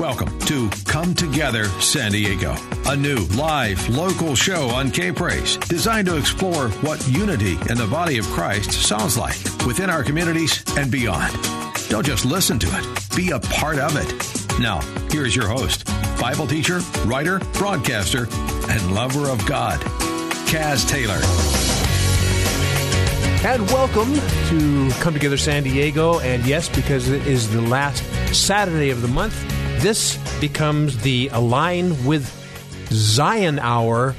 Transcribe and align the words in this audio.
Welcome 0.00 0.38
to 0.46 0.70
Come 0.86 1.14
Together 1.14 1.66
San 1.78 2.12
Diego, 2.12 2.56
a 2.86 2.96
new 2.96 3.18
live 3.36 3.86
local 3.90 4.34
show 4.34 4.70
on 4.70 4.90
K 4.90 5.12
Praise 5.12 5.58
designed 5.58 6.06
to 6.06 6.16
explore 6.16 6.70
what 6.80 7.06
unity 7.06 7.58
in 7.68 7.76
the 7.76 7.86
body 7.86 8.16
of 8.16 8.24
Christ 8.28 8.72
sounds 8.72 9.18
like 9.18 9.36
within 9.66 9.90
our 9.90 10.02
communities 10.02 10.64
and 10.78 10.90
beyond. 10.90 11.34
Don't 11.90 12.06
just 12.06 12.24
listen 12.24 12.58
to 12.60 12.66
it, 12.70 13.14
be 13.14 13.32
a 13.32 13.40
part 13.40 13.78
of 13.78 13.94
it. 13.94 14.58
Now, 14.58 14.80
here's 15.10 15.36
your 15.36 15.48
host, 15.48 15.84
Bible 16.18 16.46
teacher, 16.46 16.78
writer, 17.04 17.38
broadcaster, 17.52 18.26
and 18.70 18.94
lover 18.94 19.28
of 19.28 19.44
God, 19.44 19.80
Kaz 20.48 20.88
Taylor. 20.88 21.20
And 23.46 23.66
welcome 23.70 24.14
to 24.48 24.90
Come 25.02 25.12
Together 25.12 25.36
San 25.36 25.62
Diego. 25.62 26.20
And 26.20 26.46
yes, 26.46 26.70
because 26.70 27.10
it 27.10 27.26
is 27.26 27.50
the 27.50 27.60
last 27.60 28.02
Saturday 28.34 28.88
of 28.88 29.02
the 29.02 29.08
month, 29.08 29.34
this 29.80 30.18
becomes 30.40 30.98
the 30.98 31.30
Align 31.32 32.04
with 32.04 32.30
Zion 32.90 33.58
Hour. 33.58 34.14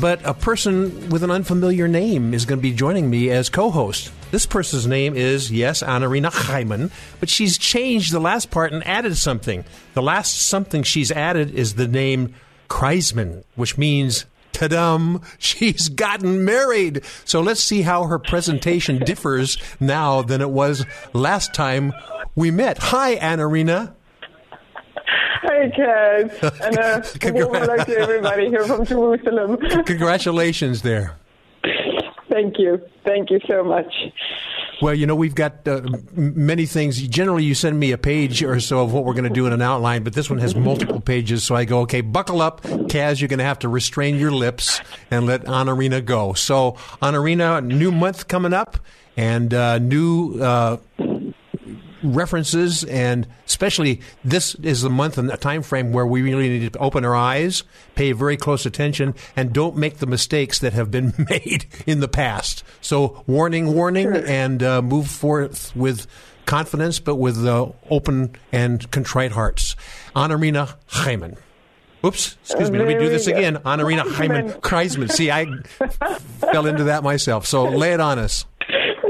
But 0.00 0.20
a 0.24 0.34
person 0.34 1.10
with 1.10 1.22
an 1.22 1.30
unfamiliar 1.30 1.86
name 1.86 2.34
is 2.34 2.46
going 2.46 2.58
to 2.58 2.62
be 2.62 2.72
joining 2.72 3.10
me 3.10 3.30
as 3.30 3.48
co 3.48 3.70
host. 3.70 4.10
This 4.30 4.46
person's 4.46 4.86
name 4.86 5.14
is, 5.14 5.52
yes, 5.52 5.82
Anarina 5.82 6.32
Hyman, 6.32 6.90
but 7.20 7.28
she's 7.28 7.58
changed 7.58 8.12
the 8.12 8.18
last 8.18 8.50
part 8.50 8.72
and 8.72 8.84
added 8.86 9.16
something. 9.16 9.64
The 9.92 10.02
last 10.02 10.36
something 10.42 10.82
she's 10.82 11.12
added 11.12 11.54
is 11.54 11.74
the 11.74 11.86
name 11.86 12.34
Kreisman, 12.68 13.44
which 13.54 13.78
means 13.78 14.24
ta-dum, 14.52 15.20
she's 15.38 15.88
gotten 15.90 16.44
married. 16.44 17.02
So 17.24 17.40
let's 17.42 17.62
see 17.62 17.82
how 17.82 18.04
her 18.04 18.18
presentation 18.18 18.98
differs 19.04 19.58
now 19.78 20.22
than 20.22 20.40
it 20.40 20.50
was 20.50 20.84
last 21.12 21.54
time 21.54 21.92
we 22.34 22.50
met. 22.50 22.78
Hi, 22.78 23.16
Anarina. 23.16 23.94
Hi, 25.06 25.68
Kaz. 25.68 26.60
And 26.62 26.78
uh, 26.78 27.02
warm 27.32 27.54
hello 27.54 27.76
to 27.76 27.98
everybody 27.98 28.48
here 28.48 28.64
from 28.64 28.84
Jerusalem. 28.84 29.56
Congratulations 29.84 30.82
there. 30.82 31.16
Thank 32.30 32.58
you. 32.58 32.80
Thank 33.04 33.30
you 33.30 33.38
so 33.46 33.62
much. 33.62 33.92
Well, 34.82 34.94
you 34.94 35.06
know, 35.06 35.14
we've 35.14 35.34
got 35.34 35.66
uh, 35.68 35.82
many 36.14 36.66
things. 36.66 37.00
Generally, 37.00 37.44
you 37.44 37.54
send 37.54 37.78
me 37.78 37.92
a 37.92 37.98
page 37.98 38.42
or 38.42 38.58
so 38.60 38.82
of 38.82 38.92
what 38.92 39.04
we're 39.04 39.12
going 39.14 39.24
to 39.24 39.30
do 39.30 39.46
in 39.46 39.52
an 39.52 39.62
outline, 39.62 40.02
but 40.02 40.14
this 40.14 40.28
one 40.28 40.40
has 40.40 40.54
multiple 40.56 41.00
pages. 41.00 41.44
So 41.44 41.54
I 41.54 41.64
go, 41.64 41.80
okay, 41.80 42.00
buckle 42.00 42.42
up, 42.42 42.62
Kaz. 42.62 43.20
You're 43.20 43.28
going 43.28 43.38
to 43.38 43.44
have 43.44 43.60
to 43.60 43.68
restrain 43.68 44.16
your 44.16 44.32
lips 44.32 44.80
and 45.10 45.26
let 45.26 45.46
Honorina 45.46 46.00
go. 46.00 46.32
So, 46.32 46.72
Honorina, 47.00 47.62
new 47.62 47.92
month 47.92 48.26
coming 48.26 48.52
up 48.52 48.78
and 49.16 49.54
uh, 49.54 49.78
new 49.78 50.40
uh, 50.40 50.78
references, 52.04 52.84
and 52.84 53.26
especially 53.46 54.00
this 54.24 54.54
is 54.56 54.82
the 54.82 54.90
month 54.90 55.18
and 55.18 55.28
the 55.28 55.36
time 55.36 55.62
frame 55.62 55.92
where 55.92 56.06
we 56.06 56.22
really 56.22 56.48
need 56.48 56.72
to 56.72 56.78
open 56.78 57.04
our 57.04 57.16
eyes, 57.16 57.62
pay 57.94 58.12
very 58.12 58.36
close 58.36 58.66
attention, 58.66 59.14
and 59.36 59.52
don't 59.52 59.76
make 59.76 59.98
the 59.98 60.06
mistakes 60.06 60.58
that 60.60 60.72
have 60.72 60.90
been 60.90 61.14
made 61.30 61.66
in 61.86 62.00
the 62.00 62.08
past. 62.08 62.62
So, 62.80 63.24
warning, 63.26 63.74
warning, 63.74 64.12
sure. 64.12 64.26
and 64.26 64.62
uh, 64.62 64.82
move 64.82 65.08
forth 65.08 65.74
with 65.74 66.06
confidence, 66.46 67.00
but 67.00 67.16
with 67.16 67.44
uh, 67.46 67.68
open 67.90 68.36
and 68.52 68.90
contrite 68.90 69.32
hearts. 69.32 69.76
Anarina 70.14 70.76
Hyman. 70.86 71.36
Oops, 72.04 72.36
excuse 72.42 72.70
me. 72.70 72.78
Let 72.78 72.88
me 72.88 72.98
do 72.98 73.08
this 73.08 73.26
again. 73.26 73.56
Anarina 73.64 74.06
Hyman 74.06 74.50
Kreisman. 74.60 75.10
See, 75.10 75.30
I 75.30 75.46
fell 76.38 76.66
into 76.66 76.84
that 76.84 77.02
myself. 77.02 77.46
So 77.46 77.64
lay 77.64 77.94
it 77.94 78.00
on 78.00 78.18
us. 78.18 78.44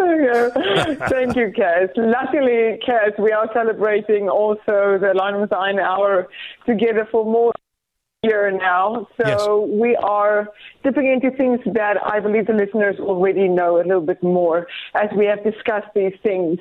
Thank 1.08 1.36
you, 1.36 1.52
Kaz. 1.56 1.90
Luckily, 1.96 2.78
Kaz, 2.86 3.18
we 3.18 3.32
are 3.32 3.48
celebrating 3.52 4.28
also 4.28 4.98
the 5.00 5.12
Line 5.14 5.34
of 5.34 5.48
Zion 5.48 5.78
Hour 5.78 6.28
together 6.66 7.08
for 7.10 7.24
more 7.24 7.52
year 8.22 8.50
now. 8.50 9.06
So 9.16 9.66
yes. 9.66 9.80
we 9.80 9.96
are 9.96 10.48
dipping 10.84 11.10
into 11.10 11.34
things 11.36 11.60
that 11.74 11.96
I 12.04 12.20
believe 12.20 12.46
the 12.46 12.52
listeners 12.52 12.96
already 13.00 13.48
know 13.48 13.76
a 13.76 13.84
little 13.84 14.00
bit 14.00 14.22
more 14.22 14.66
as 14.94 15.08
we 15.16 15.26
have 15.26 15.42
discussed 15.42 15.88
these 15.94 16.12
things 16.22 16.58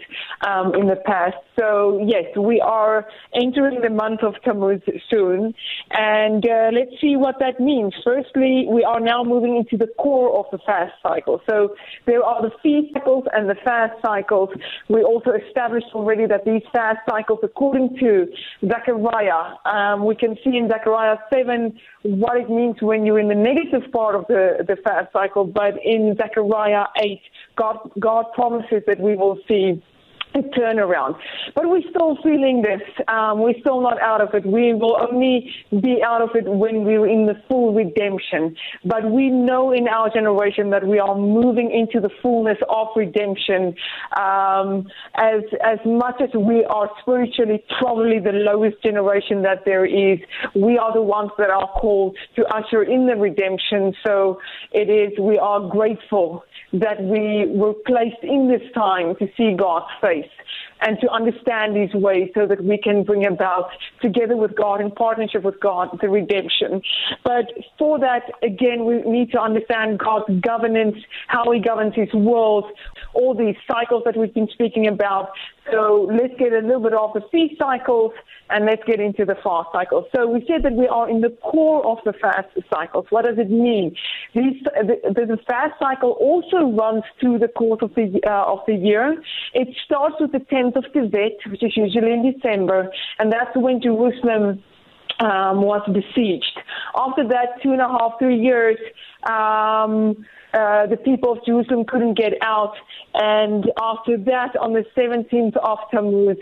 um, 0.47 0.73
in 0.73 0.87
the 0.87 0.95
past. 0.95 1.35
So 1.59 2.01
yes, 2.05 2.25
we 2.37 2.59
are 2.61 3.05
entering 3.35 3.81
the 3.81 3.89
month 3.89 4.23
of 4.23 4.35
Tammuz 4.43 4.81
soon, 5.09 5.53
and 5.91 6.45
uh, 6.45 6.69
let's 6.73 6.99
see 6.99 7.15
what 7.15 7.35
that 7.39 7.59
means. 7.59 7.93
Firstly, 8.03 8.65
we 8.69 8.83
are 8.83 8.99
now 8.99 9.23
moving 9.23 9.57
into 9.57 9.77
the 9.77 9.91
core 9.99 10.37
of 10.37 10.45
the 10.51 10.57
fast 10.65 10.93
cycle. 11.03 11.41
So 11.47 11.75
there 12.05 12.23
are 12.23 12.41
the 12.41 12.51
feast 12.63 12.93
cycles 12.93 13.25
and 13.33 13.49
the 13.49 13.55
fast 13.63 13.93
cycles. 14.01 14.49
We 14.89 15.03
also 15.03 15.31
established 15.31 15.87
already 15.93 16.25
that 16.27 16.45
these 16.45 16.63
fast 16.71 16.99
cycles, 17.07 17.39
according 17.43 17.97
to 17.99 18.27
Zechariah, 18.65 19.55
um, 19.65 20.05
we 20.05 20.15
can 20.15 20.37
see 20.43 20.57
in 20.57 20.69
Zechariah 20.69 21.17
7 21.33 21.77
what 22.03 22.37
it 22.37 22.49
means 22.49 22.81
when 22.81 23.05
you're 23.05 23.19
in 23.19 23.29
the 23.29 23.35
negative 23.35 23.91
part 23.91 24.15
of 24.15 24.27
the, 24.27 24.63
the 24.67 24.75
fast 24.75 25.11
cycle. 25.13 25.45
But 25.45 25.75
in 25.83 26.15
Zechariah 26.17 26.85
8, 27.01 27.21
God, 27.55 27.91
God 27.99 28.25
promises 28.33 28.83
that 28.87 28.99
we 28.99 29.15
will 29.15 29.39
see 29.47 29.81
a 30.35 30.41
turnaround. 30.57 31.15
But 31.55 31.69
we're 31.69 31.87
still 31.89 32.17
feeling 32.23 32.61
this. 32.61 32.81
Um, 33.07 33.39
we're 33.39 33.59
still 33.59 33.81
not 33.81 34.01
out 34.01 34.21
of 34.21 34.33
it. 34.33 34.45
We 34.45 34.73
will 34.73 34.97
only 35.01 35.53
be 35.81 36.01
out 36.05 36.21
of 36.21 36.29
it 36.35 36.45
when 36.45 36.83
we're 36.83 37.07
in 37.07 37.25
the 37.25 37.35
full 37.47 37.73
redemption. 37.73 38.55
But 38.85 39.09
we 39.09 39.29
know 39.29 39.71
in 39.71 39.87
our 39.87 40.09
generation 40.09 40.69
that 40.71 40.87
we 40.87 40.99
are 40.99 41.15
moving 41.15 41.71
into 41.71 41.99
the 41.99 42.13
fullness 42.21 42.57
of 42.69 42.87
redemption. 42.95 43.75
Um, 44.17 44.87
as 45.15 45.41
as 45.63 45.79
much 45.85 46.21
as 46.21 46.29
we 46.33 46.63
are 46.65 46.89
spiritually 47.01 47.63
probably 47.79 48.19
the 48.19 48.31
lowest 48.31 48.81
generation 48.83 49.41
that 49.43 49.65
there 49.65 49.85
is, 49.85 50.19
we 50.55 50.77
are 50.77 50.93
the 50.93 51.01
ones 51.01 51.31
that 51.37 51.49
are 51.49 51.67
called 51.79 52.17
to 52.35 52.45
usher 52.45 52.83
in 52.83 53.07
the 53.07 53.15
redemption. 53.15 53.93
So 54.05 54.39
it 54.71 54.89
is. 54.89 55.17
We 55.19 55.37
are 55.37 55.59
grateful 55.69 56.43
that 56.73 57.01
we 57.01 57.45
were 57.47 57.73
placed 57.85 58.23
in 58.23 58.47
this 58.47 58.61
time 58.73 59.15
to 59.17 59.27
see 59.37 59.55
God's 59.55 59.91
face 60.01 60.29
and 60.81 60.97
to 61.01 61.09
understand 61.09 61.77
His 61.77 61.93
ways 61.93 62.29
so 62.33 62.47
that 62.47 62.63
we 62.63 62.77
can 62.77 63.03
bring 63.03 63.25
about 63.25 63.69
together 64.01 64.35
with 64.35 64.55
God 64.55 64.81
in 64.81 64.91
partnership 64.91 65.43
with 65.43 65.59
God 65.59 65.97
the 66.01 66.09
redemption. 66.09 66.81
But 67.23 67.45
for 67.77 67.99
that, 67.99 68.23
again, 68.41 68.85
we 68.85 69.01
need 69.03 69.31
to 69.31 69.39
understand 69.39 69.99
God's 69.99 70.39
governance, 70.41 70.97
how 71.27 71.51
he 71.51 71.59
governs 71.59 71.93
his 71.95 72.11
world, 72.13 72.65
all 73.13 73.35
these 73.35 73.55
cycles 73.67 74.03
that 74.05 74.17
we've 74.17 74.33
been 74.33 74.49
speaking 74.51 74.87
about. 74.87 75.29
So 75.71 76.09
let's 76.11 76.33
get 76.37 76.51
a 76.51 76.59
little 76.59 76.81
bit 76.81 76.93
off 76.93 77.13
the 77.13 77.21
feast 77.31 77.55
cycles 77.59 78.11
and 78.49 78.65
let's 78.65 78.83
get 78.85 78.99
into 78.99 79.25
the 79.25 79.35
fast 79.43 79.69
cycles. 79.71 80.05
So 80.15 80.27
we 80.27 80.45
said 80.47 80.63
that 80.63 80.73
we 80.73 80.87
are 80.87 81.09
in 81.09 81.21
the 81.21 81.29
core 81.41 81.85
of 81.85 81.99
the 82.03 82.13
fast 82.13 82.49
cycles. 82.73 83.05
What 83.09 83.25
does 83.25 83.37
it 83.37 83.49
mean? 83.49 83.95
These, 84.35 84.61
the, 84.63 85.25
the, 85.25 85.37
fast 85.47 85.73
cycle 85.79 86.11
also 86.19 86.69
runs 86.71 87.03
through 87.19 87.39
the 87.39 87.47
course 87.47 87.79
of 87.81 87.95
the 87.95 88.19
uh, 88.27 88.51
of 88.51 88.59
the 88.67 88.75
year. 88.75 89.21
It 89.53 89.69
starts 89.85 90.15
with 90.19 90.31
the 90.31 90.39
10th 90.39 90.75
of 90.75 90.85
Tevet, 90.93 91.49
which 91.49 91.63
is 91.63 91.75
usually 91.75 92.11
in 92.11 92.33
December, 92.33 92.89
and 93.19 93.31
that's 93.31 93.55
when 93.55 93.81
Jerusalem 93.81 94.63
um, 95.19 95.61
was 95.61 95.81
besieged. 95.87 96.59
After 96.95 97.27
that, 97.29 97.61
two 97.61 97.71
and 97.71 97.81
a 97.81 97.87
half, 97.87 98.19
three 98.19 98.39
years. 98.39 98.77
Um, 99.23 100.25
uh, 100.53 100.85
the 100.85 100.97
people 100.97 101.31
of 101.31 101.45
Jerusalem 101.45 101.85
couldn't 101.85 102.15
get 102.15 102.33
out. 102.41 102.75
And 103.15 103.71
after 103.81 104.17
that, 104.17 104.55
on 104.55 104.73
the 104.73 104.85
17th 104.95 105.57
of 105.57 105.79
Tammuz, 105.91 106.37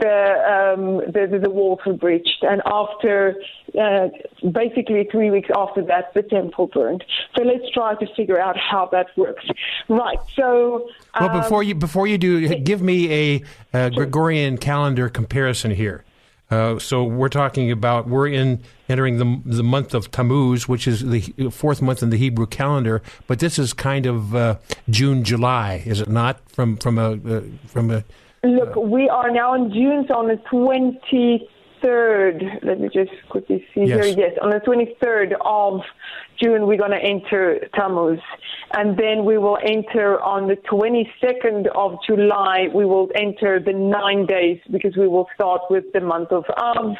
the, 0.00 0.74
um, 0.74 0.96
the, 1.12 1.38
the, 1.42 1.50
walls 1.50 1.80
were 1.86 1.94
breached. 1.94 2.42
And 2.42 2.60
after, 2.66 3.36
uh, 3.78 4.08
basically 4.52 5.08
three 5.10 5.30
weeks 5.30 5.48
after 5.56 5.82
that, 5.86 6.12
the 6.14 6.22
temple 6.22 6.68
burned. 6.68 7.04
So 7.36 7.44
let's 7.44 7.70
try 7.72 7.94
to 7.94 8.06
figure 8.14 8.40
out 8.40 8.56
how 8.58 8.88
that 8.92 9.06
works. 9.16 9.44
Right. 9.88 10.18
So. 10.34 10.88
Um, 11.14 11.26
well, 11.26 11.42
before 11.42 11.62
you, 11.62 11.74
before 11.74 12.06
you 12.06 12.18
do, 12.18 12.54
give 12.56 12.82
me 12.82 13.12
a, 13.12 13.42
a 13.72 13.90
Gregorian 13.90 14.58
calendar 14.58 15.08
comparison 15.08 15.70
here. 15.70 16.04
Uh, 16.54 16.78
so 16.78 17.02
we're 17.02 17.28
talking 17.28 17.72
about 17.72 18.06
we're 18.08 18.28
in 18.28 18.62
entering 18.88 19.18
the 19.18 19.40
the 19.44 19.64
month 19.64 19.92
of 19.92 20.10
Tammuz, 20.12 20.68
which 20.68 20.86
is 20.86 21.04
the 21.04 21.20
fourth 21.50 21.82
month 21.82 22.00
in 22.02 22.10
the 22.10 22.16
Hebrew 22.16 22.46
calendar. 22.46 23.02
But 23.26 23.40
this 23.40 23.58
is 23.58 23.72
kind 23.72 24.06
of 24.06 24.36
uh, 24.36 24.58
June, 24.88 25.24
July, 25.24 25.82
is 25.84 26.00
it 26.00 26.08
not? 26.08 26.38
From 26.48 26.76
from 26.76 26.98
a 26.98 27.12
uh, 27.12 27.40
from 27.66 27.90
a 27.90 28.04
Look, 28.44 28.76
we 28.76 29.08
are 29.08 29.30
now 29.30 29.54
in 29.54 29.72
June, 29.72 30.04
so 30.06 30.14
on 30.16 30.28
the 30.28 30.36
23rd. 30.52 32.62
Let 32.62 32.78
me 32.78 32.88
just 32.92 33.10
quickly 33.30 33.66
see 33.74 33.84
Yes. 33.86 34.04
here. 34.06 34.14
Yes, 34.18 34.38
on 34.42 34.50
the 34.50 34.60
23rd 34.60 35.32
of 35.40 35.80
June, 36.44 36.66
we're 36.66 36.76
going 36.76 36.90
to 36.90 36.98
enter 37.02 37.58
Tammuz. 37.74 38.18
And 38.74 38.98
then 38.98 39.24
we 39.24 39.38
will 39.38 39.58
enter 39.64 40.20
on 40.20 40.46
the 40.46 40.56
22nd 40.70 41.68
of 41.74 41.96
July, 42.06 42.66
we 42.74 42.84
will 42.84 43.08
enter 43.14 43.60
the 43.60 43.72
nine 43.72 44.26
days 44.26 44.58
because 44.70 44.94
we 44.96 45.08
will 45.08 45.26
start 45.34 45.62
with 45.70 45.84
the 45.94 46.00
month 46.00 46.32
of 46.32 46.44
Av. 46.58 46.96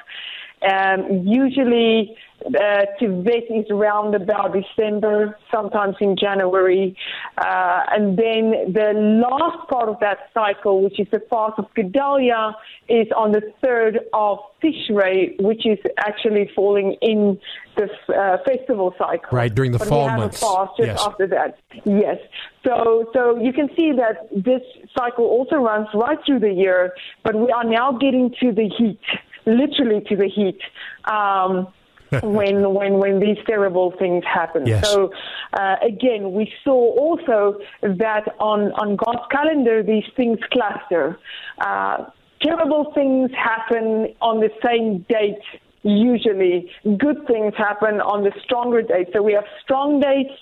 Um, 0.64 1.26
usually, 1.26 2.16
uh, 2.46 2.84
Tevet 3.00 3.46
is 3.50 3.70
around 3.70 4.14
about 4.14 4.54
December, 4.54 5.38
sometimes 5.50 5.96
in 6.00 6.16
January. 6.16 6.96
Uh, 7.38 7.80
and 7.90 8.18
then 8.18 8.72
the 8.72 8.92
last 9.26 9.68
part 9.68 9.88
of 9.88 9.98
that 10.00 10.30
cycle, 10.34 10.82
which 10.82 10.98
is 11.00 11.06
the 11.10 11.20
fast 11.30 11.58
of 11.58 11.66
Gedalia, 11.74 12.54
is 12.88 13.06
on 13.16 13.32
the 13.32 13.42
3rd 13.62 13.98
of 14.12 14.38
Tishrei, 14.62 15.40
which 15.42 15.66
is 15.66 15.78
actually 15.98 16.50
falling 16.54 16.96
in 17.00 17.38
the 17.76 17.88
uh, 18.14 18.38
festival 18.44 18.94
cycle. 18.98 19.28
Right, 19.32 19.54
during 19.54 19.72
the 19.72 19.78
but 19.78 19.88
fall 19.88 20.04
we 20.04 20.10
have 20.10 20.18
months. 20.20 20.42
A 20.42 20.46
fast 20.46 20.76
just 20.76 20.86
Yes. 20.88 21.06
after 21.06 21.26
that. 21.28 21.58
Yes. 21.84 22.18
So, 22.64 23.10
so 23.12 23.38
you 23.38 23.52
can 23.52 23.68
see 23.76 23.92
that 23.92 24.28
this 24.32 24.62
cycle 24.96 25.24
also 25.24 25.56
runs 25.56 25.88
right 25.94 26.18
through 26.24 26.40
the 26.40 26.52
year, 26.52 26.94
but 27.22 27.34
we 27.34 27.50
are 27.50 27.64
now 27.64 27.92
getting 27.92 28.34
to 28.40 28.52
the 28.52 28.68
heat, 28.68 29.00
literally 29.46 30.02
to 30.08 30.16
the 30.16 30.28
heat. 30.28 30.60
Um, 31.04 31.68
when 32.22 32.74
when 32.74 32.94
when 32.98 33.18
these 33.18 33.38
terrible 33.46 33.92
things 33.98 34.22
happen. 34.24 34.66
Yes. 34.66 34.88
So 34.88 35.10
uh, 35.54 35.76
again, 35.82 36.32
we 36.32 36.52
saw 36.62 36.72
also 36.72 37.58
that 37.82 38.34
on 38.38 38.72
on 38.72 38.96
God's 38.96 39.26
calendar 39.30 39.82
these 39.82 40.04
things 40.16 40.38
cluster. 40.52 41.18
Uh, 41.58 42.04
terrible 42.42 42.92
things 42.94 43.30
happen 43.32 44.14
on 44.20 44.40
the 44.40 44.50
same 44.64 45.04
date. 45.08 45.42
Usually, 45.84 46.70
good 46.96 47.26
things 47.26 47.52
happen 47.58 48.00
on 48.00 48.24
the 48.24 48.32
stronger 48.42 48.80
dates. 48.80 49.10
So 49.12 49.22
we 49.22 49.34
have 49.34 49.44
strong 49.62 50.00
dates 50.00 50.32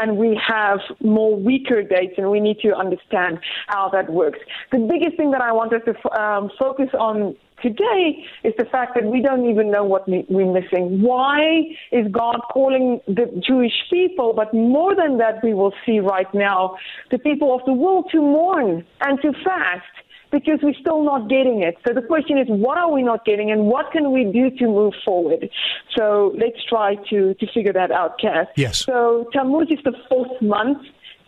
and 0.00 0.16
we 0.16 0.38
have 0.46 0.80
more 1.00 1.36
weaker 1.36 1.82
dates, 1.84 2.14
and 2.18 2.30
we 2.30 2.40
need 2.40 2.58
to 2.60 2.74
understand 2.76 3.38
how 3.68 3.88
that 3.90 4.10
works. 4.10 4.40
The 4.72 4.78
biggest 4.78 5.16
thing 5.16 5.30
that 5.30 5.40
I 5.40 5.52
wanted 5.52 5.82
to 5.86 6.20
um, 6.20 6.50
focus 6.58 6.88
on 6.98 7.36
today 7.62 8.24
is 8.44 8.54
the 8.58 8.64
fact 8.64 8.94
that 8.96 9.04
we 9.04 9.20
don't 9.22 9.48
even 9.48 9.70
know 9.70 9.84
what 9.84 10.08
we- 10.08 10.26
we're 10.28 10.52
missing. 10.52 11.00
Why 11.02 11.76
is 11.92 12.06
God 12.08 12.40
calling 12.52 13.00
the 13.06 13.26
Jewish 13.48 13.88
people, 13.90 14.32
but 14.32 14.52
more 14.52 14.94
than 14.94 15.18
that, 15.18 15.42
we 15.42 15.54
will 15.54 15.74
see 15.86 16.00
right 16.00 16.32
now, 16.34 16.76
the 17.10 17.18
people 17.18 17.54
of 17.54 17.64
the 17.64 17.72
world 17.72 18.10
to 18.12 18.20
mourn 18.20 18.84
and 19.00 19.22
to 19.22 19.32
fast? 19.44 19.82
Because 20.30 20.58
we're 20.62 20.74
still 20.74 21.02
not 21.02 21.30
getting 21.30 21.62
it. 21.62 21.76
So 21.86 21.94
the 21.94 22.02
question 22.02 22.36
is, 22.36 22.46
what 22.48 22.76
are 22.76 22.90
we 22.92 23.02
not 23.02 23.24
getting, 23.24 23.50
and 23.50 23.64
what 23.64 23.90
can 23.92 24.12
we 24.12 24.24
do 24.24 24.50
to 24.58 24.66
move 24.66 24.92
forward? 25.04 25.48
So 25.96 26.34
let's 26.38 26.62
try 26.68 26.96
to 27.10 27.34
to 27.34 27.46
figure 27.54 27.72
that 27.72 27.90
out, 27.90 28.20
Kaz. 28.20 28.46
Yes. 28.56 28.84
So 28.84 29.28
Tammuz 29.32 29.68
is 29.70 29.78
the 29.84 29.94
fourth 30.08 30.40
month, 30.42 30.78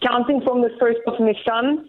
counting 0.07 0.43
from 0.43 0.61
the 0.61 0.71
first 0.79 1.01
of 1.07 1.15
Nisan. 1.19 1.89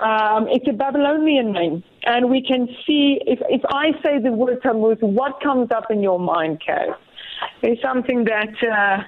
Um, 0.00 0.46
it's 0.48 0.68
a 0.68 0.72
Babylonian 0.72 1.52
name, 1.52 1.82
and 2.04 2.30
we 2.30 2.40
can 2.46 2.68
see 2.86 3.18
if 3.26 3.40
if 3.48 3.62
I 3.68 3.92
say 4.02 4.20
the 4.22 4.32
word 4.32 4.62
Tammuz, 4.62 4.98
what 5.00 5.40
comes 5.42 5.70
up 5.72 5.90
in 5.90 6.00
your 6.00 6.20
mind, 6.20 6.62
Kaz? 6.66 6.94
It's 7.62 7.82
something 7.82 8.24
that. 8.24 8.54
Uh, 8.62 9.02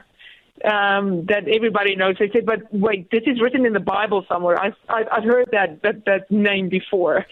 um, 0.64 1.24
that 1.26 1.48
everybody 1.48 1.96
knows. 1.96 2.16
They 2.18 2.30
said, 2.32 2.46
"But 2.46 2.72
wait, 2.72 3.10
this 3.10 3.22
is 3.26 3.40
written 3.40 3.66
in 3.66 3.72
the 3.72 3.80
Bible 3.80 4.24
somewhere." 4.28 4.58
I've 4.60 4.74
I've, 4.88 5.06
I've 5.10 5.24
heard 5.24 5.48
that, 5.52 5.82
that 5.82 6.04
that 6.06 6.30
name 6.30 6.68
before. 6.68 7.26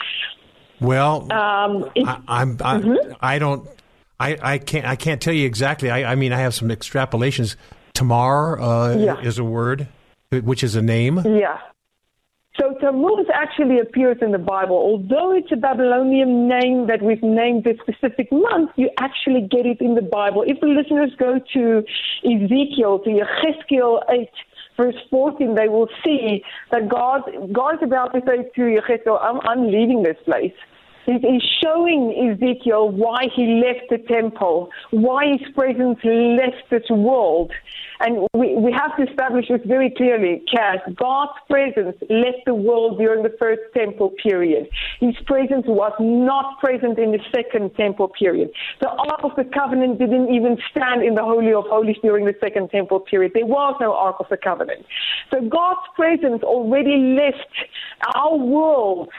Well, 0.80 1.32
Um, 1.32 1.88
I, 2.04 2.20
I'm 2.26 2.58
I, 2.60 2.78
Mm-hmm. 2.78 3.12
I 3.20 3.38
don't 3.38 3.69
I, 4.19 4.36
I 4.42 4.58
can't 4.58 4.86
I 4.86 4.96
can't 4.96 5.20
tell 5.20 5.34
you 5.34 5.46
exactly. 5.46 5.90
I, 5.90 6.12
I 6.12 6.14
mean 6.16 6.32
I 6.32 6.38
have 6.38 6.54
some 6.54 6.69
extrapolations. 6.69 7.56
Tamar 7.94 8.58
uh, 8.60 8.96
Yeah. 8.96 9.20
is 9.20 9.38
a 9.38 9.44
word, 9.44 9.86
which 10.30 10.64
is 10.64 10.74
a 10.76 10.82
name. 10.82 11.20
Yeah. 11.24 11.58
So 12.62 12.74
Tammuz 12.74 13.26
actually 13.34 13.80
appears 13.80 14.18
in 14.20 14.30
the 14.30 14.38
Bible. 14.38 14.76
Although 14.76 15.32
it's 15.34 15.50
a 15.50 15.56
Babylonian 15.56 16.46
name 16.46 16.86
that 16.86 17.02
we've 17.02 17.22
named 17.22 17.64
this 17.64 17.76
specific 17.82 18.30
month, 18.30 18.70
you 18.76 18.88
actually 19.00 19.48
get 19.50 19.66
it 19.66 19.80
in 19.80 19.96
the 19.96 20.02
Bible. 20.02 20.44
If 20.46 20.60
the 20.60 20.68
listeners 20.68 21.10
go 21.18 21.40
to 21.54 21.84
Ezekiel, 22.22 23.00
to 23.00 23.20
Ezekiel 23.20 24.02
8, 24.08 24.28
verse 24.76 24.94
14, 25.10 25.56
they 25.56 25.66
will 25.66 25.88
see 26.04 26.44
that 26.70 26.88
God, 26.88 27.22
God 27.52 27.74
is 27.74 27.80
about 27.82 28.14
to 28.14 28.20
say 28.24 28.48
to 28.54 28.78
Ezekiel, 28.78 29.18
I'm, 29.20 29.40
I'm 29.40 29.66
leaving 29.66 30.04
this 30.04 30.18
place. 30.24 30.54
He's 31.04 31.42
showing 31.60 32.14
Ezekiel 32.30 32.90
why 32.90 33.26
he 33.34 33.60
left 33.60 33.90
the 33.90 33.98
temple, 33.98 34.70
why 34.92 35.36
his 35.36 35.52
presence 35.52 35.98
left 36.04 36.70
this 36.70 36.88
world. 36.88 37.50
And 38.04 38.26
we, 38.34 38.56
we 38.56 38.72
have 38.72 38.96
to 38.96 39.08
establish 39.08 39.46
this 39.49 39.60
very 39.64 39.88
clearly, 39.96 40.43
Kaz. 40.52 40.81
God's 40.96 41.38
presence 41.49 41.96
left 42.10 42.43
the 42.46 42.54
world 42.54 42.99
during 42.99 43.22
the 43.22 43.34
first 43.38 43.62
temple 43.76 44.12
period. 44.20 44.66
His 44.99 45.14
presence 45.25 45.64
was 45.69 45.93
not 46.00 46.58
present 46.58 46.99
in 46.99 47.12
the 47.12 47.20
second 47.32 47.76
temple 47.76 48.08
period. 48.08 48.50
The 48.81 48.88
Ark 48.88 49.20
of 49.22 49.31
the 49.37 49.44
Covenant 49.44 50.00
didn't 50.00 50.34
even 50.34 50.58
stand 50.72 51.04
in 51.04 51.14
the 51.14 51.22
Holy 51.22 51.52
of 51.52 51.64
Holies 51.66 51.96
during 52.02 52.25
the 52.25 52.34
second 52.40 52.70
temple 52.70 52.99
period. 52.99 53.32
There 53.34 53.46
was 53.46 53.76
no 53.81 53.94
Ark 53.94 54.16
of 54.19 54.26
the 54.28 54.37
Covenant. 54.37 54.84
So 55.31 55.40
God's 55.48 55.87
presence 55.94 56.43
already 56.43 57.16
left 57.16 57.55
our 58.16 58.37
world 58.37 59.10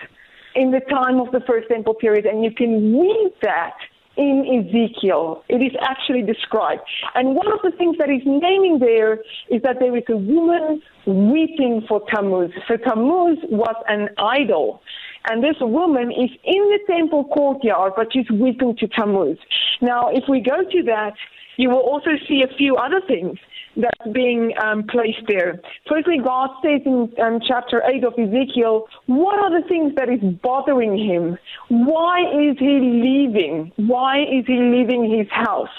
in 0.56 0.71
the 0.71 0.81
time 0.81 1.21
of 1.21 1.31
the 1.31 1.39
first 1.47 1.69
temple 1.69 1.94
period, 1.94 2.25
and 2.25 2.44
you 2.44 2.51
can 2.51 3.00
read 3.00 3.31
that 3.44 3.75
in 4.18 4.45
Ezekiel. 4.45 5.44
It 5.50 5.62
is 5.62 5.71
actually 5.81 6.21
described. 6.21 6.81
And 7.15 7.36
one 7.36 7.51
of 7.51 7.60
the 7.63 7.71
things 7.77 7.98
that 7.98 8.10
he's 8.10 8.25
naming 8.25 8.80
there 8.80 9.15
is 9.50 9.62
that 9.63 9.77
there 9.80 9.95
is 9.98 10.04
a 10.10 10.18
woman 10.18 10.81
weeping 11.06 11.83
for 11.88 12.01
Tammuz. 12.13 12.51
So 12.68 12.77
Tammuz 12.77 13.39
was 13.50 13.75
an 13.88 14.10
idol. 14.18 14.81
And 15.25 15.44
this 15.44 15.56
woman 15.62 16.12
is 16.12 16.30
in 16.44 16.69
the 16.69 16.80
temple 16.88 17.25
courtyard, 17.25 17.94
but 17.95 18.07
she's 18.12 18.30
weeping 18.30 18.75
to 18.77 18.88
Tammuz. 18.88 19.38
Now, 19.81 20.10
if 20.10 20.25
we 20.27 20.42
go 20.42 20.57
to 20.57 20.83
that, 20.83 21.13
you 21.57 21.69
will 21.69 21.77
also 21.77 22.12
see 22.27 22.44
a 22.44 22.57
few 22.57 22.75
other 22.75 23.01
things 23.07 23.38
that's 23.75 24.11
being 24.13 24.53
um, 24.63 24.83
placed 24.83 25.23
there. 25.27 25.59
Firstly, 25.89 26.17
God 26.23 26.49
says 26.63 26.81
in 26.85 27.11
um, 27.21 27.39
chapter 27.47 27.81
8 27.85 28.03
of 28.03 28.13
Ezekiel, 28.13 28.87
what 29.07 29.39
are 29.39 29.61
the 29.61 29.67
things 29.67 29.93
that 29.95 30.09
is 30.09 30.21
bothering 30.41 30.97
him? 30.97 31.37
Why 31.69 32.21
is 32.21 32.57
he 32.59 32.79
leaving? 32.79 33.71
Why 33.77 34.21
is 34.21 34.45
he 34.47 34.57
leaving 34.57 35.17
his 35.17 35.27
house? 35.29 35.69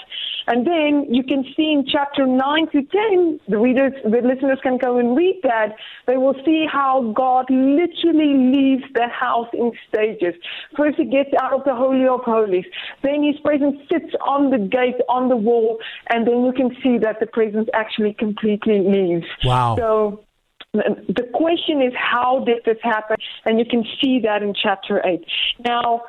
And 0.47 0.65
then 0.65 1.07
you 1.09 1.23
can 1.23 1.43
see 1.55 1.71
in 1.73 1.85
chapter 1.91 2.27
9 2.27 2.67
to 2.71 2.81
10, 2.83 3.39
the 3.47 3.57
readers, 3.57 3.93
the 4.03 4.21
listeners 4.21 4.59
can 4.61 4.77
go 4.77 4.97
and 4.99 5.17
read 5.17 5.39
that. 5.43 5.75
They 6.05 6.17
will 6.17 6.35
see 6.45 6.65
how 6.71 7.13
God 7.15 7.45
literally 7.49 8.53
leaves 8.53 8.83
the 8.93 9.07
house 9.07 9.47
in 9.53 9.71
stages. 9.89 10.35
First, 10.77 10.97
he 10.97 11.05
gets 11.05 11.31
out 11.41 11.53
of 11.53 11.63
the 11.63 11.73
Holy 11.73 12.07
of 12.07 12.21
Holies. 12.21 12.65
Then 13.01 13.23
his 13.23 13.39
presence 13.41 13.77
sits 13.91 14.13
on 14.25 14.51
the 14.51 14.59
gate, 14.59 15.01
on 15.09 15.29
the 15.29 15.35
wall, 15.35 15.79
and 16.09 16.27
then 16.27 16.45
you 16.45 16.53
can 16.53 16.75
see 16.83 16.99
that 16.99 17.19
the 17.19 17.27
presence 17.27 17.67
actually 17.73 17.84
completely 18.17 18.79
leaves. 18.79 19.25
Wow. 19.43 19.75
So 19.77 20.23
the 20.73 21.29
question 21.33 21.81
is, 21.81 21.93
how 21.95 22.43
did 22.45 22.63
this 22.65 22.77
happen? 22.83 23.17
And 23.45 23.59
you 23.59 23.65
can 23.65 23.83
see 24.01 24.19
that 24.23 24.43
in 24.43 24.53
chapter 24.53 25.01
8. 25.05 25.25
Now, 25.65 26.03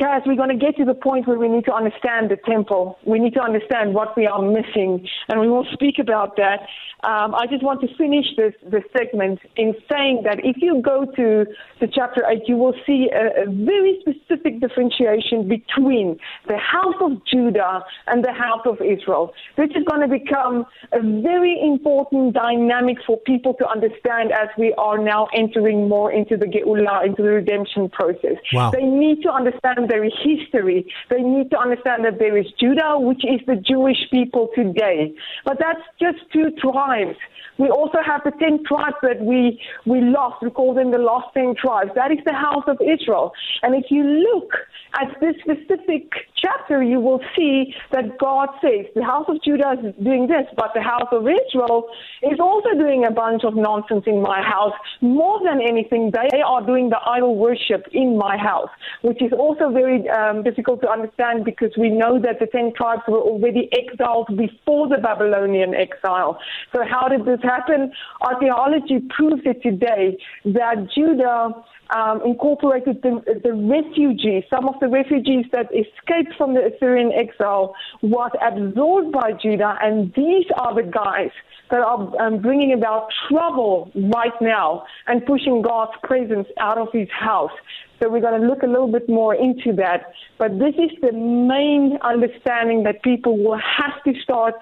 guys, 0.00 0.22
we're 0.24 0.34
going 0.34 0.48
to 0.48 0.56
get 0.56 0.76
to 0.78 0.84
the 0.86 0.94
point 0.94 1.28
where 1.28 1.38
we 1.38 1.46
need 1.46 1.66
to 1.66 1.74
understand 1.74 2.30
the 2.30 2.38
temple. 2.48 2.98
We 3.04 3.18
need 3.18 3.34
to 3.34 3.42
understand 3.42 3.92
what 3.92 4.16
we 4.16 4.26
are 4.26 4.40
missing, 4.40 5.06
and 5.28 5.40
we 5.40 5.48
will 5.48 5.66
speak 5.74 5.98
about 6.00 6.36
that. 6.36 6.60
Um, 7.04 7.34
I 7.34 7.46
just 7.46 7.62
want 7.62 7.80
to 7.82 7.88
finish 7.96 8.26
this, 8.36 8.54
this 8.64 8.84
segment 8.96 9.40
in 9.56 9.74
saying 9.90 10.22
that 10.24 10.38
if 10.44 10.56
you 10.58 10.82
go 10.82 11.04
to 11.04 11.46
the 11.80 11.88
chapter 11.92 12.24
8, 12.28 12.42
you 12.46 12.56
will 12.56 12.74
see 12.86 13.08
a, 13.12 13.44
a 13.44 13.46
very 13.46 14.00
specific 14.00 14.60
differentiation 14.60 15.48
between 15.48 16.18
the 16.48 16.56
house 16.56 16.96
of 17.00 17.24
Judah 17.26 17.84
and 18.06 18.24
the 18.24 18.32
house 18.32 18.64
of 18.66 18.80
Israel. 18.80 19.32
This 19.56 19.70
is 19.70 19.84
going 19.84 20.00
to 20.00 20.08
become 20.08 20.64
a 20.92 21.00
very 21.00 21.60
important 21.62 22.34
dynamic 22.34 22.98
for 23.06 23.18
people 23.18 23.54
to 23.54 23.68
understand 23.68 24.32
as 24.32 24.48
we 24.58 24.72
are 24.78 24.98
now 24.98 25.28
entering 25.34 25.88
more 25.88 26.10
into 26.12 26.36
the 26.36 26.46
Geulah, 26.46 27.04
into 27.06 27.22
the 27.22 27.30
redemption 27.30 27.88
process. 27.90 28.36
Wow. 28.52 28.70
They 28.72 28.84
need 28.84 29.22
to 29.22 29.30
understand 29.30 29.89
their 29.90 30.04
history. 30.04 30.86
They 31.10 31.22
need 31.22 31.50
to 31.50 31.58
understand 31.58 32.04
that 32.04 32.18
there 32.18 32.36
is 32.36 32.46
Judah, 32.58 32.98
which 32.98 33.24
is 33.24 33.40
the 33.46 33.56
Jewish 33.56 33.98
people 34.10 34.48
today. 34.54 35.12
But 35.44 35.58
that's 35.58 35.82
just 36.00 36.18
two 36.32 36.50
tribes. 36.62 37.18
We 37.58 37.68
also 37.68 37.98
have 38.06 38.22
the 38.24 38.32
ten 38.38 38.64
tribes 38.64 38.96
that 39.02 39.20
we, 39.20 39.60
we 39.84 40.00
lost. 40.00 40.42
We 40.42 40.50
call 40.50 40.72
them 40.72 40.92
the 40.92 40.98
lost 40.98 41.34
ten 41.34 41.54
tribes. 41.60 41.90
That 41.94 42.10
is 42.10 42.22
the 42.24 42.32
house 42.32 42.64
of 42.68 42.78
Israel. 42.80 43.32
And 43.62 43.74
if 43.74 43.90
you 43.90 44.02
look 44.02 44.50
at 44.94 45.08
this 45.20 45.34
specific 45.42 46.08
chapter, 46.36 46.60
chapter, 46.70 46.82
you 46.82 47.00
will 47.00 47.20
see 47.36 47.74
that 47.92 48.18
God 48.18 48.48
says 48.62 48.86
the 48.94 49.04
house 49.04 49.26
of 49.28 49.42
Judah 49.42 49.74
is 49.82 49.94
doing 50.02 50.26
this, 50.26 50.46
but 50.56 50.70
the 50.74 50.82
house 50.82 51.08
of 51.12 51.26
Israel 51.26 51.86
is 52.22 52.38
also 52.40 52.70
doing 52.78 53.04
a 53.04 53.10
bunch 53.10 53.42
of 53.44 53.54
nonsense 53.56 54.04
in 54.06 54.22
my 54.22 54.42
house. 54.42 54.72
More 55.00 55.40
than 55.44 55.60
anything, 55.60 56.12
they 56.12 56.40
are 56.40 56.64
doing 56.64 56.90
the 56.90 56.98
idol 57.06 57.36
worship 57.36 57.86
in 57.92 58.16
my 58.16 58.36
house, 58.36 58.70
which 59.02 59.22
is 59.22 59.32
also 59.32 59.70
very 59.80 60.08
um, 60.10 60.42
difficult 60.42 60.80
to 60.82 60.88
understand 60.88 61.44
because 61.44 61.72
we 61.76 61.88
know 61.90 62.18
that 62.20 62.38
the 62.40 62.46
ten 62.46 62.72
tribes 62.76 63.02
were 63.08 63.24
already 63.30 63.68
exiled 63.72 64.28
before 64.36 64.88
the 64.88 64.98
Babylonian 64.98 65.74
exile. 65.74 66.38
So 66.72 66.78
how 66.84 67.08
did 67.08 67.24
this 67.24 67.42
happen? 67.42 67.92
Archaeology 68.20 68.98
proves 69.16 69.42
it 69.44 69.62
today 69.62 70.18
that 70.44 70.76
Judah 70.94 71.54
um, 71.90 72.20
incorporated 72.24 73.02
the, 73.02 73.12
the, 73.42 73.52
refugees, 73.52 74.44
some 74.48 74.68
of 74.68 74.74
the 74.80 74.88
refugees 74.88 75.46
that 75.52 75.66
escaped 75.72 76.34
from 76.36 76.54
the 76.54 76.62
Assyrian 76.70 77.12
exile 77.12 77.74
was 78.02 78.30
absorbed 78.40 79.12
by 79.12 79.32
Judah, 79.42 79.76
and 79.82 80.12
these 80.14 80.46
are 80.58 80.74
the 80.74 80.88
guys 80.88 81.32
that 81.70 81.80
are 81.80 82.20
um, 82.20 82.40
bringing 82.40 82.72
about 82.72 83.08
trouble 83.28 83.90
right 83.94 84.38
now 84.40 84.84
and 85.06 85.24
pushing 85.24 85.62
God's 85.62 85.92
presence 86.02 86.48
out 86.58 86.78
of 86.78 86.88
his 86.92 87.08
house. 87.10 87.52
So 88.00 88.08
we're 88.08 88.20
going 88.20 88.40
to 88.40 88.46
look 88.46 88.62
a 88.62 88.66
little 88.66 88.90
bit 88.90 89.08
more 89.08 89.34
into 89.34 89.74
that. 89.74 90.12
But 90.38 90.58
this 90.58 90.74
is 90.74 90.90
the 91.02 91.12
main 91.12 91.98
understanding 92.02 92.82
that 92.84 93.02
people 93.02 93.36
will 93.36 93.58
have 93.58 94.02
to 94.04 94.18
start 94.22 94.54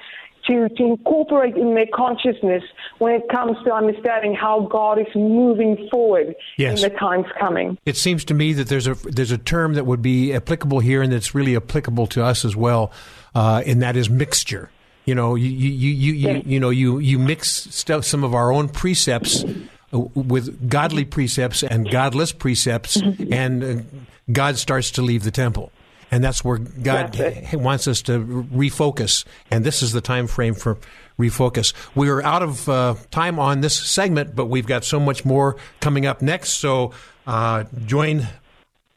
to, 0.49 0.69
to 0.69 0.85
incorporate 0.85 1.57
in 1.57 1.75
their 1.75 1.87
consciousness 1.95 2.65
when 2.99 3.15
it 3.15 3.29
comes 3.29 3.57
to 3.65 3.73
understanding 3.73 4.35
how 4.35 4.67
God 4.71 4.99
is 4.99 5.07
moving 5.15 5.89
forward 5.91 6.35
yes. 6.57 6.83
in 6.83 6.91
the 6.91 6.97
times 6.99 7.27
coming. 7.39 7.79
It 7.85 7.97
seems 7.97 8.25
to 8.27 8.35
me 8.35 8.55
that 8.55 8.69
there's 8.69 8.87
a 8.87 8.95
there's 8.95 9.31
a 9.31 9.39
term 9.39 9.75
that 9.75 9.87
would 9.87 10.03
be 10.03 10.33
applicable 10.35 10.81
here 10.81 11.03
and 11.03 11.13
that's 11.13 11.35
really 11.35 11.55
applicable 11.55 12.07
to 12.09 12.25
us 12.25 12.45
as 12.45 12.57
well, 12.57 12.93
uh, 13.35 13.63
and 13.67 13.83
that 13.83 13.97
is 13.97 14.09
mixture. 14.11 14.71
You 15.05 15.15
know, 15.15 15.35
you 15.35 15.51
you 15.51 15.71
you 15.71 15.93
you, 15.93 16.13
yes. 16.13 16.45
you, 16.45 16.53
you 16.53 16.61
know 16.61 16.71
you 16.71 16.99
you 16.99 17.19
mix 17.19 17.51
stuff, 17.51 18.05
some 18.05 18.25
of 18.25 18.35
our 18.35 18.53
own 18.53 18.69
precepts 18.69 19.45
with 19.93 20.69
godly 20.69 21.05
precepts 21.05 21.63
and 21.63 21.91
godless 21.91 22.33
precepts, 22.33 22.97
mm-hmm. 22.99 23.33
and 23.33 23.65
uh, 23.65 23.83
God 24.31 24.59
starts 24.59 24.91
to 24.93 25.03
leave 25.03 25.25
the 25.25 25.31
temple 25.31 25.73
and 26.11 26.25
that's 26.25 26.45
where 26.45 26.59
God 26.59 27.13
that's 27.13 27.53
wants 27.55 27.87
us 27.87 28.03
to 28.03 28.19
refocus. 28.21 29.25
And 29.51 29.65
this 29.65 29.83
is 29.83 29.93
the 29.93 30.01
time 30.01 30.27
frame 30.27 30.55
for 30.55 30.79
refocus. 31.19 31.73
We 31.95 32.09
are 32.09 32.23
out 32.23 32.43
of 32.43 32.69
uh, 32.69 32.95
time 33.11 33.39
on 33.39 33.61
this 33.61 33.77
segment, 33.77 34.35
but 34.35 34.47
we've 34.47 34.67
got 34.67 34.85
so 34.85 34.99
much 34.99 35.25
more 35.25 35.57
coming 35.81 36.07
up 36.07 36.23
next. 36.23 36.55
So 36.55 36.93
uh, 37.27 37.65
join 37.85 38.27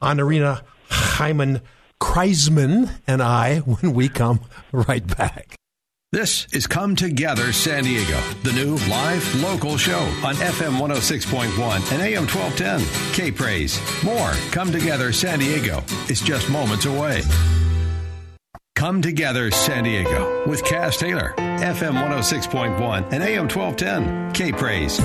Honorina 0.01 0.61
Hyman 0.89 1.61
Kreisman 1.99 2.89
and 3.07 3.21
I 3.21 3.57
when 3.59 3.93
we 3.93 4.09
come 4.09 4.41
right 4.71 5.05
back. 5.17 5.55
This 6.13 6.45
is 6.51 6.67
Come 6.67 6.97
Together 6.97 7.53
San 7.53 7.85
Diego, 7.85 8.19
the 8.43 8.51
new 8.51 8.75
live 8.89 9.41
local 9.41 9.77
show 9.77 10.01
on 10.25 10.35
FM 10.35 10.77
106.1 10.77 11.93
and 11.93 12.01
AM 12.01 12.27
1210. 12.27 13.13
K 13.13 13.31
Praise. 13.31 13.79
More 14.03 14.31
Come 14.51 14.73
Together 14.73 15.13
San 15.13 15.39
Diego 15.39 15.81
is 16.09 16.19
just 16.19 16.49
moments 16.49 16.83
away. 16.83 17.21
Come 18.75 19.01
Together 19.01 19.51
San 19.51 19.85
Diego 19.85 20.45
with 20.49 20.61
Kaz 20.65 20.97
Taylor, 20.97 21.33
FM 21.37 21.93
106.1 21.93 23.13
and 23.13 23.23
AM 23.23 23.47
1210. 23.47 24.33
K 24.33 24.51
Praise. 24.51 24.99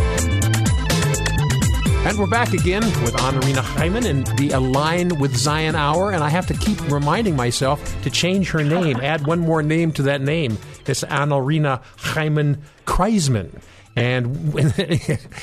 And 2.05 2.19
we're 2.19 2.27
back 2.27 2.53
again 2.53 2.83
with 3.03 3.15
Anarina 3.15 3.63
Hyman 3.63 4.07
and 4.07 4.27
the 4.39 4.51
Align 4.51 5.21
with 5.21 5.37
Zion 5.37 5.77
Hour. 5.77 6.11
And 6.11 6.25
I 6.25 6.31
have 6.31 6.49
to 6.49 6.55
keep 6.55 6.81
reminding 6.91 7.37
myself 7.37 8.03
to 8.03 8.11
change 8.11 8.51
her 8.51 8.65
name, 8.65 8.99
add 9.03 9.25
one 9.25 9.39
more 9.39 9.63
name 9.63 9.93
to 9.93 10.03
that 10.03 10.21
name. 10.21 10.59
It's 10.89 11.03
Anarina 11.05 11.83
Hyman 11.97 12.63
Kreisman. 12.87 13.61
And 13.97 14.55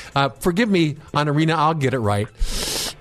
uh, 0.16 0.28
forgive 0.28 0.70
me, 0.70 0.94
Anarina, 1.12 1.54
I'll 1.54 1.74
get 1.74 1.92
it 1.92 1.98
right. 1.98 2.28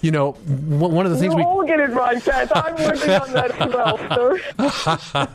You 0.01 0.11
know, 0.11 0.31
one 0.33 1.05
of 1.05 1.11
the 1.11 1.17
things 1.17 1.33
we 1.33 1.43
all 1.43 1.63
get 1.63 1.79
it 1.79 1.91
right. 1.91 2.27
I'm 2.55 2.75
working 2.75 3.09
on 3.11 3.33
that 3.33 3.51
as 3.61 3.73
well, 3.73 3.97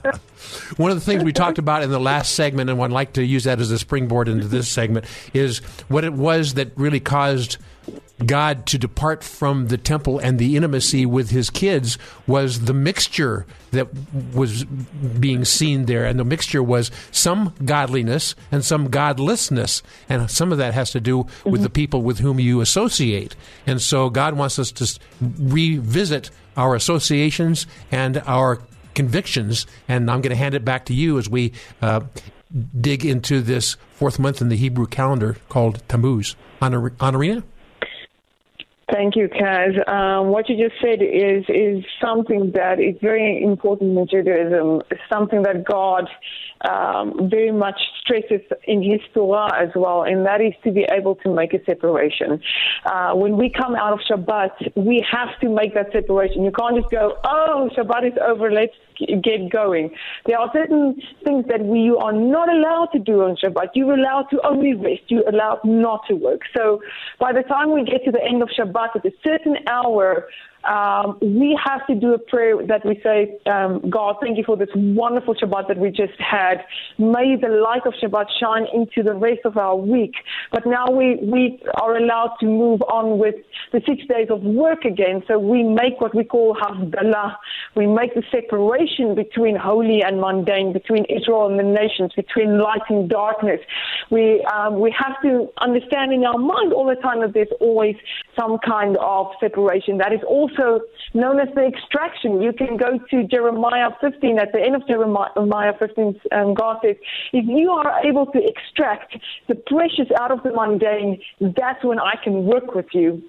sir. 0.02 0.20
one 0.76 0.90
of 0.90 0.96
the 0.96 1.04
things 1.04 1.24
we 1.24 1.32
talked 1.32 1.58
about 1.58 1.82
in 1.82 1.90
the 1.90 2.00
last 2.00 2.34
segment, 2.34 2.68
and 2.68 2.82
I'd 2.82 2.90
like 2.90 3.14
to 3.14 3.24
use 3.24 3.44
that 3.44 3.60
as 3.60 3.70
a 3.70 3.78
springboard 3.78 4.28
into 4.28 4.48
this 4.48 4.68
segment, 4.68 5.06
is 5.32 5.58
what 5.88 6.04
it 6.04 6.12
was 6.12 6.54
that 6.54 6.72
really 6.76 7.00
caused 7.00 7.56
God 8.24 8.66
to 8.66 8.78
depart 8.78 9.22
from 9.22 9.68
the 9.68 9.78
temple 9.78 10.18
and 10.18 10.38
the 10.38 10.56
intimacy 10.56 11.06
with 11.06 11.30
his 11.30 11.50
kids 11.50 11.98
was 12.26 12.64
the 12.64 12.74
mixture 12.74 13.46
that 13.70 13.88
was 14.34 14.64
being 14.64 15.44
seen 15.44 15.86
there. 15.86 16.04
And 16.04 16.18
the 16.18 16.24
mixture 16.24 16.62
was 16.62 16.90
some 17.12 17.54
godliness 17.64 18.34
and 18.50 18.64
some 18.64 18.88
godlessness. 18.88 19.82
And 20.08 20.30
some 20.30 20.50
of 20.50 20.58
that 20.58 20.74
has 20.74 20.90
to 20.92 21.00
do 21.00 21.18
with 21.18 21.28
mm-hmm. 21.44 21.62
the 21.62 21.70
people 21.70 22.02
with 22.02 22.18
whom 22.18 22.40
you 22.40 22.60
associate. 22.60 23.36
And 23.66 23.80
so 23.80 24.10
God 24.10 24.34
wants 24.34 24.58
us 24.58 24.72
to 24.72 24.98
revisit 25.20 26.30
our 26.56 26.74
associations 26.74 27.66
and 27.92 28.22
our 28.26 28.60
convictions. 28.94 29.66
And 29.86 30.10
I'm 30.10 30.22
going 30.22 30.30
to 30.30 30.36
hand 30.36 30.54
it 30.56 30.64
back 30.64 30.86
to 30.86 30.94
you 30.94 31.18
as 31.18 31.30
we 31.30 31.52
uh, 31.80 32.00
dig 32.80 33.04
into 33.04 33.40
this 33.42 33.76
fourth 33.94 34.18
month 34.18 34.40
in 34.40 34.48
the 34.48 34.56
Hebrew 34.56 34.86
calendar 34.86 35.36
called 35.48 35.82
Tammuz. 35.88 36.34
Anarina? 36.60 37.44
Thank 38.90 39.16
you, 39.16 39.28
Kaz. 39.28 39.86
Um, 39.86 40.28
what 40.28 40.48
you 40.48 40.56
just 40.56 40.80
said 40.80 41.02
is 41.02 41.44
is 41.48 41.84
something 42.02 42.52
that 42.54 42.80
is 42.80 42.96
very 43.02 43.42
important 43.42 43.98
in 43.98 44.06
Judaism. 44.08 44.80
It's 44.90 45.00
something 45.10 45.42
that 45.42 45.64
God 45.64 46.08
um, 46.68 47.28
very 47.28 47.52
much 47.52 47.80
stresses 48.00 48.40
in 48.64 48.82
His 48.82 49.00
Torah 49.14 49.50
as 49.60 49.70
well, 49.74 50.02
and 50.02 50.24
that 50.26 50.40
is 50.40 50.54
to 50.64 50.70
be 50.70 50.86
able 50.90 51.16
to 51.16 51.34
make 51.34 51.52
a 51.52 51.64
separation. 51.64 52.40
Uh, 52.84 53.12
when 53.14 53.36
we 53.36 53.50
come 53.50 53.74
out 53.74 53.92
of 53.92 54.00
Shabbat, 54.00 54.76
we 54.76 55.04
have 55.10 55.38
to 55.40 55.48
make 55.48 55.74
that 55.74 55.92
separation. 55.92 56.44
You 56.44 56.52
can't 56.52 56.76
just 56.76 56.90
go, 56.90 57.18
"Oh, 57.24 57.70
Shabbat 57.76 58.12
is 58.12 58.18
over. 58.24 58.50
Let's 58.50 58.76
get 58.98 59.50
going." 59.50 59.90
There 60.26 60.38
are 60.38 60.50
certain 60.52 61.00
things 61.24 61.46
that 61.48 61.64
we 61.64 61.88
you 61.88 61.96
are 61.96 62.12
not 62.12 62.48
allowed 62.52 62.88
to 62.92 62.98
do 62.98 63.22
on 63.22 63.36
Shabbat. 63.36 63.68
You're 63.74 63.94
allowed 63.94 64.26
to 64.32 64.46
only 64.46 64.74
rest. 64.74 65.04
You're 65.08 65.28
allowed 65.28 65.60
not 65.64 66.00
to 66.08 66.14
work. 66.14 66.42
So, 66.56 66.82
by 67.18 67.32
the 67.32 67.42
time 67.42 67.72
we 67.72 67.82
get 67.84 68.04
to 68.04 68.12
the 68.12 68.22
end 68.22 68.42
of 68.42 68.48
Shabbat 68.58 68.96
at 68.96 69.04
a 69.06 69.12
certain 69.26 69.56
hour, 69.66 70.28
um, 70.68 71.18
we 71.22 71.58
have 71.64 71.86
to 71.86 71.94
do 71.94 72.12
a 72.12 72.18
prayer 72.18 72.54
that 72.66 72.84
we 72.84 73.00
say, 73.02 73.38
um, 73.50 73.88
God, 73.88 74.16
thank 74.20 74.36
you 74.36 74.44
for 74.44 74.56
this 74.56 74.68
wonderful 74.74 75.34
Shabbat 75.34 75.68
that 75.68 75.78
we 75.78 75.90
just 75.90 76.18
had. 76.18 76.58
May 76.98 77.36
the 77.40 77.48
light 77.48 77.86
of 77.86 77.94
Shabbat 77.94 78.26
shine 78.38 78.66
into 78.74 79.02
the 79.02 79.14
rest 79.14 79.40
of 79.46 79.56
our 79.56 79.76
week. 79.76 80.12
But 80.52 80.66
now 80.66 80.90
we, 80.90 81.16
we 81.22 81.62
are 81.80 81.96
allowed 81.96 82.36
to 82.40 82.46
move 82.46 82.82
on 82.82 83.18
with 83.18 83.36
the 83.72 83.80
six 83.86 84.06
days 84.08 84.28
of 84.30 84.42
work 84.42 84.84
again. 84.84 85.22
So 85.26 85.38
we 85.38 85.62
make 85.62 86.00
what 86.00 86.14
we 86.14 86.24
call 86.24 86.54
Havdalah. 86.54 87.36
We 87.74 87.86
make 87.86 88.14
the 88.14 88.22
separation 88.30 89.14
between 89.14 89.56
holy 89.56 90.02
and 90.02 90.20
mundane, 90.20 90.72
between 90.72 91.04
Israel 91.06 91.48
and 91.48 91.58
the 91.58 91.62
nations, 91.62 92.12
between 92.14 92.58
light 92.58 92.82
and 92.90 93.08
darkness. 93.08 93.60
We, 94.10 94.44
um, 94.52 94.80
we 94.80 94.94
have 94.98 95.20
to 95.22 95.48
understand 95.60 96.12
in 96.12 96.24
our 96.24 96.38
mind 96.38 96.72
all 96.72 96.86
the 96.86 97.00
time 97.00 97.20
that 97.20 97.32
there's 97.32 97.48
always 97.60 97.96
some 98.38 98.58
kind 98.58 98.96
of 98.98 99.28
separation. 99.40 99.98
That 99.98 100.12
is 100.12 100.20
also 100.26 100.57
also 100.58 100.84
known 101.14 101.40
as 101.40 101.48
the 101.54 101.64
extraction. 101.66 102.40
You 102.40 102.52
can 102.52 102.76
go 102.76 102.98
to 103.10 103.24
Jeremiah 103.24 103.90
15, 104.00 104.38
at 104.38 104.52
the 104.52 104.60
end 104.60 104.76
of 104.76 104.86
Jeremiah 104.86 105.72
15, 105.78 106.20
um, 106.32 106.54
God 106.54 106.78
says, 106.84 106.96
if 107.32 107.44
you 107.46 107.70
are 107.70 108.04
able 108.06 108.26
to 108.26 108.40
extract 108.44 109.16
the 109.48 109.54
precious 109.54 110.08
out 110.18 110.30
of 110.30 110.42
the 110.42 110.52
mundane, 110.52 111.20
that's 111.40 111.84
when 111.84 111.98
I 111.98 112.14
can 112.22 112.44
work 112.44 112.74
with 112.74 112.86
you. 112.92 113.22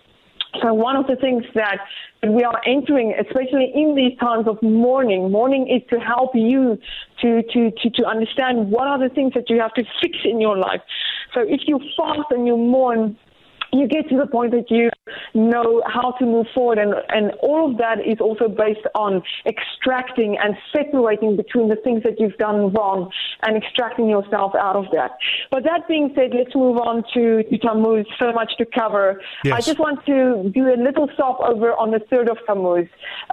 So 0.63 0.73
one 0.73 0.95
of 0.95 1.05
the 1.05 1.15
things 1.15 1.43
that 1.53 1.77
we 2.23 2.43
are 2.43 2.59
entering, 2.65 3.13
especially 3.19 3.71
in 3.73 3.93
these 3.95 4.17
times 4.17 4.47
of 4.47 4.57
mourning, 4.63 5.31
mourning 5.31 5.67
is 5.67 5.87
to 5.91 5.99
help 5.99 6.31
you 6.33 6.79
to, 7.21 7.43
to, 7.43 7.71
to, 7.71 7.89
to 7.91 8.05
understand 8.05 8.71
what 8.71 8.87
are 8.87 8.97
the 8.97 9.13
things 9.13 9.33
that 9.35 9.47
you 9.47 9.59
have 9.59 9.73
to 9.75 9.83
fix 10.01 10.17
in 10.23 10.41
your 10.41 10.57
life. 10.57 10.81
So 11.35 11.41
if 11.41 11.61
you 11.67 11.79
fast 11.95 12.31
and 12.31 12.47
you 12.47 12.57
mourn, 12.57 13.15
you 13.71 13.87
get 13.87 14.09
to 14.09 14.17
the 14.17 14.27
point 14.27 14.51
that 14.51 14.69
you 14.69 14.89
know 15.33 15.81
how 15.85 16.11
to 16.11 16.25
move 16.25 16.47
forward 16.53 16.77
and, 16.77 16.93
and 17.09 17.31
all 17.41 17.71
of 17.71 17.77
that 17.77 17.99
is 18.05 18.19
also 18.19 18.47
based 18.47 18.85
on 18.95 19.21
extracting 19.45 20.37
and 20.41 20.55
separating 20.73 21.35
between 21.35 21.69
the 21.69 21.75
things 21.77 22.03
that 22.03 22.19
you've 22.19 22.37
done 22.37 22.71
wrong 22.73 23.11
and 23.43 23.55
extracting 23.55 24.09
yourself 24.09 24.53
out 24.55 24.75
of 24.75 24.85
that. 24.91 25.11
But 25.51 25.63
that 25.63 25.87
being 25.87 26.11
said, 26.15 26.31
let's 26.33 26.55
move 26.55 26.77
on 26.77 27.03
to, 27.13 27.43
to 27.43 27.57
Tammuz, 27.57 28.05
so 28.17 28.31
much 28.31 28.51
to 28.57 28.65
cover. 28.65 29.21
Yes. 29.43 29.53
I 29.55 29.61
just 29.61 29.79
want 29.79 30.05
to 30.05 30.49
do 30.53 30.67
a 30.67 30.77
little 30.77 31.09
stop 31.13 31.39
over 31.41 31.73
on 31.73 31.91
the 31.91 31.99
third 32.09 32.29
of 32.29 32.37
Tammuz 32.45 32.87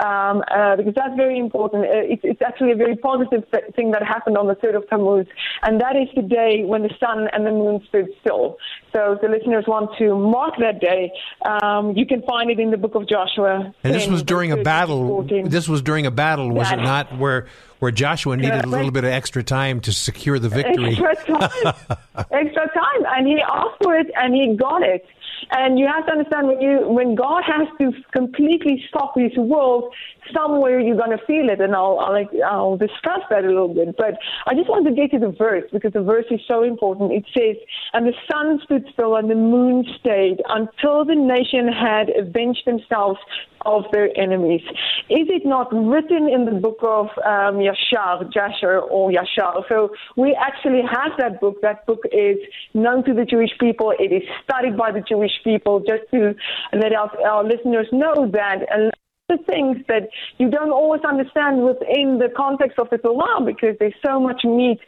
um, 0.05 0.43
uh, 0.51 0.77
because 0.77 0.95
that's 0.95 1.17
very 1.17 1.39
important. 1.39 1.85
Uh, 1.85 2.13
it's, 2.13 2.23
it's 2.25 2.43
actually 2.43 2.73
a 2.73 2.77
very 2.77 2.97
positive 2.97 3.45
thing 3.75 3.91
that 3.93 4.03
happened 4.03 4.37
on 4.37 4.47
the 4.47 4.55
third 4.55 4.75
of 4.75 4.89
Tammuz 4.89 5.27
and 5.63 5.81
that 5.81 5.97
is 5.97 6.09
the 6.15 6.23
day 6.23 6.65
when 6.65 6.83
the 6.83 6.95
sun 7.01 7.29
and 7.33 7.47
the 7.47 7.51
moon 7.51 7.81
stood 7.89 8.09
still. 8.21 8.57
So 8.95 9.19
the 9.21 9.29
listeners 9.29 9.65
want 9.67 9.91
to 9.99 10.15
mark 10.27 10.55
that 10.59 10.81
day. 10.81 11.13
Um, 11.45 11.97
you 11.97 12.07
can 12.07 12.23
find 12.23 12.51
it 12.51 12.59
in 12.59 12.71
the 12.71 12.77
book 12.77 12.95
of 12.95 13.09
Joshua. 13.09 13.75
And 13.83 13.95
this 13.95 14.07
was 14.07 14.23
during 14.23 14.53
a 14.53 14.63
battle. 14.63 15.07
14. 15.07 15.49
This 15.49 15.69
was 15.69 15.83
during 15.83 16.07
a 16.07 16.11
battle, 16.11 16.51
was 16.51 16.71
it 16.71 16.77
not? 16.77 17.17
Where 17.19 17.47
where 17.79 17.91
Joshua 17.91 18.37
needed 18.37 18.65
a 18.65 18.69
little 18.69 18.91
bit 18.91 19.05
of 19.05 19.11
extra 19.11 19.43
time 19.43 19.81
to 19.83 19.93
secure 19.93 20.39
the 20.39 20.49
victory. 20.49 20.99
Extra 20.99 21.39
time. 21.39 21.75
extra 22.31 22.71
time. 22.73 23.05
And 23.17 23.27
he 23.27 23.41
asked 23.47 23.83
for 23.83 23.95
it 23.95 24.07
and 24.17 24.35
he 24.35 24.57
got 24.57 24.83
it. 24.83 25.07
And 25.51 25.79
you 25.79 25.87
have 25.87 26.07
to 26.07 26.13
understand 26.13 26.49
when 26.49 26.61
you 26.61 26.89
when 26.89 27.15
God 27.15 27.43
has 27.45 27.69
to 27.79 27.93
completely 28.13 28.83
stop 28.89 29.13
his 29.17 29.37
world, 29.37 29.95
somewhere 30.35 30.81
you're 30.81 30.97
going 30.97 31.17
to 31.17 31.25
feel 31.27 31.49
it, 31.49 31.61
and 31.61 31.75
I'll, 31.75 31.99
I'll 31.99 32.27
I'll 32.45 32.77
discuss 32.77 33.21
that 33.31 33.45
a 33.45 33.49
little 33.49 33.73
bit. 33.73 33.97
But 33.97 34.15
I 34.47 34.55
just 34.55 34.69
want 34.69 34.87
to 34.87 34.95
get 34.95 35.11
to 35.13 35.19
the 35.19 35.35
verse 35.37 35.65
because 35.73 35.93
the 35.93 36.03
verse 36.03 36.27
is 36.31 36.41
so 36.47 36.63
important. 36.63 37.13
It 37.13 37.25
says, 37.37 37.57
"And 37.93 38.07
the 38.07 38.15
sun 38.31 38.61
stood 38.65 38.87
still, 38.93 39.17
and 39.17 39.31
the 39.31 39.35
moon 39.35 39.85
stayed 40.01 40.43
until 40.49 41.05
the 41.05 41.15
nation 41.15 41.69
had 41.69 42.11
avenged 42.11 42.63
themselves 42.67 43.19
of 43.65 43.85
their 43.93 44.09
enemies." 44.19 44.63
Is 45.09 45.29
it 45.29 45.47
not 45.47 45.73
written 45.73 46.29
in 46.29 46.45
the 46.45 46.59
book 46.61 46.79
of 46.83 47.07
um, 47.25 47.57
Yashar, 47.59 48.33
Jasher, 48.33 48.81
or 48.81 49.11
Yashar? 49.11 49.63
So 49.69 49.91
we 50.17 50.35
actually 50.35 50.83
have 50.83 51.13
that 51.19 51.41
book. 51.41 51.61
That 51.63 51.87
book 51.87 52.03
is 52.13 52.37
known 52.75 53.05
to 53.05 53.15
the 53.15 53.25
Jewish 53.25 53.53
people. 53.59 53.93
It 53.99 54.13
is 54.13 54.23
studied 54.45 54.77
by 54.77 54.93
the 54.93 55.01
Jewish 55.01 55.33
people. 55.45 55.81
Just 55.81 56.11
to 56.13 56.35
let 56.73 56.93
our, 56.93 57.11
our 57.27 57.45
listeners 57.45 57.87
know 57.93 58.31
that. 58.33 58.93
The 59.29 59.39
things 59.39 59.79
that 59.89 60.09
you 60.39 60.49
don't 60.49 60.71
always 60.71 61.03
understand 61.03 61.65
within 61.65 62.19
the 62.19 62.29
context 62.37 62.79
of 62.79 62.89
the 62.91 62.99
Torah 62.99 63.45
because 63.45 63.75
there's 63.81 63.99
so 64.07 64.21
much 64.21 64.45
meat 64.45 64.79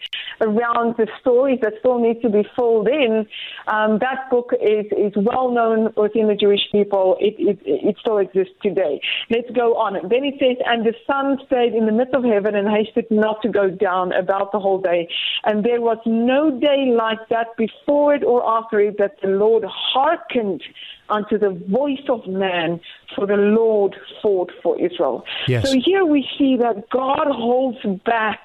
around 0.41 0.95
the 0.97 1.09
stories 1.21 1.59
that 1.63 1.73
still 1.81 1.99
need 1.99 2.23
to 2.23 2.29
be 2.29 2.47
filled 2.55 2.87
in. 2.87 3.27
Um, 3.67 3.99
that 3.99 4.31
book 4.31 4.53
is, 4.63 4.87
is 4.97 5.13
well 5.17 5.51
known 5.51 5.93
within 5.97 6.29
the 6.29 6.37
Jewish 6.37 6.61
people. 6.71 7.17
It, 7.19 7.35
it, 7.37 7.59
it 7.65 7.97
still 7.99 8.19
exists 8.19 8.55
today. 8.63 9.01
Let's 9.29 9.51
go 9.57 9.75
on. 9.75 9.95
Then 10.09 10.23
it 10.23 10.35
says, 10.39 10.57
And 10.65 10.87
the 10.87 10.95
sun 11.05 11.39
stayed 11.47 11.75
in 11.75 11.87
the 11.87 11.93
midst 11.93 12.15
of 12.15 12.23
heaven 12.23 12.55
and 12.55 12.69
hasted 12.69 13.07
not 13.11 13.43
to 13.43 13.49
go 13.49 13.69
down 13.71 14.13
about 14.13 14.53
the 14.53 14.61
whole 14.61 14.81
day. 14.81 15.09
And 15.47 15.65
there 15.65 15.81
was 15.81 15.99
no 16.07 16.61
day 16.61 16.95
like 16.97 17.29
that 17.31 17.57
before 17.57 18.15
it 18.15 18.23
or 18.23 18.49
after 18.49 18.79
it 18.79 18.99
that 18.99 19.17
the 19.21 19.31
Lord 19.31 19.65
hearkened 19.67 20.63
unto 21.09 21.39
the 21.39 21.51
voice 21.69 22.05
of 22.09 22.27
man, 22.27 22.81
for 23.15 23.27
the 23.27 23.37
Lord 23.37 23.97
fought 24.23 24.51
for 24.63 24.81
Israel. 24.81 25.25
Yes. 25.47 25.71
So 25.71 25.79
here 25.85 26.05
we 26.05 26.27
see 26.39 26.57
that 26.57 26.89
God 26.91 27.27
holds 27.29 27.79
back 28.05 28.41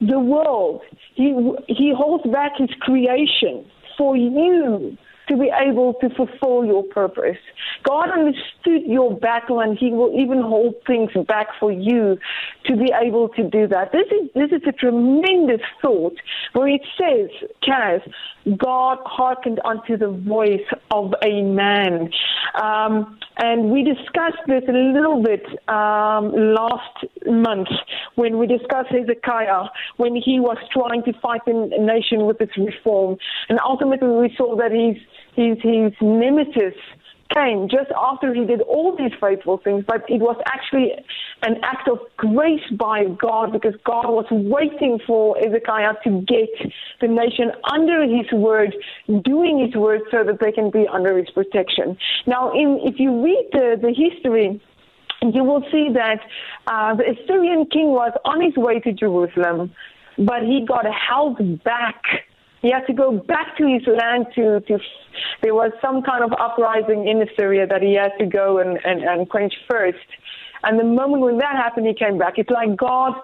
the 0.00 0.18
world. 0.18 0.82
He 1.14 1.34
he 1.68 1.92
holds 1.96 2.24
back 2.30 2.52
his 2.58 2.70
creation 2.80 3.66
for 3.96 4.16
you 4.16 4.96
to 5.30 5.36
be 5.36 5.50
able 5.66 5.94
to 5.94 6.10
fulfill 6.10 6.64
your 6.64 6.82
purpose. 6.82 7.38
God 7.84 8.10
understood 8.10 8.82
your 8.84 9.16
battle 9.16 9.60
and 9.60 9.78
he 9.78 9.92
will 9.92 10.12
even 10.18 10.42
hold 10.42 10.74
things 10.86 11.10
back 11.28 11.46
for 11.58 11.70
you 11.70 12.18
to 12.66 12.76
be 12.76 12.92
able 13.00 13.28
to 13.30 13.48
do 13.48 13.68
that. 13.68 13.92
This 13.92 14.06
is 14.10 14.28
this 14.34 14.50
is 14.50 14.62
a 14.66 14.72
tremendous 14.72 15.60
thought 15.80 16.16
where 16.52 16.68
it 16.68 16.82
says, 16.98 17.30
Kaz, 17.62 18.02
God 18.58 18.98
hearkened 19.04 19.60
unto 19.64 19.96
the 19.96 20.08
voice 20.08 20.66
of 20.90 21.14
a 21.22 21.42
man. 21.42 22.10
Um, 22.60 23.18
and 23.36 23.70
we 23.70 23.84
discussed 23.84 24.42
this 24.46 24.62
a 24.68 24.72
little 24.72 25.22
bit 25.22 25.44
um, 25.68 26.32
last 26.34 27.04
month 27.26 27.68
when 28.16 28.38
we 28.38 28.46
discussed 28.46 28.90
Hezekiah, 28.90 29.68
when 29.96 30.16
he 30.16 30.40
was 30.40 30.56
trying 30.72 31.02
to 31.04 31.12
fight 31.20 31.40
the 31.46 31.52
nation 31.78 32.26
with 32.26 32.40
its 32.40 32.56
reform. 32.56 33.16
And 33.48 33.58
ultimately 33.64 34.08
we 34.08 34.34
saw 34.36 34.56
that 34.56 34.72
his, 34.72 34.96
his, 35.40 35.58
his 35.62 35.92
nemesis 36.00 36.74
came 37.34 37.68
just 37.68 37.90
after 37.96 38.34
he 38.34 38.44
did 38.44 38.60
all 38.62 38.96
these 38.96 39.12
faithful 39.20 39.58
things, 39.58 39.84
but 39.86 40.04
it 40.08 40.20
was 40.20 40.36
actually 40.46 40.92
an 41.42 41.56
act 41.62 41.88
of 41.88 41.98
grace 42.16 42.68
by 42.72 43.04
God 43.04 43.52
because 43.52 43.74
God 43.84 44.08
was 44.08 44.26
waiting 44.30 44.98
for 45.06 45.36
Hezekiah 45.36 45.94
to 46.04 46.22
get 46.22 46.48
the 47.00 47.08
nation 47.08 47.52
under 47.70 48.02
his 48.02 48.30
word, 48.32 48.74
doing 49.24 49.64
his 49.64 49.74
word 49.74 50.02
so 50.10 50.24
that 50.24 50.40
they 50.40 50.52
can 50.52 50.70
be 50.70 50.86
under 50.92 51.16
his 51.16 51.30
protection. 51.30 51.96
Now, 52.26 52.52
in, 52.52 52.80
if 52.82 52.98
you 52.98 53.22
read 53.22 53.48
the, 53.52 53.78
the 53.80 53.94
history, 53.94 54.60
you 55.22 55.44
will 55.44 55.62
see 55.70 55.88
that 55.94 56.20
uh, 56.66 56.94
the 56.94 57.04
Assyrian 57.10 57.66
king 57.66 57.88
was 57.88 58.12
on 58.24 58.40
his 58.42 58.56
way 58.56 58.80
to 58.80 58.92
Jerusalem, 58.92 59.72
but 60.18 60.42
he 60.42 60.64
got 60.66 60.84
held 60.86 61.62
back 61.62 62.02
he 62.62 62.70
had 62.70 62.86
to 62.86 62.92
go 62.92 63.12
back 63.12 63.56
to 63.56 63.66
his 63.66 63.86
land 63.86 64.26
to, 64.34 64.60
to 64.60 64.78
there 65.42 65.54
was 65.54 65.72
some 65.80 66.02
kind 66.02 66.22
of 66.22 66.32
uprising 66.38 67.08
in 67.08 67.22
Assyria 67.22 67.66
that 67.66 67.82
he 67.82 67.94
had 67.94 68.12
to 68.18 68.26
go 68.26 68.58
and, 68.58 68.78
and, 68.84 69.02
and 69.02 69.28
quench 69.28 69.54
first. 69.68 69.98
And 70.62 70.78
the 70.78 70.84
moment 70.84 71.22
when 71.22 71.38
that 71.38 71.56
happened, 71.56 71.86
he 71.86 71.94
came 71.94 72.18
back. 72.18 72.34
It's 72.36 72.50
like 72.50 72.76
God 72.76 73.14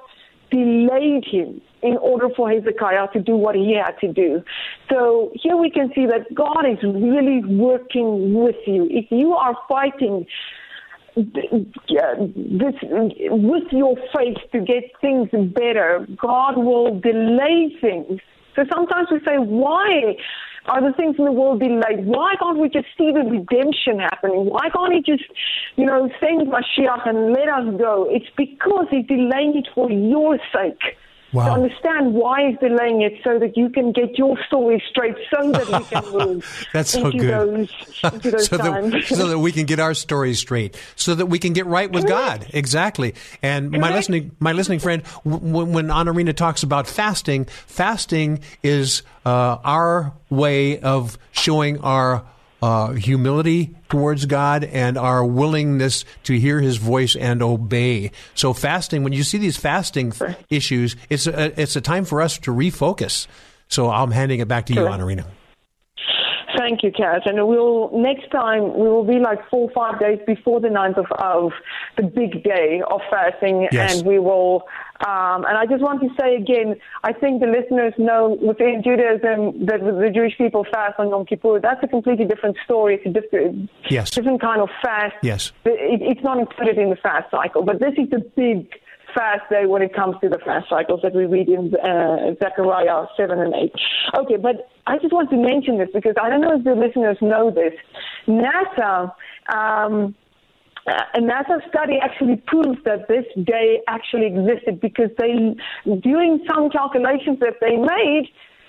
delayed 0.50 1.24
him 1.30 1.60
in 1.82 1.96
order 1.98 2.28
for 2.34 2.50
Hezekiah 2.50 3.08
to 3.12 3.20
do 3.20 3.36
what 3.36 3.54
he 3.54 3.76
had 3.76 3.98
to 4.00 4.12
do. 4.12 4.42
So 4.90 5.32
here 5.34 5.56
we 5.56 5.70
can 5.70 5.92
see 5.94 6.06
that 6.06 6.34
God 6.34 6.64
is 6.64 6.78
really 6.82 7.42
working 7.44 8.34
with 8.34 8.56
you. 8.66 8.88
If 8.90 9.06
you 9.10 9.34
are 9.34 9.56
fighting 9.68 10.26
this 11.16 12.74
with 12.82 13.64
your 13.70 13.96
faith 14.14 14.36
to 14.52 14.60
get 14.60 14.84
things 15.00 15.28
better, 15.54 16.06
God 16.16 16.56
will 16.56 17.00
delay 17.00 17.76
things 17.80 18.20
so 18.56 18.64
sometimes 18.72 19.08
we 19.10 19.18
say, 19.20 19.36
why 19.36 20.16
are 20.66 20.80
the 20.80 20.96
things 20.96 21.16
in 21.18 21.24
the 21.26 21.32
world 21.32 21.60
delayed? 21.60 22.06
Why 22.06 22.34
can't 22.40 22.58
we 22.58 22.68
just 22.68 22.86
see 22.98 23.12
the 23.12 23.20
redemption 23.20 24.00
happening? 24.00 24.46
Why 24.46 24.68
can't 24.70 24.92
he 24.92 25.00
just, 25.00 25.28
you 25.76 25.86
know, 25.86 26.08
send 26.18 26.48
Mashiach 26.48 27.08
and 27.08 27.32
let 27.32 27.48
us 27.48 27.78
go? 27.78 28.08
It's 28.10 28.26
because 28.36 28.86
he's 28.90 29.06
delaying 29.06 29.54
it 29.56 29.68
for 29.74 29.90
your 29.90 30.38
sake. 30.52 30.96
Wow. 31.32 31.46
To 31.46 31.62
understand 31.62 32.14
why 32.14 32.48
he's 32.48 32.58
delaying 32.60 33.02
it 33.02 33.14
so 33.24 33.38
that 33.38 33.56
you 33.56 33.68
can 33.68 33.92
get 33.92 34.16
your 34.16 34.38
story 34.46 34.82
straight 34.88 35.16
so 35.34 35.50
that 35.50 35.66
we 35.66 35.84
can 35.84 36.12
move 36.12 36.66
That's 36.72 36.90
so 36.90 37.10
good. 37.10 37.22
Those, 37.22 38.22
those 38.22 38.46
so, 38.48 38.56
times. 38.56 38.92
that, 38.92 39.04
so 39.08 39.28
that 39.28 39.38
we 39.38 39.52
can 39.52 39.66
get 39.66 39.80
our 39.80 39.94
stories 39.94 40.38
straight, 40.38 40.76
so 40.94 41.14
that 41.14 41.26
we 41.26 41.38
can 41.38 41.52
get 41.52 41.66
right 41.66 41.90
with 41.90 42.06
God. 42.06 42.46
Exactly. 42.54 43.14
And 43.42 43.70
my 43.70 43.92
listening, 43.92 44.30
my 44.38 44.52
listening 44.52 44.78
friend, 44.78 45.04
when, 45.24 45.72
when 45.72 45.88
Anarina 45.88 46.34
talks 46.34 46.62
about 46.62 46.86
fasting, 46.86 47.46
fasting 47.46 48.40
is 48.62 49.02
uh, 49.24 49.58
our 49.64 50.12
way 50.30 50.78
of 50.78 51.18
showing 51.32 51.80
our 51.80 52.24
uh, 52.62 52.92
humility 52.92 53.74
towards 53.88 54.26
God 54.26 54.64
and 54.64 54.96
our 54.96 55.24
willingness 55.24 56.04
to 56.24 56.38
hear 56.38 56.60
His 56.60 56.76
voice 56.76 57.16
and 57.16 57.42
obey. 57.42 58.10
So 58.34 58.52
fasting, 58.52 59.04
when 59.04 59.12
you 59.12 59.22
see 59.22 59.38
these 59.38 59.56
fasting 59.56 60.12
issues, 60.50 60.96
it's 61.10 61.26
a, 61.26 61.60
it's 61.60 61.76
a 61.76 61.80
time 61.80 62.04
for 62.04 62.20
us 62.20 62.38
to 62.38 62.50
refocus. 62.50 63.26
So 63.68 63.90
I'm 63.90 64.10
handing 64.10 64.40
it 64.40 64.48
back 64.48 64.66
to 64.66 64.72
you, 64.72 64.80
Correct. 64.80 65.35
Thank 66.66 66.82
you, 66.82 66.90
Kat. 66.90 67.22
And 67.26 67.46
we'll 67.46 67.90
next 67.96 68.28
time 68.32 68.62
we 68.76 68.88
will 68.88 69.04
be 69.04 69.20
like 69.20 69.38
four 69.50 69.70
or 69.70 69.72
five 69.72 70.00
days 70.00 70.18
before 70.26 70.58
the 70.60 70.66
9th 70.66 70.98
of, 70.98 71.06
of 71.12 71.52
the 71.96 72.02
big 72.02 72.42
day 72.42 72.82
of 72.90 73.00
fasting, 73.08 73.68
Yes. 73.70 73.98
and 73.98 74.06
we 74.08 74.18
will. 74.18 74.64
Um, 75.06 75.44
and 75.44 75.56
I 75.56 75.64
just 75.66 75.80
want 75.80 76.00
to 76.00 76.08
say 76.20 76.34
again, 76.34 76.74
I 77.04 77.12
think 77.12 77.40
the 77.40 77.46
listeners 77.46 77.94
know 77.98 78.36
within 78.42 78.82
Judaism 78.82 79.64
that 79.66 79.78
the 79.78 80.10
Jewish 80.12 80.36
people 80.38 80.66
fast 80.72 80.94
on 80.98 81.10
Yom 81.10 81.24
Kippur. 81.24 81.60
That's 81.60 81.80
a 81.84 81.86
completely 81.86 82.24
different 82.24 82.56
story. 82.64 82.96
It's 82.96 83.06
a 83.06 83.10
different, 83.20 83.70
Yes. 83.88 84.10
different 84.10 84.40
kind 84.40 84.60
of 84.60 84.68
fast. 84.82 85.14
Yes. 85.22 85.52
It, 85.66 86.00
it's 86.02 86.24
not 86.24 86.38
included 86.40 86.78
in 86.78 86.90
the 86.90 86.96
fast 86.96 87.30
cycle, 87.30 87.62
but 87.62 87.78
this 87.78 87.92
is 87.96 88.10
the 88.10 88.18
big 88.34 88.66
fast 89.16 89.48
day 89.50 89.66
when 89.66 89.82
it 89.82 89.94
comes 89.94 90.16
to 90.20 90.28
the 90.28 90.38
fast 90.44 90.68
cycles 90.68 91.00
that 91.02 91.14
we 91.14 91.24
read 91.24 91.48
in 91.48 91.74
uh, 91.74 92.34
Zechariah 92.42 93.06
7 93.16 93.40
and 93.40 93.54
8. 93.54 93.72
Okay, 94.20 94.36
but 94.36 94.68
I 94.86 94.98
just 94.98 95.12
want 95.12 95.30
to 95.30 95.36
mention 95.36 95.78
this 95.78 95.88
because 95.92 96.14
I 96.22 96.28
don't 96.28 96.42
know 96.42 96.56
if 96.56 96.64
the 96.64 96.74
listeners 96.74 97.16
know 97.22 97.50
this. 97.50 97.72
NASA, 98.28 99.12
um, 99.52 100.14
uh, 100.86 100.92
a 101.14 101.20
NASA 101.20 101.66
study 101.68 101.98
actually 102.00 102.36
proves 102.46 102.78
that 102.84 103.08
this 103.08 103.24
day 103.44 103.80
actually 103.88 104.26
existed 104.26 104.80
because 104.80 105.10
they, 105.18 105.56
doing 106.00 106.44
some 106.46 106.70
calculations 106.70 107.40
that 107.40 107.54
they 107.60 107.76
made, 107.76 108.28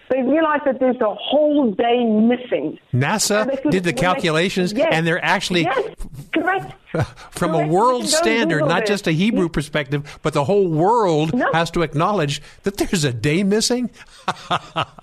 they 0.10 0.22
realized 0.22 0.64
that 0.66 0.80
there's 0.80 1.00
a 1.02 1.14
whole 1.16 1.72
day 1.72 2.04
missing. 2.06 2.80
NASA 2.94 3.70
did 3.70 3.84
the 3.84 3.94
calculations, 3.94 4.72
yes, 4.74 4.88
and 4.92 5.06
they're 5.06 5.24
actually 5.24 5.64
yes, 5.64 5.96
correct. 6.34 6.74
from 7.32 7.54
a 7.54 7.68
world 7.68 8.04
You 8.04 8.10
can 8.10 8.18
go 8.20 8.24
standard, 8.24 8.54
Google 8.62 8.68
not 8.70 8.86
just 8.86 9.08
a 9.08 9.12
Hebrew 9.12 9.50
perspective, 9.50 10.20
but 10.24 10.34
the 10.34 10.44
whole 10.46 10.68
world 10.70 11.34
No. 11.34 11.52
has 11.54 11.70
to 11.72 11.82
acknowledge 11.82 12.42
that 12.64 12.78
there's 12.78 13.04
a 13.04 13.12
day 13.14 13.44
missing. 13.44 13.90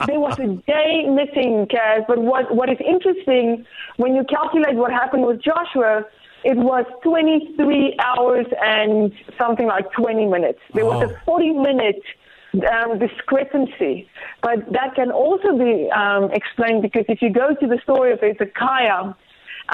there 0.07 0.19
was 0.21 0.38
a 0.38 0.47
day 0.67 1.05
missing, 1.09 1.67
Kaz. 1.71 2.07
But 2.07 2.19
what, 2.19 2.55
what 2.55 2.71
is 2.71 2.79
interesting, 2.87 3.64
when 3.97 4.14
you 4.14 4.25
calculate 4.25 4.75
what 4.77 4.90
happened 4.90 5.27
with 5.27 5.43
Joshua, 5.43 6.05
it 6.45 6.57
was 6.57 6.85
23 7.03 7.97
hours 8.03 8.47
and 8.62 9.12
something 9.38 9.67
like 9.67 9.90
20 9.93 10.27
minutes. 10.27 10.59
There 10.75 10.85
was 10.85 11.09
Oh. 11.11 11.14
a 11.14 11.21
40 11.25 11.53
minute 11.53 12.03
um, 12.62 12.99
discrepancy. 12.99 14.09
But 14.43 14.73
that 14.73 14.95
can 14.95 15.11
also 15.11 15.57
be 15.59 15.90
um, 15.90 16.31
explained 16.33 16.83
because 16.83 17.05
if 17.09 17.23
you 17.23 17.31
go 17.31 17.55
to 17.55 17.67
the 17.67 17.79
story 17.83 18.12
of 18.12 18.21
Hezekiah, 18.21 19.14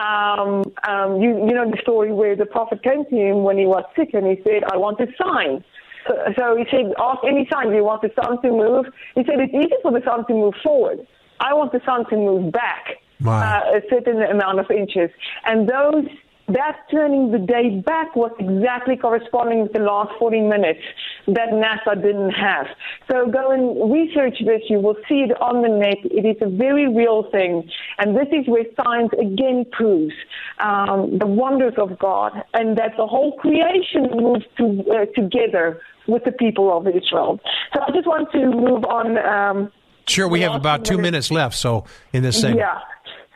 um, 0.00 0.62
um, 0.88 1.20
you, 1.20 1.30
you 1.46 1.54
know 1.54 1.68
the 1.70 1.78
story 1.82 2.12
where 2.12 2.36
the 2.36 2.46
prophet 2.46 2.82
came 2.82 3.04
to 3.06 3.16
him 3.16 3.42
when 3.42 3.58
he 3.58 3.66
was 3.66 3.84
sick 3.96 4.10
and 4.14 4.26
he 4.26 4.40
said, 4.44 4.62
I 4.72 4.76
want 4.76 5.00
a 5.00 5.06
sign. 5.20 5.64
So, 6.06 6.14
so 6.38 6.56
he 6.56 6.64
said, 6.70 6.92
ask 6.98 7.18
any 7.26 7.48
sign. 7.52 7.70
Do 7.70 7.76
you 7.76 7.84
want 7.84 8.02
the 8.02 8.10
sun 8.14 8.40
to 8.42 8.50
move? 8.50 8.86
He 9.14 9.24
said, 9.24 9.40
it's 9.40 9.52
easy 9.52 9.76
for 9.82 9.92
the 9.92 10.02
sun 10.04 10.26
to 10.28 10.32
move 10.32 10.54
forward. 10.62 11.06
I 11.40 11.54
want 11.54 11.72
the 11.72 11.80
sun 11.84 12.08
to 12.10 12.16
move 12.16 12.52
back 12.52 13.00
wow. 13.20 13.40
uh, 13.40 13.78
a 13.78 13.80
certain 13.90 14.22
amount 14.22 14.60
of 14.60 14.70
inches. 14.70 15.10
And 15.44 15.68
those 15.68 16.06
that 16.54 16.86
turning 16.90 17.30
the 17.30 17.38
day 17.38 17.80
back 17.80 18.14
was 18.16 18.32
exactly 18.38 18.96
corresponding 18.96 19.62
with 19.62 19.72
the 19.72 19.80
last 19.80 20.10
40 20.18 20.40
minutes 20.42 20.80
that 21.28 21.50
NASA 21.50 21.94
didn't 22.00 22.30
have. 22.30 22.66
So 23.10 23.26
go 23.30 23.50
and 23.50 23.92
research 23.92 24.38
this. 24.44 24.62
You 24.68 24.80
will 24.80 24.96
see 25.08 25.26
it 25.28 25.40
on 25.40 25.62
the 25.62 25.68
net. 25.68 25.98
It 26.04 26.26
is 26.26 26.36
a 26.40 26.48
very 26.48 26.88
real 26.88 27.30
thing. 27.30 27.68
And 27.98 28.16
this 28.16 28.28
is 28.32 28.46
where 28.48 28.64
science 28.82 29.10
again 29.20 29.64
proves 29.72 30.14
um, 30.58 31.18
the 31.18 31.26
wonders 31.26 31.74
of 31.78 31.98
God 31.98 32.32
and 32.54 32.76
that 32.78 32.92
the 32.96 33.06
whole 33.06 33.36
creation 33.38 34.10
moves 34.12 34.44
to, 34.58 34.84
uh, 34.90 35.06
together 35.14 35.80
with 36.06 36.24
the 36.24 36.32
people 36.32 36.76
of 36.76 36.86
Israel. 36.86 37.40
So 37.74 37.80
I 37.80 37.90
just 37.92 38.06
want 38.06 38.30
to 38.32 38.38
move 38.38 38.84
on. 38.84 39.18
Um, 39.18 39.72
sure, 40.06 40.28
we 40.28 40.40
have 40.40 40.54
about 40.54 40.84
two 40.84 40.98
minutes 40.98 41.30
left. 41.30 41.56
So 41.56 41.84
in 42.12 42.22
this 42.22 42.40
segment. 42.40 42.60
Yeah. 42.60 42.80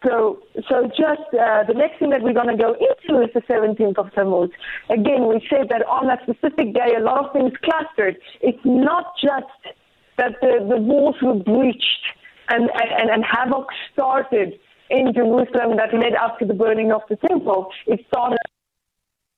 So, 0.05 0.43
so 0.69 0.87
just 0.89 1.27
uh, 1.33 1.65
the 1.67 1.75
next 1.75 1.99
thing 1.99 2.11
that 2.11 2.23
we're 2.23 2.35
going 2.35 2.55
to 2.55 2.63
go 2.63 2.75
into 2.75 3.23
is 3.23 3.31
the 3.33 3.41
17th 3.41 3.99
of 3.99 4.13
Tammuz. 4.13 4.51
Again, 4.91 5.29
we 5.29 5.45
said 5.49 5.69
that 5.71 5.87
on 5.87 6.07
that 6.09 6.21
specific 6.23 6.75
day, 6.75 6.95
a 6.97 7.01
lot 7.01 7.25
of 7.25 7.33
things 7.33 7.53
clustered. 7.63 8.17
It's 8.41 8.61
not 8.65 9.15
just 9.23 9.75
that 10.19 10.33
the, 10.41 10.65
the 10.69 10.77
walls 10.77 11.17
were 11.23 11.35
breached 11.35 12.05
and, 12.49 12.71
and, 12.75 13.11
and 13.11 13.25
havoc 13.25 13.67
started 13.93 14.59
in 14.91 15.13
Jerusalem 15.15 15.77
that 15.77 15.95
led 15.95 16.15
up 16.15 16.39
to 16.39 16.45
the 16.45 16.55
burning 16.55 16.93
of 16.93 17.01
the 17.09 17.17
temple. 17.17 17.71
It 17.87 18.05
started 18.09 18.39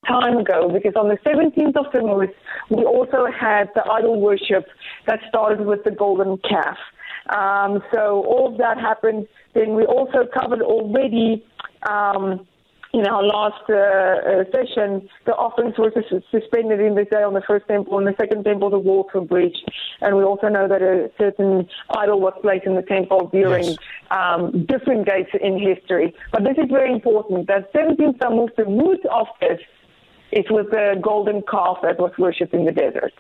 time 0.07 0.39
ago 0.39 0.71
because 0.73 0.95
on 0.97 1.09
the 1.09 1.19
17th 1.27 1.77
of 1.77 1.93
Tammuz, 1.93 2.31
we 2.71 2.85
also 2.85 3.27
had 3.27 3.69
the 3.75 3.85
idol 3.91 4.21
worship 4.21 4.67
that 5.07 5.21
started 5.29 5.67
with 5.67 5.85
the 5.85 5.91
golden 5.91 6.39
calf. 6.39 6.77
Um, 7.29 7.83
so 7.93 8.25
all 8.25 8.53
of 8.53 8.59
that 8.59 8.79
happened. 8.79 9.27
Then 9.55 9.75
we 9.75 9.85
also 9.85 10.27
covered 10.33 10.63
already. 10.63 11.45
Um, 11.89 12.47
in 12.93 13.07
our 13.07 13.23
last 13.23 13.63
uh, 13.69 13.75
uh, 13.75 14.45
session, 14.53 15.09
the 15.27 15.33
offerings 15.33 15.75
were 15.77 15.93
suspended 16.31 16.81
in 16.81 16.95
this 16.95 17.07
day 17.11 17.23
on 17.23 17.35
the 17.35 17.43
first 17.47 17.67
temple. 17.69 17.99
In 17.99 18.05
the 18.05 18.15
second 18.19 18.45
temple, 18.45 18.71
the 18.71 18.79
walls 18.79 19.07
were 19.15 19.21
breached. 19.21 19.71
And 20.01 20.17
we 20.17 20.23
also 20.23 20.49
know 20.49 20.67
that 20.67 20.81
a 20.81 21.11
certain 21.19 21.69
idol 21.91 22.21
was 22.21 22.33
placed 22.41 22.65
in 22.65 22.75
the 22.75 22.83
temple 22.83 23.29
during 23.33 23.65
yes. 23.65 23.77
um, 24.11 24.65
different 24.67 25.07
dates 25.07 25.31
in 25.39 25.59
history. 25.59 26.15
But 26.33 26.45
this 26.45 26.57
is 26.57 26.71
very 26.71 26.93
important 26.93 27.49
that 27.49 27.71
17 27.75 28.19
Tammuz, 28.19 28.51
the 28.57 28.65
root 28.65 29.05
of 29.13 29.27
this, 29.41 29.61
is 30.33 30.45
with 30.51 30.71
the 30.71 30.99
golden 31.03 31.43
calf 31.43 31.79
that 31.83 31.99
was 31.99 32.13
worshipped 32.19 32.55
in 32.55 32.65
the 32.65 32.73
desert. 32.73 33.13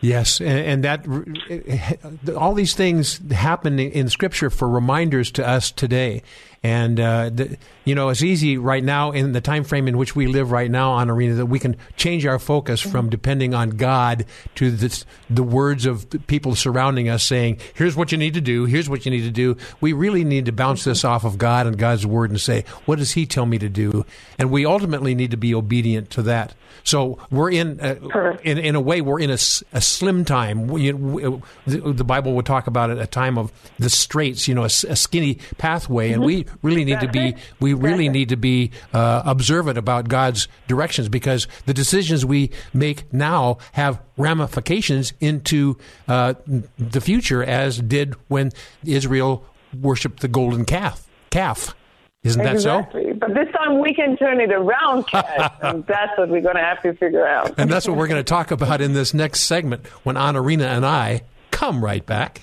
Yes, 0.00 0.40
and, 0.40 0.84
and, 0.84 0.84
that 0.84 2.34
all 2.36 2.54
these 2.54 2.74
things 2.74 3.18
happen 3.32 3.78
in 3.78 4.08
Scripture 4.08 4.50
for 4.50 4.68
reminders 4.68 5.30
to 5.32 5.46
us 5.46 5.70
today. 5.72 6.22
And 6.62 6.98
uh, 6.98 7.30
the, 7.30 7.56
you 7.84 7.94
know, 7.94 8.08
it's 8.08 8.22
easy 8.22 8.58
right 8.58 8.82
now 8.82 9.12
in 9.12 9.32
the 9.32 9.40
time 9.40 9.62
frame 9.62 9.86
in 9.86 9.96
which 9.96 10.16
we 10.16 10.26
live 10.26 10.50
right 10.50 10.70
now 10.70 10.98
Anarina 10.98 11.36
that 11.36 11.46
we 11.46 11.58
can 11.58 11.76
change 11.96 12.26
our 12.26 12.38
focus 12.38 12.80
from 12.80 13.10
depending 13.10 13.54
on 13.54 13.70
God 13.70 14.26
to 14.56 14.70
the, 14.70 15.04
the 15.30 15.44
words 15.44 15.86
of 15.86 16.06
people 16.26 16.56
surrounding 16.56 17.08
us 17.08 17.22
saying, 17.22 17.58
"Here's 17.74 17.94
what 17.94 18.10
you 18.10 18.18
need 18.18 18.34
to 18.34 18.40
do. 18.40 18.64
Here's 18.64 18.88
what 18.88 19.04
you 19.04 19.10
need 19.10 19.22
to 19.22 19.30
do." 19.30 19.56
We 19.80 19.92
really 19.92 20.24
need 20.24 20.46
to 20.46 20.52
bounce 20.52 20.84
this 20.84 21.04
off 21.04 21.24
of 21.24 21.38
God 21.38 21.66
and 21.66 21.78
God's 21.78 22.04
word 22.04 22.30
and 22.30 22.40
say, 22.40 22.64
"What 22.86 22.98
does 22.98 23.12
He 23.12 23.24
tell 23.24 23.46
me 23.46 23.58
to 23.58 23.68
do?" 23.68 24.04
And 24.38 24.50
we 24.50 24.66
ultimately 24.66 25.14
need 25.14 25.30
to 25.30 25.36
be 25.36 25.54
obedient 25.54 26.10
to 26.10 26.22
that. 26.22 26.54
So 26.84 27.18
we're 27.30 27.50
in, 27.50 27.80
uh, 27.80 28.36
in 28.42 28.58
in 28.58 28.74
a 28.74 28.80
way, 28.80 29.00
we're 29.00 29.20
in 29.20 29.30
a, 29.30 29.34
a 29.72 29.80
slim 29.80 30.24
time. 30.24 30.68
We, 30.68 30.92
we, 30.92 31.22
the, 31.66 31.92
the, 31.92 32.04
Bible 32.04 32.32
would 32.34 32.46
talk 32.46 32.66
about 32.66 32.88
it 32.88 32.98
a 32.98 33.06
time 33.06 33.36
of 33.36 33.52
the 33.78 33.90
straits, 33.90 34.48
you 34.48 34.54
know, 34.54 34.62
a, 34.62 34.66
a 34.66 34.96
skinny 34.96 35.38
pathway, 35.58 36.12
and 36.12 36.22
mm-hmm. 36.22 36.26
we 36.26 36.46
really 36.62 36.84
need 36.84 37.00
to 37.00 37.08
be 37.08 37.34
we 37.60 37.74
really 37.74 38.08
need 38.08 38.28
to 38.30 38.36
be 38.36 38.70
uh, 38.92 39.22
observant 39.24 39.78
about 39.78 40.08
God's 40.08 40.48
directions 40.66 41.08
because 41.08 41.46
the 41.66 41.74
decisions 41.74 42.24
we 42.24 42.50
make 42.72 43.12
now 43.12 43.58
have 43.72 44.00
ramifications 44.16 45.12
into 45.20 45.76
uh, 46.06 46.34
the 46.78 47.00
future, 47.00 47.42
as 47.42 47.78
did 47.78 48.14
when 48.28 48.52
Israel 48.84 49.44
worshipped 49.78 50.20
the 50.20 50.28
golden 50.28 50.64
calf. 50.64 51.06
Calf. 51.30 51.74
Isn't 52.24 52.42
that 52.42 52.54
exactly. 52.56 53.04
so? 53.04 53.14
But 53.14 53.34
this 53.34 53.48
time 53.56 53.80
we 53.80 53.94
can 53.94 54.16
turn 54.16 54.40
it 54.40 54.52
around, 54.52 55.04
and 55.62 55.86
that's 55.86 56.18
what 56.18 56.28
we're 56.28 56.40
going 56.40 56.56
to 56.56 56.62
have 56.62 56.82
to 56.82 56.92
figure 56.94 57.26
out. 57.26 57.54
and 57.58 57.70
that's 57.70 57.86
what 57.86 57.96
we're 57.96 58.08
going 58.08 58.20
to 58.20 58.28
talk 58.28 58.50
about 58.50 58.80
in 58.80 58.92
this 58.92 59.14
next 59.14 59.40
segment 59.40 59.86
when 60.02 60.16
Anarina 60.16 60.66
and 60.66 60.84
I 60.84 61.22
come 61.50 61.84
right 61.84 62.04
back. 62.04 62.42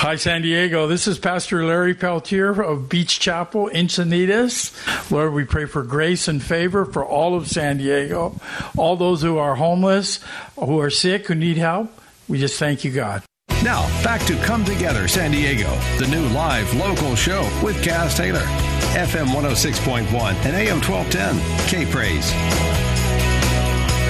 Hi, 0.00 0.14
San 0.14 0.42
Diego. 0.42 0.86
This 0.86 1.08
is 1.08 1.18
Pastor 1.18 1.64
Larry 1.64 1.92
Peltier 1.92 2.62
of 2.62 2.88
Beach 2.88 3.18
Chapel, 3.18 3.68
Encinitas. 3.74 5.10
Lord, 5.10 5.32
we 5.32 5.42
pray 5.42 5.64
for 5.64 5.82
grace 5.82 6.28
and 6.28 6.40
favor 6.40 6.84
for 6.84 7.04
all 7.04 7.34
of 7.34 7.48
San 7.48 7.78
Diego, 7.78 8.40
all 8.76 8.94
those 8.94 9.22
who 9.22 9.38
are 9.38 9.56
homeless, 9.56 10.20
who 10.54 10.78
are 10.78 10.88
sick, 10.88 11.26
who 11.26 11.34
need 11.34 11.56
help. 11.56 11.90
We 12.28 12.38
just 12.38 12.60
thank 12.60 12.84
you, 12.84 12.92
God. 12.92 13.24
Now, 13.64 13.88
back 14.04 14.24
to 14.26 14.36
Come 14.44 14.64
Together 14.64 15.08
San 15.08 15.32
Diego, 15.32 15.68
the 15.98 16.06
new 16.06 16.28
live 16.28 16.72
local 16.76 17.16
show 17.16 17.42
with 17.60 17.74
Kaz 17.82 18.16
Taylor. 18.16 18.46
FM 18.94 19.26
106.1 19.34 20.06
and 20.12 20.54
AM 20.54 20.80
1210. 20.80 21.66
K 21.66 21.90
Praise. 21.90 22.32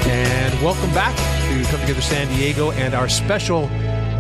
And 0.07 0.63
welcome 0.63 0.93
back 0.93 1.17
to 1.17 1.71
Come 1.71 1.81
Together 1.81 2.03
San 2.03 2.29
Diego 2.37 2.73
and 2.73 2.93
our 2.93 3.09
special 3.09 3.69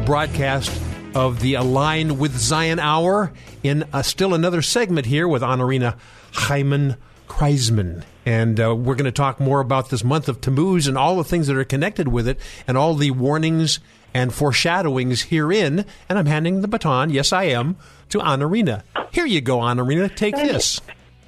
broadcast 0.07 0.88
of 1.15 1.41
the 1.41 1.55
Align 1.55 2.19
with 2.19 2.37
Zion 2.37 2.79
Hour 2.79 3.33
in 3.63 3.85
uh, 3.93 4.03
still 4.03 4.35
another 4.35 4.63
segment 4.63 5.07
here 5.07 5.27
with 5.27 5.43
Honorina 5.43 5.97
Hyman 6.33 6.97
Kreisman. 7.29 8.05
And 8.27 8.61
uh, 8.61 8.75
we're 8.75 8.95
going 8.95 9.05
to 9.05 9.13
talk 9.13 9.41
more 9.41 9.61
about 9.61 9.91
this 9.91 10.05
month 10.05 10.29
of 10.29 10.41
Tammuz 10.41 10.87
and 10.87 10.99
all 10.99 11.17
the 11.17 11.25
things 11.25 11.47
that 11.47 11.57
are 11.57 11.65
connected 11.65 12.09
with 12.09 12.29
it 12.29 12.39
and 12.67 12.77
all 12.77 12.95
the 12.95 13.11
warnings 13.11 13.81
and 14.13 14.33
foreshadowings 14.33 15.23
herein. 15.23 15.85
And 16.09 16.19
I'm 16.19 16.27
handing 16.27 16.61
the 16.61 16.69
baton, 16.69 17.11
yes, 17.11 17.33
I 17.33 17.45
am, 17.45 17.77
to 18.11 18.19
Honorina. 18.19 18.83
Here 19.13 19.27
you 19.27 19.41
go, 19.41 19.59
Honorina. 19.59 20.15
Take 20.15 20.37
thank 20.37 20.53
this. 20.53 20.81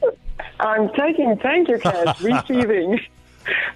You. 0.03 0.16
I'm 0.61 0.90
taking, 0.90 1.38
thank 1.38 1.69
you, 1.69 1.79
Kaz. 1.79 2.23
Receiving. 2.23 3.01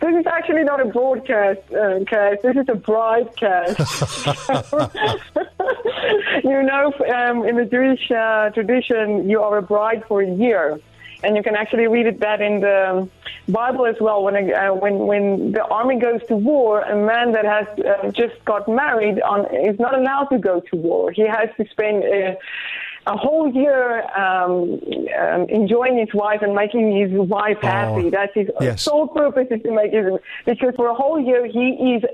This 0.00 0.16
is 0.16 0.26
actually 0.26 0.64
not 0.64 0.80
a 0.80 0.87
broadcast 0.87 1.60
cast. 2.08 2.42
This 2.42 2.56
is 2.56 2.68
a 2.68 2.74
broadcast. 2.74 3.78
you 6.44 6.62
know, 6.62 6.92
um, 7.14 7.44
in 7.44 7.56
the 7.56 7.68
Jewish 7.70 8.10
uh, 8.10 8.50
tradition, 8.50 9.28
you 9.28 9.40
are 9.40 9.58
a 9.58 9.62
bride 9.62 10.04
for 10.06 10.22
a 10.22 10.30
year, 10.30 10.80
and 11.22 11.37
you 11.37 11.42
can 11.42 11.56
actually 11.56 11.87
read 11.87 12.06
it 12.06 12.20
that 12.20 12.40
in 12.40 12.60
the 12.60 13.08
Bible 13.48 13.87
as 13.87 13.96
well. 14.00 14.24
When 14.24 14.37
uh, 14.37 14.74
when 14.74 15.06
when 15.06 15.52
the 15.52 15.64
army 15.64 15.98
goes 15.98 16.20
to 16.28 16.37
war, 16.37 16.82
a 16.82 16.96
man 16.96 17.32
that 17.32 17.44
has 17.44 17.66
uh, 17.78 18.10
just 18.10 18.44
got 18.44 18.68
married 18.68 19.20
on 19.22 19.46
is 19.54 19.78
not 19.78 19.98
allowed 19.98 20.26
to 20.26 20.38
go 20.38 20.60
to 20.60 20.76
war. 20.76 21.10
He 21.10 21.22
has 21.22 21.48
to 21.56 21.66
spend. 21.68 22.04
Uh, 22.04 22.34
a 23.07 23.17
whole 23.17 23.53
year 23.53 24.03
um, 24.17 24.81
um, 25.21 25.49
enjoying 25.49 25.99
his 25.99 26.09
wife 26.14 26.40
and 26.43 26.55
making 26.55 26.97
his 26.97 27.11
wife 27.12 27.59
oh, 27.62 27.67
happy. 27.67 28.11
That's 28.11 28.33
his 28.35 28.49
yes. 28.61 28.83
sole 28.83 29.09
purpose 29.09 29.47
is 29.51 29.62
to 29.62 29.73
make 29.73 29.93
his 29.93 30.07
because 30.47 30.75
for 30.75 30.88
a 30.88 30.95
whole 30.95 31.21
year 31.21 31.47
he 31.47 31.97
is 31.97 32.05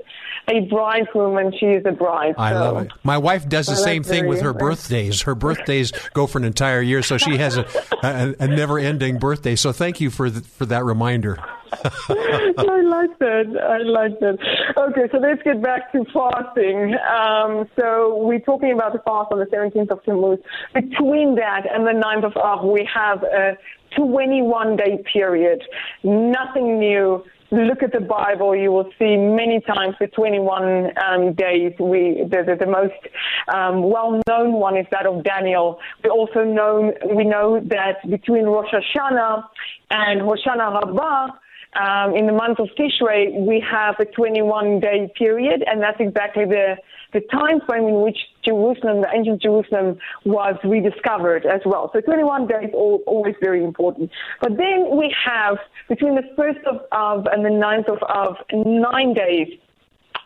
a 0.51 0.67
bridegroom 0.67 1.37
and 1.37 1.53
she 1.57 1.67
is 1.67 1.85
a 1.85 1.91
bride. 1.91 2.35
I 2.37 2.53
love 2.53 2.85
it. 2.85 2.91
My 3.03 3.17
wife 3.17 3.47
does 3.47 3.67
the 3.67 3.75
same 3.75 4.03
thing 4.03 4.27
with 4.27 4.41
her 4.41 4.53
birthdays. 4.53 5.21
Her 5.21 5.35
birthdays 5.35 5.91
go 6.13 6.27
for 6.27 6.37
an 6.37 6.43
entire 6.43 6.81
year, 6.81 7.01
so 7.01 7.17
she 7.17 7.37
has 7.37 7.57
a, 7.57 7.65
a, 8.03 8.35
a 8.39 8.47
never-ending 8.47 9.19
birthday. 9.19 9.55
So 9.55 9.71
thank 9.71 10.01
you 10.01 10.09
for 10.09 10.29
the, 10.29 10.41
for 10.41 10.65
that 10.67 10.83
reminder. 10.83 11.37
I 11.73 12.81
like 12.83 13.17
that. 13.19 13.57
I 13.63 13.77
like 13.77 14.19
that. 14.19 14.37
Okay, 14.77 15.07
so 15.11 15.19
let's 15.19 15.41
get 15.43 15.61
back 15.61 15.91
to 15.93 16.03
fasting. 16.13 16.95
Um, 16.95 17.69
so 17.79 18.17
we're 18.17 18.39
talking 18.39 18.73
about 18.73 18.91
the 18.93 18.99
fast 18.99 19.31
on 19.31 19.39
the 19.39 19.45
17th 19.45 19.89
of 19.89 20.03
Tammuz. 20.03 20.39
Between 20.73 21.35
that 21.35 21.63
and 21.71 21.87
the 21.87 21.91
9th 21.91 22.25
of 22.25 22.37
Av, 22.37 22.65
we 22.65 22.87
have 22.93 23.23
a 23.23 23.57
21 23.95 24.75
day 24.75 25.03
period. 25.11 25.61
Nothing 26.03 26.79
new 26.79 27.23
look 27.51 27.83
at 27.83 27.91
the 27.91 27.99
Bible, 27.99 28.55
you 28.55 28.71
will 28.71 28.89
see 28.97 29.17
many 29.17 29.59
times 29.61 29.95
the 29.99 30.07
21 30.07 30.91
um, 30.97 31.33
days. 31.33 31.73
We 31.79 32.23
the, 32.29 32.43
the, 32.45 32.55
the 32.65 32.71
most 32.71 32.93
um, 33.53 33.89
well-known 33.89 34.53
one 34.53 34.77
is 34.77 34.85
that 34.91 35.05
of 35.05 35.23
Daniel. 35.23 35.79
We 36.03 36.09
also 36.09 36.43
know 36.43 36.93
we 37.13 37.23
know 37.25 37.59
that 37.59 38.09
between 38.09 38.45
Rosh 38.45 38.73
Hashanah 38.73 39.43
and 39.91 40.21
Hoshana 40.21 40.81
Rabbah. 40.81 41.37
Um, 41.73 42.17
in 42.17 42.27
the 42.27 42.33
month 42.33 42.59
of 42.59 42.67
Tishrei, 42.77 43.31
we 43.47 43.63
have 43.71 43.95
a 43.97 44.03
21 44.03 44.81
day 44.81 45.09
period, 45.17 45.63
and 45.65 45.81
that's 45.81 46.01
exactly 46.01 46.43
the 46.43 46.75
the 47.13 47.21
time 47.31 47.61
frame 47.67 47.87
in 47.87 48.01
which 48.01 48.17
Jerusalem, 48.43 49.01
the 49.01 49.09
ancient 49.13 49.41
Jerusalem, 49.41 49.97
was 50.25 50.55
rediscovered 50.63 51.45
as 51.45 51.61
well. 51.65 51.89
So 51.93 52.01
21 52.01 52.47
days 52.47 52.69
always 52.73 53.35
very 53.41 53.63
important. 53.63 54.11
But 54.41 54.57
then 54.57 54.95
we 54.97 55.13
have 55.25 55.57
between 55.89 56.15
the 56.15 56.23
first 56.35 56.59
of 56.65 56.81
Av 56.91 57.27
and 57.31 57.45
the 57.45 57.49
ninth 57.49 57.89
of 57.89 58.01
Av 58.03 58.37
nine 58.53 59.13
days 59.13 59.47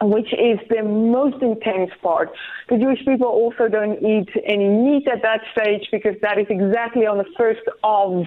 which 0.02 0.34
is 0.34 0.60
the 0.70 0.84
most 0.84 1.42
intense 1.42 1.92
part. 2.02 2.30
The 2.70 2.78
Jewish 2.78 3.00
people 3.06 3.28
also 3.28 3.68
don't 3.70 3.98
eat 4.04 4.30
any 4.46 4.68
meat 4.68 5.08
at 5.08 5.22
that 5.22 5.42
stage 5.52 5.88
because 5.92 6.16
that 6.22 6.38
is 6.38 6.48
exactly 6.50 7.06
on 7.06 7.18
the 7.18 7.26
first 7.38 7.62
of 7.84 8.26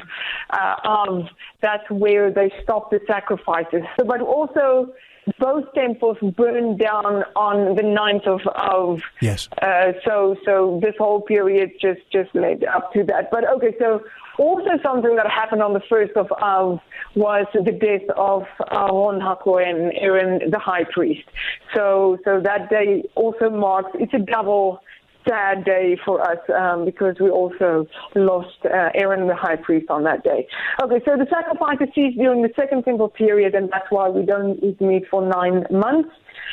uh, 0.50 0.74
of 0.84 1.26
that's 1.60 1.88
where 1.90 2.32
they 2.32 2.52
stop 2.62 2.90
the 2.90 3.00
sacrifices. 3.06 3.82
So, 3.98 4.06
but 4.06 4.20
also 4.20 4.92
both 5.38 5.72
temples 5.74 6.16
burned 6.36 6.78
down 6.78 7.24
on 7.36 7.74
the 7.76 7.82
9th 7.82 8.26
of 8.26 8.40
of 8.54 9.00
yes. 9.20 9.48
Uh, 9.60 9.92
so 10.04 10.36
so 10.44 10.78
this 10.82 10.94
whole 10.98 11.20
period 11.20 11.70
just 11.80 12.00
just 12.12 12.34
led 12.34 12.64
up 12.64 12.92
to 12.92 13.04
that. 13.04 13.30
But 13.30 13.48
okay, 13.54 13.74
so 13.78 14.02
also 14.38 14.70
something 14.82 15.16
that 15.16 15.28
happened 15.30 15.62
on 15.62 15.72
the 15.72 15.82
first 15.88 16.12
of 16.16 16.30
Av 16.32 16.80
was 17.14 17.46
the 17.52 17.72
death 17.72 18.08
of 18.16 18.44
Aaron 18.70 19.20
HaKohen, 19.20 19.90
Aaron 20.00 20.50
the 20.50 20.58
high 20.58 20.84
priest. 20.84 21.28
So 21.74 22.18
so 22.24 22.40
that 22.40 22.70
day 22.70 23.04
also 23.14 23.50
marks 23.50 23.90
it's 23.94 24.14
a 24.14 24.18
double 24.18 24.80
sad 25.28 25.64
day 25.64 25.98
for 26.04 26.20
us 26.20 26.38
um, 26.54 26.84
because 26.84 27.16
we 27.20 27.30
also 27.30 27.86
lost 28.14 28.56
uh, 28.64 28.90
Aaron 28.94 29.26
the 29.26 29.34
high 29.34 29.56
priest 29.56 29.90
on 29.90 30.04
that 30.04 30.24
day. 30.24 30.46
Okay, 30.82 31.00
so 31.04 31.16
the 31.16 31.26
sacrifices 31.30 31.88
cease 31.94 32.14
during 32.16 32.42
the 32.42 32.52
second 32.56 32.84
temple 32.84 33.08
period, 33.08 33.54
and 33.54 33.70
that's 33.70 33.90
why 33.90 34.08
we 34.08 34.24
don't 34.24 34.62
eat 34.62 34.80
meat 34.80 35.04
for 35.10 35.26
nine 35.26 35.64
months, 35.70 36.10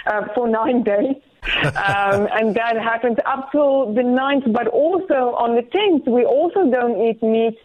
uh, 0.07 0.27
for 0.33 0.47
nine 0.47 0.83
days. 0.93 1.15
um, 1.63 2.27
and 2.33 2.55
that 2.55 2.75
happens 2.81 3.17
up 3.27 3.51
till 3.51 3.93
the 3.93 4.01
ninth, 4.01 4.45
but 4.51 4.67
also 4.67 5.35
on 5.37 5.55
the 5.55 5.61
10th, 5.61 6.07
we 6.11 6.25
also 6.25 6.71
don't 6.71 6.99
eat 6.99 7.21
meat 7.21 7.55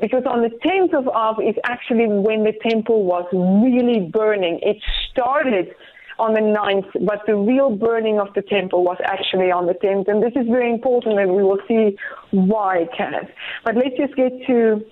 because 0.00 0.22
on 0.24 0.42
the 0.42 0.50
10th 0.64 0.94
of 0.94 1.08
Av 1.08 1.40
is 1.40 1.56
actually 1.64 2.06
when 2.06 2.44
the 2.44 2.52
temple 2.68 3.04
was 3.04 3.26
really 3.32 4.08
burning. 4.08 4.60
It 4.62 4.76
started 5.10 5.74
on 6.18 6.34
the 6.34 6.40
9th, 6.40 7.06
but 7.06 7.22
the 7.26 7.36
real 7.36 7.70
burning 7.70 8.20
of 8.20 8.28
the 8.34 8.42
temple 8.42 8.84
was 8.84 8.98
actually 9.04 9.50
on 9.50 9.66
the 9.66 9.74
10th. 9.74 10.08
And 10.08 10.22
this 10.22 10.32
is 10.36 10.46
very 10.48 10.70
important, 10.70 11.18
and 11.18 11.34
we 11.34 11.42
will 11.42 11.60
see 11.66 11.96
why, 12.30 12.86
Kenneth. 12.96 13.30
But 13.64 13.74
let's 13.76 13.96
just 13.96 14.14
get 14.16 14.32
to 14.46 14.84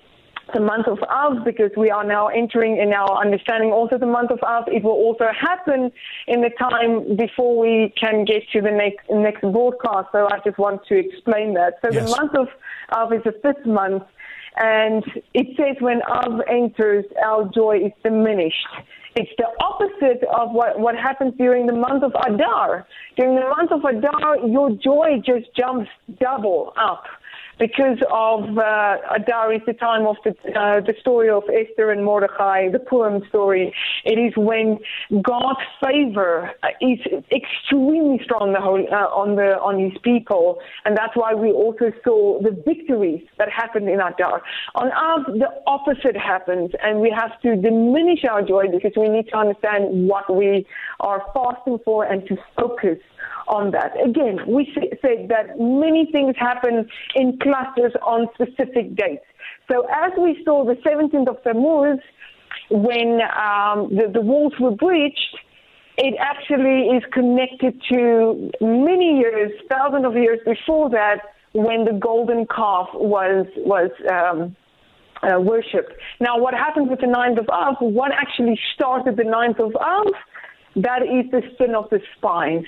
the 0.53 0.59
month 0.59 0.87
of 0.87 0.99
Av 1.03 1.43
because 1.45 1.71
we 1.77 1.89
are 1.89 2.03
now 2.03 2.27
entering 2.27 2.77
in 2.77 2.93
our 2.93 3.21
understanding 3.21 3.71
also 3.71 3.97
the 3.97 4.05
month 4.05 4.31
of 4.31 4.39
Av. 4.43 4.65
It 4.67 4.83
will 4.83 4.91
also 4.91 5.25
happen 5.39 5.91
in 6.27 6.41
the 6.41 6.49
time 6.59 7.15
before 7.15 7.57
we 7.57 7.93
can 7.99 8.25
get 8.25 8.43
to 8.51 8.61
the 8.61 8.71
next, 8.71 9.09
next 9.09 9.41
broadcast. 9.41 10.09
So 10.11 10.27
I 10.29 10.39
just 10.43 10.57
want 10.57 10.85
to 10.87 10.95
explain 10.97 11.53
that. 11.53 11.75
So 11.81 11.91
yes. 11.91 12.03
the 12.03 12.17
month 12.17 12.35
of 12.35 12.47
Av 12.91 13.13
is 13.13 13.21
the 13.23 13.33
fifth 13.41 13.65
month. 13.65 14.03
And 14.57 15.03
it 15.33 15.47
says 15.57 15.77
when 15.79 16.01
Av 16.03 16.41
enters, 16.47 17.05
our 17.25 17.49
joy 17.53 17.85
is 17.85 17.91
diminished. 18.03 18.67
It's 19.15 19.31
the 19.37 19.45
opposite 19.63 20.23
of 20.35 20.51
what, 20.51 20.79
what 20.79 20.95
happens 20.95 21.33
during 21.37 21.67
the 21.67 21.73
month 21.73 22.03
of 22.03 22.13
Adar. 22.27 22.87
During 23.15 23.35
the 23.35 23.47
month 23.47 23.71
of 23.71 23.83
Adar, 23.83 24.39
your 24.47 24.71
joy 24.71 25.21
just 25.23 25.53
jumps 25.55 25.89
double 26.19 26.73
up 26.77 27.03
because 27.63 27.99
of 28.11 28.57
uh, 28.57 28.97
Adar 29.15 29.53
is 29.53 29.61
the 29.65 29.71
time 29.71 30.05
of 30.05 30.17
the, 30.25 30.31
uh, 30.51 30.81
the 30.81 30.93
story 30.99 31.29
of 31.29 31.43
Esther 31.43 31.91
and 31.91 32.03
Mordechai, 32.03 32.67
the 32.69 32.79
Purim 32.79 33.23
story. 33.29 33.73
It 34.03 34.19
is 34.19 34.33
when 34.35 34.79
God's 35.21 35.65
favor 35.81 36.51
is 36.81 36.99
extremely 37.31 38.19
strong 38.25 38.53
uh, 38.53 38.59
on 38.59 39.37
the 39.37 39.57
on 39.69 39.79
His 39.79 39.97
people, 40.03 40.59
and 40.83 40.97
that's 40.97 41.15
why 41.15 41.33
we 41.33 41.51
also 41.51 41.93
saw 42.03 42.41
the 42.41 42.51
victories 42.65 43.23
that 43.37 43.47
happened 43.49 43.87
in 43.87 44.01
Adar. 44.01 44.41
On 44.75 44.91
Av, 44.91 45.21
the 45.27 45.47
opposite 45.65 46.17
happens, 46.17 46.71
and 46.83 46.99
we 46.99 47.15
have 47.17 47.39
to 47.43 47.55
diminish 47.55 48.25
our 48.29 48.41
joy 48.41 48.65
because 48.69 48.91
we 48.97 49.07
need 49.07 49.29
to 49.29 49.37
understand 49.37 50.09
what 50.09 50.25
we 50.35 50.67
are 50.99 51.23
fasting 51.33 51.77
for 51.85 52.03
and 52.03 52.27
to 52.27 52.35
focus 52.59 52.99
on 53.47 53.71
that. 53.71 53.93
Again, 54.03 54.39
we 54.47 54.71
said 55.01 55.29
that 55.29 55.59
many 55.59 56.09
things 56.11 56.35
happen 56.37 56.87
in 57.15 57.39
clusters 57.39 57.93
on 58.01 58.27
specific 58.33 58.95
dates. 58.95 59.25
So 59.71 59.87
as 59.91 60.11
we 60.17 60.41
saw 60.43 60.65
the 60.65 60.75
17th 60.75 61.27
of 61.27 61.43
Tammuz, 61.43 61.99
when 62.69 63.19
um, 63.21 63.89
the, 63.95 64.09
the 64.13 64.21
walls 64.21 64.53
were 64.59 64.71
breached, 64.71 65.37
it 65.97 66.15
actually 66.19 66.87
is 66.95 67.03
connected 67.13 67.79
to 67.91 68.51
many 68.61 69.19
years, 69.19 69.51
thousands 69.69 70.05
of 70.05 70.15
years 70.15 70.39
before 70.45 70.89
that, 70.89 71.19
when 71.53 71.85
the 71.85 71.93
golden 71.93 72.47
calf 72.47 72.87
was 72.93 73.45
was 73.57 73.91
um, 74.11 74.55
uh, 75.21 75.39
worshipped. 75.39 75.93
Now, 76.19 76.39
what 76.39 76.53
happened 76.55 76.89
with 76.89 76.99
the 76.99 77.07
ninth 77.07 77.37
of 77.37 77.47
Av? 77.49 77.75
What 77.79 78.11
actually 78.11 78.59
started 78.73 79.17
the 79.17 79.23
ninth 79.23 79.59
of 79.59 79.75
Av? 79.75 80.07
That 80.75 81.03
is 81.03 81.29
the 81.31 81.41
sin 81.57 81.75
of 81.75 81.89
the 81.91 81.99
spies. 82.17 82.65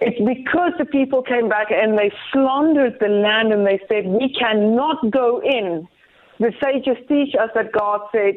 It's 0.00 0.18
because 0.18 0.72
the 0.78 0.84
people 0.84 1.22
came 1.22 1.48
back 1.48 1.68
and 1.70 1.98
they 1.98 2.12
slandered 2.32 2.96
the 3.00 3.08
land 3.08 3.52
and 3.52 3.66
they 3.66 3.80
said, 3.88 4.06
We 4.06 4.34
cannot 4.38 5.10
go 5.10 5.40
in. 5.42 5.88
The 6.38 6.52
sages 6.62 6.96
teach 7.08 7.34
us 7.34 7.50
that 7.54 7.72
God 7.72 8.02
said, 8.12 8.34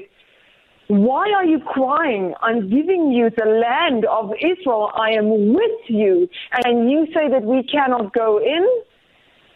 Why 0.87 1.31
are 1.31 1.45
you 1.45 1.59
crying? 1.59 2.33
I'm 2.41 2.69
giving 2.69 3.11
you 3.11 3.29
the 3.35 3.45
land 3.45 4.05
of 4.05 4.31
Israel. 4.41 4.91
I 4.95 5.11
am 5.11 5.53
with 5.53 5.81
you. 5.87 6.27
And 6.63 6.89
you 6.89 7.07
say 7.13 7.29
that 7.29 7.43
we 7.43 7.63
cannot 7.63 8.13
go 8.13 8.39
in? 8.39 8.67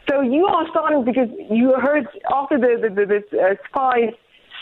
So 0.09 0.21
you 0.21 0.45
are 0.45 0.67
starting 0.71 1.05
because 1.05 1.29
you 1.49 1.73
heard 1.79 2.07
after 2.33 2.57
the, 2.57 2.77
the, 2.81 2.89
the, 2.89 3.23
the 3.31 3.37
uh, 3.37 3.53
spies 3.69 4.13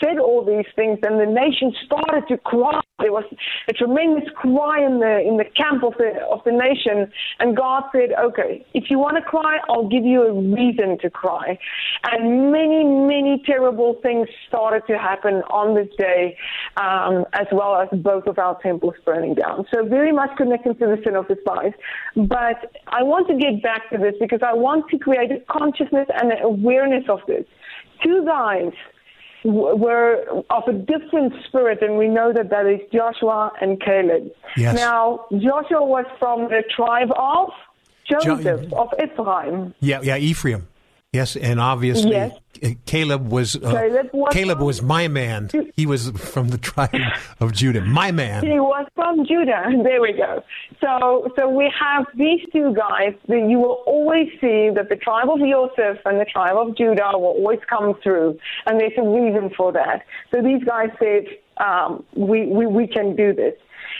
said 0.02 0.18
all 0.18 0.44
these 0.44 0.66
things, 0.74 0.98
and 1.02 1.20
the 1.20 1.26
nation 1.26 1.72
started 1.84 2.26
to 2.28 2.36
cry. 2.38 2.80
There 2.98 3.12
was 3.12 3.24
a 3.68 3.72
tremendous 3.72 4.28
cry 4.34 4.84
in 4.84 5.00
the 5.00 5.20
in 5.20 5.36
the 5.36 5.44
camp 5.44 5.82
of 5.82 5.94
the 5.98 6.20
of 6.30 6.40
the 6.44 6.52
nation, 6.52 7.10
and 7.38 7.56
God 7.56 7.84
said, 7.92 8.12
"Okay, 8.12 8.64
if 8.74 8.90
you 8.90 8.98
want 8.98 9.16
to 9.16 9.22
cry, 9.22 9.58
I'll 9.68 9.88
give 9.88 10.04
you 10.04 10.22
a 10.22 10.32
reason 10.32 10.98
to 10.98 11.10
cry." 11.10 11.58
And 12.10 12.52
many, 12.52 12.84
many 12.84 13.42
terrible 13.46 13.94
things 14.02 14.28
started 14.48 14.82
to 14.88 14.98
happen 14.98 15.42
on 15.50 15.74
this 15.74 15.88
day, 15.98 16.36
um, 16.76 17.24
as 17.32 17.46
well 17.52 17.76
as 17.76 17.88
both 18.00 18.26
of 18.26 18.38
our 18.38 18.60
temples 18.62 18.94
burning 19.04 19.34
down. 19.34 19.66
So 19.72 19.84
very 19.84 20.12
much 20.12 20.36
connected 20.36 20.78
to 20.78 20.86
the 20.86 21.00
sin 21.04 21.16
of 21.16 21.28
the 21.28 21.36
spies. 21.40 21.72
But 22.16 22.76
I 22.88 23.02
want 23.02 23.28
to 23.28 23.36
get 23.36 23.62
back 23.62 23.90
to 23.90 23.98
this 23.98 24.14
because 24.20 24.40
I 24.42 24.54
want 24.54 24.88
to 24.90 24.98
create 24.98 25.30
a 25.32 25.40
consciousness 25.50 26.08
and 26.14 26.32
an 26.32 26.42
awareness 26.42 27.04
of 27.08 27.20
this. 27.26 27.44
Two 28.02 28.24
guys 28.24 28.72
were 29.44 30.24
of 30.50 30.62
a 30.68 30.72
different 30.72 31.32
spirit, 31.46 31.82
and 31.82 31.96
we 31.96 32.08
know 32.08 32.32
that 32.32 32.50
that 32.50 32.66
is 32.66 32.80
Joshua 32.92 33.52
and 33.60 33.80
Caleb. 33.80 34.30
Yes. 34.56 34.76
Now, 34.76 35.26
Joshua 35.32 35.84
was 35.84 36.04
from 36.18 36.48
the 36.48 36.62
tribe 36.74 37.10
of 37.16 37.50
Joseph, 38.10 38.68
jo- 38.70 38.76
of 38.76 38.88
Ephraim. 39.02 39.74
Yeah, 39.80 40.00
yeah, 40.02 40.16
Ephraim. 40.16 40.66
Yes, 41.12 41.34
and 41.34 41.58
obviously 41.58 42.12
yes. 42.12 42.38
Caleb 42.86 43.32
was 43.32 43.56
uh, 43.56 43.72
Caleb, 43.72 44.10
was, 44.12 44.32
Caleb 44.32 44.60
was 44.60 44.80
my 44.80 45.08
man. 45.08 45.50
He 45.74 45.84
was 45.84 46.10
from 46.10 46.50
the 46.50 46.58
tribe 46.58 46.94
of 47.40 47.52
Judah. 47.52 47.80
My 47.80 48.12
man. 48.12 48.46
He 48.46 48.60
was 48.60 48.86
from 48.94 49.26
Judah. 49.26 49.64
There 49.82 50.00
we 50.00 50.12
go. 50.12 50.44
So 50.80 51.32
so 51.36 51.48
we 51.48 51.68
have 51.76 52.06
these 52.14 52.42
two 52.52 52.72
guys 52.74 53.14
that 53.26 53.48
you 53.50 53.58
will 53.58 53.82
always 53.86 54.28
see 54.40 54.70
that 54.72 54.88
the 54.88 54.94
tribe 54.94 55.28
of 55.28 55.40
Joseph 55.40 55.98
and 56.04 56.20
the 56.20 56.26
tribe 56.26 56.54
of 56.56 56.76
Judah 56.76 57.10
will 57.14 57.34
always 57.40 57.58
come 57.68 57.94
through, 58.04 58.38
and 58.66 58.78
there's 58.78 58.92
a 58.96 59.02
reason 59.02 59.50
for 59.56 59.72
that. 59.72 60.04
So 60.30 60.40
these 60.42 60.62
guys 60.62 60.90
said, 61.00 61.24
um, 61.56 62.04
we, 62.14 62.46
we 62.46 62.68
we 62.68 62.86
can 62.86 63.16
do 63.16 63.34
this. 63.34 63.54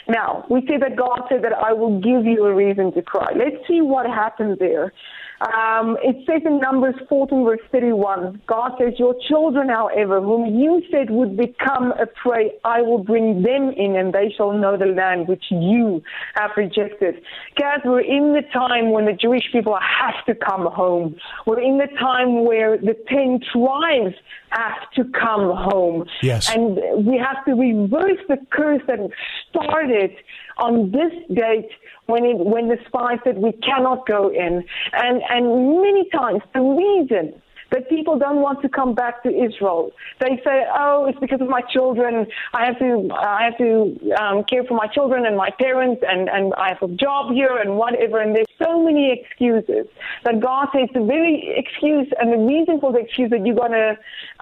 Now 0.06 0.46
we 0.48 0.60
see 0.68 0.76
that 0.76 0.94
God 0.94 1.22
said 1.28 1.42
that 1.42 1.54
I 1.54 1.72
will 1.72 1.98
give 1.98 2.24
you 2.24 2.44
a 2.44 2.54
reason 2.54 2.92
to 2.92 3.02
cry. 3.02 3.32
Let's 3.34 3.66
see 3.66 3.80
what 3.80 4.06
happened 4.06 4.58
there. 4.60 4.92
Um, 5.40 5.96
it 6.02 6.16
says 6.26 6.42
in 6.44 6.60
Numbers 6.60 6.96
14, 7.08 7.44
verse 7.44 7.60
31, 7.72 8.42
God 8.46 8.72
says, 8.78 8.92
Your 8.98 9.14
children, 9.26 9.70
however, 9.70 10.20
whom 10.20 10.54
you 10.54 10.82
said 10.90 11.08
would 11.08 11.34
become 11.34 11.92
a 11.92 12.04
prey, 12.06 12.52
I 12.62 12.82
will 12.82 13.02
bring 13.02 13.42
them 13.42 13.72
in, 13.74 13.96
and 13.96 14.12
they 14.12 14.34
shall 14.36 14.52
know 14.52 14.76
the 14.76 14.84
land 14.84 15.28
which 15.28 15.44
you 15.50 16.02
have 16.34 16.50
rejected. 16.58 17.22
Guys, 17.58 17.78
we're 17.86 18.02
in 18.02 18.34
the 18.34 18.42
time 18.52 18.90
when 18.90 19.06
the 19.06 19.14
Jewish 19.14 19.44
people 19.50 19.78
have 19.80 20.22
to 20.26 20.34
come 20.34 20.66
home. 20.66 21.16
We're 21.46 21.60
in 21.60 21.78
the 21.78 21.88
time 21.98 22.44
where 22.44 22.76
the 22.76 22.94
ten 23.08 23.40
tribes 23.50 24.16
have 24.50 24.90
to 24.96 25.04
come 25.18 25.56
home. 25.56 26.04
Yes. 26.22 26.54
And 26.54 27.06
we 27.06 27.16
have 27.16 27.44
to 27.46 27.52
reverse 27.52 28.20
the 28.28 28.36
curse 28.50 28.82
that 28.88 28.98
started 29.48 30.10
on 30.58 30.90
this 30.90 31.12
date 31.34 31.70
when 32.06 32.24
it, 32.24 32.38
when 32.38 32.68
the 32.68 32.78
spy 32.86 33.16
said 33.24 33.38
we 33.38 33.52
cannot 33.52 34.06
go 34.06 34.28
in. 34.28 34.64
And, 34.92 35.22
and 35.28 35.80
many 35.80 36.08
times 36.10 36.42
the 36.54 36.60
reason 36.60 37.40
that 37.70 37.88
people 37.88 38.18
don't 38.18 38.40
want 38.40 38.62
to 38.62 38.68
come 38.68 38.94
back 38.94 39.22
to 39.22 39.28
Israel. 39.28 39.92
They 40.20 40.40
say, 40.44 40.66
"Oh, 40.74 41.06
it's 41.08 41.18
because 41.18 41.40
of 41.40 41.48
my 41.48 41.62
children. 41.72 42.26
I 42.52 42.66
have 42.66 42.78
to, 42.78 43.08
I 43.12 43.44
have 43.44 43.58
to 43.58 44.12
um, 44.20 44.44
care 44.44 44.64
for 44.64 44.74
my 44.74 44.86
children 44.88 45.26
and 45.26 45.36
my 45.36 45.50
parents, 45.50 46.02
and 46.06 46.28
and 46.28 46.52
I 46.54 46.70
have 46.70 46.82
a 46.82 46.94
job 46.94 47.32
here 47.32 47.56
and 47.56 47.76
whatever." 47.76 48.20
And 48.20 48.34
there's 48.34 48.46
so 48.62 48.82
many 48.82 49.12
excuses 49.12 49.86
that 50.24 50.40
God 50.40 50.68
says 50.72 50.88
the 50.94 51.04
very 51.04 51.54
excuse 51.56 52.08
and 52.18 52.32
the 52.32 52.38
reason 52.38 52.80
for 52.80 52.92
the 52.92 52.98
excuse 52.98 53.30
that 53.30 53.46
you're 53.46 53.56
going 53.56 53.72
to 53.72 53.96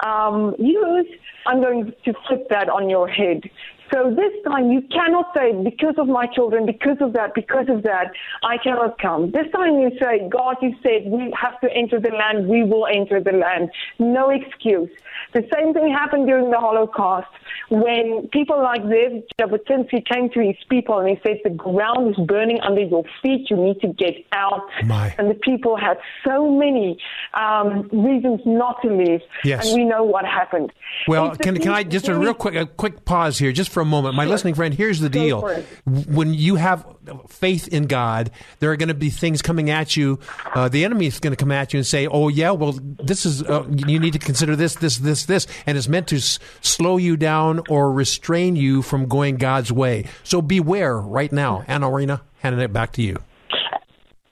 um, 0.06 0.54
use. 0.58 1.06
I'm 1.46 1.60
going 1.62 1.94
to 2.04 2.12
flip 2.26 2.48
that 2.50 2.68
on 2.68 2.90
your 2.90 3.08
head. 3.08 3.48
So 3.92 4.10
this 4.14 4.32
time 4.44 4.70
you 4.70 4.82
cannot 4.82 5.32
say, 5.36 5.52
because 5.64 5.94
of 5.98 6.08
my 6.08 6.26
children, 6.26 6.66
because 6.66 6.98
of 7.00 7.12
that, 7.14 7.34
because 7.34 7.68
of 7.68 7.82
that, 7.84 8.12
I 8.42 8.58
cannot 8.58 8.98
come. 8.98 9.30
This 9.30 9.50
time 9.52 9.78
you 9.78 9.90
say, 10.00 10.28
God, 10.28 10.56
you 10.60 10.74
said 10.82 11.10
we 11.10 11.32
have 11.40 11.60
to 11.60 11.68
enter 11.74 11.98
the 11.98 12.10
land, 12.10 12.48
we 12.48 12.64
will 12.64 12.86
enter 12.86 13.20
the 13.20 13.32
land. 13.32 13.70
No 13.98 14.30
excuse. 14.30 14.90
The 15.32 15.46
same 15.54 15.72
thing 15.72 15.92
happened 15.92 16.26
during 16.26 16.50
the 16.50 16.58
Holocaust 16.58 17.28
when 17.70 18.28
people 18.32 18.62
like 18.62 18.82
this, 18.88 19.22
Jabotinsky 19.38 20.06
came 20.06 20.30
to 20.30 20.40
his 20.40 20.56
people 20.70 20.98
and 20.98 21.08
he 21.08 21.20
said, 21.22 21.40
the 21.44 21.50
ground 21.50 22.10
is 22.10 22.26
burning 22.26 22.60
under 22.60 22.80
your 22.80 23.04
feet, 23.22 23.50
you 23.50 23.56
need 23.56 23.80
to 23.80 23.88
get 23.88 24.14
out. 24.32 24.62
My. 24.84 25.14
And 25.18 25.30
the 25.30 25.34
people 25.34 25.76
had 25.76 25.98
so 26.26 26.50
many 26.50 26.98
um, 27.34 27.88
reasons 27.92 28.40
not 28.46 28.80
to 28.82 28.88
leave. 28.88 29.20
Yes. 29.44 29.68
And 29.68 29.78
we 29.78 29.84
know 29.84 30.02
what 30.02 30.24
happened. 30.24 30.72
Well, 31.06 31.32
It's 31.32 31.38
can, 31.38 31.56
can 31.58 31.72
I 31.72 31.82
just 31.82 32.08
a 32.08 32.18
real 32.18 32.34
quick 32.34 32.54
a 32.54 32.66
quick 32.66 33.04
pause 33.04 33.38
here, 33.38 33.52
just 33.52 33.70
for 33.70 33.77
a 33.80 33.84
moment, 33.84 34.14
my 34.14 34.24
listening 34.24 34.54
friend. 34.54 34.74
Here's 34.74 35.00
the 35.00 35.08
Go 35.08 35.20
deal: 35.20 35.64
when 35.86 36.34
you 36.34 36.56
have 36.56 36.86
faith 37.28 37.68
in 37.68 37.86
God, 37.86 38.30
there 38.60 38.70
are 38.70 38.76
going 38.76 38.88
to 38.88 38.94
be 38.94 39.10
things 39.10 39.42
coming 39.42 39.70
at 39.70 39.96
you. 39.96 40.18
Uh, 40.54 40.68
the 40.68 40.84
enemy 40.84 41.06
is 41.06 41.20
going 41.20 41.32
to 41.32 41.36
come 41.36 41.52
at 41.52 41.72
you 41.72 41.78
and 41.78 41.86
say, 41.86 42.06
"Oh 42.06 42.28
yeah, 42.28 42.50
well 42.50 42.78
this 42.82 43.24
is 43.26 43.42
uh, 43.42 43.66
you 43.68 43.98
need 43.98 44.12
to 44.12 44.18
consider 44.18 44.56
this, 44.56 44.74
this, 44.76 44.98
this, 44.98 45.26
this," 45.26 45.46
and 45.66 45.78
it's 45.78 45.88
meant 45.88 46.08
to 46.08 46.16
s- 46.16 46.38
slow 46.60 46.96
you 46.96 47.16
down 47.16 47.62
or 47.68 47.92
restrain 47.92 48.56
you 48.56 48.82
from 48.82 49.06
going 49.06 49.36
God's 49.36 49.72
way. 49.72 50.06
So 50.24 50.42
beware 50.42 50.96
right 50.98 51.32
now, 51.32 51.64
Anarina. 51.68 52.20
Handing 52.40 52.60
it 52.60 52.72
back 52.72 52.92
to 52.92 53.02
you. 53.02 53.18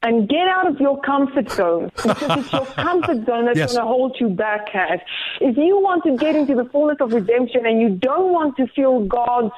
And 0.07 0.29
get 0.29 0.47
out 0.57 0.67
of 0.71 0.79
your 0.79 1.01
comfort 1.01 1.51
zone 1.51 1.91
because 1.97 2.39
it's 2.45 2.53
your 2.53 2.67
comfort 2.67 3.27
zone 3.27 3.47
that's 3.47 3.59
Yes. 3.59 3.73
going 3.73 3.85
to 3.85 3.89
hold 3.89 4.17
you 4.21 4.29
back, 4.29 4.61
Kaz. 4.73 5.01
If 5.41 5.57
you 5.57 5.81
want 5.81 6.05
to 6.05 6.17
get 6.17 6.37
into 6.37 6.55
the 6.55 6.65
fullness 6.73 6.99
of 7.01 7.13
redemption 7.13 7.67
and 7.67 7.81
you 7.81 7.89
don't 8.09 8.33
want 8.33 8.57
to 8.59 8.67
feel 8.69 9.05
God's 9.07 9.53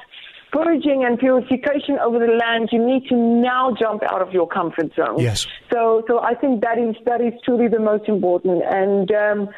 purging 0.51 1.05
and 1.05 1.19
purification 1.19 1.99
over 1.99 2.17
the 2.17 2.33
land, 2.33 2.69
you 2.71 2.83
need 2.83 3.07
to 3.09 3.15
now 3.15 3.75
jump 3.79 4.01
out 4.11 4.21
of 4.23 4.31
your 4.33 4.47
comfort 4.47 4.89
zone. 4.95 5.19
Yes. 5.19 5.45
So, 5.71 6.03
so 6.07 6.19
I 6.21 6.33
think 6.33 6.61
that 6.63 6.77
is 6.79 6.95
that 7.05 7.21
is 7.21 7.33
truly 7.45 7.67
the 7.67 7.79
most 7.79 8.09
important. 8.09 8.63
And 8.65 9.11
um, 9.11 9.49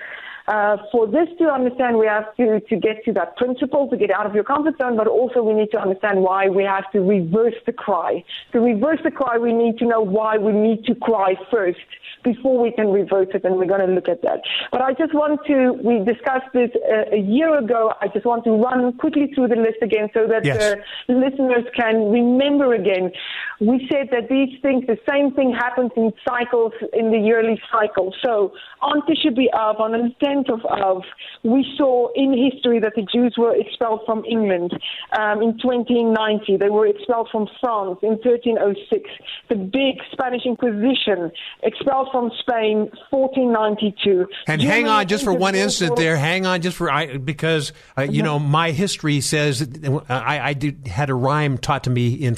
uh, 0.47 0.77
for 0.91 1.07
this 1.07 1.27
to 1.39 1.45
understand, 1.49 1.97
we 1.97 2.07
have 2.07 2.35
to 2.37 2.59
to 2.59 2.75
get 2.75 3.03
to 3.05 3.13
that 3.13 3.37
principle 3.37 3.87
to 3.89 3.97
get 3.97 4.11
out 4.11 4.25
of 4.25 4.33
your 4.33 4.43
comfort 4.43 4.75
zone, 4.81 4.97
but 4.97 5.07
also 5.07 5.41
we 5.43 5.53
need 5.53 5.71
to 5.71 5.79
understand 5.79 6.21
why 6.21 6.49
we 6.49 6.63
have 6.63 6.89
to 6.91 6.99
reverse 7.01 7.55
the 7.65 7.73
cry. 7.73 8.23
To 8.53 8.59
reverse 8.59 8.99
the 9.03 9.11
cry, 9.11 9.37
we 9.37 9.53
need 9.53 9.77
to 9.79 9.85
know 9.85 10.01
why 10.01 10.37
we 10.37 10.51
need 10.51 10.85
to 10.85 10.95
cry 10.95 11.35
first 11.49 11.79
before 12.23 12.61
we 12.61 12.71
can 12.71 12.91
reverse 12.91 13.29
it, 13.33 13.43
and 13.45 13.55
we're 13.55 13.65
going 13.65 13.85
to 13.85 13.93
look 13.93 14.07
at 14.07 14.21
that. 14.21 14.41
But 14.71 14.81
I 14.81 14.93
just 14.93 15.13
want 15.13 15.39
to, 15.47 15.73
we 15.83 16.03
discussed 16.05 16.51
this 16.53 16.69
uh, 16.75 17.15
a 17.15 17.19
year 17.19 17.57
ago. 17.57 17.93
I 17.99 18.07
just 18.09 18.25
want 18.25 18.43
to 18.43 18.51
run 18.51 18.93
quickly 18.97 19.31
through 19.33 19.47
the 19.47 19.55
list 19.55 19.81
again 19.81 20.09
so 20.13 20.27
that 20.27 20.45
Yes. 20.45 20.75
the 21.07 21.13
listeners 21.15 21.65
can 21.75 22.11
remember 22.11 22.73
again. 22.73 23.11
We 23.59 23.87
said 23.91 24.09
that 24.11 24.29
these 24.29 24.59
things, 24.61 24.85
the 24.87 24.97
same 25.09 25.33
thing 25.33 25.51
happens 25.53 25.91
in 25.95 26.11
cycles, 26.27 26.73
in 26.93 27.11
the 27.11 27.17
yearly 27.17 27.59
cycle. 27.71 28.13
So 28.23 28.53
on 28.81 29.01
Tisha 29.03 29.31
B'Av, 29.35 29.79
on 29.79 29.91
the 29.91 30.11
10th 30.31 30.53
of 30.53 30.65
Av, 30.65 31.03
we 31.43 31.65
saw 31.77 32.09
in 32.15 32.51
history 32.51 32.79
that 32.79 32.93
the 32.95 33.05
Jews 33.13 33.35
were 33.37 33.55
expelled 33.55 34.01
from 34.05 34.23
England 34.25 34.73
um, 35.17 35.41
in 35.41 35.57
2090. 35.57 36.57
They 36.57 36.69
were 36.69 36.87
expelled 36.87 37.29
from 37.31 37.47
France 37.59 37.99
in 38.01 38.19
1306. 38.23 39.09
The 39.49 39.55
big 39.55 39.95
Spanish 40.11 40.45
Inquisition 40.45 41.31
expelled 41.63 42.09
from 42.11 42.31
Spain 42.39 42.91
1492. 43.09 44.27
And 44.47 44.61
hang 44.61 44.87
on 44.87 45.07
just 45.07 45.23
for 45.23 45.33
one 45.33 45.55
instant 45.55 45.95
there. 45.95 46.15
Hang 46.15 46.45
on 46.45 46.61
just 46.61 46.77
for 46.77 46.91
I 46.91 47.17
because 47.17 47.73
uh, 47.97 48.03
you 48.03 48.23
know 48.23 48.39
my 48.39 48.71
history 48.71 49.21
says 49.21 49.61
uh, 49.61 49.99
I, 50.07 50.49
I 50.49 50.53
did, 50.53 50.87
had 50.87 51.09
a 51.09 51.15
rhyme 51.15 51.57
taught 51.57 51.85
to 51.85 51.89
me 51.89 52.13
in 52.13 52.37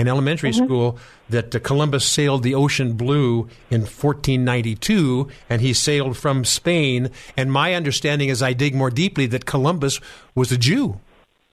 in 0.00 0.08
elementary 0.08 0.50
school 0.50 0.98
that 1.28 1.54
uh, 1.54 1.58
Columbus 1.58 2.06
sailed 2.06 2.42
the 2.42 2.54
ocean 2.54 2.94
blue 2.94 3.48
in 3.70 3.82
1492 3.82 5.28
and 5.50 5.60
he 5.60 5.74
sailed 5.74 6.16
from 6.16 6.42
Spain. 6.42 7.10
And 7.36 7.52
my 7.52 7.74
understanding, 7.74 8.30
as 8.30 8.42
I 8.42 8.54
dig 8.54 8.74
more 8.74 8.90
deeply, 8.90 9.26
that 9.26 9.44
Columbus 9.44 10.00
was 10.34 10.50
a 10.52 10.56
Jew. 10.56 10.98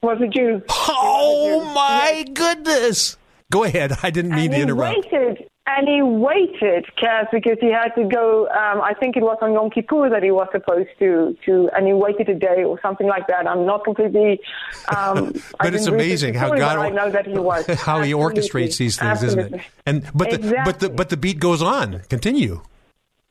Was 0.02 0.18
a 0.22 0.28
Jew. 0.28 0.62
Oh 0.70 1.70
my 1.74 2.24
goodness! 2.32 3.18
Go 3.50 3.64
ahead. 3.64 3.92
I 4.02 4.10
didn't 4.10 4.30
mean 4.30 4.46
and 4.46 4.54
to 4.54 4.60
interrupt. 4.62 5.06
waited, 5.12 5.50
and 5.70 5.86
he 5.86 6.00
waited, 6.00 6.86
Kaz, 6.96 7.30
because 7.30 7.58
he 7.60 7.70
had 7.70 7.90
to 7.94 8.04
go. 8.08 8.48
Um, 8.48 8.80
I 8.80 8.94
think 8.98 9.16
it 9.16 9.22
was 9.22 9.36
on 9.42 9.52
Yom 9.52 9.68
Kippur 9.70 10.08
that 10.08 10.22
he 10.22 10.30
was 10.30 10.48
supposed 10.50 10.88
to, 10.98 11.36
to, 11.44 11.68
and 11.76 11.86
he 11.86 11.92
waited 11.92 12.28
a 12.30 12.34
day 12.34 12.64
or 12.64 12.80
something 12.80 13.06
like 13.06 13.26
that. 13.26 13.46
I'm 13.46 13.66
not 13.66 13.84
completely. 13.84 14.40
Um, 14.96 15.34
But 15.58 15.74
it's 15.74 15.86
amazing 15.86 16.34
how 16.34 16.46
story, 16.46 16.60
God 16.60 16.78
I 16.78 16.88
know 16.88 17.10
that 17.10 17.26
he 17.26 17.38
was 17.38 17.66
how 17.80 18.00
he 18.00 18.12
orchestrates 18.12 18.78
these 18.78 18.96
things, 18.96 19.22
isn't 19.22 19.54
it? 19.54 19.60
And 19.84 20.08
but 20.14 20.30
the 20.30 20.62
but 20.64 20.80
the 20.80 20.88
but 20.88 21.10
the 21.10 21.16
beat 21.16 21.38
goes 21.38 21.60
on. 21.60 22.00
Continue. 22.08 22.62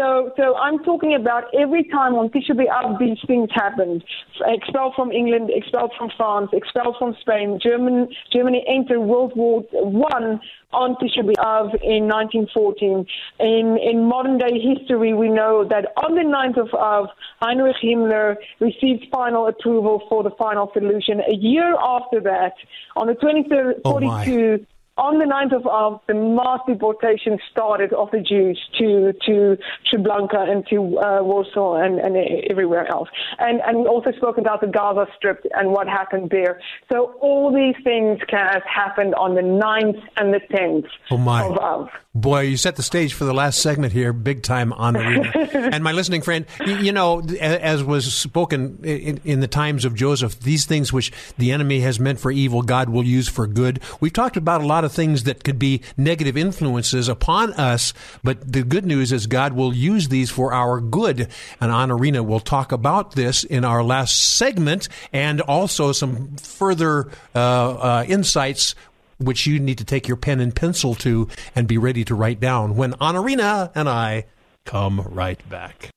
so, 0.00 0.32
so 0.36 0.56
I'm 0.56 0.78
talking 0.82 1.14
about 1.14 1.44
every 1.58 1.84
time 1.84 2.14
on 2.14 2.30
Tisha 2.30 2.52
B'Av 2.52 2.98
these 2.98 3.18
things 3.26 3.50
happened. 3.54 4.02
Expelled 4.46 4.94
from 4.94 5.12
England, 5.12 5.50
expelled 5.52 5.92
from 5.98 6.10
France, 6.16 6.48
expelled 6.54 6.96
from 6.98 7.14
Spain. 7.20 7.58
German, 7.62 8.08
Germany 8.32 8.64
entered 8.66 9.00
World 9.00 9.32
War 9.36 9.60
One 9.72 10.40
on 10.72 10.94
Tisha 10.96 11.22
B'Av 11.22 11.74
in 11.82 12.08
1914. 12.08 13.06
In, 13.40 13.78
in 13.78 14.04
modern 14.06 14.38
day 14.38 14.58
history, 14.58 15.12
we 15.12 15.28
know 15.28 15.66
that 15.68 15.92
on 15.96 16.14
the 16.14 16.22
9th 16.22 16.68
of 16.68 16.74
Av, 16.74 17.08
Heinrich 17.42 17.76
Himmler 17.82 18.36
received 18.58 19.06
final 19.12 19.48
approval 19.48 20.02
for 20.08 20.22
the 20.22 20.30
final 20.30 20.70
solution. 20.72 21.20
A 21.20 21.34
year 21.34 21.76
after 21.78 22.20
that, 22.20 22.54
on 22.96 23.06
the 23.06 23.14
23rd, 23.14 23.80
Oh, 23.84 24.00
my. 24.00 24.24
42, 24.24 24.66
on 25.00 25.18
the 25.18 25.24
9th 25.24 25.54
of 25.60 25.66
Av, 25.66 26.00
the 26.06 26.14
mass 26.14 26.60
deportation 26.66 27.38
started 27.50 27.92
of 27.94 28.10
the 28.12 28.20
Jews 28.20 28.58
to 28.78 29.12
to 29.26 29.56
Treblinka 29.90 30.40
and 30.50 30.66
to 30.68 30.76
uh, 30.98 31.22
Warsaw 31.22 31.76
and, 31.84 31.98
and 31.98 32.16
everywhere 32.50 32.86
else. 32.86 33.08
And 33.38 33.60
and 33.66 33.78
we 33.78 33.86
also 33.86 34.12
spoke 34.12 34.36
about 34.38 34.60
the 34.60 34.66
Gaza 34.66 35.06
Strip 35.16 35.44
and 35.54 35.70
what 35.70 35.88
happened 35.88 36.28
there. 36.30 36.60
So 36.92 37.14
all 37.20 37.52
these 37.52 37.82
things, 37.82 38.18
Kaz, 38.30 38.62
happened 38.66 39.14
on 39.14 39.34
the 39.34 39.40
9th 39.42 40.00
and 40.18 40.34
the 40.34 40.40
10th 40.54 40.86
Oh, 41.10 41.16
my. 41.16 41.44
of 41.46 41.56
Av. 41.58 41.88
Boy, 42.12 42.40
you 42.40 42.56
set 42.56 42.74
the 42.74 42.82
stage 42.82 43.14
for 43.14 43.24
the 43.24 43.32
last 43.32 43.62
segment 43.62 43.92
here, 43.92 44.12
big 44.12 44.42
time 44.42 44.72
on 44.72 44.94
the 44.94 45.70
and 45.72 45.84
my 45.84 45.92
listening 45.92 46.22
friend, 46.22 46.44
you, 46.66 46.74
you 46.76 46.92
know, 46.92 47.20
as 47.40 47.84
was 47.84 48.12
spoken 48.12 48.80
in, 48.82 49.20
in 49.24 49.38
the 49.38 49.46
times 49.46 49.84
of 49.84 49.94
Joseph, 49.94 50.40
these 50.40 50.66
things 50.66 50.92
which 50.92 51.12
the 51.38 51.52
enemy 51.52 51.80
has 51.80 52.00
meant 52.00 52.18
for 52.18 52.32
evil, 52.32 52.62
God 52.62 52.88
will 52.88 53.04
use 53.04 53.28
for 53.28 53.46
good. 53.46 53.78
We've 54.00 54.12
talked 54.12 54.36
about 54.36 54.60
a 54.60 54.66
lot 54.66 54.82
of 54.84 54.89
things 54.90 55.24
that 55.24 55.44
could 55.44 55.58
be 55.58 55.82
negative 55.96 56.36
influences 56.36 57.08
upon 57.08 57.52
us, 57.54 57.92
but 58.22 58.52
the 58.52 58.62
good 58.62 58.84
news 58.84 59.12
is 59.12 59.26
God 59.26 59.52
will 59.54 59.74
use 59.74 60.08
these 60.08 60.30
for 60.30 60.52
our 60.52 60.80
good. 60.80 61.28
And 61.60 61.72
Anarina 61.72 62.24
we'll 62.24 62.40
talk 62.40 62.72
about 62.72 63.12
this 63.12 63.44
in 63.44 63.64
our 63.64 63.82
last 63.82 64.36
segment 64.36 64.88
and 65.12 65.40
also 65.40 65.92
some 65.92 66.36
further 66.36 67.10
uh, 67.34 67.38
uh, 67.38 68.04
insights 68.06 68.74
which 69.18 69.46
you 69.46 69.60
need 69.60 69.78
to 69.78 69.84
take 69.84 70.08
your 70.08 70.16
pen 70.16 70.40
and 70.40 70.56
pencil 70.56 70.94
to 70.94 71.28
and 71.54 71.68
be 71.68 71.78
ready 71.78 72.04
to 72.04 72.14
write 72.14 72.40
down 72.40 72.74
when 72.74 72.94
Anarina 72.94 73.70
and 73.74 73.88
I 73.88 74.26
come 74.64 75.00
right 75.02 75.46
back. 75.48 75.90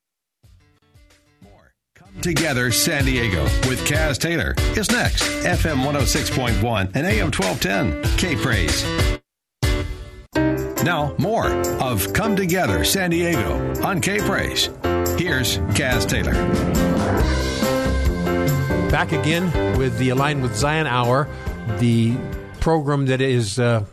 Together 2.20 2.70
San 2.70 3.04
Diego 3.04 3.42
with 3.68 3.80
Kaz 3.86 4.18
Taylor 4.18 4.54
is 4.76 4.90
next. 4.90 5.22
FM 5.44 5.84
106.1 5.84 6.90
and 6.94 7.06
AM 7.06 7.30
1210. 7.30 8.16
K 8.16 8.36
Praise. 8.36 8.84
Now, 10.84 11.14
more 11.18 11.50
of 11.80 12.12
Come 12.12 12.36
Together 12.36 12.84
San 12.84 13.10
Diego 13.10 13.82
on 13.82 14.00
K 14.00 14.18
Praise. 14.18 14.66
Here's 15.18 15.58
Kaz 15.74 16.08
Taylor. 16.08 16.32
Back 18.90 19.12
again 19.12 19.76
with 19.78 19.98
the 19.98 20.10
Align 20.10 20.40
with 20.40 20.54
Zion 20.54 20.86
Hour, 20.86 21.28
the 21.78 22.16
program 22.60 23.06
that 23.06 23.20
is 23.20 23.58
uh, 23.58 23.84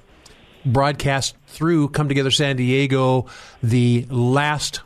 broadcast 0.65 1.35
through 1.47 1.89
Come 1.89 2.07
Together 2.07 2.31
San 2.31 2.55
Diego 2.55 3.25
the 3.63 4.05
last 4.09 4.81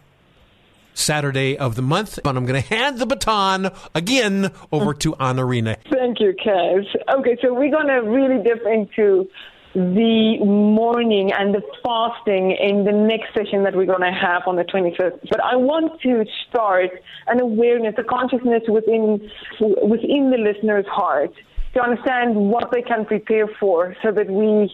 Saturday 0.96 1.58
of 1.58 1.76
the 1.76 1.82
month. 1.82 2.20
And 2.26 2.38
I'm 2.38 2.46
going 2.46 2.62
to 2.62 2.68
hand 2.68 3.00
the 3.00 3.06
baton 3.06 3.72
again 3.94 4.52
over 4.72 4.94
to 4.96 5.14
Anarina. 5.14 5.78
Thank 5.92 6.20
you, 6.20 6.34
Kaz. 6.34 6.86
Okay, 7.20 7.38
so 7.42 7.54
we're 7.54 7.72
going 7.72 7.88
to 7.88 8.02
really 8.10 8.44
dip 8.44 8.66
into 8.66 9.28
the 9.76 10.38
mourning 10.40 11.34
and 11.38 11.54
the 11.54 11.62
fasting 11.84 12.52
in 12.52 12.86
the 12.86 12.94
next 12.94 13.34
session 13.36 13.64
that 13.64 13.76
we're 13.76 13.86
going 13.86 14.00
to 14.00 14.12
have 14.12 14.44
on 14.48 14.56
the 14.56 14.64
25th. 14.64 15.20
But 15.30 15.44
I 15.44 15.58
want 15.58 16.02
to 16.02 16.24
start 16.48 16.92
an 17.28 17.42
awareness, 17.42 17.94
a 17.98 18.04
consciousness 18.04 18.64
within 18.70 19.30
within 19.60 20.32
the 20.32 20.38
listener's 20.38 20.86
heart 20.88 21.34
to 21.74 21.82
understand 21.82 22.38
what 22.38 22.72
they 22.72 22.82
can 22.82 23.06
prepare 23.06 23.48
for 23.60 23.96
so 24.02 24.14
that 24.14 24.30
we 24.30 24.74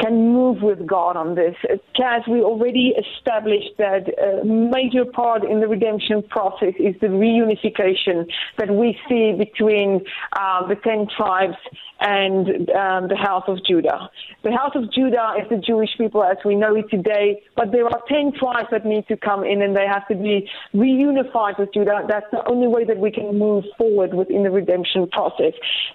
can 0.00 0.32
move 0.32 0.62
with 0.62 0.86
God 0.86 1.16
on 1.16 1.34
this. 1.34 1.54
Kaz, 1.98 2.26
we 2.28 2.40
already 2.40 2.94
established 2.98 3.76
that 3.78 4.08
a 4.18 4.44
major 4.44 5.04
part 5.04 5.44
in 5.44 5.60
the 5.60 5.68
redemption 5.68 6.22
process 6.28 6.74
is 6.78 6.94
the 7.00 7.08
reunification 7.08 8.26
that 8.58 8.70
we 8.70 8.98
see 9.08 9.32
between 9.36 10.00
uh, 10.38 10.66
the 10.66 10.76
ten 10.76 11.06
tribes 11.16 11.56
and 12.00 12.70
um, 12.70 13.08
the 13.08 13.16
house 13.16 13.44
of 13.46 13.58
Judah. 13.64 14.10
The 14.42 14.52
house 14.52 14.72
of 14.74 14.90
Judah 14.92 15.34
is 15.40 15.48
the 15.50 15.58
Jewish 15.58 15.90
people 15.98 16.24
as 16.24 16.38
we 16.44 16.54
know 16.54 16.74
it 16.74 16.86
today, 16.90 17.42
but 17.56 17.72
there 17.72 17.84
are 17.84 18.02
10 18.08 18.32
tribes 18.38 18.68
that 18.70 18.86
need 18.86 19.06
to 19.08 19.16
come 19.16 19.44
in 19.44 19.60
and 19.60 19.76
they 19.76 19.86
have 19.86 20.08
to 20.08 20.14
be 20.14 20.48
reunified 20.74 21.58
with 21.58 21.72
Judah. 21.74 22.06
That's 22.08 22.26
the 22.32 22.46
only 22.48 22.66
way 22.66 22.84
that 22.84 22.98
we 22.98 23.10
can 23.10 23.38
move 23.38 23.64
forward 23.76 24.14
within 24.14 24.44
the 24.44 24.50
redemption 24.50 25.08
process. 25.08 25.52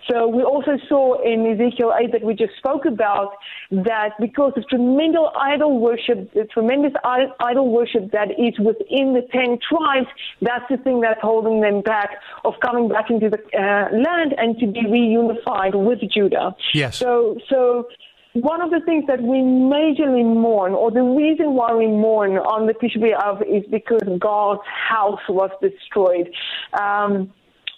So 0.09 0.27
we 0.27 0.43
also 0.43 0.77
saw 0.87 1.21
in 1.23 1.45
Ezekiel 1.47 1.93
8 1.99 2.11
that 2.11 2.23
we 2.23 2.35
just 2.35 2.55
spoke 2.57 2.85
about 2.85 3.33
that 3.71 4.11
because 4.19 4.53
of 4.57 4.67
tremendous 4.69 5.25
idol 5.39 5.79
worship, 5.79 6.31
the 6.33 6.45
tremendous 6.45 6.93
idol 7.39 7.71
worship 7.71 8.11
that 8.11 8.29
is 8.31 8.53
within 8.59 9.13
the 9.13 9.25
10 9.31 9.57
tribes, 9.67 10.07
that's 10.41 10.65
the 10.69 10.77
thing 10.77 11.01
that's 11.01 11.21
holding 11.21 11.61
them 11.61 11.81
back 11.81 12.11
of 12.43 12.53
coming 12.63 12.89
back 12.89 13.09
into 13.09 13.29
the 13.29 13.39
uh, 13.57 13.89
land 13.91 14.35
and 14.37 14.59
to 14.59 14.67
be 14.67 14.81
reunified 14.81 15.73
with 15.73 15.94
with 16.01 16.11
Judah. 16.11 16.55
Yes. 16.73 16.97
So, 16.97 17.37
so 17.49 17.87
one 18.33 18.61
of 18.61 18.69
the 18.69 18.81
things 18.85 19.05
that 19.07 19.21
we 19.21 19.37
majorly 19.37 20.25
mourn, 20.25 20.73
or 20.73 20.91
the 20.91 21.01
reason 21.01 21.53
why 21.53 21.73
we 21.73 21.87
mourn 21.87 22.37
on 22.37 22.67
the 22.67 22.73
Tisha 22.73 22.97
B'Av, 22.97 23.41
is 23.43 23.63
because 23.71 24.01
God's 24.19 24.61
house 24.65 25.21
was 25.29 25.51
destroyed. 25.61 26.29
Um, 26.73 27.31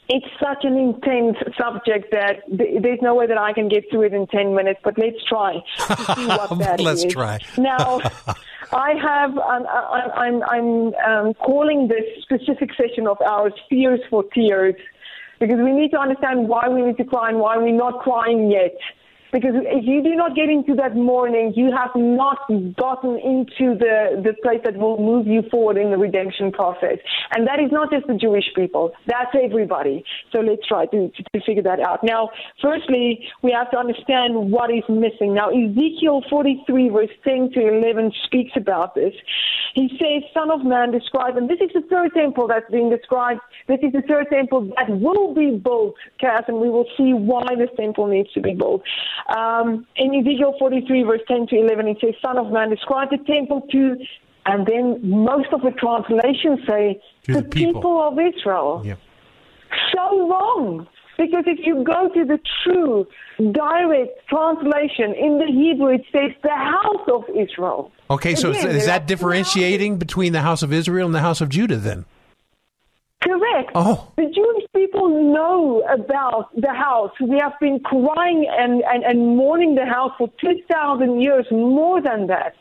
it's 0.09 0.25
such 0.39 0.63
an 0.63 0.77
intense 0.77 1.37
subject 1.57 2.11
that 2.11 2.41
th- 2.57 2.81
there's 2.81 2.99
no 3.01 3.13
way 3.13 3.27
that 3.27 3.37
I 3.37 3.53
can 3.53 3.67
get 3.67 3.83
through 3.91 4.03
it 4.03 4.13
in 4.13 4.25
10 4.25 4.55
minutes, 4.55 4.79
but 4.83 4.97
let's 4.97 5.23
try 5.27 5.53
to 5.53 5.95
see 6.15 6.27
what 6.27 6.57
that 6.59 6.79
let's 6.79 7.03
is. 7.03 7.13
try. 7.13 7.39
Now, 7.57 7.99
I 8.71 8.93
have, 9.01 9.37
um, 9.37 9.65
I, 9.67 10.09
I'm, 10.15 10.43
I'm 10.43 10.93
um, 10.95 11.33
calling 11.35 11.87
this 11.87 12.05
specific 12.23 12.71
session 12.75 13.05
of 13.07 13.21
ours 13.21 13.53
Fears 13.69 13.99
for 14.09 14.23
Tears 14.33 14.75
because 15.39 15.57
we 15.63 15.71
need 15.71 15.91
to 15.91 15.99
understand 15.99 16.47
why 16.47 16.67
we 16.67 16.81
need 16.81 16.97
to 16.97 17.03
cry 17.03 17.29
and 17.29 17.39
why 17.39 17.57
we're 17.57 17.75
not 17.75 17.99
crying 17.99 18.49
yet. 18.49 18.75
Because 19.31 19.51
if 19.55 19.85
you 19.85 20.03
do 20.03 20.15
not 20.15 20.35
get 20.35 20.49
into 20.49 20.75
that 20.75 20.95
mourning, 20.95 21.53
you 21.55 21.71
have 21.71 21.91
not 21.95 22.47
gotten 22.77 23.19
into 23.19 23.77
the, 23.77 24.21
the 24.23 24.33
place 24.41 24.61
that 24.63 24.77
will 24.77 24.97
move 24.97 25.27
you 25.27 25.43
forward 25.51 25.77
in 25.77 25.91
the 25.91 25.97
redemption 25.97 26.51
process. 26.51 26.97
And 27.35 27.47
that 27.47 27.59
is 27.59 27.71
not 27.71 27.91
just 27.91 28.07
the 28.07 28.15
Jewish 28.15 28.45
people. 28.55 28.91
That's 29.07 29.35
everybody. 29.35 30.03
So 30.31 30.39
let's 30.39 30.65
try 30.67 30.85
to, 30.87 31.09
to, 31.09 31.23
to 31.33 31.45
figure 31.45 31.63
that 31.63 31.79
out. 31.79 32.03
Now, 32.03 32.29
firstly, 32.61 33.27
we 33.41 33.51
have 33.51 33.69
to 33.71 33.77
understand 33.77 34.51
what 34.51 34.71
is 34.71 34.83
missing. 34.89 35.33
Now, 35.33 35.49
Ezekiel 35.49 36.23
43 36.29 36.89
verse 36.89 37.09
10 37.23 37.51
to 37.53 37.67
11 37.67 38.11
speaks 38.25 38.51
about 38.55 38.95
this. 38.95 39.13
He 39.75 39.89
says, 39.99 40.23
Son 40.33 40.49
of 40.51 40.65
man, 40.65 40.91
describe, 40.91 41.37
and 41.37 41.49
this 41.49 41.59
is 41.61 41.69
the 41.73 41.87
third 41.89 42.11
temple 42.15 42.47
that's 42.47 42.69
being 42.71 42.89
described. 42.89 43.41
This 43.67 43.79
is 43.83 43.91
the 43.93 44.01
third 44.07 44.27
temple 44.31 44.71
that 44.75 44.89
will 44.89 45.33
be 45.33 45.57
built, 45.57 45.95
Kaz, 46.21 46.47
and 46.47 46.59
we 46.59 46.69
will 46.69 46.87
see 46.97 47.13
why 47.13 47.45
this 47.57 47.69
temple 47.77 48.07
needs 48.07 48.31
to 48.33 48.41
be 48.41 48.53
built. 48.53 48.81
Um, 49.35 49.85
in 49.95 50.13
Ezekiel 50.15 50.55
43, 50.59 51.03
verse 51.03 51.21
10 51.27 51.47
to 51.47 51.55
11, 51.57 51.87
it 51.87 51.97
says, 52.01 52.13
Son 52.21 52.37
of 52.37 52.51
man, 52.51 52.69
describe 52.69 53.09
the 53.09 53.17
temple 53.17 53.61
to, 53.71 53.97
and 54.45 54.65
then 54.65 54.99
most 55.09 55.49
of 55.51 55.61
the 55.61 55.71
translations 55.71 56.59
say, 56.67 57.01
the, 57.25 57.33
the 57.33 57.43
people. 57.43 57.81
people. 57.81 58.01
of 58.07 58.13
Israel. 58.19 58.81
Yeah. 58.85 58.95
So 59.93 60.29
wrong. 60.29 60.87
Because 61.17 61.45
if 61.47 61.65
you 61.65 61.83
go 61.83 62.09
to 62.13 62.25
the 62.25 62.39
true 62.63 63.07
direct 63.37 64.27
translation 64.29 65.15
in 65.15 65.39
the 65.39 65.47
Hebrew, 65.47 65.87
it 65.87 66.05
says 66.11 66.31
the 66.43 66.49
house 66.49 67.07
of 67.11 67.23
Israel. 67.35 67.91
Okay, 68.09 68.35
so 68.35 68.51
Again, 68.51 68.75
is 68.75 68.85
that 68.85 69.07
differentiating 69.07 69.97
between 69.97 70.31
the 70.31 70.41
house 70.41 70.61
of 70.61 70.71
Israel 70.71 71.07
and 71.07 71.15
the 71.15 71.21
house 71.21 71.41
of 71.41 71.49
Judah 71.49 71.77
then? 71.77 72.05
Correct. 73.23 73.71
Oh. 73.73 74.11
The 74.15 74.23
Jewish 74.23 74.65
people 74.75 75.09
know 75.33 75.81
about 75.89 76.49
the 76.55 76.73
house. 76.73 77.11
We 77.19 77.39
have 77.41 77.53
been 77.59 77.79
crying 77.79 78.45
and, 78.49 78.83
and, 78.83 79.03
and 79.03 79.35
mourning 79.35 79.75
the 79.75 79.85
house 79.85 80.11
for 80.17 80.29
2,000 80.39 81.21
years, 81.21 81.45
more 81.51 82.01
than 82.01 82.27
that. 82.27 82.53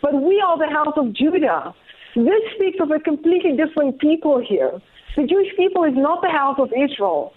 But 0.00 0.14
we 0.14 0.40
are 0.46 0.58
the 0.58 0.72
house 0.72 0.94
of 0.96 1.12
Judah. 1.12 1.74
This 2.14 2.42
speaks 2.54 2.78
of 2.80 2.90
a 2.90 3.00
completely 3.00 3.56
different 3.56 4.00
people 4.00 4.42
here. 4.46 4.80
The 5.16 5.26
Jewish 5.26 5.54
people 5.56 5.84
is 5.84 5.94
not 5.94 6.22
the 6.22 6.30
house 6.30 6.58
of 6.58 6.70
Israel. 6.72 7.32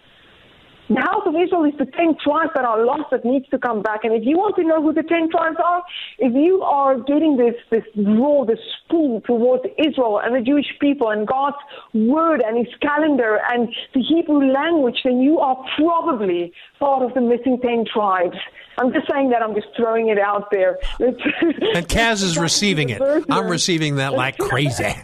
The 0.89 1.01
house 1.01 1.21
of 1.27 1.35
Israel 1.35 1.65
is 1.65 1.77
the 1.77 1.85
ten 1.85 2.17
tribes 2.23 2.51
that 2.55 2.65
are 2.65 2.83
lost 2.83 3.11
that 3.11 3.23
needs 3.23 3.47
to 3.49 3.59
come 3.59 3.83
back. 3.83 4.03
And 4.03 4.13
if 4.13 4.23
you 4.25 4.37
want 4.37 4.55
to 4.55 4.63
know 4.63 4.81
who 4.81 4.91
the 4.91 5.03
ten 5.03 5.29
tribes 5.29 5.57
are, 5.63 5.83
if 6.17 6.33
you 6.33 6.63
are 6.63 6.97
getting 6.97 7.37
this 7.37 7.53
this 7.69 7.83
draw, 7.93 8.43
this 8.43 8.57
pull 8.89 9.21
towards 9.21 9.65
Israel 9.77 10.19
and 10.23 10.35
the 10.35 10.41
Jewish 10.41 10.65
people 10.81 11.09
and 11.09 11.27
God's 11.27 11.57
word 11.93 12.41
and 12.41 12.57
His 12.57 12.73
calendar 12.81 13.39
and 13.51 13.69
the 13.93 14.01
Hebrew 14.01 14.51
language, 14.51 14.97
then 15.03 15.21
you 15.21 15.37
are 15.37 15.63
probably 15.77 16.51
part 16.79 17.03
of 17.03 17.13
the 17.13 17.21
missing 17.21 17.59
ten 17.61 17.85
tribes. 17.85 18.37
I'm 18.79 18.91
just 18.91 19.07
saying 19.11 19.29
that. 19.29 19.43
I'm 19.43 19.53
just 19.53 19.67
throwing 19.75 20.07
it 20.07 20.17
out 20.17 20.49
there. 20.51 20.79
and 20.99 21.87
Kaz 21.87 22.23
is 22.23 22.37
receiving 22.37 22.89
it. 22.89 23.01
I'm 23.29 23.47
receiving 23.47 23.97
that 23.97 24.13
like 24.13 24.39
crazy. 24.39 24.95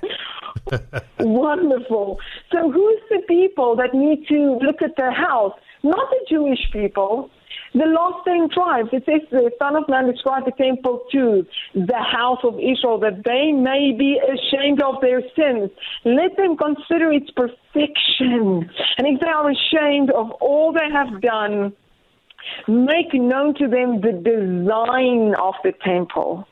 Wonderful. 1.20 2.20
So, 2.52 2.72
who's 2.72 3.00
the 3.10 3.22
people 3.28 3.76
that 3.76 3.94
need 3.94 4.28
to 4.30 4.58
look 4.62 4.82
at 4.82 4.96
their 4.98 5.12
house? 5.12 5.54
Not 5.86 6.10
the 6.10 6.26
Jewish 6.28 6.60
people, 6.74 7.30
the 7.74 7.86
lost 7.86 8.26
ten 8.26 8.50
tribes. 8.50 8.90
It 8.92 9.04
says 9.06 9.22
the 9.32 9.52
Son 9.60 9.76
of 9.76 9.88
Man 9.88 10.12
described 10.12 10.48
the 10.48 10.52
temple 10.52 11.06
to 11.12 11.46
the 11.74 12.02
house 12.02 12.40
of 12.44 12.56
Israel 12.56 13.00
that 13.00 13.24
they 13.24 13.52
may 13.52 13.94
be 13.98 14.20
ashamed 14.20 14.82
of 14.82 15.02
their 15.02 15.22
sins. 15.36 15.70
Let 16.04 16.36
them 16.38 16.58
consider 16.58 17.12
its 17.12 17.30
perfection. 17.32 18.70
And 18.98 19.08
if 19.08 19.20
they 19.20 19.28
are 19.28 19.50
ashamed 19.50 20.10
of 20.12 20.32
all 20.42 20.74
they 20.74 20.90
have 20.92 21.22
done, 21.22 21.74
make 22.68 23.14
known 23.14 23.56
to 23.56 23.68
them 23.68 24.02
the 24.02 24.14
design 24.14 25.36
of 25.36 25.56
the 25.64 25.74
temple. 25.84 26.48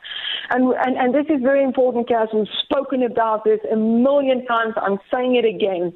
And, 0.50 0.74
and, 0.84 0.96
and 0.96 1.14
this 1.14 1.26
is 1.34 1.42
very 1.42 1.64
important, 1.64 2.08
Kaz. 2.08 2.34
We've 2.34 2.46
spoken 2.64 3.02
about 3.02 3.44
this 3.44 3.60
a 3.72 3.76
million 3.76 4.44
times. 4.46 4.74
I'm 4.76 4.98
saying 5.12 5.36
it 5.36 5.44
again 5.46 5.94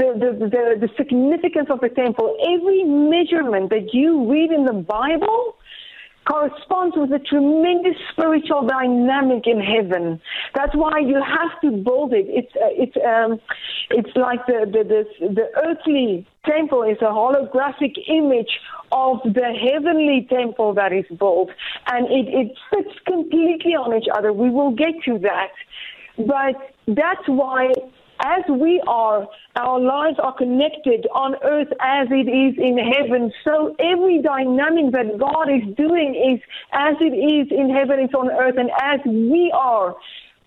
the, 0.00 0.08
the, 0.18 0.46
the, 0.46 0.86
the 0.86 0.90
significance 0.96 1.68
of 1.70 1.80
the 1.80 1.90
temple, 1.90 2.36
every 2.54 2.84
measurement 2.84 3.70
that 3.70 3.92
you 3.92 4.30
read 4.30 4.50
in 4.50 4.64
the 4.64 4.72
Bible 4.72 5.56
corresponds 6.24 6.96
with 6.96 7.12
a 7.12 7.18
tremendous 7.18 7.96
spiritual 8.12 8.66
dynamic 8.66 9.46
in 9.46 9.60
heaven. 9.60 10.20
That's 10.54 10.74
why 10.74 11.00
you 11.00 11.20
have 11.22 11.60
to 11.62 11.70
build 11.82 12.12
it. 12.12 12.26
It's 12.28 12.54
uh, 12.56 12.82
it's 12.84 12.96
um, 13.04 13.40
it's 13.90 14.14
like 14.16 14.46
the 14.46 14.60
the, 14.66 14.82
the 14.84 15.34
the 15.38 15.46
earthly 15.66 16.26
temple 16.44 16.82
is 16.82 16.98
a 17.00 17.12
holographic 17.20 17.94
image 18.08 18.52
of 18.92 19.20
the 19.24 19.48
heavenly 19.68 20.26
temple 20.28 20.74
that 20.74 20.92
is 20.92 21.06
built, 21.18 21.50
and 21.86 22.06
it 22.06 22.26
it 22.28 22.48
fits 22.70 22.94
completely 23.06 23.72
on 23.72 23.96
each 23.96 24.08
other. 24.14 24.32
We 24.32 24.50
will 24.50 24.72
get 24.72 24.94
to 25.06 25.18
that, 25.20 25.52
but 26.18 26.54
that's 26.86 27.26
why 27.26 27.72
as 28.24 28.42
we 28.48 28.82
are, 28.86 29.26
our 29.56 29.80
lives 29.80 30.18
are 30.22 30.36
connected 30.36 31.06
on 31.14 31.34
earth 31.42 31.68
as 31.80 32.08
it 32.10 32.28
is 32.28 32.54
in 32.58 32.78
heaven. 32.78 33.32
So 33.44 33.74
every 33.78 34.22
dynamic 34.22 34.92
that 34.92 35.18
God 35.18 35.48
is 35.48 35.74
doing 35.76 36.14
is 36.14 36.40
as 36.72 36.96
it 37.00 37.14
is 37.14 37.48
in 37.50 37.70
heaven, 37.70 38.00
it's 38.00 38.14
on 38.14 38.30
earth. 38.30 38.56
And 38.58 38.70
as 38.80 39.00
we 39.06 39.52
are 39.54 39.96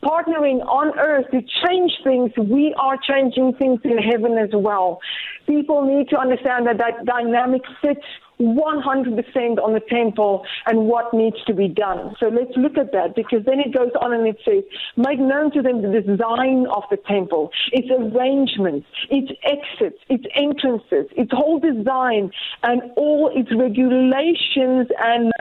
partnering 0.03 0.59
on 0.67 0.97
earth 0.99 1.25
to 1.31 1.41
change 1.65 1.91
things, 2.03 2.31
we 2.37 2.75
are 2.77 2.97
changing 3.07 3.53
things 3.59 3.79
in 3.83 3.97
heaven 3.97 4.37
as 4.37 4.49
well. 4.53 4.99
People 5.47 5.83
need 5.83 6.09
to 6.09 6.17
understand 6.17 6.67
that 6.67 6.77
that 6.77 7.05
dynamic 7.05 7.61
fits 7.81 8.05
100% 8.43 9.63
on 9.63 9.73
the 9.73 9.81
temple 9.89 10.45
and 10.65 10.87
what 10.87 11.13
needs 11.13 11.37
to 11.45 11.53
be 11.53 11.67
done. 11.67 12.15
So 12.19 12.27
let's 12.27 12.55
look 12.57 12.77
at 12.77 12.91
that 12.91 13.15
because 13.15 13.45
then 13.45 13.59
it 13.59 13.73
goes 13.73 13.91
on 14.01 14.13
and 14.13 14.27
it 14.27 14.37
says, 14.45 14.63
make 14.97 15.19
known 15.19 15.51
to 15.51 15.61
them 15.61 15.81
the 15.81 16.01
design 16.01 16.67
of 16.67 16.83
the 16.91 16.97
temple, 17.07 17.51
its 17.71 17.87
arrangements, 17.89 18.87
its 19.09 19.31
exits, 19.43 19.99
its 20.09 20.25
entrances, 20.35 21.11
its 21.17 21.31
whole 21.31 21.59
design, 21.59 22.31
and 22.63 22.81
all 22.95 23.31
its 23.33 23.49
regulations 23.55 24.87
and 24.99 25.31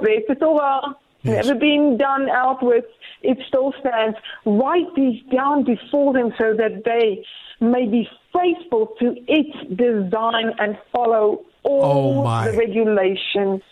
the 0.00 0.36
Torah 0.38 0.96
yes. 1.22 1.46
never 1.46 1.58
been 1.58 1.96
done 1.98 2.28
outwards. 2.30 2.86
It 3.22 3.38
still 3.48 3.72
stands. 3.80 4.16
Write 4.44 4.94
these 4.94 5.22
down 5.32 5.64
before 5.64 6.12
them 6.12 6.32
so 6.38 6.54
that 6.56 6.84
they 6.84 7.24
may 7.60 7.86
be 7.86 8.08
faithful 8.32 8.94
to 9.00 9.16
its 9.26 9.56
design 9.74 10.52
and 10.58 10.78
follow 10.92 11.44
all 11.64 12.26
oh 12.26 12.44
the 12.44 12.56
regulations. 12.56 13.62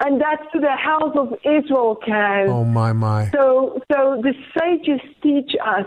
And 0.00 0.20
that's 0.20 0.42
to 0.52 0.60
the 0.60 0.76
house 0.76 1.12
of 1.16 1.32
Israel, 1.44 1.98
Kaz. 2.06 2.48
Oh 2.48 2.64
my 2.64 2.92
my! 2.92 3.30
So, 3.32 3.82
so 3.92 4.22
the 4.22 4.32
sages 4.56 5.00
teach 5.22 5.52
us 5.64 5.86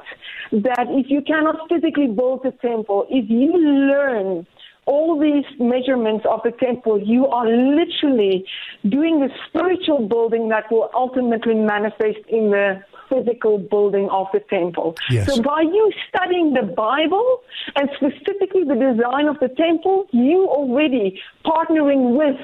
that 0.51 0.87
if 0.89 1.05
you 1.09 1.21
cannot 1.21 1.55
physically 1.69 2.07
build 2.07 2.45
a 2.45 2.51
temple, 2.51 3.05
if 3.09 3.29
you 3.29 3.53
learn 3.53 4.45
all 4.85 5.17
these 5.17 5.45
measurements 5.59 6.25
of 6.29 6.41
the 6.43 6.51
temple, 6.51 7.01
you 7.01 7.27
are 7.27 7.47
literally 7.47 8.45
doing 8.89 9.21
the 9.21 9.29
spiritual 9.47 10.07
building 10.07 10.49
that 10.49 10.69
will 10.69 10.89
ultimately 10.93 11.55
manifest 11.55 12.19
in 12.27 12.51
the 12.51 12.81
physical 13.11 13.57
building 13.57 14.07
of 14.09 14.27
the 14.33 14.39
temple. 14.49 14.95
Yes. 15.09 15.27
So 15.27 15.41
by 15.41 15.61
you 15.61 15.91
studying 16.09 16.53
the 16.53 16.63
Bible 16.63 17.41
and 17.75 17.89
specifically 17.95 18.63
the 18.63 18.75
design 18.75 19.27
of 19.27 19.37
the 19.39 19.49
temple, 19.49 20.07
you 20.11 20.47
already 20.47 21.19
partnering 21.45 22.17
with 22.17 22.37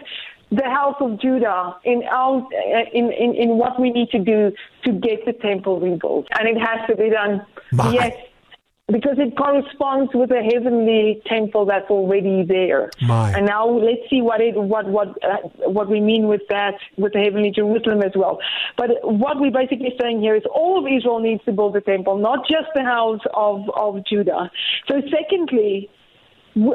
the 0.49 0.63
house 0.63 0.95
of 1.01 1.19
Judah 1.19 1.75
in 1.83 2.03
our 2.09 2.41
uh, 2.41 2.83
in, 2.93 3.11
in, 3.11 3.35
in 3.35 3.49
what 3.57 3.79
we 3.79 3.89
need 3.89 4.09
to 4.11 4.19
do 4.19 4.51
to 4.85 4.91
get 4.93 5.25
the 5.25 5.33
temple 5.33 5.79
rebuilt. 5.79 6.27
And 6.39 6.47
it 6.47 6.59
has 6.59 6.87
to 6.89 6.95
be 6.95 7.09
done 7.09 7.45
My. 7.71 7.91
yes 7.91 8.13
because 8.89 9.17
it 9.17 9.35
corresponds 9.35 10.11
with 10.13 10.31
a 10.31 10.41
heavenly 10.41 11.21
temple 11.25 11.65
that's 11.65 11.89
already 11.89 12.43
there. 12.43 12.89
My. 13.01 13.31
And 13.31 13.45
now 13.45 13.67
let's 13.67 14.09
see 14.09 14.21
what 14.21 14.39
it 14.39 14.55
what 14.55 14.87
what 14.87 15.09
uh, 15.23 15.47
what 15.65 15.89
we 15.89 15.99
mean 15.99 16.27
with 16.27 16.41
that 16.49 16.75
with 16.97 17.13
the 17.13 17.19
heavenly 17.19 17.51
Jerusalem 17.51 18.01
as 18.01 18.13
well. 18.15 18.39
But 18.77 18.91
what 19.03 19.39
we're 19.41 19.51
basically 19.51 19.93
saying 20.01 20.21
here 20.21 20.35
is 20.35 20.43
all 20.53 20.79
of 20.79 20.85
Israel 20.91 21.19
needs 21.19 21.43
to 21.45 21.51
build 21.51 21.75
a 21.75 21.81
temple, 21.81 22.17
not 22.17 22.47
just 22.49 22.69
the 22.75 22.83
house 22.83 23.21
of 23.33 23.69
of 23.75 24.05
Judah. 24.05 24.49
So 24.87 25.01
secondly. 25.11 25.89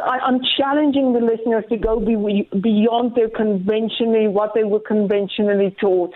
I'm 0.04 0.38
challenging 0.56 1.12
the 1.12 1.18
listeners 1.18 1.64
to 1.68 1.76
go 1.76 1.98
beyond 1.98 3.16
their 3.16 3.28
conventionally 3.28 4.28
what 4.28 4.54
they 4.54 4.62
were 4.62 4.78
conventionally 4.78 5.74
taught, 5.80 6.14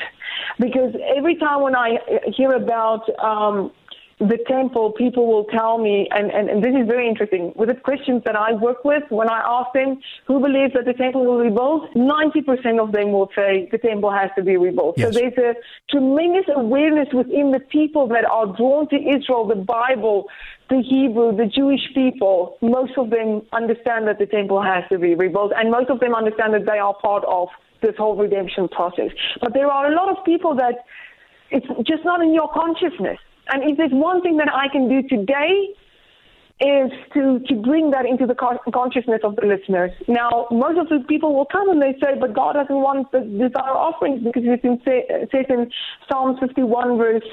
because 0.61 0.95
every 1.17 1.35
time 1.35 1.63
when 1.63 1.75
I 1.75 1.99
hear 2.37 2.53
about 2.53 3.03
um, 3.19 3.73
the 4.19 4.39
temple, 4.49 4.93
people 4.93 5.27
will 5.27 5.45
tell 5.45 5.77
me, 5.77 6.09
and, 6.11 6.31
and, 6.31 6.49
and 6.49 6.65
this 6.65 6.75
is 6.75 6.87
very 6.87 7.07
interesting, 7.07 7.53
with 7.55 7.69
the 7.69 7.75
Christians 7.75 8.23
that 8.25 8.35
I 8.35 8.55
work 8.55 8.83
with, 8.83 9.03
when 9.11 9.29
I 9.29 9.43
ask 9.45 9.75
them 9.75 10.01
who 10.27 10.41
believes 10.41 10.73
that 10.73 10.87
the 10.87 10.95
temple 10.95 11.27
will 11.27 11.43
be 11.43 11.51
rebuilt, 11.51 11.93
90% 11.95 12.83
of 12.83 12.93
them 12.93 13.13
will 13.13 13.31
say 13.37 13.69
the 13.71 13.77
temple 13.77 14.11
has 14.11 14.31
to 14.37 14.43
be 14.43 14.57
rebuilt. 14.57 14.97
Yes. 14.97 15.13
So 15.13 15.21
there's 15.21 15.37
a 15.37 15.55
tremendous 15.91 16.47
awareness 16.55 17.09
within 17.13 17.51
the 17.51 17.61
people 17.61 18.09
that 18.09 18.25
are 18.25 18.47
drawn 18.57 18.89
to 18.89 18.97
Israel, 18.97 19.47
the 19.47 19.55
Bible, 19.55 20.29
the 20.71 20.81
Hebrew, 20.81 21.37
the 21.37 21.47
Jewish 21.47 21.83
people. 21.95 22.57
Most 22.63 22.93
of 22.97 23.11
them 23.11 23.43
understand 23.53 24.09
that 24.09 24.19
the 24.19 24.27
temple 24.27 24.63
has 24.63 24.85
to 24.91 24.99
be 24.99 25.15
rebuilt, 25.15 25.53
and 25.55 25.71
most 25.71 25.91
of 25.91 26.01
them 26.01 26.15
understand 26.15 26.55
that 26.55 26.65
they 26.65 26.79
are 26.79 26.95
part 26.95 27.25
of 27.25 27.49
this 27.83 27.95
whole 27.99 28.17
redemption 28.17 28.67
process. 28.69 29.11
But 29.43 29.53
there 29.53 29.71
are 29.71 29.93
a 29.93 29.95
lot 29.95 30.09
of 30.09 30.25
people 30.25 30.55
that 30.57 30.87
it's 31.51 31.67
just 31.87 32.03
not 32.05 32.23
in 32.23 32.33
your 32.33 32.49
consciousness. 32.49 33.19
And 33.49 33.63
if 33.65 33.77
there's 33.77 33.93
one 33.93 34.23
thing 34.23 34.37
that 34.39 34.49
I 34.53 34.69
can 34.69 34.89
do 34.89 35.07
today, 35.09 35.75
is 36.59 36.91
to, 37.13 37.39
to 37.49 37.55
bring 37.55 37.91
that 37.91 38.07
into 38.07 38.27
the 38.27 38.35
consciousness 38.35 39.21
of 39.25 39.37
the 39.37 39.45
listeners. 39.45 39.91
Now, 40.09 40.47
most 40.51 40.79
of 40.79 40.89
the 40.89 41.05
people 41.07 41.35
will 41.35 41.45
come 41.45 41.69
and 41.69 41.83
they 41.83 41.93
say, 42.01 42.19
but 42.19 42.33
God 42.33 42.55
doesn't 42.55 42.75
want 42.75 43.13
the 43.13 43.21
desire 43.21 43.77
offerings 43.77 44.25
because 44.25 44.43
it 44.47 45.29
says 45.31 45.45
in 45.51 45.71
Psalm 46.09 46.39
51 46.41 46.97
verse 46.97 47.25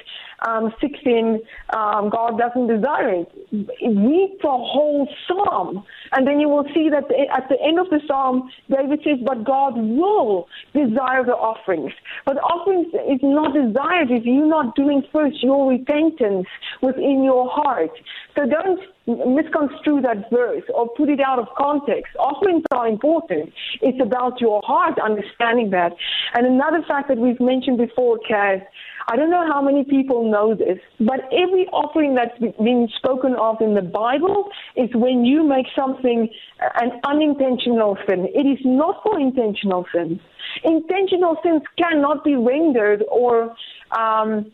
um, 0.46 0.74
16, 0.82 1.40
um, 1.74 2.10
God 2.10 2.38
doesn't 2.38 2.68
desire 2.68 3.24
it. 3.24 3.32
Read 3.54 4.38
the 4.42 4.50
whole 4.50 5.08
psalm, 5.26 5.86
and 6.12 6.28
then 6.28 6.42
you 6.42 6.50
will 6.50 6.66
see 6.74 6.90
that 6.90 7.06
at 7.32 7.48
the 7.48 7.56
end 7.64 7.80
of 7.80 7.90
the 7.90 8.02
psalm, 8.08 8.50
David 8.70 9.00
says, 9.06 9.20
but 9.26 9.46
God 9.46 9.78
will 9.78 10.48
desire 10.74 11.24
the 11.24 11.32
offerings. 11.32 11.94
But 12.26 12.38
offerings 12.38 12.88
is 12.94 13.22
not 13.24 13.54
desired 13.54 14.12
if 14.12 14.26
you're 14.26 14.46
not 14.46 14.76
doing 14.76 15.04
first 15.14 15.42
your 15.42 15.70
repentance 15.70 16.48
within 16.82 17.24
your 17.24 17.50
heart. 17.50 17.92
So 18.36 18.46
don't 18.46 18.80
misconstrue 19.06 20.02
that 20.02 20.30
verse 20.32 20.64
or 20.74 20.88
put 20.96 21.10
it 21.10 21.20
out 21.20 21.40
of 21.40 21.48
context. 21.58 22.16
Offerings 22.18 22.64
are 22.72 22.88
important. 22.88 23.52
It's 23.82 24.00
about 24.02 24.40
your 24.40 24.62
heart 24.64 24.98
understanding 25.04 25.72
that. 25.72 25.92
And 26.34 26.46
another 26.46 26.84
fact 26.88 27.10
that 27.10 27.18
we've 27.18 27.40
mentioned 27.40 27.78
before, 27.78 28.20
Kaz, 28.30 28.62
I 29.10 29.18
don't 29.18 29.30
know 29.30 29.46
how 29.52 29.62
many 29.62 29.84
people 29.84 30.32
know 30.32 30.56
this, 30.56 30.80
but 31.00 31.20
every 31.26 31.68
offering 31.74 32.16
that's 32.16 32.38
been 32.40 32.88
spoken 32.96 33.36
of 33.36 33.58
in 33.60 33.74
the 33.74 33.82
Bible 33.82 34.50
is 34.78 34.90
when 34.94 35.26
you 35.26 35.44
make 35.44 35.66
something 35.76 36.30
an 36.76 36.92
unintentional 37.04 37.98
sin. 38.08 38.28
It 38.34 38.48
is 38.48 38.60
not 38.64 39.04
for 39.04 39.20
intentional 39.20 39.86
sins. 39.94 40.20
Intentional 40.64 41.36
sins 41.44 41.64
cannot 41.78 42.24
be 42.24 42.36
rendered 42.36 43.04
or 43.12 43.54
um, 43.92 44.52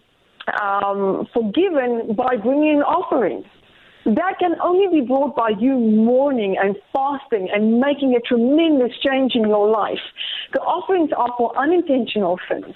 um, 0.60 1.28
forgiven 1.32 2.16
by 2.16 2.36
bringing 2.38 2.82
offerings. 2.82 3.46
That 4.06 4.36
can 4.40 4.56
only 4.64 5.02
be 5.02 5.06
brought 5.06 5.36
by 5.36 5.50
you 5.60 5.78
mourning 5.78 6.56
and 6.62 6.76
fasting 6.94 7.50
and 7.54 7.80
making 7.80 8.16
a 8.16 8.22
tremendous 8.22 8.98
change 9.04 9.36
in 9.36 9.44
your 9.44 9.70
life. 9.70 10.00
The 10.54 10.62
offerings 10.62 11.12
are 11.16 11.34
for 11.38 11.58
unintentional 11.58 12.40
sins. 12.50 12.74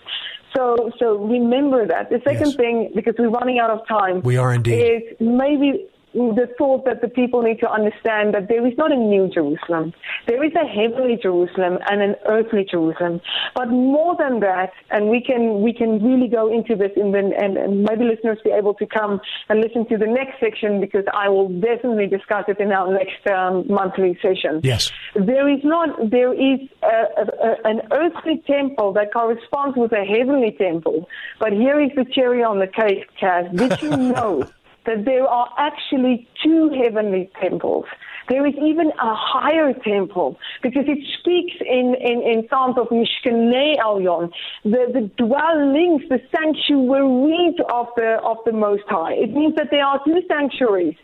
So, 0.56 0.92
so 1.00 1.18
remember 1.18 1.88
that. 1.88 2.10
The 2.10 2.22
second 2.24 2.48
yes. 2.48 2.56
thing, 2.56 2.92
because 2.94 3.16
we're 3.18 3.30
running 3.30 3.60
out 3.60 3.72
of 3.72 3.88
time, 3.88 4.22
we 4.22 4.38
are 4.38 4.54
indeed, 4.54 4.80
is 4.80 5.02
maybe 5.20 5.88
the 6.14 6.48
thought 6.58 6.86
that 6.86 7.02
the 7.02 7.08
people 7.08 7.42
need 7.42 7.60
to 7.60 7.70
understand 7.70 8.34
that 8.34 8.48
there 8.48 8.66
is 8.66 8.78
not 8.78 8.92
a 8.92 8.96
new 8.96 9.28
Jerusalem. 9.28 9.94
There 10.28 10.44
is 10.44 10.52
a 10.56 10.66
heavenly 10.66 11.18
Jerusalem 11.22 11.80
and 11.90 12.02
an 12.02 12.16
earthly 12.28 12.66
Jerusalem. 12.70 13.22
But 13.56 13.70
more 13.70 14.16
than 14.18 14.40
that, 14.42 14.72
and 14.92 15.10
we 15.10 15.22
can 15.22 15.62
we 15.62 15.74
can 15.74 16.04
really 16.04 16.28
go 16.28 16.52
into 16.52 16.76
this 16.76 16.92
in 16.96 17.12
the, 17.12 17.20
and, 17.20 17.58
and 17.58 17.84
maybe 17.84 18.06
listeners 18.06 18.38
be 18.44 18.52
able 18.52 18.74
to 18.76 18.86
come 18.86 19.22
and 19.50 19.60
listen 19.60 19.88
to 19.90 19.98
the 19.98 20.06
next 20.06 20.40
section 20.40 20.80
because 20.80 21.06
I 21.14 21.30
will 21.30 21.50
definitely 21.50 22.08
discuss 22.08 22.46
it 22.48 22.60
in 22.60 22.72
our 22.72 22.92
next 22.92 23.26
um, 23.28 23.66
monthly 23.68 24.18
session. 24.22 24.62
Yes. 24.64 24.92
There 25.16 25.50
is 25.50 25.62
not 25.64 26.12
there 26.12 26.34
is 26.34 26.60
a, 26.84 26.88
a, 26.88 27.56
an 27.66 27.82
earthly 27.92 28.44
temple 28.46 28.94
that 28.94 29.14
corresponds 29.14 29.78
with 29.78 29.92
a 29.94 30.06
heavenly 30.06 30.52
temple. 30.52 31.10
But 31.40 31.54
here 31.54 31.80
is 31.82 31.92
the 31.96 32.06
cherry 32.06 32.44
on 32.44 32.60
the 32.60 32.68
cake, 32.68 33.08
Kaz. 33.20 33.56
Did 33.56 33.82
you 33.82 33.98
know? 34.14 34.50
That 34.86 35.06
there 35.06 35.28
are 35.28 35.50
actually 35.58 36.28
two 36.44 36.70
heavenly 36.70 37.30
temples. 37.42 37.86
There 38.30 38.46
is 38.46 38.54
even 38.56 38.88
a 38.88 39.16
higher 39.16 39.74
temple 39.74 40.38
because 40.62 40.86
it 40.88 41.00
speaks 41.20 41.56
in, 41.60 41.96
in, 42.00 42.22
in 42.22 42.48
Psalms 42.50 42.78
of 42.78 42.88
Mishkanei 42.88 43.78
Elyon, 43.80 44.32
the, 44.64 44.86
the 44.94 45.12
dwellings, 45.18 46.04
the 46.10 46.20
sanctuaries 46.36 47.56
of 47.70 47.88
the, 47.96 48.20
of 48.24 48.38
the 48.46 48.54
Most 48.54 48.84
High. 48.88 49.14
It 49.14 49.34
means 49.34 49.56
that 49.56 49.68
there 49.72 49.86
are 49.86 50.00
two 50.06 50.22
sanctuaries 50.28 50.96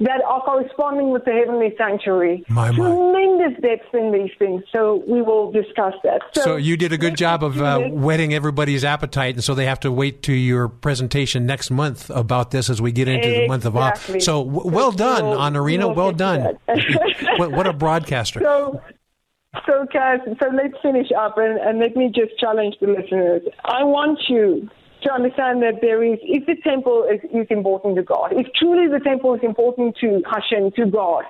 that 0.00 0.20
are 0.26 0.42
corresponding 0.42 1.10
with 1.10 1.24
the 1.24 1.32
heavenly 1.32 1.72
sanctuary. 1.78 2.44
My, 2.48 2.70
my. 2.70 2.76
Tremendous 2.76 3.60
depth 3.60 3.94
in 3.94 4.12
these 4.12 4.30
things. 4.38 4.62
So 4.72 5.04
we 5.06 5.22
will 5.22 5.52
discuss 5.52 5.94
that. 6.02 6.22
So, 6.32 6.42
so 6.42 6.56
you 6.56 6.76
did 6.76 6.92
a 6.92 6.98
good 6.98 7.16
job 7.16 7.44
of 7.44 7.60
uh, 7.60 7.80
whetting 7.80 8.34
everybody's 8.34 8.84
appetite, 8.84 9.34
and 9.34 9.44
so 9.44 9.54
they 9.54 9.66
have 9.66 9.80
to 9.80 9.92
wait 9.92 10.22
to 10.24 10.32
your 10.32 10.68
presentation 10.68 11.46
next 11.46 11.70
month 11.70 12.10
about 12.10 12.50
this 12.50 12.68
as 12.68 12.82
we 12.82 12.90
get 12.90 13.06
into 13.08 13.28
exactly. 13.28 13.42
the 13.42 13.48
month 13.48 13.64
of 13.66 13.76
August. 13.76 14.26
So 14.26 14.44
w- 14.44 14.70
well 14.70 14.90
done, 14.90 15.22
Anarina. 15.22 15.86
We'll 15.86 15.94
well 15.94 16.53
done. 16.66 16.78
what, 17.38 17.52
what, 17.52 17.66
a 17.66 17.72
broadcaster. 17.72 18.40
So, 18.40 18.80
so, 19.66 19.86
guys, 19.92 20.20
so 20.24 20.48
let's 20.50 20.74
finish 20.82 21.08
up 21.16 21.38
and, 21.38 21.58
and 21.58 21.78
let 21.78 21.96
me 21.96 22.10
just 22.14 22.38
challenge 22.38 22.74
the 22.80 22.88
listeners. 22.88 23.42
I 23.64 23.84
want 23.84 24.18
you 24.28 24.68
to 25.02 25.12
understand 25.12 25.62
that 25.62 25.80
there 25.80 26.02
is, 26.02 26.18
if 26.22 26.46
the 26.46 26.56
temple 26.68 27.06
is, 27.10 27.20
is 27.30 27.46
important 27.50 27.96
to 27.96 28.02
God, 28.02 28.32
if 28.32 28.46
truly 28.58 28.88
the 28.88 29.02
temple 29.04 29.34
is 29.34 29.40
important 29.42 29.96
to 30.00 30.22
Hashem, 30.26 30.72
to 30.72 30.86
God, 30.90 31.24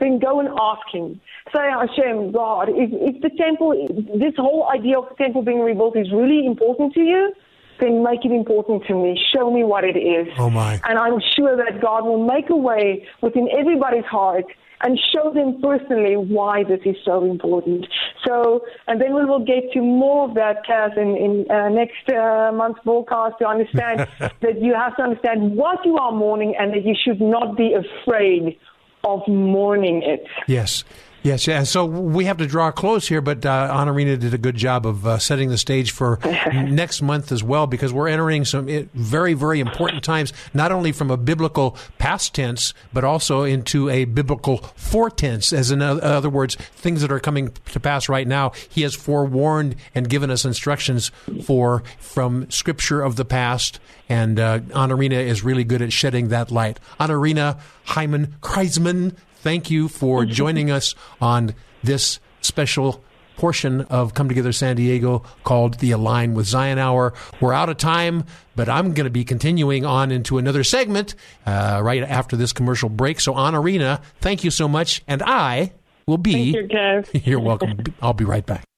then 0.00 0.18
go 0.18 0.40
and 0.40 0.48
ask 0.48 0.82
Him. 0.92 1.20
Say, 1.54 1.68
Hashem, 1.70 2.32
God, 2.32 2.68
if, 2.70 2.90
if 2.92 3.22
the 3.22 3.30
temple, 3.36 3.86
this 4.18 4.34
whole 4.36 4.68
idea 4.74 4.98
of 4.98 5.08
the 5.10 5.14
temple 5.14 5.42
being 5.42 5.60
rebuilt 5.60 5.96
is 5.96 6.10
really 6.10 6.46
important 6.46 6.94
to 6.94 7.00
you, 7.00 7.32
then 7.80 8.02
make 8.02 8.24
it 8.24 8.32
important 8.32 8.84
to 8.88 8.94
me. 8.94 9.18
Show 9.34 9.50
me 9.50 9.64
what 9.64 9.84
it 9.84 9.96
is. 9.96 10.28
Oh 10.38 10.50
my. 10.50 10.80
And 10.84 10.98
I'm 10.98 11.20
sure 11.36 11.56
that 11.56 11.80
God 11.80 12.04
will 12.04 12.24
make 12.24 12.50
a 12.50 12.56
way 12.56 13.06
within 13.22 13.48
everybody's 13.56 14.04
heart 14.04 14.44
and 14.82 14.98
show 15.12 15.32
them 15.32 15.60
personally 15.60 16.16
why 16.16 16.64
this 16.64 16.80
is 16.84 16.96
so 17.04 17.24
important. 17.24 17.86
So, 18.26 18.64
and 18.86 19.00
then 19.00 19.14
we 19.14 19.24
will 19.24 19.44
get 19.44 19.72
to 19.74 19.80
more 19.80 20.28
of 20.28 20.34
that, 20.34 20.64
Kaz, 20.66 20.96
in, 20.96 21.16
in 21.16 21.50
uh, 21.50 21.68
next 21.68 22.08
uh, 22.08 22.50
month's 22.52 22.80
broadcast 22.84 23.36
to 23.40 23.46
understand 23.46 24.08
that 24.18 24.60
you 24.60 24.74
have 24.74 24.96
to 24.96 25.02
understand 25.02 25.56
what 25.56 25.84
you 25.84 25.96
are 25.96 26.12
mourning 26.12 26.54
and 26.58 26.72
that 26.72 26.84
you 26.84 26.94
should 26.94 27.20
not 27.20 27.56
be 27.56 27.74
afraid 27.74 28.58
of 29.04 29.20
mourning 29.28 30.02
it. 30.02 30.26
Yes. 30.46 30.84
Yes, 31.22 31.46
yeah. 31.46 31.64
So 31.64 31.84
we 31.84 32.24
have 32.24 32.38
to 32.38 32.46
draw 32.46 32.70
close 32.70 33.06
here, 33.06 33.20
but 33.20 33.44
uh, 33.44 33.68
Anarina 33.70 34.18
did 34.18 34.32
a 34.32 34.38
good 34.38 34.56
job 34.56 34.86
of 34.86 35.06
uh, 35.06 35.18
setting 35.18 35.50
the 35.50 35.58
stage 35.58 35.90
for 35.90 36.18
next 36.52 37.02
month 37.02 37.30
as 37.30 37.42
well, 37.42 37.66
because 37.66 37.92
we're 37.92 38.08
entering 38.08 38.46
some 38.46 38.66
very, 38.94 39.34
very 39.34 39.60
important 39.60 40.02
times, 40.02 40.32
not 40.54 40.72
only 40.72 40.92
from 40.92 41.10
a 41.10 41.18
biblical 41.18 41.76
past 41.98 42.34
tense, 42.34 42.72
but 42.94 43.04
also 43.04 43.42
into 43.42 43.90
a 43.90 44.06
biblical 44.06 44.58
foretense. 44.76 45.52
As 45.52 45.70
in 45.70 45.82
other 45.82 46.30
words, 46.30 46.54
things 46.54 47.02
that 47.02 47.12
are 47.12 47.20
coming 47.20 47.52
to 47.66 47.80
pass 47.80 48.08
right 48.08 48.26
now. 48.26 48.52
He 48.70 48.82
has 48.82 48.94
forewarned 48.94 49.76
and 49.94 50.08
given 50.08 50.30
us 50.30 50.46
instructions 50.46 51.10
for 51.44 51.82
from 51.98 52.50
Scripture 52.50 53.02
of 53.02 53.16
the 53.16 53.26
past, 53.26 53.78
and 54.08 54.40
uh, 54.40 54.60
Anarina 54.70 55.16
is 55.16 55.44
really 55.44 55.64
good 55.64 55.82
at 55.82 55.92
shedding 55.92 56.28
that 56.28 56.50
light. 56.50 56.80
Anarina 56.98 57.60
Hyman 57.84 58.36
Kreisman, 58.40 59.16
thank 59.42 59.70
you 59.70 59.88
for 59.88 60.24
joining 60.40 60.70
us 60.70 60.94
on 61.20 61.54
this 61.82 62.20
special 62.40 63.02
portion 63.36 63.80
of 63.82 64.12
Come 64.12 64.28
Together 64.28 64.52
San 64.52 64.76
Diego 64.76 65.24
called 65.44 65.78
the 65.78 65.92
Align 65.92 66.34
with 66.34 66.46
Zion 66.46 66.78
Hour. 66.78 67.14
We're 67.40 67.54
out 67.54 67.70
of 67.70 67.78
time, 67.78 68.24
but 68.54 68.68
I'm 68.68 68.92
going 68.92 69.04
to 69.04 69.10
be 69.10 69.24
continuing 69.24 69.86
on 69.86 70.12
into 70.12 70.36
another 70.36 70.62
segment 70.62 71.14
uh, 71.46 71.80
right 71.82 72.02
after 72.02 72.36
this 72.36 72.52
commercial 72.52 72.90
break. 72.90 73.18
So, 73.18 73.32
Anarina, 73.32 74.02
thank 74.20 74.44
you 74.44 74.50
so 74.50 74.68
much. 74.68 75.02
And 75.08 75.22
I 75.22 75.72
will 76.06 76.18
be. 76.18 76.52
Thank 76.52 76.56
you, 76.56 76.68
Kev. 76.68 77.26
You're 77.26 77.40
welcome. 77.40 77.82
I'll 78.02 78.12
be 78.12 78.24
right 78.24 78.44
back. 78.44 78.69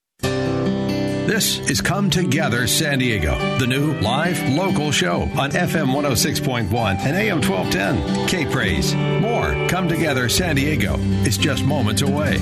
This 1.33 1.61
is 1.61 1.81
Come 1.81 2.11
Together 2.11 2.67
San 2.67 2.99
Diego, 2.99 3.39
the 3.57 3.67
new 3.67 3.95
live 4.01 4.39
local 4.51 4.93
show 4.93 5.23
on 5.35 5.51
FM 5.53 5.87
106.1 5.87 6.99
and 6.99 7.17
AM 7.17 7.41
1210. 7.41 8.29
K 8.29 8.45
Praise. 8.45 8.95
More 8.95 9.55
Come 9.67 9.89
Together 9.89 10.29
San 10.29 10.57
Diego 10.57 10.99
is 11.25 11.39
just 11.39 11.65
moments 11.65 12.03
away. 12.03 12.37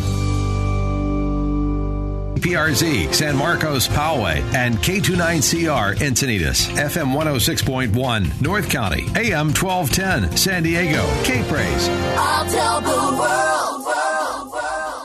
PRZ, 2.41 3.15
San 3.15 3.37
Marcos, 3.37 3.87
Poway, 3.87 4.43
and 4.55 4.77
K29CR 4.79 5.95
Encinitas, 5.99 6.69
FM 6.75 7.15
106.1, 7.15 8.41
North 8.43 8.69
County, 8.69 9.05
AM 9.15 9.55
1210, 9.55 10.37
San 10.37 10.65
Diego, 10.65 11.07
K 11.23 11.49
Praise. 11.49 11.89
I'll 12.19 12.51
tell 12.51 12.81
the 12.81 13.17
world. 13.17 14.00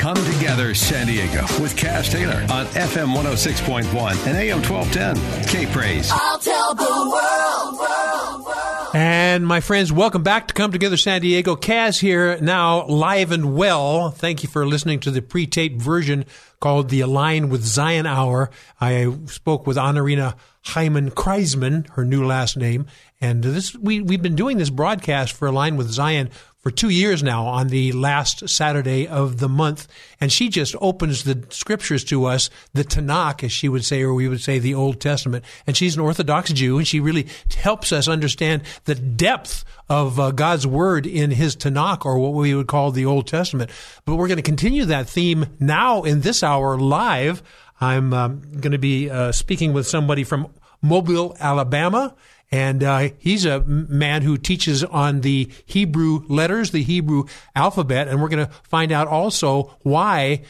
Come 0.06 0.24
Together 0.34 0.76
San 0.76 1.08
Diego 1.08 1.42
with 1.60 1.76
Kaz 1.76 2.12
Taylor 2.12 2.40
on 2.54 2.68
FM 2.68 3.16
106.1 3.16 4.28
and 4.28 4.38
AM 4.38 4.62
1210. 4.62 5.48
K 5.48 5.66
Praise. 5.74 6.12
I'll 6.14 6.38
tell 6.38 6.76
the 6.76 6.84
world, 6.84 7.80
world, 7.80 8.46
world. 8.46 8.96
And 8.96 9.48
my 9.48 9.62
friends, 9.62 9.92
welcome 9.92 10.22
back 10.22 10.50
to 10.50 10.54
Come 10.54 10.72
Together 10.72 10.96
San 10.96 11.22
Diego. 11.22 11.56
Kaz 11.56 12.00
here 12.00 12.40
now, 12.40 12.86
live 12.86 13.32
and 13.32 13.56
well. 13.56 14.12
Thank 14.12 14.44
you 14.44 14.50
for 14.50 14.68
listening 14.68 15.00
to 15.00 15.10
the 15.10 15.24
pre-taped 15.24 15.82
version 15.82 16.26
called 16.60 16.90
the 16.90 17.02
Align 17.02 17.50
with 17.50 17.64
Zion 17.64 18.06
Hour. 18.06 18.52
I 18.80 19.12
spoke 19.26 19.66
with 19.66 19.76
Anarina 19.76 20.36
Hyman 20.66 21.12
Kreisman, 21.12 21.90
her 21.94 22.06
new 22.06 22.24
last 22.24 22.58
name, 22.58 22.86
and 23.20 23.44
this 23.44 23.76
we 23.76 24.02
we've 24.02 24.22
been 24.22 24.36
doing 24.36 24.58
this 24.58 24.70
broadcast 24.70 25.34
for 25.34 25.48
Align 25.48 25.78
with 25.78 25.90
Zion 25.90 26.30
for 26.66 26.72
two 26.72 26.90
years 26.90 27.22
now 27.22 27.46
on 27.46 27.68
the 27.68 27.92
last 27.92 28.50
Saturday 28.50 29.08
of 29.08 29.38
the 29.38 29.48
month. 29.48 29.88
And 30.20 30.32
she 30.32 30.50
just 30.50 30.76
opens 30.82 31.24
the 31.24 31.46
scriptures 31.52 32.04
to 32.06 32.26
us, 32.26 32.50
the 32.74 32.84
Tanakh, 32.84 33.44
as 33.44 33.52
she 33.52 33.70
would 33.70 33.86
say, 33.86 34.02
or 34.02 34.16
we 34.16 34.28
would 34.28 34.42
say 34.42 34.58
the 34.58 34.74
Old 34.74 35.00
Testament. 35.00 35.46
And 35.68 35.78
she's 35.78 35.96
an 35.96 36.02
Orthodox 36.02 36.52
Jew, 36.52 36.80
and 36.80 36.88
she 36.88 37.00
really 37.00 37.28
helps 37.56 37.92
us 37.92 38.08
understand 38.08 38.64
the 38.86 38.96
depth 38.96 39.64
of 39.90 40.20
uh, 40.20 40.32
God's 40.32 40.66
Word 40.66 41.06
in 41.06 41.30
His 41.30 41.56
Tanakh, 41.56 42.04
or 42.04 42.18
what 42.18 42.34
we 42.34 42.56
would 42.56 42.66
call 42.66 42.90
the 42.90 43.06
Old 43.06 43.28
Testament. 43.28 43.70
But 44.04 44.16
we're 44.16 44.28
going 44.28 44.38
to 44.38 44.42
continue 44.42 44.86
that 44.86 45.08
theme 45.08 45.46
now 45.60 46.02
in 46.02 46.22
this 46.22 46.42
hour 46.42 46.80
live. 46.80 47.44
I'm 47.80 48.12
um, 48.12 48.42
going 48.60 48.72
to 48.72 48.80
be 48.80 49.12
uh, 49.12 49.34
speaking 49.34 49.72
with 49.72 49.86
somebody 49.86 50.24
from 50.24 50.48
Mobile, 50.82 51.38
Alabama. 51.40 52.16
And 52.52 52.84
uh, 52.84 53.10
he's 53.18 53.46
a 53.46 53.62
man 53.62 54.22
who 54.22 54.38
teaches 54.38 54.84
on 54.84 55.22
the 55.22 55.50
Hebrew 55.66 56.24
letters, 56.28 56.72
the 56.72 56.84
Hebrew 56.84 57.26
alphabet. 57.56 58.08
And 58.08 58.22
we're 58.22 58.30
going 58.30 58.46
to 58.46 58.54
find 58.64 58.92
out 58.92 59.08
also 59.08 59.76
why 59.82 60.44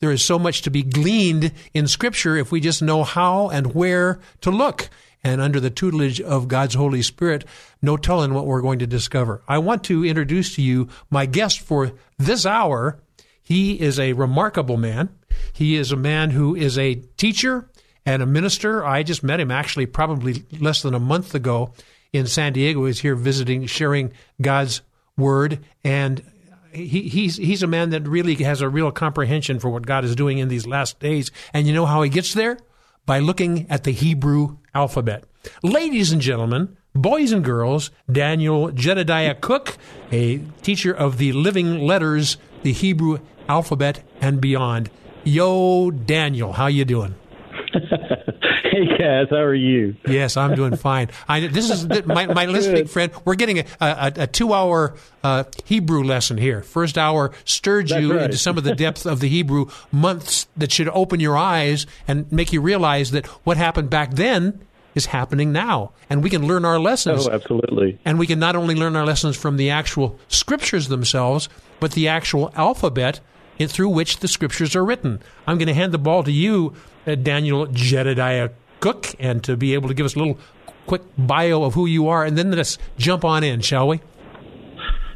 there 0.00 0.10
is 0.10 0.24
so 0.24 0.38
much 0.38 0.62
to 0.62 0.70
be 0.70 0.82
gleaned 0.82 1.52
in 1.72 1.86
Scripture 1.86 2.36
if 2.36 2.50
we 2.50 2.60
just 2.60 2.82
know 2.82 3.04
how 3.04 3.50
and 3.50 3.74
where 3.74 4.18
to 4.40 4.50
look. 4.50 4.90
And 5.22 5.40
under 5.40 5.60
the 5.60 5.70
tutelage 5.70 6.20
of 6.20 6.48
God's 6.48 6.74
Holy 6.74 7.02
Spirit, 7.02 7.44
no 7.80 7.96
telling 7.96 8.34
what 8.34 8.46
we're 8.46 8.60
going 8.60 8.80
to 8.80 8.86
discover. 8.88 9.42
I 9.46 9.58
want 9.58 9.84
to 9.84 10.04
introduce 10.04 10.56
to 10.56 10.62
you 10.62 10.88
my 11.10 11.26
guest 11.26 11.60
for 11.60 11.92
this 12.18 12.44
hour. 12.44 12.98
He 13.40 13.80
is 13.80 14.00
a 14.00 14.14
remarkable 14.14 14.76
man. 14.76 15.10
He 15.52 15.76
is 15.76 15.92
a 15.92 15.96
man 15.96 16.30
who 16.30 16.56
is 16.56 16.76
a 16.76 16.96
teacher, 17.16 17.68
and 18.04 18.22
a 18.22 18.26
minister. 18.26 18.84
I 18.84 19.02
just 19.02 19.22
met 19.22 19.40
him 19.40 19.50
actually 19.50 19.86
probably 19.86 20.44
less 20.58 20.82
than 20.82 20.94
a 20.94 21.00
month 21.00 21.34
ago 21.34 21.72
in 22.12 22.26
San 22.26 22.52
Diego. 22.52 22.86
He's 22.86 23.00
here 23.00 23.14
visiting, 23.14 23.66
sharing 23.66 24.12
God's 24.40 24.82
word, 25.16 25.60
and 25.84 26.22
he, 26.72 27.02
he's 27.02 27.36
he's 27.36 27.62
a 27.62 27.66
man 27.66 27.90
that 27.90 28.06
really 28.08 28.34
has 28.36 28.60
a 28.60 28.68
real 28.68 28.90
comprehension 28.90 29.58
for 29.58 29.70
what 29.70 29.86
God 29.86 30.04
is 30.04 30.16
doing 30.16 30.38
in 30.38 30.48
these 30.48 30.66
last 30.66 31.00
days. 31.00 31.30
And 31.52 31.66
you 31.66 31.72
know 31.72 31.86
how 31.86 32.02
he 32.02 32.10
gets 32.10 32.34
there? 32.34 32.58
By 33.04 33.18
looking 33.18 33.66
at 33.70 33.84
the 33.84 33.90
Hebrew 33.90 34.58
alphabet. 34.74 35.24
Ladies 35.62 36.12
and 36.12 36.22
gentlemen, 36.22 36.76
boys 36.94 37.32
and 37.32 37.44
girls, 37.44 37.90
Daniel 38.10 38.70
Jedediah 38.70 39.34
Cook, 39.34 39.76
a 40.12 40.38
teacher 40.62 40.92
of 40.92 41.18
the 41.18 41.32
living 41.32 41.80
letters, 41.80 42.36
the 42.62 42.72
Hebrew 42.72 43.18
alphabet, 43.48 44.02
and 44.20 44.40
beyond. 44.40 44.88
Yo, 45.24 45.90
Daniel, 45.90 46.52
how 46.52 46.68
you 46.68 46.84
doing? 46.84 47.14
hey, 48.64 48.86
Kaz, 48.98 49.30
how 49.30 49.36
are 49.36 49.54
you? 49.54 49.96
Yes, 50.06 50.36
I'm 50.36 50.54
doing 50.54 50.76
fine. 50.76 51.10
I, 51.28 51.46
this 51.46 51.70
is 51.70 51.86
my, 52.06 52.26
my 52.26 52.46
listening 52.46 52.86
friend. 52.86 53.12
We're 53.24 53.34
getting 53.34 53.60
a, 53.60 53.64
a, 53.80 54.12
a 54.16 54.26
two 54.26 54.52
hour 54.52 54.94
uh, 55.22 55.44
Hebrew 55.64 56.02
lesson 56.04 56.38
here. 56.38 56.62
First 56.62 56.98
hour 56.98 57.32
stirred 57.44 57.88
That's 57.88 58.02
you 58.02 58.14
right. 58.14 58.24
into 58.24 58.36
some 58.36 58.58
of 58.58 58.64
the 58.64 58.74
depth 58.74 59.06
of 59.06 59.20
the 59.20 59.28
Hebrew 59.28 59.66
months 59.90 60.46
that 60.56 60.72
should 60.72 60.88
open 60.88 61.20
your 61.20 61.36
eyes 61.36 61.86
and 62.06 62.30
make 62.30 62.52
you 62.52 62.60
realize 62.60 63.10
that 63.12 63.26
what 63.44 63.56
happened 63.56 63.90
back 63.90 64.12
then 64.12 64.60
is 64.94 65.06
happening 65.06 65.52
now. 65.52 65.92
And 66.10 66.22
we 66.22 66.30
can 66.30 66.46
learn 66.46 66.64
our 66.64 66.78
lessons. 66.78 67.26
Oh, 67.26 67.30
absolutely. 67.30 67.98
And 68.04 68.18
we 68.18 68.26
can 68.26 68.38
not 68.38 68.56
only 68.56 68.74
learn 68.74 68.96
our 68.96 69.06
lessons 69.06 69.36
from 69.36 69.56
the 69.56 69.70
actual 69.70 70.18
scriptures 70.28 70.88
themselves, 70.88 71.48
but 71.80 71.92
the 71.92 72.08
actual 72.08 72.52
alphabet 72.54 73.20
in- 73.58 73.68
through 73.68 73.88
which 73.88 74.18
the 74.18 74.28
scriptures 74.28 74.76
are 74.76 74.84
written. 74.84 75.20
I'm 75.46 75.58
going 75.58 75.68
to 75.68 75.74
hand 75.74 75.92
the 75.92 75.98
ball 75.98 76.22
to 76.24 76.32
you, 76.32 76.74
Uh, 77.06 77.14
Daniel 77.14 77.66
Jedediah 77.66 78.50
Cook, 78.80 79.14
and 79.18 79.42
to 79.44 79.56
be 79.56 79.74
able 79.74 79.88
to 79.88 79.94
give 79.94 80.06
us 80.06 80.14
a 80.14 80.18
little 80.18 80.38
quick 80.86 81.02
bio 81.16 81.62
of 81.64 81.74
who 81.74 81.86
you 81.86 82.08
are, 82.08 82.24
and 82.24 82.36
then 82.36 82.50
let's 82.50 82.78
jump 82.98 83.24
on 83.24 83.44
in, 83.44 83.60
shall 83.60 83.88
we? 83.88 84.00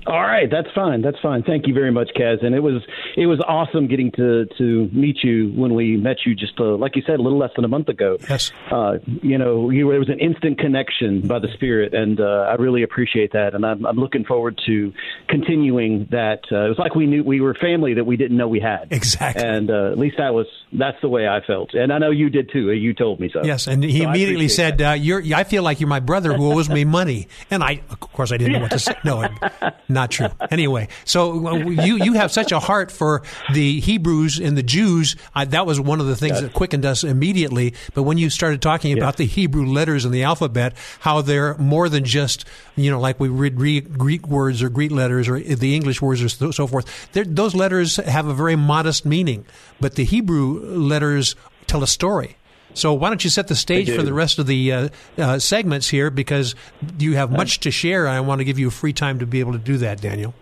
All 0.06 0.22
right, 0.22 0.48
that's 0.50 0.68
fine. 0.74 1.02
That's 1.02 1.18
fine. 1.20 1.42
Thank 1.42 1.66
you 1.66 1.74
very 1.74 1.90
much, 1.90 2.10
Kaz. 2.16 2.44
And 2.44 2.54
it 2.54 2.60
was 2.60 2.82
it 3.16 3.26
was 3.26 3.40
awesome 3.46 3.88
getting 3.88 4.12
to 4.12 4.46
to 4.58 4.88
meet 4.92 5.18
you 5.22 5.52
when 5.54 5.74
we 5.74 5.96
met 5.96 6.18
you 6.24 6.34
just 6.34 6.58
uh, 6.60 6.76
like 6.76 6.94
you 6.94 7.02
said 7.06 7.18
a 7.18 7.22
little 7.22 7.38
less 7.38 7.50
than 7.56 7.64
a 7.64 7.68
month 7.68 7.88
ago. 7.88 8.16
Yes. 8.28 8.52
Uh, 8.70 8.98
you 9.04 9.38
know, 9.38 9.70
you, 9.70 9.90
it 9.90 9.98
was 9.98 10.08
an 10.08 10.20
instant 10.20 10.58
connection 10.58 11.26
by 11.26 11.38
the 11.38 11.48
Spirit, 11.54 11.94
and 11.94 12.20
uh, 12.20 12.46
I 12.48 12.54
really 12.54 12.82
appreciate 12.82 13.32
that. 13.32 13.54
And 13.54 13.64
I'm, 13.64 13.84
I'm 13.84 13.96
looking 13.96 14.24
forward 14.24 14.60
to 14.66 14.92
continuing 15.28 16.06
that. 16.10 16.40
Uh, 16.50 16.66
it 16.66 16.68
was 16.68 16.78
like 16.78 16.94
we 16.94 17.06
knew 17.06 17.24
we 17.24 17.40
were 17.40 17.54
family 17.54 17.94
that 17.94 18.04
we 18.04 18.16
didn't 18.16 18.36
know 18.36 18.48
we 18.48 18.60
had. 18.60 18.88
Exactly. 18.90 19.42
And 19.42 19.70
uh, 19.70 19.90
at 19.90 19.98
least 19.98 20.16
that 20.18 20.32
was 20.34 20.46
that's 20.72 21.00
the 21.02 21.08
way 21.08 21.26
I 21.26 21.40
felt, 21.46 21.74
and 21.74 21.92
I 21.92 21.98
know 21.98 22.10
you 22.10 22.30
did 22.30 22.50
too. 22.52 22.70
You 22.72 22.94
told 22.94 23.20
me 23.20 23.30
so. 23.32 23.42
Yes, 23.44 23.66
and 23.66 23.82
he 23.82 24.00
So 24.00 24.08
immediately 24.08 24.48
said, 24.48 24.80
uh, 24.80 24.92
"You're. 24.92 25.22
I 25.34 25.44
feel 25.44 25.62
like 25.62 25.80
you're 25.80 25.88
my 25.88 26.00
brother 26.00 26.34
who 26.34 26.52
owes 26.52 26.68
me 26.68 26.84
money." 26.84 27.28
And 27.50 27.62
I, 27.62 27.82
of 27.90 28.00
course, 28.00 28.32
I 28.32 28.36
didn't 28.36 28.54
know 28.54 28.60
what 28.60 28.70
to 28.72 28.78
say. 28.78 28.94
No, 29.04 29.26
not 29.96 30.10
true. 30.12 30.28
Anyway, 30.52 30.86
so 31.04 31.58
you 31.66 31.96
you 31.96 32.12
have 32.12 32.30
such 32.30 32.52
a 32.52 32.60
heart 32.60 32.92
for 32.92 33.22
the 33.52 33.80
Hebrews 33.80 34.38
and 34.38 34.56
the 34.56 34.62
Jews. 34.62 35.16
I, 35.34 35.44
that 35.46 35.66
was 35.66 35.80
one 35.80 35.98
of 36.00 36.06
the 36.06 36.14
things 36.14 36.34
Yes. 36.36 36.42
that 36.42 36.52
quickened 36.52 36.84
us 36.84 37.02
immediately. 37.02 37.74
But 37.94 38.02
when 38.04 38.18
you 38.18 38.28
started 38.30 38.60
talking 38.62 38.96
about 38.96 39.16
the 39.16 39.26
Hebrew 39.26 39.66
letters 39.66 40.04
and 40.04 40.12
the 40.14 40.22
alphabet, 40.22 40.76
how 41.00 41.22
they're 41.22 41.56
more 41.58 41.88
than 41.88 42.04
just 42.04 42.44
you 42.76 42.90
know 42.90 43.00
like 43.00 43.18
we 43.18 43.28
read 43.28 43.56
Greek, 43.56 43.90
Greek 43.96 44.28
words 44.28 44.62
or 44.62 44.68
Greek 44.68 44.92
letters 44.92 45.28
or 45.28 45.40
the 45.40 45.74
English 45.74 46.00
words 46.02 46.22
or 46.22 46.28
so, 46.28 46.50
so 46.50 46.66
forth. 46.66 46.86
They're, 47.12 47.24
those 47.24 47.54
letters 47.54 47.96
have 47.96 48.26
a 48.28 48.34
very 48.34 48.56
modest 48.56 49.04
meaning, 49.06 49.46
but 49.80 49.94
the 49.96 50.04
Hebrew 50.04 50.60
letters 50.76 51.34
tell 51.66 51.82
a 51.82 51.86
story. 51.88 52.36
So 52.76 52.92
why 52.92 53.08
don't 53.08 53.24
you 53.24 53.30
set 53.30 53.48
the 53.48 53.54
stage 53.54 53.90
for 53.90 54.02
the 54.02 54.12
rest 54.12 54.38
of 54.38 54.46
the 54.46 54.72
uh, 54.72 54.88
uh, 55.16 55.38
segments 55.38 55.88
here 55.88 56.10
because 56.10 56.54
you 56.98 57.16
have 57.16 57.30
much 57.30 57.60
to 57.60 57.70
share. 57.70 58.06
I 58.06 58.20
want 58.20 58.40
to 58.40 58.44
give 58.44 58.58
you 58.58 58.70
free 58.70 58.92
time 58.92 59.18
to 59.20 59.26
be 59.26 59.40
able 59.40 59.52
to 59.52 59.58
do 59.58 59.78
that, 59.78 60.00
Daniel. 60.00 60.34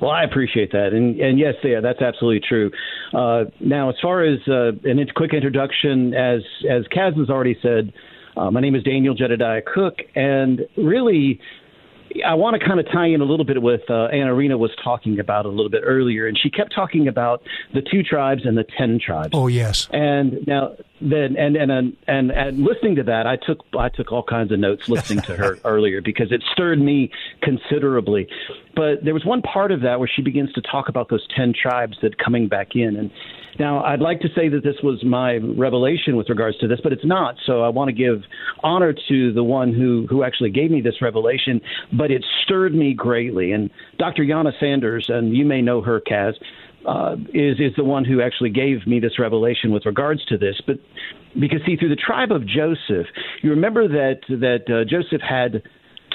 Well, 0.00 0.10
I 0.10 0.24
appreciate 0.24 0.70
that, 0.72 0.92
and 0.92 1.18
and 1.18 1.38
yes, 1.38 1.54
yeah, 1.62 1.80
that's 1.80 2.02
absolutely 2.02 2.46
true. 2.46 2.70
Uh, 3.14 3.44
now, 3.60 3.88
as 3.88 3.94
far 4.02 4.22
as 4.22 4.38
uh, 4.48 4.72
an 4.84 5.02
quick 5.14 5.32
introduction, 5.32 6.12
as 6.12 6.42
as 6.68 6.84
Kaz 6.94 7.16
has 7.16 7.30
already 7.30 7.56
said, 7.62 7.90
uh, 8.36 8.50
my 8.50 8.60
name 8.60 8.74
is 8.74 8.82
Daniel 8.82 9.14
Jedediah 9.14 9.62
Cook, 9.62 10.00
and 10.14 10.60
really, 10.76 11.40
I 12.22 12.34
want 12.34 12.60
to 12.60 12.66
kind 12.66 12.78
of 12.78 12.86
tie 12.92 13.06
in 13.06 13.20
a 13.20 13.24
little 13.24 13.44
bit 13.44 13.60
with 13.60 13.82
uh, 13.88 14.08
Anarina 14.12 14.58
was 14.58 14.70
talking 14.82 15.18
about 15.18 15.46
a 15.46 15.48
little 15.48 15.70
bit 15.70 15.82
earlier, 15.84 16.26
and 16.26 16.38
she 16.38 16.50
kept 16.50 16.74
talking 16.74 17.08
about 17.08 17.42
the 17.72 17.82
two 17.82 18.02
tribes 18.02 18.42
and 18.44 18.56
the 18.56 18.64
ten 18.78 19.00
tribes. 19.04 19.30
Oh 19.32 19.46
yes. 19.46 19.88
And 19.92 20.46
now 20.46 20.76
then, 21.00 21.36
and 21.36 21.56
and 21.56 21.70
and 21.70 21.96
and, 22.06 22.30
and 22.30 22.58
listening 22.62 22.96
to 22.96 23.02
that, 23.04 23.26
I 23.26 23.36
took 23.36 23.64
I 23.76 23.88
took 23.88 24.12
all 24.12 24.22
kinds 24.22 24.52
of 24.52 24.58
notes 24.58 24.88
listening 24.88 25.22
to 25.24 25.36
her 25.36 25.58
earlier 25.64 26.00
because 26.00 26.30
it 26.30 26.42
stirred 26.52 26.80
me 26.80 27.10
considerably. 27.42 28.28
But 28.76 29.04
there 29.04 29.14
was 29.14 29.24
one 29.24 29.42
part 29.42 29.72
of 29.72 29.82
that 29.82 29.98
where 29.98 30.08
she 30.08 30.22
begins 30.22 30.52
to 30.52 30.62
talk 30.62 30.88
about 30.88 31.08
those 31.08 31.26
ten 31.36 31.52
tribes 31.54 31.96
that 32.02 32.18
coming 32.18 32.48
back 32.48 32.74
in, 32.74 32.96
and 32.96 33.10
now, 33.58 33.84
I'd 33.84 34.00
like 34.00 34.20
to 34.20 34.28
say 34.34 34.48
that 34.48 34.64
this 34.64 34.76
was 34.82 35.02
my 35.04 35.36
revelation 35.36 36.16
with 36.16 36.28
regards 36.28 36.58
to 36.58 36.66
this, 36.66 36.80
but 36.82 36.92
it's 36.92 37.04
not. 37.04 37.36
So 37.46 37.62
I 37.62 37.68
want 37.68 37.88
to 37.88 37.92
give 37.92 38.22
honor 38.62 38.94
to 39.08 39.32
the 39.32 39.44
one 39.44 39.72
who, 39.72 40.06
who 40.10 40.24
actually 40.24 40.50
gave 40.50 40.70
me 40.70 40.80
this 40.80 41.00
revelation, 41.00 41.60
but 41.92 42.10
it 42.10 42.24
stirred 42.42 42.74
me 42.74 42.94
greatly. 42.94 43.52
And 43.52 43.70
Dr. 43.98 44.24
Yana 44.24 44.52
Sanders, 44.58 45.06
and 45.08 45.36
you 45.36 45.44
may 45.44 45.62
know 45.62 45.80
her, 45.82 46.00
Kaz, 46.00 46.34
uh, 46.86 47.16
is 47.32 47.58
is 47.60 47.72
the 47.76 47.84
one 47.84 48.04
who 48.04 48.20
actually 48.20 48.50
gave 48.50 48.86
me 48.86 49.00
this 49.00 49.18
revelation 49.18 49.72
with 49.72 49.86
regards 49.86 50.22
to 50.26 50.36
this. 50.36 50.60
But 50.66 50.76
because 51.38 51.60
see, 51.64 51.76
through 51.76 51.88
the 51.88 51.96
tribe 51.96 52.30
of 52.30 52.46
Joseph, 52.46 53.06
you 53.42 53.50
remember 53.50 53.88
that 53.88 54.20
that 54.28 54.64
uh, 54.68 54.84
Joseph 54.84 55.22
had 55.22 55.62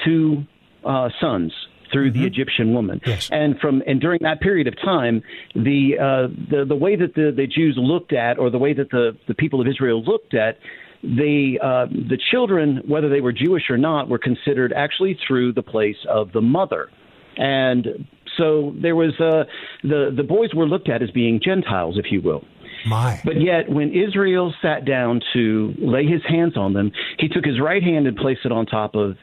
two 0.04 0.44
uh, 0.84 1.08
sons 1.20 1.52
through 1.92 2.10
mm-hmm. 2.10 2.20
the 2.20 2.26
Egyptian 2.26 2.74
woman. 2.74 3.00
Yes. 3.04 3.28
And 3.32 3.58
from 3.58 3.82
and 3.86 4.00
during 4.00 4.20
that 4.22 4.40
period 4.40 4.66
of 4.66 4.76
time, 4.76 5.22
the 5.54 5.98
uh, 5.98 6.28
the 6.50 6.64
the 6.64 6.76
way 6.76 6.96
that 6.96 7.14
the, 7.14 7.32
the 7.34 7.46
Jews 7.46 7.76
looked 7.78 8.12
at, 8.12 8.38
or 8.38 8.50
the 8.50 8.58
way 8.58 8.72
that 8.74 8.90
the 8.90 9.16
the 9.28 9.34
people 9.34 9.60
of 9.60 9.66
Israel 9.66 10.02
looked 10.02 10.34
at 10.34 10.58
the 11.02 11.58
uh, 11.62 11.86
the 11.86 12.18
children, 12.30 12.82
whether 12.86 13.08
they 13.08 13.20
were 13.20 13.32
Jewish 13.32 13.64
or 13.70 13.78
not, 13.78 14.08
were 14.08 14.18
considered 14.18 14.72
actually 14.74 15.18
through 15.26 15.52
the 15.54 15.62
place 15.62 15.96
of 16.08 16.32
the 16.32 16.42
mother, 16.42 16.90
and 17.36 18.06
so 18.36 18.74
there 18.80 18.96
was 18.96 19.12
uh, 19.18 19.44
the 19.82 20.12
the 20.14 20.22
boys 20.22 20.54
were 20.54 20.66
looked 20.66 20.88
at 20.88 21.02
as 21.02 21.10
being 21.10 21.40
Gentiles, 21.42 21.98
if 21.98 22.12
you 22.12 22.20
will. 22.20 22.44
My. 22.86 23.20
But 23.24 23.40
yet, 23.40 23.68
when 23.68 23.92
Israel 23.92 24.54
sat 24.62 24.84
down 24.84 25.20
to 25.32 25.74
lay 25.78 26.06
his 26.06 26.22
hands 26.28 26.56
on 26.56 26.72
them, 26.72 26.92
he 27.18 27.28
took 27.28 27.44
his 27.44 27.60
right 27.60 27.82
hand 27.82 28.06
and 28.06 28.16
placed 28.16 28.40
it 28.44 28.52
on 28.52 28.66
top 28.66 28.94
of 28.94 29.16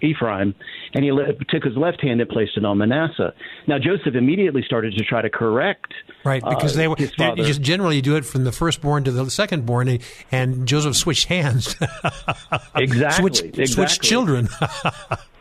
Ephraim, 0.00 0.54
and 0.94 1.04
he 1.04 1.10
took 1.48 1.64
his 1.64 1.76
left 1.76 2.00
hand 2.02 2.20
and 2.20 2.28
placed 2.28 2.56
it 2.56 2.64
on 2.64 2.78
Manasseh. 2.78 3.32
Now, 3.66 3.78
Joseph 3.78 4.14
immediately 4.14 4.62
started 4.64 4.94
to 4.96 5.04
try 5.04 5.22
to 5.22 5.30
correct. 5.30 5.92
Right, 6.24 6.42
because 6.42 6.74
uh, 6.74 6.78
they 6.78 6.88
were 6.88 6.96
just 6.96 7.60
generally 7.60 7.96
you 7.96 8.02
do 8.02 8.16
it 8.16 8.24
from 8.24 8.44
the 8.44 8.52
firstborn 8.52 9.04
to 9.04 9.12
the 9.12 9.24
secondborn, 9.24 9.90
and, 9.90 10.02
and 10.30 10.68
Joseph 10.68 10.96
switched 10.96 11.28
hands. 11.28 11.74
exactly. 12.74 13.20
switched, 13.20 13.44
exactly. 13.44 13.66
switched 13.66 14.02
children. 14.02 14.48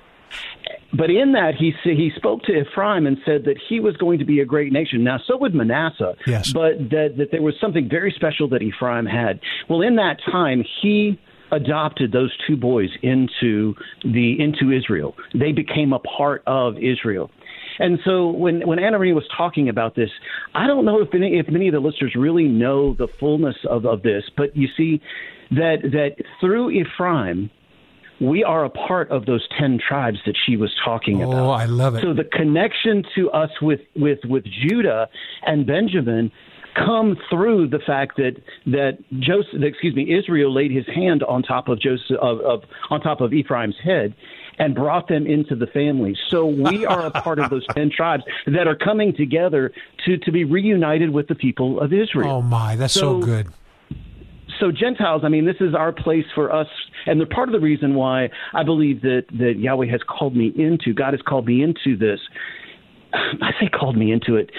But 0.94 1.10
in 1.10 1.34
that, 1.34 1.54
he 1.58 1.74
he 1.84 2.12
spoke 2.16 2.44
to 2.44 2.52
Ephraim 2.52 3.08
and 3.08 3.18
said 3.26 3.46
that 3.46 3.58
he 3.70 3.80
was 3.80 3.96
going 3.98 4.20
to 4.20 4.26
be 4.26 4.42
a 4.42 4.46
great 4.46 4.74
nation. 4.74 5.04
Now, 5.04 5.20
so 5.26 5.38
would 5.38 5.56
Manasseh. 5.56 6.16
Yes. 6.28 6.52
But 6.52 6.90
that, 6.90 7.16
that 7.18 7.32
there 7.32 7.42
was 7.42 7.56
something 7.62 7.88
very 7.90 8.14
special 8.16 8.50
that 8.50 8.62
Ephraim 8.62 9.06
had. 9.06 9.40
Well, 9.70 9.82
in 9.82 9.96
that 9.96 10.18
time, 10.30 10.64
he 10.82 11.20
adopted 11.52 12.12
those 12.12 12.36
two 12.48 12.56
boys 12.56 12.90
into 13.02 13.76
the 14.04 14.36
into 14.40 14.72
Israel. 14.72 15.16
They 15.34 15.52
became 15.52 15.94
a 15.94 16.00
part 16.00 16.44
of 16.48 16.78
Israel. 16.78 17.30
And 17.80 18.00
so 18.06 18.30
when 18.30 18.68
when 18.68 18.80
Anna 18.80 19.00
Marie 19.00 19.14
was 19.14 19.28
talking 19.36 19.70
about 19.70 19.96
this, 19.96 20.10
I 20.54 20.68
don't 20.68 20.86
know 20.86 21.02
if 21.02 21.10
any, 21.14 21.40
if 21.40 21.48
many 21.50 21.68
of 21.68 21.74
the 21.74 21.80
listeners 21.80 22.16
really 22.18 22.48
know 22.48 22.94
the 22.94 23.08
fullness 23.20 23.56
of, 23.70 23.86
of 23.86 24.02
this, 24.02 24.24
but 24.36 24.56
you 24.56 24.68
see 24.78 25.02
that 25.52 25.78
that 25.84 26.16
through 26.40 26.72
Ephraim 26.72 27.50
we 28.22 28.44
are 28.44 28.64
a 28.64 28.70
part 28.70 29.10
of 29.10 29.26
those 29.26 29.46
10 29.60 29.80
tribes 29.86 30.20
that 30.28 30.36
she 30.46 30.56
was 30.56 30.72
talking 30.86 31.24
oh, 31.24 31.32
about. 31.32 31.44
Oh, 31.44 31.50
I 31.50 31.66
love 31.66 31.96
it. 31.96 32.04
So 32.04 32.14
the 32.14 32.24
connection 32.24 33.04
to 33.16 33.32
us 33.32 33.50
with, 33.62 33.82
with, 33.96 34.20
with 34.26 34.46
Judah 34.46 35.10
and 35.46 35.66
Benjamin 35.66 36.32
come 36.76 37.18
through 37.30 37.68
the 37.68 37.80
fact 37.80 38.16
that 38.16 38.38
that 38.66 38.98
Joseph, 39.20 39.62
excuse 39.62 39.94
me, 39.94 40.16
Israel 40.18 40.54
laid 40.54 40.72
his 40.72 40.86
hand 40.88 41.22
on 41.24 41.44
top 41.44 41.68
of 41.68 41.82
Joseph 41.82 42.18
of, 42.22 42.40
of 42.40 42.64
on 42.90 43.02
top 43.02 43.20
of 43.20 43.34
Ephraim's 43.34 43.76
head 43.84 44.14
and 44.58 44.74
brought 44.74 45.10
them 45.10 45.28
into 45.28 45.54
the 45.54 45.68
family. 45.68 46.16
So 46.30 46.46
we 46.46 46.86
are 46.86 47.08
a 47.08 47.12
part 47.12 47.40
of 47.40 47.50
those 47.50 47.66
ten 47.72 47.92
tribes 47.94 48.24
that 48.46 48.68
are 48.68 48.76
coming 48.78 49.14
together 49.14 49.74
to 50.06 50.18
to 50.20 50.32
be 50.32 50.46
reunited 50.46 51.10
with 51.10 51.28
the 51.28 51.36
people 51.36 51.82
of 51.82 51.92
Israel. 51.92 52.38
Oh 52.38 52.42
my, 52.42 52.78
that's 52.78 52.94
so, 52.94 53.20
so 53.20 53.26
good 53.26 53.48
so 54.62 54.72
Gentiles, 54.72 55.24
I 55.26 55.30
mean, 55.30 55.46
this 55.46 55.58
is 55.60 55.76
our 55.76 55.92
place 55.92 56.24
for 56.34 56.54
us, 56.54 56.68
and 57.06 57.20
the 57.20 57.26
part 57.26 57.50
of 57.50 57.54
the 57.54 57.60
reason 57.60 57.96
why 57.96 58.30
I 58.54 58.64
believe 58.64 59.02
that 59.02 59.24
that 59.32 59.56
Yahweh 59.58 59.88
has 59.88 60.02
called 60.08 60.36
me 60.36 60.54
into, 60.56 60.94
God 60.94 61.14
has 61.14 61.22
called 61.28 61.46
me 61.46 61.62
into 61.62 61.98
this. 61.98 62.20
I 63.14 63.52
say 63.60 63.68
called 63.68 63.98
me 63.98 64.14
into 64.14 64.36
it. 64.36 64.52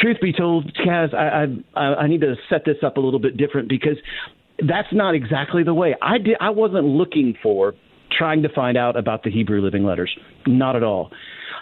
Truth 0.00 0.16
be 0.20 0.32
told, 0.32 0.72
Kaz, 0.74 1.14
I, 1.14 1.46
I 1.78 1.80
I 1.80 2.06
need 2.08 2.22
to 2.22 2.34
set 2.50 2.64
this 2.64 2.78
up 2.82 2.96
a 2.96 3.00
little 3.00 3.20
bit 3.20 3.36
different 3.36 3.68
because 3.68 3.98
that's 4.58 4.88
not 4.90 5.14
exactly 5.14 5.62
the 5.62 5.74
way 5.74 5.94
I 6.02 6.18
did. 6.18 6.36
I 6.40 6.50
wasn't 6.50 6.86
looking 6.86 7.34
for 7.42 7.74
trying 8.10 8.42
to 8.42 8.48
find 8.48 8.76
out 8.76 8.96
about 8.96 9.22
the 9.22 9.30
Hebrew 9.30 9.60
Living 9.60 9.84
Letters, 9.84 10.10
not 10.46 10.74
at 10.74 10.82
all 10.82 11.10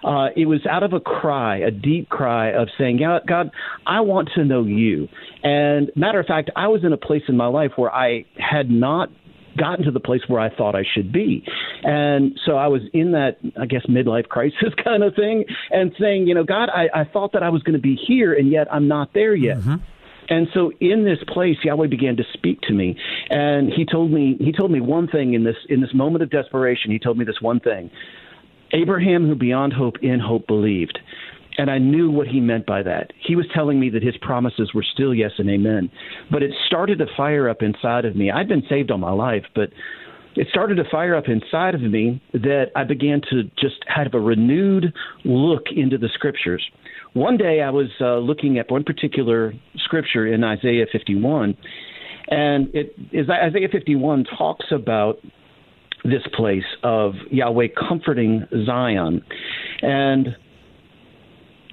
uh, 0.04 0.28
it 0.36 0.46
was 0.46 0.66
out 0.66 0.82
of 0.82 0.92
a 0.92 1.00
cry, 1.00 1.58
a 1.58 1.70
deep 1.70 2.08
cry 2.08 2.52
of 2.52 2.68
saying, 2.78 2.98
God, 2.98 3.50
I 3.86 4.00
want 4.00 4.30
to 4.34 4.44
know 4.44 4.64
you. 4.64 5.08
And 5.42 5.90
matter 5.96 6.20
of 6.20 6.26
fact, 6.26 6.50
I 6.56 6.68
was 6.68 6.84
in 6.84 6.92
a 6.92 6.96
place 6.96 7.22
in 7.28 7.36
my 7.36 7.46
life 7.46 7.72
where 7.76 7.92
I 7.92 8.24
had 8.36 8.70
not 8.70 9.10
gotten 9.56 9.84
to 9.84 9.90
the 9.90 10.00
place 10.00 10.20
where 10.26 10.40
I 10.40 10.54
thought 10.54 10.74
I 10.74 10.82
should 10.94 11.12
be. 11.12 11.44
And 11.84 12.38
so 12.44 12.56
I 12.56 12.66
was 12.66 12.82
in 12.92 13.12
that, 13.12 13.38
I 13.60 13.66
guess, 13.66 13.86
midlife 13.86 14.28
crisis 14.28 14.74
kind 14.84 15.02
of 15.02 15.14
thing 15.14 15.44
and 15.70 15.94
saying, 15.98 16.26
you 16.26 16.34
know, 16.34 16.44
God, 16.44 16.68
I, 16.70 16.88
I 16.92 17.04
thought 17.04 17.32
that 17.32 17.42
I 17.42 17.50
was 17.50 17.62
going 17.62 17.76
to 17.76 17.82
be 17.82 17.96
here 17.96 18.34
and 18.34 18.50
yet 18.50 18.72
I'm 18.72 18.88
not 18.88 19.14
there 19.14 19.34
yet. 19.34 19.58
Mm-hmm. 19.58 19.76
And 20.28 20.48
so 20.54 20.72
in 20.80 21.04
this 21.04 21.18
place, 21.28 21.56
Yahweh 21.62 21.88
began 21.88 22.16
to 22.16 22.24
speak 22.32 22.60
to 22.62 22.72
me, 22.72 22.96
and 23.28 23.70
he 23.70 23.84
told 23.84 24.10
me 24.10 24.36
he 24.40 24.52
told 24.52 24.70
me 24.70 24.80
one 24.80 25.06
thing 25.06 25.34
in 25.34 25.44
this 25.44 25.56
in 25.68 25.82
this 25.82 25.92
moment 25.92 26.22
of 26.22 26.30
desperation. 26.30 26.90
He 26.90 26.98
told 26.98 27.18
me 27.18 27.26
this 27.26 27.42
one 27.42 27.60
thing. 27.60 27.90
Abraham, 28.74 29.26
who 29.26 29.34
beyond 29.34 29.72
hope 29.72 29.96
in 30.02 30.20
hope 30.20 30.46
believed. 30.46 30.98
And 31.56 31.70
I 31.70 31.78
knew 31.78 32.10
what 32.10 32.26
he 32.26 32.40
meant 32.40 32.66
by 32.66 32.82
that. 32.82 33.12
He 33.24 33.36
was 33.36 33.46
telling 33.54 33.78
me 33.78 33.88
that 33.90 34.02
his 34.02 34.16
promises 34.20 34.74
were 34.74 34.84
still 34.92 35.14
yes 35.14 35.30
and 35.38 35.48
amen. 35.48 35.90
But 36.30 36.42
it 36.42 36.50
started 36.66 36.98
to 36.98 37.06
fire 37.16 37.48
up 37.48 37.62
inside 37.62 38.04
of 38.04 38.16
me. 38.16 38.30
I'd 38.30 38.48
been 38.48 38.64
saved 38.68 38.90
all 38.90 38.98
my 38.98 39.12
life, 39.12 39.44
but 39.54 39.70
it 40.36 40.48
started 40.50 40.76
to 40.76 40.84
fire 40.90 41.14
up 41.14 41.28
inside 41.28 41.76
of 41.76 41.82
me 41.82 42.20
that 42.32 42.66
I 42.74 42.82
began 42.82 43.20
to 43.30 43.44
just 43.56 43.76
have 43.86 44.14
a 44.14 44.20
renewed 44.20 44.92
look 45.24 45.66
into 45.74 45.96
the 45.96 46.08
scriptures. 46.12 46.64
One 47.12 47.36
day 47.36 47.62
I 47.62 47.70
was 47.70 47.86
uh, 48.00 48.18
looking 48.18 48.58
at 48.58 48.68
one 48.68 48.82
particular 48.82 49.54
scripture 49.76 50.26
in 50.26 50.42
Isaiah 50.42 50.86
51, 50.90 51.56
and 52.28 52.74
it 52.74 52.96
is 53.12 53.30
Isaiah 53.30 53.68
51 53.70 54.24
talks 54.36 54.66
about 54.72 55.18
this 56.04 56.22
place 56.34 56.64
of 56.82 57.14
Yahweh 57.30 57.68
comforting 57.88 58.46
Zion. 58.66 59.22
And 59.82 60.36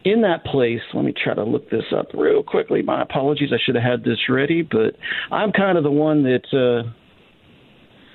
in 0.03 0.21
that 0.21 0.45
place, 0.45 0.81
let 0.93 1.03
me 1.05 1.13
try 1.23 1.33
to 1.33 1.43
look 1.43 1.69
this 1.69 1.83
up 1.95 2.07
real 2.13 2.41
quickly. 2.41 2.81
My 2.81 3.01
apologies, 3.01 3.49
I 3.53 3.57
should 3.63 3.75
have 3.75 3.83
had 3.83 4.03
this 4.03 4.17
ready, 4.29 4.61
but 4.61 4.95
I'm 5.31 5.51
kind 5.51 5.77
of 5.77 5.83
the 5.83 5.91
one 5.91 6.23
that 6.23 6.45
uh, 6.53 6.89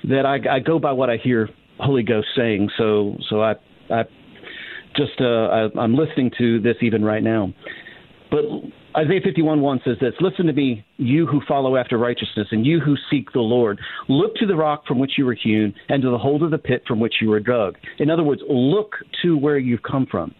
that 0.09 0.25
I, 0.25 0.55
I 0.55 0.59
go 0.59 0.79
by 0.79 0.91
what 0.91 1.09
I 1.09 1.17
hear 1.17 1.49
Holy 1.79 2.03
Ghost 2.03 2.27
saying. 2.35 2.69
So 2.77 3.17
so 3.29 3.41
I 3.41 3.53
I 3.89 4.03
just 4.95 5.21
uh, 5.21 5.25
I, 5.25 5.79
I'm 5.79 5.95
listening 5.95 6.31
to 6.39 6.59
this 6.59 6.75
even 6.81 7.05
right 7.05 7.23
now. 7.23 7.53
But 8.31 8.43
Isaiah 8.97 9.21
51 9.23 9.61
1 9.61 9.81
says 9.85 9.97
this 10.01 10.13
Listen 10.19 10.47
to 10.47 10.53
me, 10.53 10.83
you 10.97 11.27
who 11.27 11.39
follow 11.47 11.77
after 11.77 11.99
righteousness, 11.99 12.47
and 12.51 12.65
you 12.65 12.79
who 12.79 12.95
seek 13.11 13.31
the 13.31 13.39
Lord. 13.39 13.79
Look 14.09 14.33
to 14.35 14.47
the 14.47 14.55
rock 14.55 14.87
from 14.87 14.97
which 14.97 15.13
you 15.17 15.25
were 15.25 15.35
hewn, 15.35 15.75
and 15.89 16.01
to 16.01 16.09
the 16.09 16.17
hold 16.17 16.41
of 16.41 16.49
the 16.49 16.57
pit 16.57 16.81
from 16.87 16.99
which 16.99 17.15
you 17.21 17.29
were 17.29 17.39
dug. 17.39 17.75
In 17.99 18.09
other 18.09 18.23
words, 18.23 18.41
look 18.49 18.93
to 19.21 19.37
where 19.37 19.59
you've 19.59 19.83
come 19.83 20.07
from. 20.09 20.33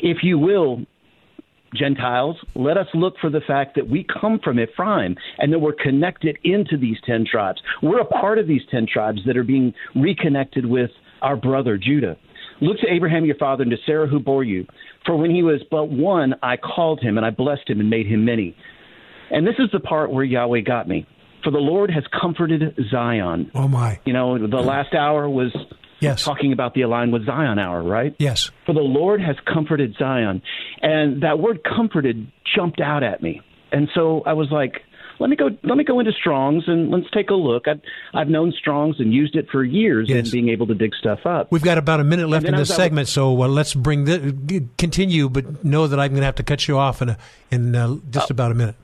If 0.00 0.18
you 0.22 0.38
will, 0.38 0.82
Gentiles, 1.74 2.36
let 2.54 2.76
us 2.76 2.86
look 2.92 3.14
for 3.18 3.30
the 3.30 3.40
fact 3.46 3.74
that 3.76 3.88
we 3.88 4.04
come 4.20 4.40
from 4.44 4.60
Ephraim 4.60 5.16
and 5.38 5.50
that 5.50 5.58
we're 5.58 5.72
connected 5.72 6.38
into 6.44 6.76
these 6.76 6.98
10 7.06 7.24
tribes. 7.30 7.60
We're 7.82 8.00
a 8.00 8.04
part 8.04 8.38
of 8.38 8.46
these 8.46 8.62
10 8.70 8.86
tribes 8.92 9.20
that 9.26 9.38
are 9.38 9.42
being 9.42 9.72
reconnected 9.94 10.66
with 10.66 10.90
our 11.22 11.36
brother 11.36 11.78
Judah. 11.78 12.16
Look 12.60 12.78
to 12.80 12.88
Abraham 12.88 13.24
your 13.24 13.36
father 13.36 13.62
and 13.62 13.70
to 13.70 13.76
Sarah 13.84 14.06
who 14.06 14.18
bore 14.18 14.44
you. 14.44 14.66
For 15.06 15.16
when 15.16 15.30
he 15.30 15.42
was 15.42 15.62
but 15.70 15.88
one, 15.88 16.34
I 16.42 16.56
called 16.56 17.00
him 17.00 17.16
and 17.16 17.24
I 17.24 17.30
blessed 17.30 17.70
him 17.70 17.80
and 17.80 17.88
made 17.88 18.06
him 18.06 18.24
many. 18.24 18.56
And 19.30 19.46
this 19.46 19.54
is 19.58 19.70
the 19.72 19.80
part 19.80 20.12
where 20.12 20.24
Yahweh 20.24 20.60
got 20.60 20.88
me. 20.88 21.06
For 21.44 21.50
the 21.50 21.58
Lord 21.58 21.90
has 21.90 22.04
comforted 22.20 22.76
Zion. 22.90 23.52
Oh 23.54 23.68
my! 23.68 24.00
You 24.04 24.12
know, 24.12 24.36
the 24.36 24.56
last 24.56 24.94
hour 24.94 25.28
was 25.28 25.54
yes. 26.00 26.24
talking 26.24 26.52
about 26.52 26.74
the 26.74 26.82
Align 26.82 27.12
with 27.12 27.24
Zion 27.24 27.60
hour, 27.60 27.84
right? 27.84 28.16
Yes. 28.18 28.50
For 28.64 28.72
the 28.72 28.80
Lord 28.80 29.20
has 29.20 29.36
comforted 29.46 29.94
Zion, 29.96 30.42
and 30.82 31.22
that 31.22 31.38
word 31.38 31.62
"comforted" 31.62 32.32
jumped 32.56 32.80
out 32.80 33.04
at 33.04 33.22
me, 33.22 33.42
and 33.70 33.88
so 33.94 34.22
I 34.26 34.32
was 34.32 34.48
like, 34.50 34.82
let 35.18 35.30
me 35.30 35.36
go 35.36 35.48
let 35.62 35.76
me 35.76 35.84
go 35.84 35.98
into 36.00 36.12
Strong's 36.12 36.64
and 36.66 36.90
let's 36.90 37.10
take 37.12 37.30
a 37.30 37.34
look. 37.34 37.66
I've, 37.68 37.80
I've 38.14 38.28
known 38.28 38.52
Strong's 38.58 39.00
and 39.00 39.12
used 39.12 39.34
it 39.36 39.46
for 39.50 39.64
years 39.64 40.08
Yes. 40.08 40.24
and 40.24 40.30
being 40.32 40.48
able 40.48 40.66
to 40.68 40.74
dig 40.74 40.94
stuff 40.94 41.20
up. 41.24 41.50
We've 41.50 41.62
got 41.62 41.78
about 41.78 42.00
a 42.00 42.04
minute 42.04 42.28
left 42.28 42.46
in 42.46 42.54
this 42.54 42.74
segment, 42.74 43.08
so 43.08 43.42
uh, 43.42 43.48
let's 43.48 43.74
bring 43.74 44.04
the 44.04 44.64
continue. 44.78 45.28
But 45.28 45.64
know 45.64 45.86
that 45.86 45.98
I'm 45.98 46.10
going 46.10 46.20
to 46.20 46.26
have 46.26 46.34
to 46.36 46.42
cut 46.42 46.66
you 46.68 46.78
off 46.78 47.02
in 47.02 47.10
a, 47.10 47.18
in 47.50 47.74
uh, 47.74 47.96
just 48.10 48.30
about 48.30 48.50
a 48.50 48.54
minute. 48.54 48.76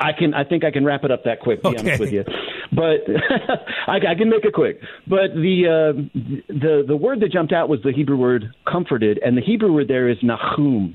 I 0.00 0.12
can 0.16 0.32
I 0.34 0.44
think 0.44 0.62
I 0.64 0.70
can 0.70 0.84
wrap 0.84 1.02
it 1.04 1.10
up 1.10 1.24
that 1.24 1.40
quick. 1.40 1.62
To 1.62 1.70
be 1.70 1.76
Okay. 1.76 1.86
honest 1.88 2.00
with 2.00 2.12
you, 2.12 2.24
but 2.70 3.00
I, 3.88 3.96
I 3.96 4.14
can 4.16 4.28
make 4.30 4.44
it 4.44 4.52
quick. 4.54 4.80
But 5.08 5.34
the 5.34 5.66
uh, 5.66 6.20
the 6.48 6.84
the 6.86 6.96
word 6.96 7.18
that 7.20 7.32
jumped 7.32 7.52
out 7.52 7.68
was 7.68 7.80
the 7.82 7.92
Hebrew 7.92 8.16
word 8.16 8.44
comforted, 8.66 9.18
and 9.24 9.36
the 9.36 9.42
Hebrew 9.42 9.72
word 9.72 9.88
there 9.88 10.08
is 10.08 10.18
nachum. 10.18 10.94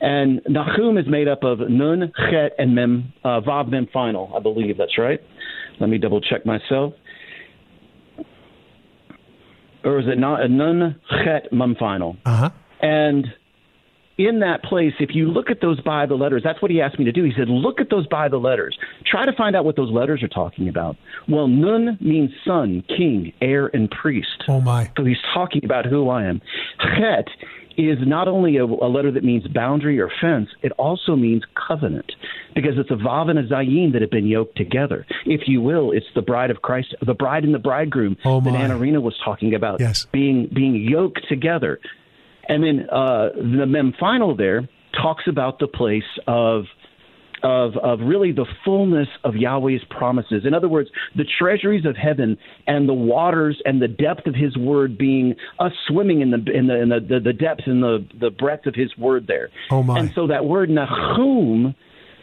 And 0.00 0.40
Nahum 0.48 0.96
is 0.96 1.06
made 1.06 1.28
up 1.28 1.42
of 1.42 1.58
Nun, 1.68 2.12
Chet, 2.30 2.52
and 2.58 2.74
Mem, 2.74 3.12
uh, 3.22 3.40
Vav, 3.40 3.68
Mem 3.68 3.86
final. 3.92 4.32
I 4.34 4.40
believe 4.40 4.78
that's 4.78 4.96
right. 4.96 5.20
Let 5.78 5.90
me 5.90 5.98
double 5.98 6.20
check 6.20 6.46
myself. 6.46 6.94
Or 9.84 10.00
is 10.00 10.06
it 10.08 10.18
not 10.18 10.42
a 10.42 10.48
Nun, 10.48 11.00
Chet, 11.24 11.52
Mem 11.52 11.74
final? 11.78 12.16
Uh 12.24 12.36
huh. 12.36 12.50
And 12.80 13.26
in 14.18 14.40
that 14.40 14.62
place, 14.62 14.92
if 15.00 15.10
you 15.14 15.30
look 15.30 15.50
at 15.50 15.60
those 15.60 15.80
by 15.80 16.06
the 16.06 16.14
letters, 16.14 16.42
that's 16.44 16.60
what 16.60 16.70
he 16.70 16.80
asked 16.80 16.98
me 16.98 17.04
to 17.06 17.12
do. 17.12 17.24
He 17.24 17.32
said, 17.36 17.48
look 17.48 17.80
at 17.80 17.88
those 17.90 18.06
by 18.06 18.28
the 18.28 18.36
letters. 18.36 18.76
Try 19.06 19.24
to 19.24 19.32
find 19.32 19.56
out 19.56 19.64
what 19.64 19.76
those 19.76 19.90
letters 19.90 20.22
are 20.22 20.28
talking 20.28 20.68
about. 20.68 20.96
Well, 21.28 21.46
Nun 21.46 21.96
means 22.00 22.30
son, 22.46 22.84
king, 22.88 23.32
heir, 23.40 23.70
and 23.72 23.90
priest. 23.90 24.44
Oh 24.48 24.60
my! 24.60 24.90
So 24.96 25.04
he's 25.04 25.16
talking 25.34 25.64
about 25.64 25.86
who 25.86 26.10
I 26.10 26.24
am. 26.24 26.40
Chet 26.80 27.28
is 27.88 27.98
not 28.06 28.28
only 28.28 28.56
a, 28.56 28.64
a 28.64 28.88
letter 28.90 29.10
that 29.12 29.24
means 29.24 29.46
boundary 29.48 30.00
or 30.00 30.10
fence, 30.20 30.48
it 30.62 30.72
also 30.72 31.16
means 31.16 31.42
covenant 31.68 32.10
because 32.54 32.72
it's 32.76 32.90
a 32.90 32.94
vav 32.94 33.30
and 33.30 33.38
a 33.38 33.46
zayin 33.46 33.92
that 33.92 34.02
have 34.02 34.10
been 34.10 34.26
yoked 34.26 34.56
together. 34.56 35.06
If 35.26 35.42
you 35.46 35.60
will, 35.60 35.92
it's 35.92 36.06
the 36.14 36.22
bride 36.22 36.50
of 36.50 36.62
Christ, 36.62 36.94
the 37.04 37.14
bride 37.14 37.44
and 37.44 37.54
the 37.54 37.58
bridegroom 37.58 38.16
Oh, 38.24 38.40
that. 38.40 38.52
Anarina 38.52 39.00
was 39.00 39.14
talking 39.24 39.54
about 39.54 39.80
Yes. 39.80 40.06
being 40.12 40.48
being 40.52 40.74
yoked 40.74 41.26
together. 41.28 41.78
And 42.48 42.64
then 42.64 42.88
uh, 42.90 43.28
the 43.36 43.66
mem 43.66 43.94
final 43.98 44.34
there 44.36 44.68
talks 45.00 45.24
about 45.28 45.58
the 45.60 45.68
place 45.68 46.02
of 46.26 46.64
of 47.42 47.76
of 47.76 48.00
really 48.00 48.32
the 48.32 48.46
fullness 48.64 49.08
of 49.24 49.34
Yahweh's 49.34 49.82
promises. 49.90 50.44
In 50.44 50.54
other 50.54 50.68
words, 50.68 50.90
the 51.16 51.24
treasuries 51.38 51.84
of 51.84 51.96
heaven 51.96 52.38
and 52.66 52.88
the 52.88 52.94
waters 52.94 53.60
and 53.64 53.80
the 53.80 53.88
depth 53.88 54.26
of 54.26 54.34
His 54.34 54.56
word 54.56 54.98
being 54.98 55.34
us 55.58 55.72
swimming 55.88 56.20
in 56.20 56.30
the 56.30 56.38
in 56.52 56.66
the 56.66 56.80
in 56.80 56.88
the, 56.88 57.00
the, 57.00 57.20
the 57.20 57.32
depth 57.32 57.62
and 57.66 57.82
the 57.82 58.06
the 58.18 58.30
breadth 58.30 58.66
of 58.66 58.74
His 58.74 58.96
word 58.96 59.26
there. 59.26 59.50
Oh, 59.70 59.82
my. 59.82 59.98
And 59.98 60.10
so 60.14 60.26
that 60.28 60.44
word 60.44 60.70
Nahum. 60.70 61.74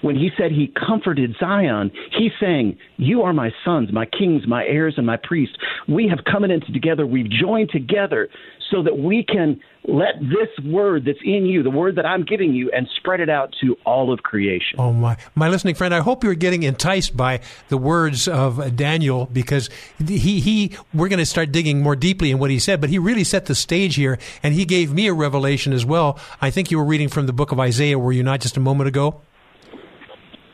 When 0.01 0.15
he 0.15 0.29
said 0.37 0.51
he 0.51 0.71
comforted 0.87 1.35
Zion, 1.39 1.91
he's 2.15 2.31
saying, 2.39 2.77
You 2.97 3.23
are 3.23 3.33
my 3.33 3.49
sons, 3.65 3.91
my 3.91 4.05
kings, 4.05 4.43
my 4.47 4.63
heirs, 4.63 4.93
and 4.95 5.07
my 5.07 5.17
priests. 5.17 5.55
We 5.87 6.07
have 6.07 6.19
covenanted 6.31 6.71
together. 6.71 7.07
We've 7.07 7.29
joined 7.29 7.71
together 7.71 8.29
so 8.71 8.83
that 8.83 8.97
we 8.97 9.23
can 9.23 9.59
let 9.85 10.19
this 10.19 10.65
word 10.65 11.05
that's 11.05 11.19
in 11.23 11.45
you, 11.45 11.63
the 11.63 11.69
word 11.69 11.95
that 11.95 12.05
I'm 12.05 12.23
giving 12.23 12.53
you, 12.53 12.69
and 12.71 12.87
spread 12.97 13.19
it 13.19 13.29
out 13.29 13.55
to 13.61 13.77
all 13.85 14.11
of 14.11 14.23
creation. 14.23 14.79
Oh 14.79 14.91
my! 14.91 15.17
My 15.35 15.49
listening 15.49 15.75
friend, 15.75 15.93
I 15.93 15.99
hope 15.99 16.23
you're 16.23 16.35
getting 16.35 16.63
enticed 16.63 17.15
by 17.15 17.39
the 17.69 17.77
words 17.77 18.27
of 18.27 18.75
Daniel 18.75 19.27
because 19.31 19.69
he 20.05 20.39
he 20.39 20.75
we're 20.93 21.07
going 21.07 21.19
to 21.19 21.25
start 21.25 21.51
digging 21.51 21.81
more 21.81 21.95
deeply 21.95 22.31
in 22.31 22.39
what 22.39 22.51
he 22.51 22.59
said, 22.59 22.81
but 22.81 22.89
he 22.89 22.99
really 22.99 23.23
set 23.23 23.45
the 23.45 23.55
stage 23.55 23.95
here, 23.95 24.19
and 24.43 24.53
he 24.53 24.65
gave 24.65 24.93
me 24.93 25.07
a 25.07 25.13
revelation 25.13 25.73
as 25.73 25.85
well. 25.85 26.19
I 26.41 26.51
think 26.51 26.71
you 26.71 26.77
were 26.77 26.85
reading 26.85 27.07
from 27.09 27.25
the 27.25 27.33
book 27.33 27.51
of 27.51 27.59
Isaiah, 27.59 27.97
were 27.97 28.11
you 28.11 28.23
not, 28.23 28.41
just 28.41 28.57
a 28.57 28.61
moment 28.61 28.87
ago? 28.89 29.21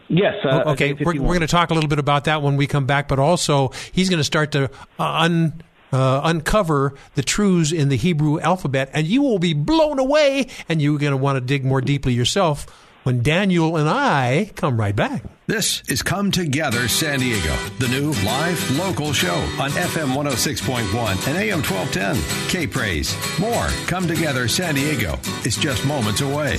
Yes. 0.09 0.35
Uh, 0.43 0.63
okay, 0.67 0.93
we're, 0.93 1.13
we're 1.13 1.33
going 1.33 1.41
to 1.41 1.47
talk 1.47 1.71
a 1.71 1.73
little 1.73 1.89
bit 1.89 1.97
about 1.99 2.25
that 2.25 2.41
when 2.41 2.55
we 2.55 2.67
come 2.67 2.85
back, 2.85 3.07
but 3.07 3.19
also 3.19 3.71
he's 3.91 4.09
going 4.09 4.19
to 4.19 4.23
start 4.23 4.51
to 4.51 4.69
un. 4.99 5.61
Uh, 5.93 6.21
uncover 6.23 6.95
the 7.13 7.21
truths 7.21 7.71
in 7.71 7.89
the 7.89 7.95
Hebrew 7.95 8.39
alphabet, 8.39 8.89
and 8.93 9.05
you 9.05 9.21
will 9.21 9.37
be 9.37 9.53
blown 9.53 9.99
away, 9.99 10.47
and 10.67 10.81
you're 10.81 10.97
going 10.97 11.11
to 11.11 11.17
want 11.17 11.37
to 11.37 11.41
dig 11.41 11.63
more 11.63 11.81
deeply 11.81 12.13
yourself 12.13 12.65
when 13.03 13.21
Daniel 13.21 13.77
and 13.77 13.87
I 13.87 14.51
come 14.55 14.79
right 14.79 14.95
back. 14.95 15.23
This 15.45 15.83
is 15.89 16.01
Come 16.01 16.31
Together 16.31 16.87
San 16.87 17.19
Diego, 17.19 17.55
the 17.79 17.89
new 17.89 18.13
live 18.25 18.77
local 18.77 19.11
show 19.13 19.35
on 19.59 19.71
FM 19.71 20.15
106.1 20.15 21.27
and 21.27 21.37
AM 21.37 21.61
1210. 21.61 22.49
K 22.49 22.65
Praise. 22.65 23.15
More 23.39 23.67
Come 23.87 24.07
Together 24.07 24.47
San 24.47 24.75
Diego 24.75 25.19
is 25.45 25.57
just 25.57 25.85
moments 25.85 26.21
away. 26.21 26.57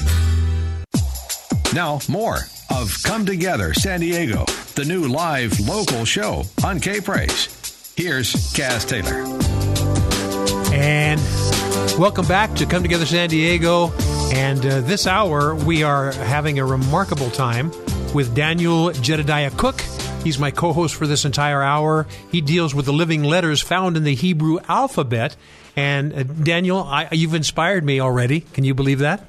Now, 1.74 1.99
more 2.09 2.41
of 2.70 2.95
Come 3.05 3.24
Together 3.24 3.72
San 3.72 4.01
Diego, 4.01 4.45
the 4.74 4.85
new 4.85 5.09
live 5.09 5.59
local 5.61 6.05
show 6.05 6.45
on 6.62 6.78
K 6.78 7.01
Praise. 7.01 7.63
Here's 7.97 8.32
Kaz 8.55 8.86
Taylor. 8.88 9.22
And 10.74 11.20
welcome 11.99 12.26
back 12.26 12.53
to 12.57 12.66
Come 12.66 12.82
Together 12.82 13.07
San 13.07 13.28
Diego. 13.28 13.92
And 14.32 14.64
uh, 14.66 14.80
this 14.80 15.07
hour, 15.07 15.55
we 15.55 15.84
are 15.84 16.11
having 16.12 16.59
a 16.59 16.64
remarkable 16.64 17.30
time 17.30 17.70
with 18.12 18.34
Daniel 18.34 18.90
Jedediah 18.90 19.53
Cook. 19.53 19.80
He's 20.24 20.38
my 20.40 20.51
co 20.51 20.72
host 20.72 20.95
for 20.97 21.07
this 21.07 21.24
entire 21.24 21.62
hour. 21.62 22.07
He 22.32 22.40
deals 22.40 22.74
with 22.74 22.86
the 22.86 22.92
living 22.92 23.22
letters 23.22 23.61
found 23.61 23.97
in 23.97 24.03
the 24.03 24.14
Hebrew 24.14 24.59
alphabet. 24.68 25.36
And 25.76 26.12
uh, 26.12 26.22
Daniel, 26.24 26.78
I, 26.82 27.09
you've 27.12 27.34
inspired 27.34 27.84
me 27.84 28.01
already. 28.01 28.40
Can 28.40 28.64
you 28.64 28.74
believe 28.74 28.99
that? 29.01 29.24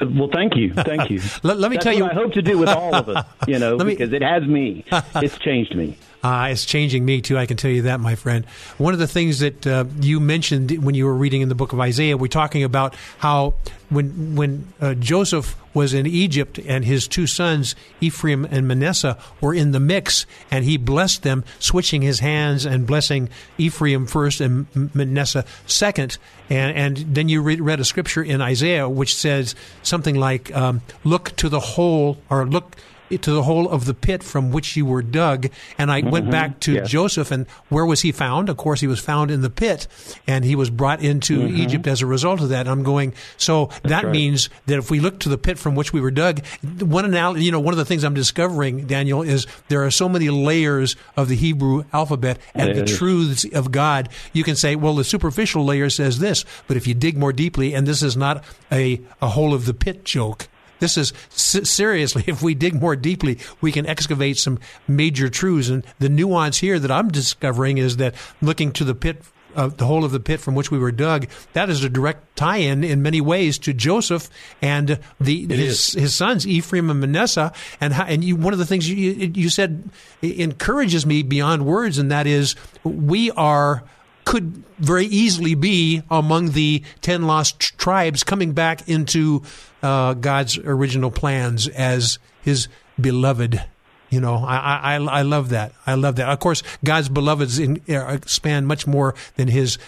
Well, 0.00 0.30
thank 0.32 0.56
you, 0.56 0.72
thank 0.74 1.10
you. 1.10 1.20
Let- 1.44 1.58
let 1.58 1.70
me 1.70 1.76
That's 1.76 1.84
tell 1.84 1.94
you- 1.94 2.04
I 2.06 2.12
hope 2.14 2.32
to 2.34 2.42
do 2.42 2.58
with 2.58 2.68
all 2.68 2.92
of 2.94 3.08
us, 3.08 3.24
you 3.46 3.58
know, 3.60 3.76
Let 3.76 3.86
me- 3.86 3.94
because 3.94 4.12
it 4.12 4.22
has 4.22 4.42
me. 4.44 4.84
It's 5.16 5.38
changed 5.38 5.74
me. 5.76 5.96
Uh, 6.22 6.48
it's 6.50 6.64
changing 6.64 7.04
me 7.04 7.20
too. 7.20 7.36
I 7.36 7.46
can 7.46 7.56
tell 7.56 7.70
you 7.70 7.82
that, 7.82 7.98
my 7.98 8.14
friend. 8.14 8.44
One 8.78 8.94
of 8.94 9.00
the 9.00 9.08
things 9.08 9.40
that 9.40 9.66
uh, 9.66 9.84
you 10.00 10.20
mentioned 10.20 10.70
when 10.84 10.94
you 10.94 11.04
were 11.06 11.14
reading 11.14 11.40
in 11.40 11.48
the 11.48 11.56
book 11.56 11.72
of 11.72 11.80
Isaiah, 11.80 12.16
we're 12.16 12.28
talking 12.28 12.62
about 12.62 12.94
how 13.18 13.54
when 13.90 14.36
when 14.36 14.72
uh, 14.80 14.94
Joseph 14.94 15.56
was 15.74 15.94
in 15.94 16.06
Egypt 16.06 16.58
and 16.58 16.84
his 16.84 17.08
two 17.08 17.26
sons 17.26 17.74
Ephraim 18.00 18.44
and 18.44 18.68
Manasseh 18.68 19.18
were 19.40 19.52
in 19.52 19.72
the 19.72 19.80
mix, 19.80 20.24
and 20.50 20.64
he 20.64 20.76
blessed 20.76 21.24
them, 21.24 21.44
switching 21.58 22.02
his 22.02 22.20
hands 22.20 22.64
and 22.64 22.86
blessing 22.86 23.28
Ephraim 23.58 24.06
first 24.06 24.40
and 24.40 24.66
Manasseh 24.94 25.44
second. 25.66 26.18
And 26.48 26.76
and 26.76 27.14
then 27.14 27.28
you 27.28 27.42
read, 27.42 27.60
read 27.60 27.80
a 27.80 27.84
scripture 27.84 28.22
in 28.22 28.40
Isaiah 28.40 28.88
which 28.88 29.16
says 29.16 29.56
something 29.82 30.14
like, 30.14 30.54
um, 30.54 30.82
"Look 31.02 31.34
to 31.36 31.48
the 31.48 31.60
whole," 31.60 32.18
or 32.30 32.46
"Look." 32.46 32.76
To 33.18 33.32
the 33.32 33.42
hole 33.42 33.68
of 33.68 33.84
the 33.84 33.94
pit 33.94 34.22
from 34.22 34.50
which 34.52 34.76
you 34.76 34.86
were 34.86 35.02
dug. 35.02 35.48
And 35.78 35.90
I 35.90 36.00
went 36.00 36.24
mm-hmm. 36.24 36.30
back 36.30 36.60
to 36.60 36.72
yes. 36.72 36.88
Joseph, 36.88 37.30
and 37.30 37.48
where 37.68 37.86
was 37.86 38.02
he 38.02 38.12
found? 38.12 38.48
Of 38.48 38.56
course, 38.56 38.80
he 38.80 38.86
was 38.86 39.00
found 39.00 39.30
in 39.30 39.42
the 39.42 39.50
pit, 39.50 39.86
and 40.26 40.44
he 40.44 40.56
was 40.56 40.70
brought 40.70 41.02
into 41.02 41.40
mm-hmm. 41.40 41.56
Egypt 41.56 41.86
as 41.86 42.02
a 42.02 42.06
result 42.06 42.40
of 42.40 42.48
that. 42.50 42.60
And 42.60 42.70
I'm 42.70 42.82
going. 42.82 43.14
So 43.36 43.70
that 43.82 44.04
right. 44.04 44.12
means 44.12 44.48
that 44.66 44.78
if 44.78 44.90
we 44.90 45.00
look 45.00 45.20
to 45.20 45.28
the 45.28 45.38
pit 45.38 45.58
from 45.58 45.74
which 45.74 45.92
we 45.92 46.00
were 46.00 46.10
dug, 46.10 46.44
one 46.80 47.04
analogy, 47.04 47.44
you 47.44 47.52
know, 47.52 47.60
one 47.60 47.74
of 47.74 47.78
the 47.78 47.84
things 47.84 48.04
I'm 48.04 48.14
discovering, 48.14 48.86
Daniel, 48.86 49.22
is 49.22 49.46
there 49.68 49.84
are 49.84 49.90
so 49.90 50.08
many 50.08 50.30
layers 50.30 50.96
of 51.16 51.28
the 51.28 51.36
Hebrew 51.36 51.84
alphabet 51.92 52.38
and 52.54 52.76
the 52.76 52.84
truths 52.84 53.44
of 53.52 53.72
God. 53.72 54.08
You 54.32 54.44
can 54.44 54.56
say, 54.56 54.76
well, 54.76 54.94
the 54.94 55.04
superficial 55.04 55.64
layer 55.64 55.90
says 55.90 56.18
this, 56.18 56.44
but 56.66 56.76
if 56.76 56.86
you 56.86 56.94
dig 56.94 57.16
more 57.16 57.32
deeply, 57.32 57.74
and 57.74 57.86
this 57.86 58.02
is 58.02 58.16
not 58.16 58.44
a 58.70 59.00
a 59.20 59.28
hole 59.28 59.54
of 59.54 59.66
the 59.66 59.74
pit 59.74 60.04
joke. 60.04 60.48
This 60.82 60.96
is 60.96 61.12
seriously, 61.30 62.24
if 62.26 62.42
we 62.42 62.54
dig 62.54 62.74
more 62.74 62.96
deeply, 62.96 63.38
we 63.60 63.70
can 63.70 63.86
excavate 63.86 64.36
some 64.36 64.58
major 64.88 65.28
truths. 65.28 65.68
And 65.68 65.84
the 66.00 66.08
nuance 66.08 66.58
here 66.58 66.80
that 66.80 66.90
I'm 66.90 67.08
discovering 67.08 67.78
is 67.78 67.98
that 67.98 68.16
looking 68.40 68.72
to 68.72 68.84
the 68.84 68.92
pit, 68.92 69.22
uh, 69.54 69.68
the 69.68 69.86
hole 69.86 70.04
of 70.04 70.10
the 70.10 70.18
pit 70.18 70.40
from 70.40 70.56
which 70.56 70.72
we 70.72 70.80
were 70.80 70.90
dug, 70.90 71.28
that 71.52 71.70
is 71.70 71.84
a 71.84 71.88
direct 71.88 72.34
tie-in 72.34 72.82
in 72.82 73.00
many 73.00 73.20
ways 73.20 73.58
to 73.58 73.72
Joseph 73.72 74.28
and 74.60 74.98
the 75.20 75.46
his, 75.46 75.92
his 75.92 76.16
sons 76.16 76.48
Ephraim 76.48 76.90
and 76.90 76.98
Manasseh. 76.98 77.52
And 77.80 77.92
how, 77.92 78.04
and 78.06 78.24
you, 78.24 78.34
one 78.34 78.52
of 78.52 78.58
the 78.58 78.66
things 78.66 78.90
you 78.90 79.30
you 79.34 79.50
said 79.50 79.88
encourages 80.20 81.06
me 81.06 81.22
beyond 81.22 81.64
words, 81.64 81.98
and 81.98 82.10
that 82.10 82.26
is 82.26 82.56
we 82.82 83.30
are 83.30 83.84
could 84.24 84.62
very 84.78 85.06
easily 85.06 85.54
be 85.54 86.02
among 86.10 86.50
the 86.52 86.82
10 87.00 87.22
lost 87.26 87.60
tribes 87.78 88.22
coming 88.24 88.52
back 88.52 88.88
into 88.88 89.42
uh, 89.82 90.14
God's 90.14 90.58
original 90.58 91.10
plans 91.10 91.66
as 91.68 92.18
his 92.42 92.68
beloved. 93.00 93.62
You 94.10 94.20
know, 94.20 94.36
I, 94.44 94.56
I, 94.56 94.94
I 94.96 95.22
love 95.22 95.48
that. 95.50 95.72
I 95.86 95.94
love 95.94 96.16
that. 96.16 96.28
Of 96.28 96.38
course, 96.38 96.62
God's 96.84 97.08
beloveds 97.08 97.58
in, 97.58 97.80
uh, 97.88 98.18
span 98.26 98.66
much 98.66 98.86
more 98.86 99.14
than 99.36 99.48
his 99.48 99.78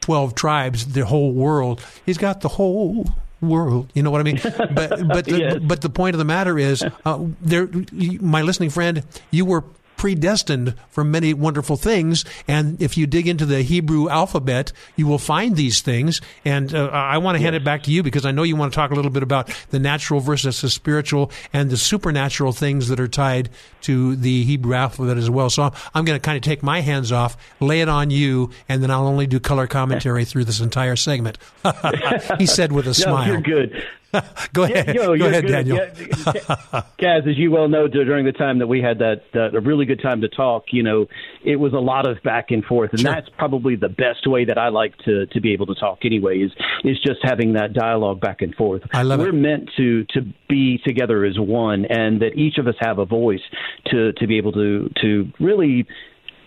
12 0.00 0.34
tribes, 0.34 0.86
the 0.86 1.04
whole 1.04 1.32
world. 1.32 1.84
He's 2.06 2.18
got 2.18 2.40
the 2.40 2.48
whole 2.48 3.06
world. 3.40 3.90
You 3.94 4.02
know 4.02 4.10
what 4.10 4.20
I 4.20 4.24
mean? 4.24 4.40
But 4.42 5.06
but 5.06 5.24
the, 5.26 5.38
Yes. 5.38 5.58
but 5.62 5.82
the 5.82 5.90
point 5.90 6.14
of 6.14 6.18
the 6.18 6.24
matter 6.24 6.58
is, 6.58 6.82
uh, 7.04 7.24
there, 7.42 7.68
my 8.20 8.40
listening 8.42 8.70
friend, 8.70 9.02
you 9.30 9.44
were 9.44 9.64
predestined 10.04 10.74
for 10.90 11.02
many 11.02 11.32
wonderful 11.32 11.76
things. 11.78 12.26
And 12.46 12.78
if 12.82 12.98
you 12.98 13.06
dig 13.06 13.26
into 13.26 13.46
the 13.46 13.62
Hebrew 13.62 14.10
alphabet, 14.10 14.70
you 14.96 15.06
will 15.06 15.18
find 15.18 15.56
these 15.56 15.80
things. 15.80 16.20
And 16.44 16.74
uh, 16.74 16.88
I 16.88 17.16
want 17.16 17.38
to 17.38 17.42
hand 17.42 17.56
it 17.56 17.64
back 17.64 17.84
to 17.84 17.90
you 17.90 18.02
because 18.02 18.26
I 18.26 18.30
know 18.30 18.42
you 18.42 18.54
want 18.54 18.70
to 18.70 18.76
talk 18.76 18.90
a 18.90 18.94
little 18.94 19.10
bit 19.10 19.22
about 19.22 19.48
the 19.70 19.78
natural 19.78 20.20
versus 20.20 20.60
the 20.60 20.68
spiritual 20.68 21.30
and 21.54 21.70
the 21.70 21.78
supernatural 21.78 22.52
things 22.52 22.88
that 22.88 23.00
are 23.00 23.08
tied 23.08 23.48
to 23.80 24.14
the 24.16 24.44
Hebrew 24.44 24.74
alphabet 24.74 25.16
as 25.16 25.30
well. 25.30 25.48
So 25.48 25.72
I'm 25.94 26.04
going 26.04 26.20
to 26.20 26.22
kind 26.22 26.36
of 26.36 26.42
take 26.42 26.62
my 26.62 26.82
hands 26.82 27.10
off, 27.10 27.38
lay 27.60 27.80
it 27.80 27.88
on 27.88 28.10
you, 28.10 28.50
and 28.68 28.82
then 28.82 28.90
I'll 28.90 29.06
only 29.06 29.26
do 29.26 29.40
color 29.40 29.66
commentary 29.66 30.24
through 30.26 30.44
this 30.44 30.60
entire 30.60 30.96
segment. 30.96 31.38
he 32.38 32.44
said 32.44 32.72
with 32.72 32.84
a 32.84 32.88
No, 32.88 32.92
smile. 32.92 33.26
you're 33.28 33.40
good. 33.40 33.82
Go 34.52 34.62
ahead. 34.64 34.86
Yeah, 34.94 35.02
yo, 35.02 35.16
Go 35.18 35.26
ahead. 35.26 35.46
Daniel. 35.46 35.78
Kaz, 36.98 37.28
as 37.28 37.36
you 37.38 37.50
well 37.50 37.68
know, 37.68 37.88
dur- 37.88 38.04
during 38.04 38.24
the 38.24 38.32
time 38.32 38.58
that 38.58 38.66
we 38.66 38.80
had 38.80 38.98
that 38.98 39.22
uh, 39.34 39.56
a 39.56 39.60
really 39.60 39.84
good 39.86 40.00
time 40.02 40.20
to 40.22 40.28
talk, 40.28 40.64
you 40.72 40.82
know, 40.82 41.06
it 41.44 41.56
was 41.56 41.72
a 41.72 41.78
lot 41.78 42.08
of 42.08 42.22
back 42.22 42.50
and 42.50 42.64
forth, 42.64 42.90
and 42.92 43.00
Sure. 43.00 43.12
that's 43.12 43.28
probably 43.38 43.76
the 43.76 43.88
best 43.88 44.26
way 44.26 44.44
that 44.44 44.58
I 44.58 44.68
like 44.68 44.96
to 45.04 45.26
to 45.26 45.40
be 45.40 45.52
able 45.52 45.66
to 45.66 45.74
talk. 45.74 46.00
Anyway, 46.04 46.38
is 46.38 46.52
is 46.84 46.98
just 47.04 47.20
having 47.22 47.54
that 47.54 47.72
dialogue 47.72 48.20
back 48.20 48.42
and 48.42 48.54
forth. 48.54 48.82
I 48.92 49.02
love 49.02 49.20
it. 49.20 49.24
We're 49.24 49.28
it. 49.30 49.32
meant 49.34 49.70
to 49.76 50.04
to 50.14 50.22
be 50.48 50.78
together 50.84 51.24
as 51.24 51.38
one, 51.38 51.84
and 51.86 52.20
that 52.22 52.34
each 52.36 52.58
of 52.58 52.66
us 52.66 52.74
have 52.80 52.98
a 52.98 53.04
voice 53.06 53.42
to 53.86 54.12
to 54.14 54.26
be 54.26 54.38
able 54.38 54.52
to 54.52 54.90
to 55.02 55.28
really 55.40 55.86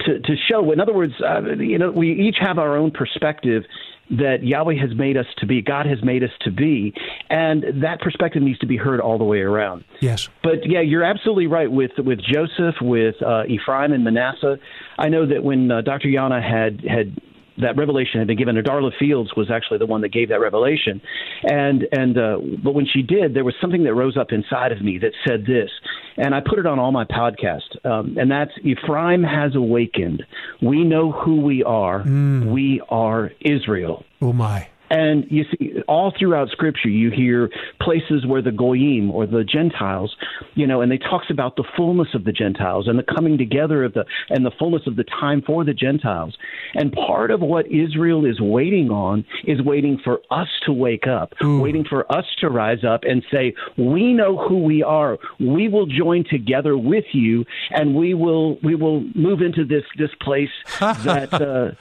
to, 0.06 0.20
to 0.20 0.36
show. 0.50 0.72
In 0.72 0.80
other 0.80 0.94
words, 0.94 1.14
uh, 1.22 1.42
you 1.58 1.78
know, 1.78 1.92
we 1.92 2.12
each 2.14 2.38
have 2.40 2.58
our 2.60 2.78
own 2.78 2.92
perspective 2.92 3.64
that 4.10 4.44
Yahweh 4.44 4.76
has 4.76 4.96
made 4.96 5.18
us 5.18 5.26
to 5.38 5.46
be, 5.46 5.62
God 5.62 5.86
has 5.86 6.04
made 6.04 6.24
us 6.24 6.32
to 6.42 6.52
be, 6.52 6.94
and 7.30 7.64
that 7.84 8.00
perspective 8.00 8.42
needs 8.42 8.60
to 8.60 8.68
be 8.68 8.78
heard 8.78 9.00
all 9.00 9.18
the 9.18 9.24
way 9.24 9.40
around. 9.40 9.84
Yes. 10.00 10.30
But 10.44 10.66
yeah, 10.66 10.82
you're 10.82 11.04
absolutely 11.04 11.48
right 11.48 11.72
with 11.72 11.92
with 11.98 12.20
Joseph, 12.20 12.76
with 12.82 13.16
uh, 13.22 13.44
Ephraim 13.48 13.92
and 13.92 14.04
Manasseh. 14.04 14.58
I 14.98 15.10
know 15.10 15.26
that 15.26 15.44
when 15.44 15.72
uh, 15.72 15.82
Dr. 15.82 16.08
Yana 16.08 16.42
had 16.42 16.82
had 16.90 17.20
that 17.60 17.78
revelation 17.78 18.20
had 18.20 18.28
been 18.28 18.38
given 18.38 18.56
to 18.56 18.64
Darla 18.64 18.92
Fields 18.98 19.32
was 19.36 19.50
actually 19.52 19.80
the 19.80 19.86
one 19.86 20.02
that 20.02 20.10
gave 20.10 20.30
that 20.30 20.40
revelation, 20.40 21.02
and 21.44 21.88
and 21.92 22.18
uh, 22.18 22.38
but 22.64 22.74
when 22.74 22.86
she 22.86 23.02
did, 23.02 23.34
there 23.34 23.44
was 23.44 23.56
something 23.62 23.84
that 23.84 23.94
rose 23.94 24.18
up 24.18 24.32
inside 24.32 24.72
of 24.72 24.82
me 24.82 24.98
that 25.00 25.12
said 25.28 25.46
this, 25.46 25.70
and 26.18 26.34
I 26.34 26.42
put 26.42 26.60
it 26.60 26.66
on 26.66 26.80
all 26.80 26.92
my 26.92 27.06
podcasts, 27.06 27.86
um, 27.86 28.18
and 28.18 28.30
that's 28.32 28.52
Ephraim 28.64 29.24
has 29.24 29.56
awakened. 29.56 30.24
We 30.62 30.84
know 30.84 31.12
who 31.12 31.42
we 31.42 31.64
are. 31.64 32.04
We 32.52 32.82
are 32.90 33.32
Israel. 33.42 34.06
Oh 34.22 34.34
my. 34.34 34.70
And 34.90 35.26
you 35.30 35.44
see, 35.52 35.82
all 35.88 36.14
throughout 36.18 36.50
Scripture, 36.50 36.90
you 36.90 37.12
hear 37.12 37.50
places 37.82 38.26
where 38.26 38.42
the 38.42 38.52
goyim 38.52 39.12
or 39.12 39.26
the 39.26 39.44
Gentiles, 39.44 40.16
you 40.56 40.66
know, 40.66 40.82
and 40.82 40.92
they 40.92 40.98
talks 40.98 41.28
about 41.30 41.56
the 41.56 41.64
fullness 41.76 42.10
of 42.14 42.24
the 42.24 42.32
Gentiles 42.32 42.88
and 42.88 42.98
the 42.98 43.04
coming 43.04 43.38
together 43.38 43.84
of 43.84 43.94
the 43.94 44.06
and 44.30 44.46
the 44.46 44.52
fullness 44.52 44.84
of 44.88 44.96
the 44.96 45.04
time 45.04 45.42
for 45.46 45.64
the 45.66 45.74
Gentiles. 45.74 46.38
And 46.74 46.92
part 46.94 47.32
of 47.32 47.42
what 47.42 47.66
Israel 47.68 48.26
is 48.26 48.40
waiting 48.40 48.90
on 48.90 49.26
is 49.46 49.62
waiting 49.62 50.00
for 50.04 50.22
us 50.32 50.48
to 50.66 50.72
wake 50.72 51.08
up, 51.08 51.34
waiting 51.42 51.84
for 51.84 52.10
us 52.12 52.26
to 52.40 52.50
rise 52.50 52.84
up 52.84 53.04
and 53.04 53.24
say, 53.32 53.54
"We 53.78 54.14
know 54.14 54.38
who 54.38 54.60
we 54.64 54.84
are. 54.84 55.18
We 55.40 55.68
will 55.68 55.86
join 55.86 56.24
together 56.24 56.78
with 56.78 57.06
you, 57.12 57.46
and 57.72 57.96
we 57.96 58.14
will 58.14 58.58
we 58.64 58.76
will 58.76 59.02
move 59.16 59.42
into 59.42 59.66
this 59.66 59.84
this 59.98 60.12
place 60.22 60.50
that 60.80 61.34
uh, 61.34 61.72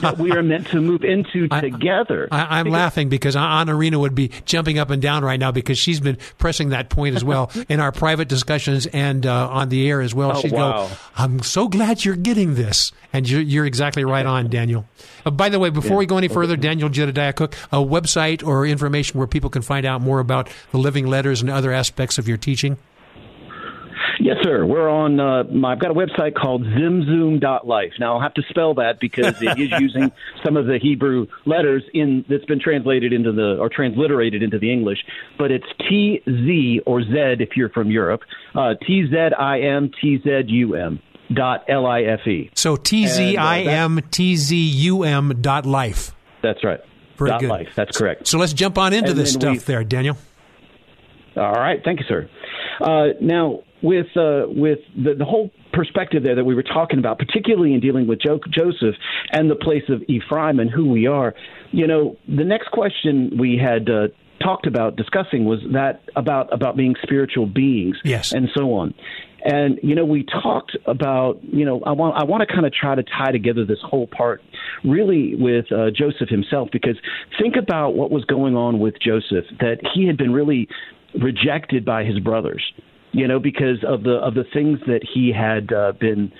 that 0.00 0.18
we 0.18 0.30
are 0.32 0.42
meant 0.42 0.68
to 0.68 0.80
move 0.80 1.02
into 1.02 1.48
together." 1.48 2.19
I, 2.30 2.58
I'm 2.58 2.66
laughing 2.66 3.08
because 3.08 3.36
Anarina 3.36 3.98
would 3.98 4.14
be 4.14 4.30
jumping 4.44 4.78
up 4.78 4.90
and 4.90 5.00
down 5.00 5.24
right 5.24 5.38
now 5.38 5.52
because 5.52 5.78
she's 5.78 6.00
been 6.00 6.18
pressing 6.38 6.70
that 6.70 6.88
point 6.88 7.16
as 7.16 7.24
well 7.24 7.50
in 7.68 7.80
our 7.80 7.92
private 7.92 8.28
discussions 8.28 8.86
and 8.86 9.26
uh, 9.26 9.48
on 9.48 9.68
the 9.68 9.88
air 9.88 10.00
as 10.00 10.14
well. 10.14 10.36
Oh, 10.36 10.40
She'd 10.40 10.52
wow. 10.52 10.88
go, 10.88 10.94
"I'm 11.16 11.42
so 11.42 11.68
glad 11.68 12.04
you're 12.04 12.16
getting 12.16 12.54
this," 12.54 12.92
and 13.12 13.28
you're, 13.28 13.40
you're 13.40 13.66
exactly 13.66 14.04
right 14.04 14.26
on, 14.26 14.48
Daniel. 14.48 14.86
Uh, 15.24 15.30
by 15.30 15.48
the 15.48 15.58
way, 15.58 15.70
before 15.70 15.96
we 15.96 16.06
go 16.06 16.18
any 16.18 16.28
further, 16.28 16.56
Daniel 16.56 16.88
Jedediah 16.88 17.32
Cook, 17.32 17.54
a 17.72 17.78
website 17.78 18.46
or 18.46 18.66
information 18.66 19.18
where 19.18 19.26
people 19.26 19.50
can 19.50 19.62
find 19.62 19.86
out 19.86 20.00
more 20.00 20.20
about 20.20 20.48
the 20.72 20.78
living 20.78 21.06
letters 21.06 21.40
and 21.40 21.50
other 21.50 21.72
aspects 21.72 22.18
of 22.18 22.28
your 22.28 22.36
teaching. 22.36 22.76
Yes, 24.22 24.36
sir. 24.42 24.66
We're 24.66 24.88
on. 24.90 25.18
Uh, 25.18 25.44
my, 25.44 25.72
I've 25.72 25.78
got 25.80 25.90
a 25.90 25.94
website 25.94 26.34
called 26.34 26.62
tzimtzum.life. 26.64 27.92
Now 27.98 28.14
I'll 28.14 28.20
have 28.20 28.34
to 28.34 28.42
spell 28.50 28.74
that 28.74 29.00
because 29.00 29.40
it 29.40 29.58
is 29.58 29.70
using 29.80 30.12
some 30.44 30.56
of 30.58 30.66
the 30.66 30.78
Hebrew 30.78 31.26
letters 31.46 31.82
in 31.94 32.24
that's 32.28 32.44
been 32.44 32.60
translated 32.60 33.12
into 33.14 33.32
the 33.32 33.56
or 33.58 33.70
transliterated 33.70 34.42
into 34.42 34.58
the 34.58 34.70
English. 34.70 34.98
But 35.38 35.50
it's 35.50 35.64
T 35.88 36.20
Z 36.26 36.80
or 36.84 37.02
Z 37.02 37.10
if 37.40 37.56
you're 37.56 37.70
from 37.70 37.90
Europe. 37.90 38.20
Uh, 38.54 38.74
T 38.86 39.06
Z 39.10 39.16
I 39.38 39.60
M 39.60 39.90
T 40.00 40.18
Z 40.22 40.42
U 40.48 40.74
M 40.74 41.00
dot 41.32 41.64
L 41.68 41.86
I 41.86 42.02
F 42.02 42.26
E. 42.26 42.50
So 42.54 42.76
T 42.76 43.06
Z 43.06 43.38
I 43.38 43.60
M 43.62 44.00
T 44.10 44.36
Z 44.36 44.54
U 44.54 45.02
M 45.02 45.38
dot 45.40 45.64
life. 45.64 46.14
That's 46.42 46.62
right. 46.62 46.80
Very 47.16 47.30
dot 47.30 47.40
good. 47.40 47.48
life. 47.48 47.68
That's 47.74 47.96
correct. 47.96 48.26
So 48.28 48.36
let's 48.38 48.52
jump 48.52 48.76
on 48.76 48.92
into 48.92 49.10
And 49.12 49.18
this 49.18 49.32
stuff 49.32 49.52
we- 49.52 49.58
there, 49.60 49.82
Daniel. 49.84 50.18
All 51.36 51.52
right, 51.52 51.80
thank 51.84 52.00
you, 52.00 52.06
sir. 52.08 52.28
Uh, 52.80 53.14
now, 53.20 53.60
with 53.82 54.06
uh, 54.16 54.44
with 54.48 54.78
the, 54.96 55.14
the 55.14 55.24
whole 55.24 55.50
perspective 55.72 56.22
there 56.22 56.34
that 56.34 56.44
we 56.44 56.54
were 56.54 56.62
talking 56.62 56.98
about, 56.98 57.18
particularly 57.18 57.74
in 57.74 57.80
dealing 57.80 58.06
with 58.06 58.20
jo- 58.20 58.40
Joseph 58.50 58.94
and 59.32 59.50
the 59.50 59.54
place 59.56 59.84
of 59.88 60.02
Ephraim 60.08 60.58
and 60.60 60.70
who 60.70 60.88
we 60.90 61.06
are, 61.06 61.34
you 61.70 61.86
know, 61.86 62.16
the 62.28 62.44
next 62.44 62.70
question 62.72 63.36
we 63.38 63.56
had 63.62 63.88
uh, 63.88 64.08
talked 64.42 64.66
about 64.66 64.96
discussing 64.96 65.44
was 65.44 65.60
that 65.72 66.02
about 66.16 66.52
about 66.52 66.76
being 66.76 66.94
spiritual 67.02 67.46
beings, 67.46 67.96
Yes. 68.04 68.32
and 68.32 68.48
so 68.54 68.72
on. 68.74 68.94
And 69.42 69.78
you 69.82 69.94
know, 69.94 70.04
we 70.04 70.24
talked 70.24 70.76
about 70.86 71.38
you 71.44 71.64
know, 71.64 71.80
I 71.86 71.92
want 71.92 72.16
I 72.20 72.24
want 72.24 72.46
to 72.46 72.52
kind 72.52 72.66
of 72.66 72.74
try 72.74 72.94
to 72.94 73.02
tie 73.02 73.32
together 73.32 73.64
this 73.64 73.78
whole 73.82 74.06
part 74.06 74.42
really 74.84 75.34
with 75.36 75.70
uh, 75.72 75.90
Joseph 75.90 76.28
himself 76.28 76.68
because 76.72 76.96
think 77.40 77.56
about 77.56 77.94
what 77.94 78.10
was 78.10 78.24
going 78.26 78.54
on 78.56 78.78
with 78.80 78.94
Joseph 79.00 79.44
that 79.60 79.78
he 79.94 80.06
had 80.06 80.16
been 80.18 80.32
really 80.32 80.68
rejected 81.20 81.84
by 81.84 82.04
his 82.04 82.18
brothers, 82.20 82.62
you 83.12 83.26
know, 83.26 83.38
because 83.38 83.78
of 83.86 84.02
the 84.02 84.14
of 84.14 84.34
the 84.34 84.44
things 84.52 84.78
that 84.86 85.00
he 85.14 85.32
had 85.32 85.72
uh, 85.72 85.92
been 85.98 86.32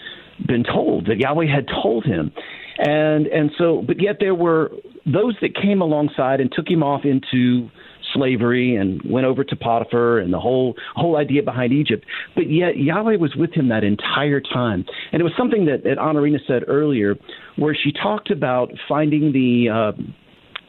been 0.46 0.64
told 0.64 1.06
that 1.06 1.18
Yahweh 1.18 1.46
had 1.46 1.66
told 1.82 2.04
him, 2.04 2.32
and 2.78 3.26
and 3.26 3.50
so, 3.58 3.82
but 3.86 4.00
yet 4.00 4.16
there 4.20 4.34
were 4.34 4.70
those 5.06 5.36
that 5.40 5.54
came 5.54 5.80
alongside 5.80 6.40
and 6.40 6.50
took 6.52 6.68
him 6.68 6.82
off 6.82 7.04
into 7.04 7.68
slavery 8.14 8.74
and 8.76 9.00
went 9.04 9.26
over 9.26 9.44
to 9.44 9.54
Potiphar 9.56 10.18
and 10.18 10.32
the 10.32 10.40
whole 10.40 10.74
whole 10.94 11.16
idea 11.16 11.42
behind 11.42 11.72
Egypt. 11.72 12.04
But 12.34 12.50
yet 12.50 12.76
Yahweh 12.76 13.16
was 13.16 13.34
with 13.36 13.52
him 13.52 13.68
that 13.68 13.84
entire 13.84 14.40
time, 14.40 14.84
and 15.12 15.20
it 15.20 15.24
was 15.24 15.32
something 15.36 15.66
that, 15.66 15.84
that 15.84 15.98
Anarina 15.98 16.38
said 16.46 16.64
earlier, 16.68 17.16
where 17.56 17.74
she 17.74 17.92
talked 17.92 18.30
about 18.30 18.70
finding 18.88 19.32
the. 19.32 19.68
Uh, 19.70 20.02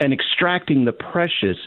and 0.04 0.14
extracting 0.14 0.86
the 0.86 0.92
precious 0.92 1.58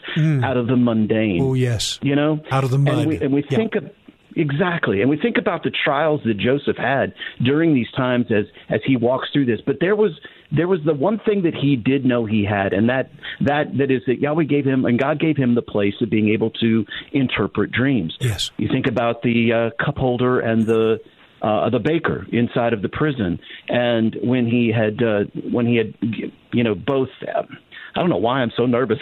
out 0.43 0.57
of 0.57 0.67
the 0.67 0.75
mundane 0.75 1.39
Oh 1.41 1.53
yes, 1.53 1.99
you 2.01 2.17
know, 2.17 2.41
Out 2.51 2.65
of 2.65 2.69
the 2.69 2.77
mud. 2.77 2.97
And 2.97 3.07
we, 3.07 3.17
and 3.17 3.33
we 3.33 3.45
Yeah. 3.49 3.57
think 3.57 3.75
of 3.75 3.89
exactly, 4.35 5.01
and 5.01 5.09
we 5.09 5.17
think 5.17 5.37
about 5.37 5.63
the 5.63 5.71
trials 5.83 6.21
that 6.25 6.37
Joseph 6.37 6.77
had 6.77 7.13
during 7.43 7.73
these 7.73 7.91
times 7.95 8.27
as 8.29 8.45
as 8.69 8.81
he 8.85 8.97
walks 8.97 9.29
through 9.31 9.45
this. 9.45 9.59
But 9.65 9.77
there 9.79 9.95
was 9.95 10.11
there 10.51 10.67
was 10.67 10.79
the 10.85 10.93
one 10.93 11.19
thing 11.25 11.43
that 11.43 11.53
he 11.55 11.75
did 11.75 12.05
know 12.05 12.25
he 12.25 12.45
had, 12.45 12.73
and 12.73 12.89
that 12.89 13.11
that 13.41 13.77
that 13.77 13.91
is 13.91 14.01
that 14.07 14.19
Yahweh 14.19 14.43
gave 14.43 14.65
him 14.65 14.85
and 14.85 14.99
God 14.99 15.19
gave 15.19 15.37
him 15.37 15.55
the 15.55 15.61
place 15.61 15.95
of 16.01 16.09
being 16.09 16.29
able 16.29 16.51
to 16.51 16.85
interpret 17.11 17.71
dreams. 17.71 18.15
Yes. 18.19 18.51
You 18.57 18.67
think 18.67 18.87
about 18.87 19.21
the 19.21 19.53
uh, 19.53 19.83
cup 19.83 19.97
holder 19.97 20.39
and 20.39 20.65
the 20.65 20.99
uh, 21.41 21.69
the 21.69 21.79
baker 21.79 22.25
inside 22.31 22.73
of 22.73 22.81
the 22.81 22.89
prison, 22.89 23.39
and 23.69 24.15
when 24.23 24.47
he 24.47 24.71
had 24.71 25.01
uh, 25.03 25.25
when 25.51 25.65
he 25.65 25.75
had 25.75 25.93
you 26.53 26.63
know 26.63 26.75
both. 26.75 27.09
I 27.95 28.01
don't 28.01 28.09
know 28.09 28.17
why 28.17 28.41
I'm 28.41 28.51
so 28.57 28.65
nervous. 28.65 28.99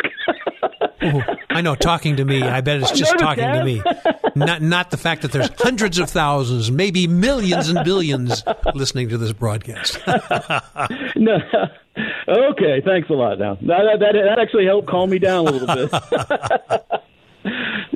Oh, 1.02 1.22
I 1.50 1.62
know. 1.62 1.76
Talking 1.76 2.16
to 2.18 2.26
me, 2.26 2.44
I 2.44 2.62
bet 2.62 2.82
it's 2.82 2.91
just 2.98 3.12
Nervous, 3.14 3.22
talking 3.22 3.52
to 3.52 3.64
me. 3.64 3.82
Not 4.36 4.62
not 4.62 4.91
the 4.91 4.98
fact 4.98 5.24
that 5.24 5.32
there's 5.32 5.50
hundreds 5.58 6.00
of 6.00 6.10
thousands, 6.10 6.72
maybe 6.72 7.08
millions 7.08 7.70
and 7.70 7.84
billions 7.84 8.44
listening 8.74 9.10
to 9.10 9.18
this 9.18 9.34
broadcast. 9.34 10.00
no. 11.16 11.38
Okay, 12.28 12.82
thanks 12.86 13.10
a 13.10 13.14
lot. 13.14 13.39
Now 13.39 13.56
that, 13.56 13.98
that 14.00 14.14
that 14.14 14.39
actually 14.39 14.66
helped 14.66 14.88
calm 14.88 15.10
me 15.10 15.20
down 15.20 15.48
a 15.48 15.52
little 15.52 15.68
bit. 15.68 15.91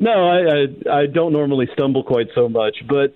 no, 0.02 0.28
I, 0.28 0.92
I 0.92 1.02
I 1.02 1.06
don't 1.06 1.32
normally 1.34 1.70
stumble 1.74 2.04
quite 2.04 2.28
so 2.36 2.50
much, 2.50 2.76
but 2.88 3.16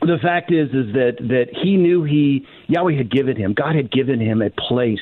the 0.00 0.18
fact 0.22 0.50
is 0.52 0.68
is 0.68 0.92
that 0.94 1.16
that 1.20 1.46
he 1.62 1.76
knew 1.76 2.04
he 2.04 2.46
Yahweh 2.68 2.96
had 2.96 3.10
given 3.10 3.36
him, 3.36 3.54
God 3.54 3.74
had 3.74 3.90
given 3.90 4.20
him 4.20 4.42
a 4.42 4.50
place 4.50 4.98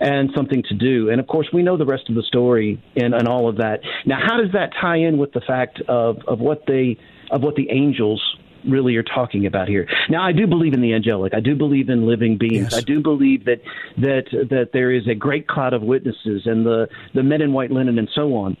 and 0.00 0.30
something 0.36 0.62
to 0.68 0.74
do. 0.74 1.10
And 1.10 1.20
of 1.20 1.26
course, 1.26 1.48
we 1.52 1.62
know 1.62 1.76
the 1.76 1.86
rest 1.86 2.08
of 2.08 2.14
the 2.14 2.22
story 2.22 2.82
and, 2.96 3.14
and 3.14 3.26
all 3.26 3.48
of 3.48 3.56
that. 3.56 3.80
Now, 4.06 4.18
how 4.24 4.36
does 4.36 4.52
that 4.52 4.70
tie 4.80 4.98
in 4.98 5.18
with 5.18 5.32
the 5.32 5.40
fact 5.40 5.80
of 5.88 6.18
of 6.26 6.40
what 6.40 6.64
they 6.66 6.98
of 7.30 7.42
what 7.42 7.56
the 7.56 7.70
angels 7.70 8.22
really 8.66 8.96
are 8.96 9.02
talking 9.02 9.46
about 9.46 9.68
here. 9.68 9.88
Now, 10.08 10.22
I 10.22 10.32
do 10.32 10.46
believe 10.46 10.74
in 10.74 10.80
the 10.80 10.92
angelic. 10.92 11.32
I 11.34 11.40
do 11.40 11.54
believe 11.54 11.88
in 11.88 12.06
living 12.06 12.38
beings. 12.38 12.72
Yes. 12.72 12.74
I 12.74 12.80
do 12.80 13.00
believe 13.00 13.44
that 13.44 13.60
that 13.98 14.24
that 14.50 14.70
there 14.72 14.92
is 14.92 15.06
a 15.06 15.14
great 15.14 15.46
cloud 15.46 15.72
of 15.72 15.82
witnesses 15.82 16.42
and 16.44 16.66
the 16.66 16.88
the 17.14 17.22
men 17.22 17.40
in 17.40 17.52
white 17.52 17.70
linen 17.70 17.98
and 17.98 18.08
so 18.14 18.34
on. 18.34 18.56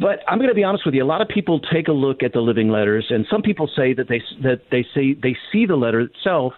But 0.00 0.20
I'm 0.28 0.38
going 0.38 0.48
to 0.48 0.54
be 0.54 0.64
honest 0.64 0.84
with 0.84 0.94
you. 0.94 1.02
A 1.02 1.06
lot 1.06 1.22
of 1.22 1.28
people 1.28 1.60
take 1.60 1.88
a 1.88 1.92
look 1.92 2.22
at 2.22 2.32
the 2.32 2.40
living 2.40 2.68
letters, 2.68 3.06
and 3.10 3.26
some 3.30 3.42
people 3.42 3.68
say 3.74 3.94
that 3.94 4.08
they 4.08 4.22
that 4.42 4.62
they 4.70 4.84
say 4.94 5.14
they 5.14 5.36
see 5.52 5.66
the 5.66 5.76
letter 5.76 6.00
itself 6.00 6.52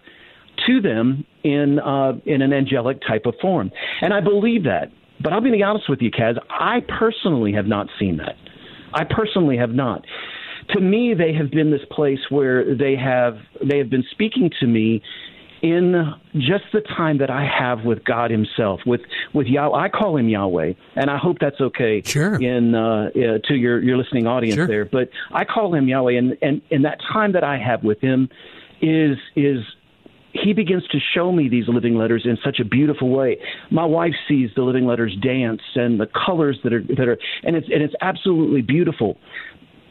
to 0.67 0.81
them 0.81 1.25
in 1.45 1.79
uh, 1.79 2.13
in 2.27 2.43
an 2.43 2.53
angelic 2.53 3.01
type 3.07 3.27
of 3.27 3.35
form, 3.41 3.71
and 4.01 4.13
I 4.13 4.21
believe 4.21 4.65
that. 4.65 4.91
But 5.21 5.33
I'll 5.33 5.41
be 5.41 5.63
honest 5.63 5.89
with 5.89 6.01
you, 6.01 6.11
Kaz. 6.11 6.39
I 6.49 6.81
personally 6.99 7.53
have 7.53 7.67
not 7.67 7.89
seen 7.99 8.19
that. 8.19 8.37
I 8.95 9.05
personally 9.05 9.57
have 9.57 9.71
not. 9.71 10.05
To 10.71 10.81
me, 10.81 11.15
they 11.15 11.33
have 11.33 11.51
been 11.51 11.71
this 11.71 11.85
place 11.91 12.21
where 12.29 12.77
they 12.77 12.95
have 12.97 13.39
they 13.65 13.79
have 13.79 13.91
been 13.91 14.05
speaking 14.13 14.51
to 14.61 14.67
me 14.67 15.03
in 15.63 16.15
just 16.35 16.65
the 16.73 16.81
time 16.81 17.19
that 17.19 17.31
I 17.31 17.45
have 17.47 17.85
with 17.85 18.05
God 18.05 18.31
Himself, 18.31 18.81
with 18.87 19.01
with 19.35 19.47
Yahweh. 19.47 19.77
I 19.77 19.89
call 19.89 20.17
Him 20.17 20.29
Yahweh, 20.29 20.75
and 20.97 21.11
I 21.11 21.17
hope 21.17 21.39
that's 21.41 21.61
okay. 21.61 22.03
Sure. 22.05 22.37
In 22.41 22.75
uh, 22.75 23.09
uh, 23.09 23.39
to 23.49 23.55
your 23.55 23.83
your 23.83 23.97
listening 23.97 24.27
audience 24.27 24.57
Sure. 24.57 24.67
there, 24.67 24.85
but 24.85 25.09
I 25.33 25.45
call 25.45 25.75
Him 25.75 25.89
Yahweh, 25.89 26.13
and 26.13 26.37
and 26.43 26.63
and 26.71 26.85
that 26.85 26.99
time 27.13 27.33
that 27.33 27.45
I 27.45 27.59
have 27.59 27.83
with 27.83 28.01
Him 28.01 28.29
is 28.81 29.17
is 29.35 29.59
he 30.33 30.53
begins 30.53 30.87
to 30.89 30.99
show 31.15 31.33
me 31.33 31.49
these 31.49 31.65
living 31.69 31.97
letters 31.97 32.23
in 32.25 32.37
such 32.45 32.61
a 32.61 32.65
beautiful 32.65 33.09
way. 33.09 33.39
My 33.71 33.85
wife 33.85 34.15
sees 34.29 34.51
the 34.55 34.63
living 34.63 34.87
letters 34.87 35.17
dance 35.23 35.63
and 35.75 35.99
the 35.99 36.07
colors 36.27 36.59
that 36.65 36.73
are 36.73 36.83
that 36.83 37.09
are 37.09 37.19
and 37.43 37.57
it's 37.57 37.69
and 37.73 37.83
it's 37.83 37.95
absolutely 38.01 38.63
beautiful. 38.63 39.19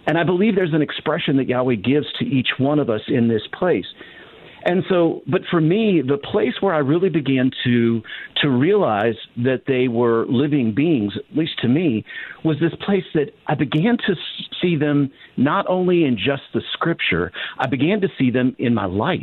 And 0.05 0.17
I 0.17 0.23
believe 0.23 0.55
there's 0.55 0.73
an 0.73 0.81
expression 0.81 1.37
that 1.37 1.47
Yahweh 1.49 1.75
gives 1.75 2.05
to 2.19 2.25
each 2.25 2.47
one 2.57 2.79
of 2.79 2.89
us 2.89 3.01
in 3.07 3.27
this 3.27 3.41
place. 3.57 3.85
And 4.63 4.83
so, 4.89 5.21
but 5.27 5.41
for 5.49 5.61
me, 5.61 6.01
the 6.05 6.17
place 6.17 6.53
where 6.61 6.73
I 6.73 6.79
really 6.79 7.09
began 7.09 7.51
to 7.63 8.01
to 8.41 8.49
realize 8.49 9.15
that 9.37 9.63
they 9.67 9.87
were 9.87 10.25
living 10.27 10.73
beings, 10.75 11.13
at 11.15 11.37
least 11.37 11.53
to 11.61 11.67
me, 11.67 12.03
was 12.43 12.57
this 12.59 12.73
place 12.85 13.05
that 13.13 13.31
I 13.47 13.55
began 13.55 13.97
to 14.07 14.15
see 14.61 14.75
them 14.75 15.11
not 15.37 15.65
only 15.69 16.03
in 16.05 16.17
just 16.17 16.43
the 16.53 16.61
scripture, 16.73 17.31
I 17.57 17.67
began 17.67 18.01
to 18.01 18.07
see 18.17 18.31
them 18.31 18.55
in 18.59 18.73
my 18.73 18.85
life. 18.85 19.21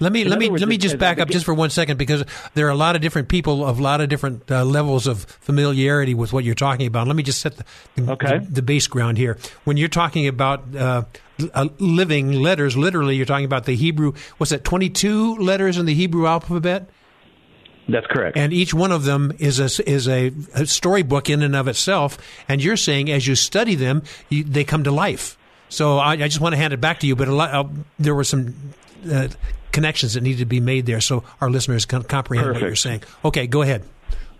Let 0.00 0.12
me 0.12 0.22
In 0.22 0.28
let 0.28 0.38
me 0.38 0.48
words, 0.48 0.60
let 0.60 0.68
me 0.68 0.78
just 0.78 0.98
back 0.98 1.18
up 1.18 1.28
just 1.28 1.44
for 1.44 1.54
one 1.54 1.70
second 1.70 1.96
because 1.96 2.24
there 2.54 2.66
are 2.66 2.70
a 2.70 2.76
lot 2.76 2.96
of 2.96 3.02
different 3.02 3.28
people 3.28 3.64
of 3.64 3.78
a 3.78 3.82
lot 3.82 4.00
of 4.00 4.08
different 4.08 4.50
uh, 4.50 4.64
levels 4.64 5.06
of 5.06 5.24
familiarity 5.24 6.14
with 6.14 6.32
what 6.32 6.44
you're 6.44 6.54
talking 6.54 6.86
about. 6.86 7.06
Let 7.06 7.16
me 7.16 7.22
just 7.22 7.40
set 7.40 7.56
the, 7.56 7.64
the, 7.96 8.12
Okay. 8.12 8.38
the, 8.38 8.62
base 8.62 8.86
ground 8.86 9.18
here. 9.18 9.38
When 9.64 9.76
you're 9.76 9.88
talking 9.88 10.26
about 10.26 10.74
uh, 10.74 11.02
uh, 11.54 11.68
living 11.78 12.32
letters, 12.32 12.76
literally, 12.76 13.16
you're 13.16 13.26
talking 13.26 13.44
about 13.44 13.64
the 13.64 13.74
Hebrew. 13.74 14.12
What's 14.38 14.50
that? 14.50 14.64
22 14.64 15.36
letters 15.36 15.78
in 15.78 15.86
the 15.86 15.94
Hebrew 15.94 16.26
alphabet. 16.26 16.88
That's 17.88 18.06
correct. 18.06 18.36
And 18.36 18.52
each 18.52 18.74
one 18.74 18.92
of 18.92 19.04
them 19.04 19.32
is 19.38 19.58
a, 19.60 19.90
is 19.90 20.06
a, 20.08 20.32
a 20.54 20.66
storybook 20.66 21.30
in 21.30 21.42
and 21.42 21.56
of 21.56 21.68
itself. 21.68 22.18
And 22.46 22.62
you're 22.62 22.76
saying 22.76 23.10
as 23.10 23.26
you 23.26 23.34
study 23.34 23.74
them, 23.74 24.02
you, 24.28 24.44
they 24.44 24.64
come 24.64 24.84
to 24.84 24.90
life. 24.90 25.38
So 25.70 25.98
I, 25.98 26.12
I 26.12 26.16
just 26.16 26.40
want 26.40 26.52
to 26.52 26.58
hand 26.58 26.72
it 26.72 26.80
back 26.80 27.00
to 27.00 27.06
you, 27.06 27.16
but 27.16 27.28
a 27.28 27.34
lot, 27.34 27.54
uh, 27.54 27.64
there 27.98 28.14
were 28.14 28.24
some 28.24 28.54
uh, 29.10 29.28
connections 29.72 30.14
that 30.14 30.22
needed 30.22 30.38
to 30.40 30.46
be 30.46 30.60
made 30.60 30.86
there, 30.86 31.00
so 31.00 31.24
our 31.40 31.50
listeners 31.50 31.84
can 31.86 32.02
comprehend 32.02 32.52
what 32.52 32.60
you're 32.60 32.74
saying. 32.76 33.02
Okay, 33.24 33.46
go 33.46 33.62
ahead. 33.62 33.84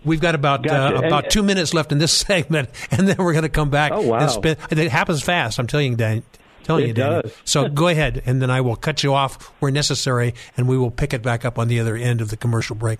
We've 0.05 0.21
got 0.21 0.33
about 0.35 0.63
Gotcha. 0.63 0.95
uh, 0.95 0.97
And- 0.99 1.05
about 1.07 1.29
two 1.29 1.43
minutes 1.43 1.73
left 1.73 1.91
in 1.91 1.97
this 1.97 2.11
segment, 2.27 2.69
and 2.91 3.07
then 3.07 3.17
we're 3.17 3.33
going 3.33 3.43
to 3.43 3.49
come 3.49 3.69
back. 3.69 3.91
Oh, 3.93 4.01
wow. 4.01 4.19
And 4.19 4.31
spend, 4.31 4.57
it 4.71 4.89
happens 4.91 5.21
fast. 5.21 5.59
I'm 5.59 5.67
telling 5.67 5.91
you, 5.91 5.97
Dan. 5.97 6.23
Telling 6.63 6.83
It 6.85 6.87
you, 6.89 6.93
does. 6.93 7.31
So 7.45 7.67
go 7.67 7.87
ahead, 7.87 8.21
and 8.25 8.41
then 8.41 8.49
I 8.51 8.61
will 8.61 8.75
cut 8.75 9.03
you 9.03 9.13
off 9.13 9.43
where 9.59 9.71
necessary, 9.71 10.35
and 10.55 10.67
we 10.69 10.77
will 10.77 10.91
pick 10.91 11.13
it 11.13 11.21
back 11.23 11.43
up 11.43 11.57
on 11.57 11.67
the 11.67 11.79
other 11.79 11.95
end 11.95 12.21
of 12.21 12.29
the 12.29 12.37
commercial 12.37 12.75
break. 12.75 12.99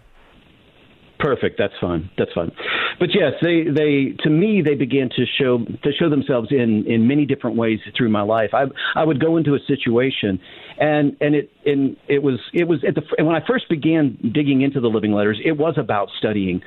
Perfect. 1.20 1.58
That's 1.58 1.74
fine. 1.82 2.10
That's 2.18 2.32
fine. 2.34 2.50
But 2.98 3.10
yes, 3.14 3.34
they 3.42 3.64
they 3.64 4.16
to 4.24 4.30
me 4.30 4.62
they 4.62 4.76
began 4.76 5.10
to 5.10 5.26
show 5.38 5.58
to 5.58 5.92
show 6.00 6.10
themselves 6.10 6.48
in 6.50 6.86
in 6.88 7.08
many 7.10 7.26
different 7.26 7.58
ways 7.58 7.80
through 7.98 8.08
my 8.10 8.22
life. 8.22 8.52
I 8.54 8.66
I 8.96 9.04
would 9.04 9.20
go 9.20 9.36
into 9.36 9.54
a 9.54 9.60
situation, 9.68 10.40
and 10.80 11.16
and 11.22 11.36
it 11.36 11.52
and 11.66 11.98
it 12.08 12.24
was 12.24 12.40
it 12.54 12.68
was 12.68 12.84
at 12.88 12.96
the 12.96 13.02
and 13.18 13.28
when 13.28 13.36
I 13.36 13.46
first 13.46 13.70
began 13.70 14.18
digging 14.34 14.62
into 14.62 14.80
the 14.80 14.88
living 14.88 15.12
letters, 15.12 15.40
it 15.44 15.54
was 15.54 15.76
about 15.78 16.10
studying. 16.18 16.62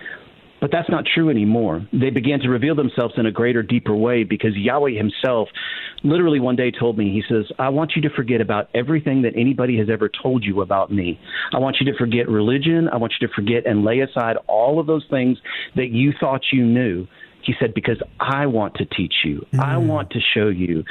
But 0.61 0.71
that's 0.71 0.89
not 0.89 1.05
true 1.13 1.29
anymore. 1.29 1.85
They 1.93 2.11
began 2.11 2.39
to 2.39 2.49
reveal 2.49 2.77
themselves 2.77 3.15
in 3.17 3.27
a 3.27 3.33
greater, 3.33 3.65
deeper 3.65 3.97
way 3.97 4.23
because 4.23 4.53
Yahweh 4.55 4.93
Himself 4.93 5.49
literally 6.05 6.39
one 6.39 6.55
day 6.55 6.71
told 6.71 6.97
me, 6.97 7.11
He 7.11 7.23
says, 7.29 7.51
I 7.59 7.69
want 7.71 7.95
you 7.97 8.03
to 8.03 8.11
forget 8.11 8.41
about 8.41 8.69
everything 8.73 9.23
that 9.23 9.33
anybody 9.37 9.77
has 9.79 9.89
ever 9.91 10.09
told 10.23 10.45
you 10.45 10.61
about 10.61 10.93
me. 10.93 11.19
I 11.53 11.59
want 11.59 11.79
you 11.81 11.91
to 11.91 11.99
forget 11.99 12.29
religion. 12.29 12.89
I 12.93 12.97
want 12.97 13.13
you 13.21 13.27
to 13.27 13.35
forget 13.35 13.67
and 13.67 13.85
lay 13.85 14.01
aside 14.01 14.37
all 14.47 14.79
of 14.79 14.87
those 14.87 15.05
things 15.11 15.37
that 15.75 15.89
you 15.91 16.13
thought 16.21 16.43
you 16.53 16.65
knew. 16.65 17.09
He 17.45 17.55
said, 17.59 17.75
because 17.75 18.01
I 18.21 18.47
want 18.47 18.75
to 18.77 18.85
teach 18.85 19.15
you. 19.25 19.45
I 19.55 19.75
mm. 19.75 19.87
want 19.87 20.11
to 20.11 20.21
show 20.35 20.49
you. 20.49 20.85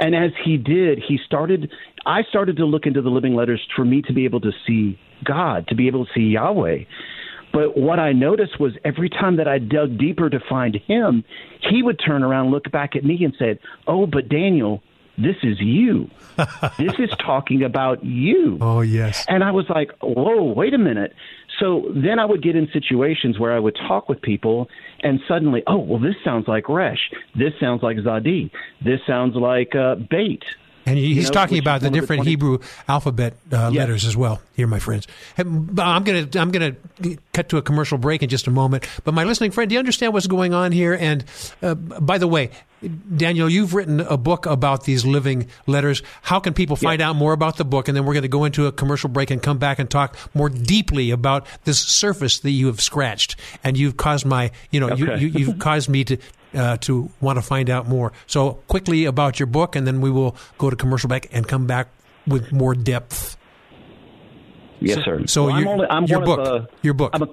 And 0.00 0.14
as 0.14 0.32
he 0.44 0.56
did, 0.56 0.98
he 1.06 1.18
started, 1.24 1.70
I 2.04 2.22
started 2.28 2.56
to 2.56 2.64
look 2.64 2.86
into 2.86 3.02
the 3.02 3.10
living 3.10 3.34
letters 3.34 3.60
for 3.76 3.84
me 3.84 4.02
to 4.02 4.12
be 4.12 4.24
able 4.24 4.40
to 4.40 4.52
see 4.66 4.98
God, 5.24 5.68
to 5.68 5.74
be 5.74 5.86
able 5.86 6.06
to 6.06 6.12
see 6.12 6.22
Yahweh. 6.22 6.84
But 7.52 7.76
what 7.76 7.98
I 7.98 8.12
noticed 8.12 8.58
was 8.58 8.72
every 8.84 9.10
time 9.10 9.36
that 9.36 9.46
I 9.46 9.58
dug 9.58 9.98
deeper 9.98 10.30
to 10.30 10.40
find 10.48 10.74
him, 10.86 11.24
he 11.70 11.82
would 11.82 12.00
turn 12.04 12.22
around, 12.22 12.50
look 12.50 12.70
back 12.72 12.96
at 12.96 13.04
me, 13.04 13.22
and 13.24 13.34
said, 13.38 13.58
"Oh, 13.86 14.06
but 14.06 14.28
Daniel, 14.28 14.82
this 15.18 15.36
is 15.42 15.60
you. 15.60 16.10
this 16.78 16.94
is 16.98 17.10
talking 17.24 17.62
about 17.62 18.02
you." 18.04 18.56
Oh 18.60 18.80
yes. 18.80 19.26
And 19.28 19.44
I 19.44 19.50
was 19.50 19.66
like, 19.68 19.90
"Whoa, 20.00 20.44
wait 20.52 20.72
a 20.72 20.78
minute." 20.78 21.12
So 21.60 21.92
then 21.94 22.18
I 22.18 22.24
would 22.24 22.42
get 22.42 22.56
in 22.56 22.68
situations 22.72 23.38
where 23.38 23.52
I 23.52 23.58
would 23.58 23.76
talk 23.76 24.08
with 24.08 24.22
people, 24.22 24.68
and 25.02 25.20
suddenly, 25.26 25.62
oh, 25.66 25.78
well, 25.78 26.00
this 26.00 26.14
sounds 26.24 26.46
like 26.48 26.68
Resh. 26.68 27.10
This 27.34 27.52
sounds 27.60 27.82
like 27.82 27.96
Zadi. 27.98 28.50
This 28.84 29.00
sounds 29.06 29.34
like 29.36 29.74
uh, 29.74 29.96
Beit. 30.10 30.42
And 30.86 30.98
he- 30.98 31.14
he's 31.14 31.26
know, 31.26 31.30
talking 31.32 31.58
about 31.58 31.80
the 31.80 31.90
the 31.90 32.00
different 32.00 32.20
20 32.20 32.30
Hebrew 32.30 32.58
alphabet 32.88 33.34
uh, 33.52 33.70
Yes. 33.72 33.78
letters 33.80 34.04
as 34.04 34.16
well. 34.16 34.40
Here, 34.54 34.66
my 34.66 34.78
friends. 34.78 35.06
I'm 35.38 35.74
going 36.04 36.28
to 36.28 36.38
I'm 36.40 36.50
going 36.50 36.76
to 37.02 37.16
cut 37.32 37.48
to 37.50 37.56
a 37.56 37.62
commercial 37.62 37.98
break 37.98 38.22
in 38.22 38.28
just 38.28 38.46
a 38.46 38.50
moment. 38.50 38.86
But 39.04 39.14
my 39.14 39.24
listening 39.24 39.50
friend, 39.50 39.68
do 39.68 39.74
you 39.74 39.78
understand 39.78 40.12
what's 40.12 40.26
going 40.26 40.52
on 40.54 40.72
here? 40.72 40.94
And 40.94 41.24
uh, 41.62 41.74
by 41.74 42.18
the 42.18 42.26
way, 42.28 42.50
Daniel, 43.16 43.48
you've 43.48 43.74
written 43.74 44.00
a 44.00 44.16
book 44.16 44.44
about 44.46 44.84
these 44.84 45.04
living 45.04 45.46
letters. 45.66 46.02
How 46.22 46.40
can 46.40 46.52
people 46.52 46.74
find 46.76 47.00
out 47.00 47.14
more 47.14 47.32
about 47.32 47.56
the 47.56 47.64
book? 47.64 47.86
And 47.88 47.96
then 47.96 48.04
we're 48.04 48.14
going 48.14 48.22
to 48.22 48.28
go 48.28 48.44
into 48.44 48.66
a 48.66 48.72
commercial 48.72 49.08
break 49.08 49.30
and 49.30 49.40
come 49.40 49.58
back 49.58 49.78
and 49.78 49.88
talk 49.88 50.16
more 50.34 50.48
deeply 50.48 51.10
about 51.12 51.46
this 51.64 51.78
surface 51.78 52.40
that 52.40 52.50
you 52.50 52.66
have 52.66 52.80
scratched. 52.80 53.36
And 53.62 53.78
you've 53.78 53.96
caused 53.96 54.26
my, 54.26 54.50
you 54.72 54.80
know, 54.80 54.94
you, 54.94 55.14
you, 55.14 55.28
you've 55.28 55.58
caused 55.60 55.88
me 55.88 56.02
to 56.04 56.16
uh, 56.54 56.76
to 56.78 57.10
want 57.20 57.36
to 57.38 57.42
find 57.42 57.68
out 57.70 57.88
more. 57.88 58.12
So 58.26 58.54
quickly 58.68 59.04
about 59.04 59.38
your 59.40 59.46
book, 59.46 59.76
and 59.76 59.86
then 59.86 60.00
we 60.00 60.10
will 60.10 60.36
go 60.58 60.70
to 60.70 60.76
commercial 60.76 61.08
break 61.08 61.28
and 61.32 61.46
come 61.46 61.66
back 61.66 61.88
with 62.26 62.52
more 62.52 62.74
depth. 62.74 63.36
Yes, 64.80 64.96
So- 64.96 65.02
sir. 65.04 65.26
so 65.26 65.44
Well, 65.46 65.54
I'm 65.54 65.62
your- 65.64 65.72
only, 65.72 65.86
I'm 65.90 66.04
your 66.06 66.18
one 66.20 66.26
book. 66.26 66.38
Of, 66.40 66.62
uh, 66.62 66.66
Your 66.82 66.94
book. 66.94 67.10
I'm 67.14 67.22
a, 67.22 67.28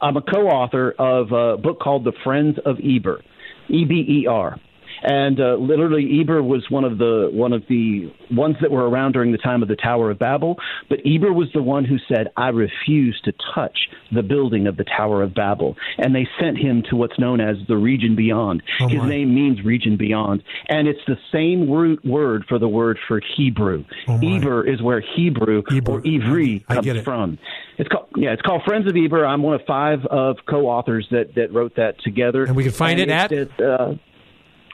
I'm 0.00 0.16
a 0.16 0.22
co-author 0.22 0.94
of 0.98 1.32
a 1.32 1.56
book 1.56 1.80
called 1.80 2.04
The 2.04 2.12
Friends 2.24 2.58
of 2.64 2.78
Eber, 2.82 3.20
E 3.68 3.84
B 3.84 4.04
E 4.08 4.26
R. 4.26 4.58
And 5.06 5.40
uh, 5.40 5.54
literally, 5.54 6.20
Eber 6.20 6.42
was 6.42 6.66
one 6.68 6.82
of 6.82 6.98
the 6.98 7.30
one 7.32 7.52
of 7.52 7.62
the 7.68 8.12
ones 8.32 8.56
that 8.60 8.72
were 8.72 8.88
around 8.88 9.12
during 9.12 9.30
the 9.30 9.38
time 9.38 9.62
of 9.62 9.68
the 9.68 9.76
Tower 9.76 10.10
of 10.10 10.18
Babel. 10.18 10.56
But 10.88 10.98
Eber 11.06 11.32
was 11.32 11.46
the 11.54 11.62
one 11.62 11.84
who 11.84 11.96
said, 12.08 12.26
"I 12.36 12.48
refuse 12.48 13.20
to 13.24 13.32
touch 13.54 13.78
the 14.12 14.24
building 14.24 14.66
of 14.66 14.76
the 14.76 14.84
Tower 14.84 15.22
of 15.22 15.32
Babel." 15.32 15.76
And 15.98 16.12
they 16.12 16.26
sent 16.40 16.58
him 16.58 16.82
to 16.90 16.96
what's 16.96 17.16
known 17.20 17.40
as 17.40 17.56
the 17.68 17.76
region 17.76 18.16
beyond. 18.16 18.64
Oh, 18.80 18.88
His 18.88 19.00
name 19.04 19.32
means 19.32 19.64
region 19.64 19.96
beyond, 19.96 20.42
and 20.68 20.88
it's 20.88 21.00
the 21.06 21.18
same 21.32 21.70
root 21.70 22.04
word 22.04 22.44
for 22.48 22.58
the 22.58 22.68
word 22.68 22.98
for 23.06 23.20
Hebrew. 23.36 23.84
Oh. 24.08 24.18
Eber 24.20 24.66
is 24.66 24.82
where 24.82 25.00
Hebrew 25.00 25.62
Hebrew. 25.68 25.94
or 25.94 26.02
Ivri 26.02 26.66
comes 26.66 26.84
it. 26.84 27.04
from. 27.04 27.38
It's 27.78 27.88
called 27.88 28.08
yeah, 28.16 28.32
it's 28.32 28.42
called 28.42 28.62
Friends 28.64 28.88
of 28.88 28.96
Eber. 28.96 29.24
I'm 29.24 29.44
one 29.44 29.54
of 29.54 29.60
five 29.68 30.04
of 30.06 30.38
co-authors 30.48 31.06
that 31.12 31.36
that 31.36 31.52
wrote 31.52 31.76
that 31.76 32.00
together. 32.02 32.42
And 32.42 32.56
we 32.56 32.64
can 32.64 32.72
find 32.72 32.98
it 32.98 33.08
it's 33.08 33.52
at? 33.60 33.64
uh, 33.64 33.94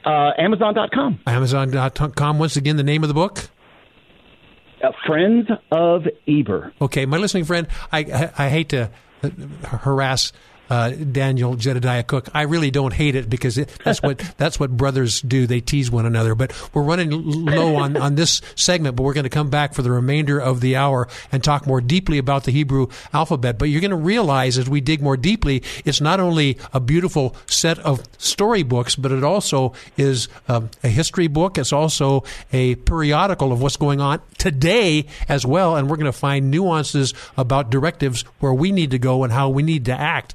uh, 0.04 0.32
Amazon.com. 0.38 1.20
Amazon.com. 1.26 2.38
Once 2.38 2.56
again, 2.56 2.76
the 2.76 2.82
name 2.82 3.02
of 3.02 3.08
the 3.08 3.14
book. 3.14 3.48
Uh, 4.82 4.90
Friends 5.06 5.48
of 5.70 6.06
Eber. 6.26 6.72
Okay, 6.80 7.06
my 7.06 7.16
listening 7.16 7.44
friend, 7.44 7.68
I 7.92 8.00
I, 8.00 8.46
I 8.46 8.48
hate 8.48 8.70
to 8.70 8.90
uh, 9.22 9.30
harass 9.68 10.32
uh, 10.72 10.88
Daniel 10.88 11.54
Jedediah 11.54 12.02
Cook. 12.02 12.30
I 12.32 12.42
really 12.42 12.70
don't 12.70 12.94
hate 12.94 13.14
it 13.14 13.28
because 13.28 13.58
it, 13.58 13.70
that's 13.84 14.00
what 14.00 14.18
that's 14.38 14.58
what 14.58 14.74
brothers 14.74 15.20
do. 15.20 15.46
They 15.46 15.60
tease 15.60 15.90
one 15.90 16.06
another. 16.06 16.34
But 16.34 16.52
we're 16.72 16.82
running 16.82 17.10
low 17.10 17.76
on 17.76 17.98
on 17.98 18.14
this 18.14 18.40
segment. 18.56 18.96
But 18.96 19.02
we're 19.02 19.12
going 19.12 19.24
to 19.24 19.30
come 19.30 19.50
back 19.50 19.74
for 19.74 19.82
the 19.82 19.90
remainder 19.90 20.40
of 20.40 20.62
the 20.62 20.76
hour 20.76 21.08
and 21.30 21.44
talk 21.44 21.66
more 21.66 21.82
deeply 21.82 22.16
about 22.16 22.44
the 22.44 22.52
Hebrew 22.52 22.86
alphabet. 23.12 23.58
But 23.58 23.66
you're 23.66 23.82
going 23.82 23.90
to 23.90 23.96
realize 23.96 24.56
as 24.56 24.66
we 24.66 24.80
dig 24.80 25.02
more 25.02 25.18
deeply, 25.18 25.62
it's 25.84 26.00
not 26.00 26.20
only 26.20 26.56
a 26.72 26.80
beautiful 26.80 27.36
set 27.44 27.78
of 27.80 28.02
storybooks, 28.16 28.96
but 28.96 29.12
it 29.12 29.22
also 29.22 29.74
is 29.98 30.28
um, 30.48 30.70
a 30.82 30.88
history 30.88 31.26
book. 31.26 31.58
It's 31.58 31.74
also 31.74 32.24
a 32.50 32.76
periodical 32.76 33.52
of 33.52 33.60
what's 33.60 33.76
going 33.76 34.00
on 34.00 34.22
today 34.38 35.04
as 35.28 35.44
well. 35.44 35.76
And 35.76 35.90
we're 35.90 35.96
going 35.96 36.06
to 36.06 36.12
find 36.12 36.50
nuances 36.50 37.12
about 37.36 37.68
directives 37.68 38.22
where 38.40 38.54
we 38.54 38.72
need 38.72 38.92
to 38.92 38.98
go 38.98 39.22
and 39.22 39.30
how 39.30 39.50
we 39.50 39.62
need 39.62 39.84
to 39.84 39.92
act 39.92 40.34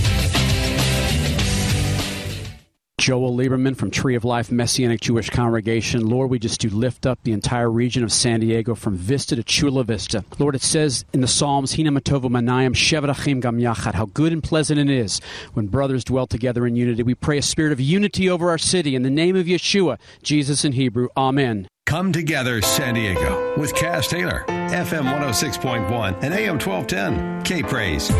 Joel 3.01 3.35
Lieberman 3.35 3.75
from 3.75 3.89
Tree 3.89 4.13
of 4.13 4.23
Life 4.23 4.51
Messianic 4.51 5.01
Jewish 5.01 5.31
Congregation. 5.31 6.07
Lord, 6.07 6.29
we 6.29 6.37
just 6.37 6.61
do 6.61 6.69
lift 6.69 7.07
up 7.07 7.17
the 7.23 7.31
entire 7.31 7.67
region 7.67 8.03
of 8.03 8.11
San 8.11 8.41
Diego 8.41 8.75
from 8.75 8.95
Vista 8.95 9.35
to 9.35 9.43
Chula 9.43 9.83
Vista. 9.83 10.23
Lord, 10.37 10.53
it 10.53 10.61
says 10.61 11.03
in 11.11 11.21
the 11.21 11.27
Psalms, 11.27 11.75
Hina 11.75 11.91
Matovu 11.91 12.29
Manayim 12.29 12.75
Shevarachim 12.75 13.41
Gam 13.41 13.57
Yachad, 13.57 13.95
how 13.95 14.05
good 14.05 14.31
and 14.31 14.43
pleasant 14.43 14.79
it 14.79 14.87
is 14.87 15.19
when 15.53 15.65
brothers 15.65 16.03
dwell 16.03 16.27
together 16.27 16.67
in 16.67 16.75
unity. 16.75 17.01
We 17.01 17.15
pray 17.15 17.39
a 17.39 17.41
spirit 17.41 17.71
of 17.71 17.81
unity 17.81 18.29
over 18.29 18.51
our 18.51 18.59
city 18.59 18.93
in 18.93 19.01
the 19.01 19.09
name 19.09 19.35
of 19.35 19.47
Yeshua, 19.47 19.97
Jesus 20.21 20.63
in 20.63 20.73
Hebrew. 20.73 21.07
Amen. 21.17 21.67
Come 21.87 22.11
Together 22.11 22.61
San 22.61 22.93
Diego 22.93 23.59
with 23.59 23.73
Kaz 23.73 24.09
Taylor, 24.09 24.45
FM 24.47 25.11
106.1 25.11 26.21
and 26.21 26.35
AM 26.35 26.59
1210. 26.59 27.41
K 27.45 27.63
Praise. 27.63 28.11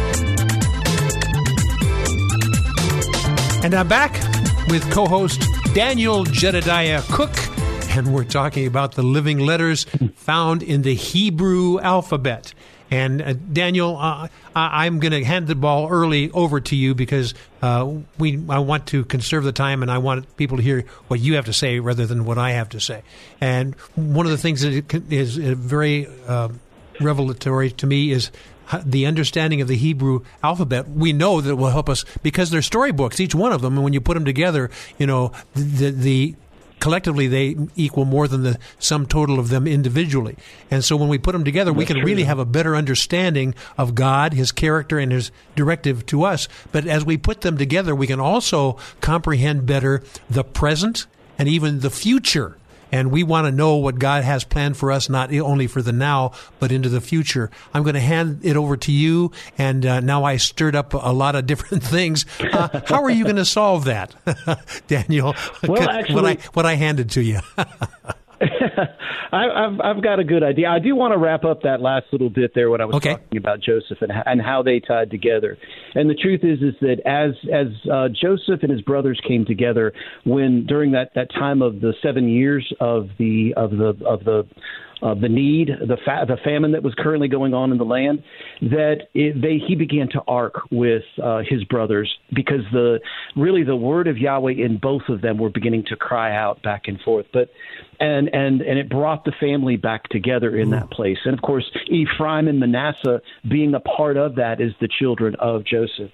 And 3.63 3.75
I'm 3.75 3.87
back 3.87 4.30
with 4.69 4.89
co 4.91 5.05
host 5.07 5.41
Daniel 5.73 6.23
Jedediah 6.23 7.01
Cook, 7.11 7.31
and 7.95 8.13
we're 8.13 8.23
talking 8.23 8.67
about 8.67 8.93
the 8.93 9.03
living 9.03 9.39
letters 9.39 9.85
found 10.15 10.63
in 10.63 10.81
the 10.81 10.95
Hebrew 10.95 11.79
alphabet. 11.79 12.53
And 12.89 13.21
uh, 13.21 13.33
Daniel, 13.33 13.95
uh, 13.97 14.27
I- 14.55 14.85
I'm 14.85 14.99
going 14.99 15.13
to 15.13 15.23
hand 15.23 15.47
the 15.47 15.55
ball 15.55 15.87
early 15.89 16.29
over 16.31 16.59
to 16.59 16.75
you 16.75 16.93
because 16.93 17.33
uh, 17.61 17.89
we 18.17 18.41
I 18.49 18.59
want 18.59 18.87
to 18.87 19.05
conserve 19.05 19.43
the 19.45 19.53
time 19.53 19.81
and 19.81 19.89
I 19.89 19.97
want 19.99 20.35
people 20.37 20.57
to 20.57 20.63
hear 20.63 20.85
what 21.07 21.19
you 21.21 21.35
have 21.35 21.45
to 21.45 21.53
say 21.53 21.79
rather 21.79 22.05
than 22.05 22.25
what 22.25 22.37
I 22.37 22.51
have 22.51 22.69
to 22.69 22.79
say. 22.81 23.01
And 23.39 23.75
one 23.95 24.25
of 24.25 24.31
the 24.31 24.37
things 24.37 24.61
that 24.61 24.93
is 25.11 25.37
uh, 25.37 25.55
very 25.57 26.07
uh, 26.27 26.49
revelatory 26.99 27.71
to 27.71 27.87
me 27.87 28.11
is 28.11 28.29
the 28.83 29.05
understanding 29.05 29.61
of 29.61 29.67
the 29.67 29.75
Hebrew 29.75 30.23
alphabet. 30.43 30.89
We 30.89 31.13
know 31.13 31.41
that 31.41 31.49
it 31.49 31.57
will 31.57 31.69
help 31.69 31.89
us 31.89 32.05
because 32.23 32.49
they're 32.49 32.61
storybooks, 32.61 33.19
each 33.19 33.35
one 33.35 33.53
of 33.53 33.61
them. 33.61 33.75
And 33.75 33.83
when 33.83 33.93
you 33.93 34.01
put 34.01 34.15
them 34.15 34.25
together, 34.25 34.69
you 34.97 35.07
know 35.07 35.31
the 35.53 35.91
the 35.91 36.35
collectively 36.81 37.27
they 37.27 37.55
equal 37.75 38.03
more 38.03 38.27
than 38.27 38.43
the 38.43 38.57
sum 38.79 39.05
total 39.05 39.39
of 39.39 39.49
them 39.49 39.67
individually. 39.67 40.35
And 40.69 40.83
so 40.83 40.97
when 40.97 41.07
we 41.07 41.17
put 41.17 41.31
them 41.31 41.45
together, 41.45 41.71
we 41.71 41.85
can 41.85 41.97
true. 41.97 42.05
really 42.05 42.23
have 42.23 42.39
a 42.39 42.45
better 42.45 42.75
understanding 42.75 43.55
of 43.77 43.95
God, 43.95 44.33
His 44.33 44.51
character, 44.51 44.99
and 44.99 45.11
His 45.11 45.31
directive 45.55 46.05
to 46.07 46.23
us. 46.23 46.49
But 46.73 46.87
as 46.87 47.05
we 47.05 47.17
put 47.17 47.41
them 47.41 47.57
together, 47.57 47.95
we 47.95 48.07
can 48.07 48.19
also 48.19 48.77
comprehend 48.99 49.65
better 49.65 50.03
the 50.29 50.43
present 50.43 51.05
and 51.37 51.47
even 51.47 51.79
the 51.79 51.89
future. 51.89 52.57
And 52.91 53.11
we 53.11 53.23
want 53.23 53.47
to 53.47 53.51
know 53.51 53.77
what 53.77 53.99
God 53.99 54.23
has 54.23 54.43
planned 54.43 54.77
for 54.77 54.91
us, 54.91 55.09
not 55.09 55.33
only 55.33 55.67
for 55.67 55.81
the 55.81 55.91
now, 55.91 56.33
but 56.59 56.71
into 56.71 56.89
the 56.89 57.01
future. 57.01 57.49
I'm 57.73 57.83
going 57.83 57.95
to 57.95 57.99
hand 58.01 58.41
it 58.43 58.55
over 58.57 58.75
to 58.77 58.91
you. 58.91 59.31
And 59.57 59.85
uh, 59.85 59.99
now 60.01 60.23
I 60.23 60.37
stirred 60.37 60.75
up 60.75 60.93
a 60.93 61.13
lot 61.13 61.35
of 61.35 61.45
different 61.47 61.83
things. 61.95 62.25
Uh, 62.39 62.81
how 62.87 63.03
are 63.03 63.09
you 63.09 63.23
going 63.23 63.35
to 63.37 63.45
solve 63.45 63.85
that, 63.85 64.13
Daniel? 64.87 65.35
Well, 65.63 65.71
what 65.81 65.89
actually- 65.89 66.37
I 66.37 66.37
what 66.53 66.65
I 66.65 66.75
handed 66.75 67.11
to 67.11 67.21
you. 67.21 67.39
I, 69.31 69.47
I've 69.47 69.79
I've 69.97 70.03
got 70.03 70.19
a 70.19 70.23
good 70.23 70.43
idea. 70.43 70.69
I 70.69 70.79
do 70.79 70.95
want 70.95 71.13
to 71.13 71.17
wrap 71.17 71.43
up 71.43 71.61
that 71.63 71.81
last 71.81 72.05
little 72.11 72.29
bit 72.29 72.51
there 72.55 72.69
when 72.69 72.81
I 72.81 72.85
was 72.85 72.95
Okay. 72.95 73.11
talking 73.15 73.37
about 73.37 73.61
Joseph 73.61 73.97
and 74.01 74.11
and 74.25 74.41
how 74.41 74.61
they 74.63 74.79
tied 74.79 75.09
together. 75.09 75.57
And 75.95 76.09
the 76.09 76.15
truth 76.15 76.41
is 76.43 76.59
is 76.61 76.75
that 76.81 76.99
as 77.05 77.31
as 77.51 77.67
uh, 77.91 78.09
Joseph 78.09 78.63
and 78.63 78.71
his 78.71 78.81
brothers 78.81 79.19
came 79.27 79.45
together 79.45 79.93
when 80.25 80.65
during 80.65 80.91
that 80.91 81.11
that 81.15 81.31
time 81.31 81.61
of 81.61 81.81
the 81.81 81.93
seven 82.01 82.27
years 82.27 82.71
of 82.79 83.09
the 83.17 83.53
of 83.57 83.71
the 83.71 83.95
of 84.05 84.23
the 84.23 84.47
the 85.01 85.29
need, 85.29 85.69
the 85.79 85.97
fa- 86.05 86.25
the 86.27 86.37
famine 86.43 86.71
that 86.73 86.83
was 86.83 86.93
currently 86.97 87.27
going 87.27 87.53
on 87.53 87.71
in 87.71 87.77
the 87.77 87.83
land, 87.85 88.23
that 88.61 89.07
it, 89.13 89.41
they 89.41 89.57
he 89.65 89.75
began 89.75 90.07
to 90.09 90.21
arc 90.27 90.53
with 90.69 91.03
uh, 91.23 91.41
his 91.47 91.63
brothers 91.65 92.11
because 92.35 92.61
the 92.71 92.99
really 93.35 93.63
the 93.63 93.75
word 93.75 94.07
of 94.07 94.17
Yahweh 94.17 94.53
in 94.53 94.77
both 94.77 95.01
of 95.09 95.21
them 95.21 95.37
were 95.37 95.49
beginning 95.49 95.83
to 95.87 95.95
cry 95.95 96.35
out 96.35 96.61
back 96.61 96.83
and 96.85 96.99
forth. 97.01 97.25
But 97.33 97.49
and 97.99 98.29
and 98.33 98.50
and 98.59 98.77
it 98.77 98.89
brought 98.89 99.23
the 99.23 99.31
family 99.39 99.77
back 99.77 100.09
together 100.09 100.57
in 100.57 100.71
that 100.71 100.91
place. 100.91 101.19
And 101.23 101.33
of 101.33 101.41
course, 101.41 101.69
Ephraim 101.87 102.47
and 102.47 102.59
Manasseh 102.59 103.21
being 103.47 103.73
a 103.73 103.79
part 103.79 104.17
of 104.17 104.35
that 104.35 104.59
is 104.59 104.73
the 104.81 104.89
children 104.99 105.35
of 105.39 105.63
Joseph. 105.63 106.11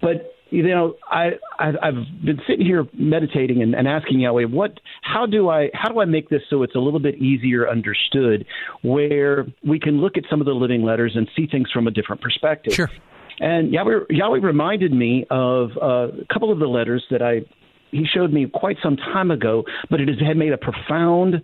But 0.00 0.34
you 0.50 0.68
know, 0.68 0.94
I 1.08 1.30
I've, 1.58 1.76
I've 1.82 2.24
been 2.24 2.40
sitting 2.46 2.66
here 2.66 2.86
meditating 2.92 3.62
and, 3.62 3.74
and 3.74 3.86
asking 3.86 4.20
Yahweh, 4.20 4.44
what, 4.44 4.80
how 5.02 5.26
do 5.26 5.48
I, 5.48 5.70
how 5.74 5.88
do 5.88 6.00
I 6.00 6.04
make 6.04 6.28
this 6.28 6.42
so 6.50 6.62
it's 6.62 6.74
a 6.74 6.80
little 6.80 7.00
bit 7.00 7.16
easier 7.16 7.68
understood, 7.68 8.44
where 8.82 9.46
we 9.64 9.78
can 9.78 10.00
look 10.00 10.16
at 10.16 10.24
some 10.28 10.40
of 10.40 10.46
the 10.46 10.52
living 10.52 10.82
letters 10.82 11.12
and 11.14 11.28
see 11.36 11.46
things 11.46 11.70
from 11.70 11.86
a 11.86 11.90
different 11.90 12.20
perspective. 12.20 12.74
Sure. 12.74 12.90
And 13.38 13.72
Yahweh, 13.72 14.00
Yahweh 14.10 14.40
reminded 14.40 14.92
me 14.92 15.24
of 15.30 15.70
uh, 15.80 16.08
a 16.20 16.24
couple 16.32 16.52
of 16.52 16.58
the 16.58 16.66
letters 16.66 17.04
that 17.10 17.22
I 17.22 17.42
he 17.90 18.06
showed 18.06 18.32
me 18.32 18.46
quite 18.46 18.76
some 18.82 18.96
time 18.96 19.32
ago, 19.32 19.64
but 19.88 20.00
it 20.00 20.06
has 20.06 20.18
had 20.20 20.36
made 20.36 20.52
a 20.52 20.58
profound 20.58 21.42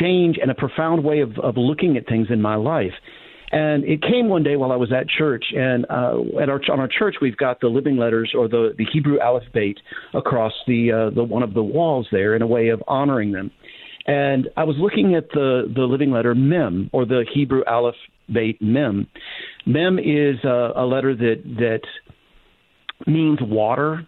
change 0.00 0.38
and 0.40 0.50
a 0.50 0.54
profound 0.54 1.04
way 1.04 1.20
of, 1.20 1.38
of 1.38 1.56
looking 1.56 1.96
at 1.96 2.06
things 2.06 2.28
in 2.30 2.40
my 2.40 2.56
life. 2.56 2.92
And 3.52 3.84
it 3.84 4.02
came 4.02 4.28
one 4.28 4.42
day 4.42 4.56
while 4.56 4.72
I 4.72 4.76
was 4.76 4.92
at 4.92 5.08
church, 5.08 5.44
and 5.56 5.86
uh, 5.88 6.40
at 6.42 6.48
our 6.48 6.60
on 6.68 6.80
our 6.80 6.88
church 6.88 7.16
we've 7.22 7.36
got 7.36 7.60
the 7.60 7.68
living 7.68 7.96
letters 7.96 8.32
or 8.36 8.48
the, 8.48 8.74
the 8.76 8.84
Hebrew 8.92 9.20
alphabet 9.20 9.76
across 10.14 10.52
the 10.66 10.90
uh, 10.90 11.14
the 11.14 11.22
one 11.22 11.44
of 11.44 11.54
the 11.54 11.62
walls 11.62 12.08
there 12.10 12.34
in 12.34 12.42
a 12.42 12.46
way 12.46 12.68
of 12.68 12.82
honoring 12.88 13.30
them. 13.30 13.52
And 14.08 14.48
I 14.56 14.64
was 14.64 14.74
looking 14.78 15.14
at 15.14 15.28
the 15.30 15.72
the 15.72 15.82
living 15.82 16.10
letter 16.10 16.34
Mem 16.34 16.90
or 16.92 17.06
the 17.06 17.24
Hebrew 17.32 17.62
aleph 17.68 17.94
alphabet 18.28 18.60
Mem. 18.60 19.06
Mem 19.64 19.98
is 19.98 20.42
a, 20.44 20.72
a 20.76 20.84
letter 20.84 21.14
that 21.14 21.42
that 21.58 21.80
means 23.06 23.38
water, 23.42 24.06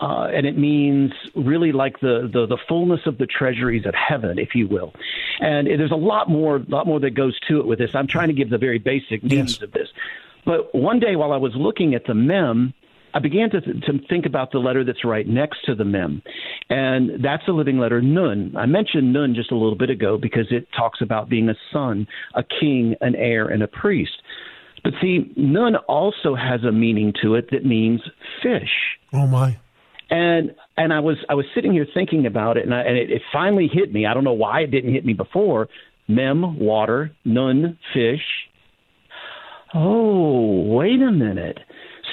uh, 0.00 0.28
and 0.34 0.46
it 0.46 0.58
means 0.58 1.12
really 1.34 1.72
like 1.72 2.00
the, 2.00 2.28
the 2.32 2.46
the 2.46 2.58
fullness 2.68 3.00
of 3.06 3.18
the 3.18 3.26
treasuries 3.26 3.86
of 3.86 3.94
heaven, 3.94 4.38
if 4.38 4.54
you 4.54 4.66
will. 4.66 4.92
And 5.40 5.66
there's 5.66 5.92
a 5.92 5.96
lot 5.96 6.28
more 6.28 6.58
lot 6.68 6.86
more 6.86 7.00
that 7.00 7.10
goes 7.10 7.38
to 7.48 7.60
it 7.60 7.66
with 7.66 7.78
this. 7.78 7.90
I'm 7.94 8.08
trying 8.08 8.28
to 8.28 8.34
give 8.34 8.50
the 8.50 8.58
very 8.58 8.78
basic 8.78 9.22
meanings 9.22 9.62
of 9.62 9.72
this. 9.72 9.88
But 10.44 10.74
one 10.74 11.00
day 11.00 11.16
while 11.16 11.32
I 11.32 11.36
was 11.36 11.52
looking 11.54 11.94
at 11.94 12.06
the 12.06 12.14
mem, 12.14 12.74
I 13.14 13.20
began 13.20 13.48
to, 13.50 13.60
to 13.60 13.98
think 14.08 14.26
about 14.26 14.50
the 14.50 14.58
letter 14.58 14.84
that's 14.84 15.04
right 15.04 15.26
next 15.26 15.64
to 15.66 15.74
the 15.76 15.84
mem, 15.84 16.22
and 16.68 17.24
that's 17.24 17.46
the 17.46 17.52
living 17.52 17.78
letter 17.78 18.02
Nun. 18.02 18.54
I 18.56 18.66
mentioned 18.66 19.12
Nun 19.12 19.34
just 19.34 19.52
a 19.52 19.56
little 19.56 19.76
bit 19.76 19.90
ago 19.90 20.18
because 20.18 20.46
it 20.50 20.66
talks 20.76 21.00
about 21.00 21.28
being 21.28 21.48
a 21.48 21.54
son, 21.72 22.08
a 22.34 22.42
king, 22.42 22.96
an 23.00 23.14
heir, 23.14 23.46
and 23.46 23.62
a 23.62 23.68
priest. 23.68 24.20
But 24.82 24.94
see, 25.00 25.32
Nun 25.36 25.76
also 25.76 26.34
has 26.34 26.64
a 26.64 26.72
meaning 26.72 27.12
to 27.22 27.36
it 27.36 27.50
that 27.52 27.64
means 27.64 28.00
fish. 28.42 28.98
Oh 29.12 29.26
my! 29.28 29.56
And 30.14 30.54
and 30.76 30.92
I 30.92 31.00
was 31.00 31.16
I 31.28 31.34
was 31.34 31.44
sitting 31.56 31.72
here 31.72 31.86
thinking 31.92 32.26
about 32.26 32.56
it, 32.56 32.64
and, 32.64 32.72
I, 32.72 32.82
and 32.82 32.96
it, 32.96 33.10
it 33.10 33.22
finally 33.32 33.68
hit 33.72 33.92
me. 33.92 34.06
I 34.06 34.14
don't 34.14 34.22
know 34.22 34.32
why 34.32 34.60
it 34.60 34.70
didn't 34.70 34.92
hit 34.92 35.04
me 35.04 35.12
before. 35.12 35.66
Mem, 36.06 36.60
water, 36.60 37.10
nun, 37.24 37.76
fish. 37.92 38.22
Oh, 39.74 40.76
wait 40.76 41.02
a 41.02 41.10
minute. 41.10 41.58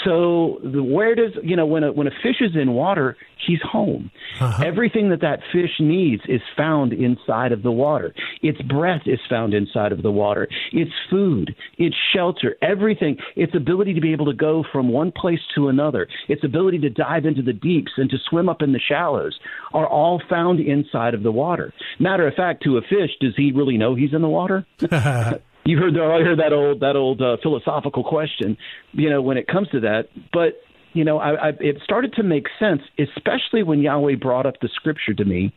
So 0.06 0.60
the, 0.64 0.82
where 0.82 1.16
does 1.16 1.32
you 1.44 1.56
know 1.56 1.66
when 1.66 1.84
a 1.84 1.92
when 1.92 2.08
a 2.08 2.12
fish 2.24 2.42
is 2.42 2.56
in 2.56 2.74
water, 2.74 3.18
he's 3.46 3.62
home. 3.62 4.12
Uh-huh. 4.40 4.64
Everything 4.66 5.10
that 5.10 5.22
that 5.22 5.40
fish 5.52 5.72
needs 5.80 6.24
is 6.28 6.42
found 6.56 6.94
inside 6.94 7.52
of 7.52 7.64
the 7.64 7.72
water. 7.72 8.14
Its 8.42 8.62
breath 8.62 9.04
is 9.06 9.20
found 9.30 9.54
inside 9.54 9.92
of 9.92 10.02
the 10.02 10.12
water. 10.12 10.48
Its 10.72 10.92
food, 11.10 11.56
its 11.78 11.96
shelter, 12.14 12.56
everything. 12.62 13.18
Its 13.36 13.54
ability 13.56 13.94
to 13.94 14.02
be 14.02 14.12
able 14.12 14.26
to 14.26 14.34
go 14.34 14.64
from 14.72 14.90
one 14.90 15.12
place 15.12 15.40
to 15.56 15.68
another. 15.68 16.08
Its 16.28 16.44
ability 16.44 16.80
to 16.80 16.90
dive 16.90 17.26
into 17.26 17.42
the 17.42 17.54
deeps 17.54 17.92
and 17.98 18.10
to 18.10 18.18
swim 18.30 18.50
up 18.50 18.62
in 18.62 18.74
the 18.74 18.80
shallows 18.80 19.40
are 19.74 19.88
all 19.88 20.22
found 20.30 20.60
inside 20.60 21.14
of 21.14 21.24
the 21.24 21.32
water. 21.32 21.74
Matter 22.00 22.28
of 22.28 22.34
fact, 22.34 22.64
to 22.64 22.78
a 22.78 22.82
fish, 22.82 23.12
does 23.20 23.34
he 23.36 23.52
really 23.52 23.78
know 23.78 23.96
he's 23.96 24.14
in 24.14 24.22
the 24.22 24.30
water? 24.30 24.66
You 25.64 25.78
heard 25.78 25.94
the, 25.94 26.02
I 26.02 26.24
heard 26.24 26.40
that 26.40 26.54
old 26.54 26.80
that 26.80 26.96
old 26.96 27.22
uh, 27.22 27.38
philosophical 27.42 28.04
question, 28.04 28.58
you 28.94 29.10
know, 29.10 29.22
when 29.22 29.38
it 29.38 29.48
comes 29.48 29.68
to 29.70 29.80
that. 29.82 30.10
But 30.34 30.62
you 30.94 31.06
know, 31.06 31.20
I, 31.20 31.50
I, 31.50 31.50
it 31.60 31.78
started 31.84 32.14
to 32.14 32.24
make 32.24 32.48
sense, 32.60 32.82
especially 33.00 33.64
when 33.64 33.80
Yahweh 33.80 34.16
brought 34.16 34.46
up 34.46 34.56
the 34.62 34.70
scripture 34.74 35.14
to 35.14 35.26
me. 35.26 35.54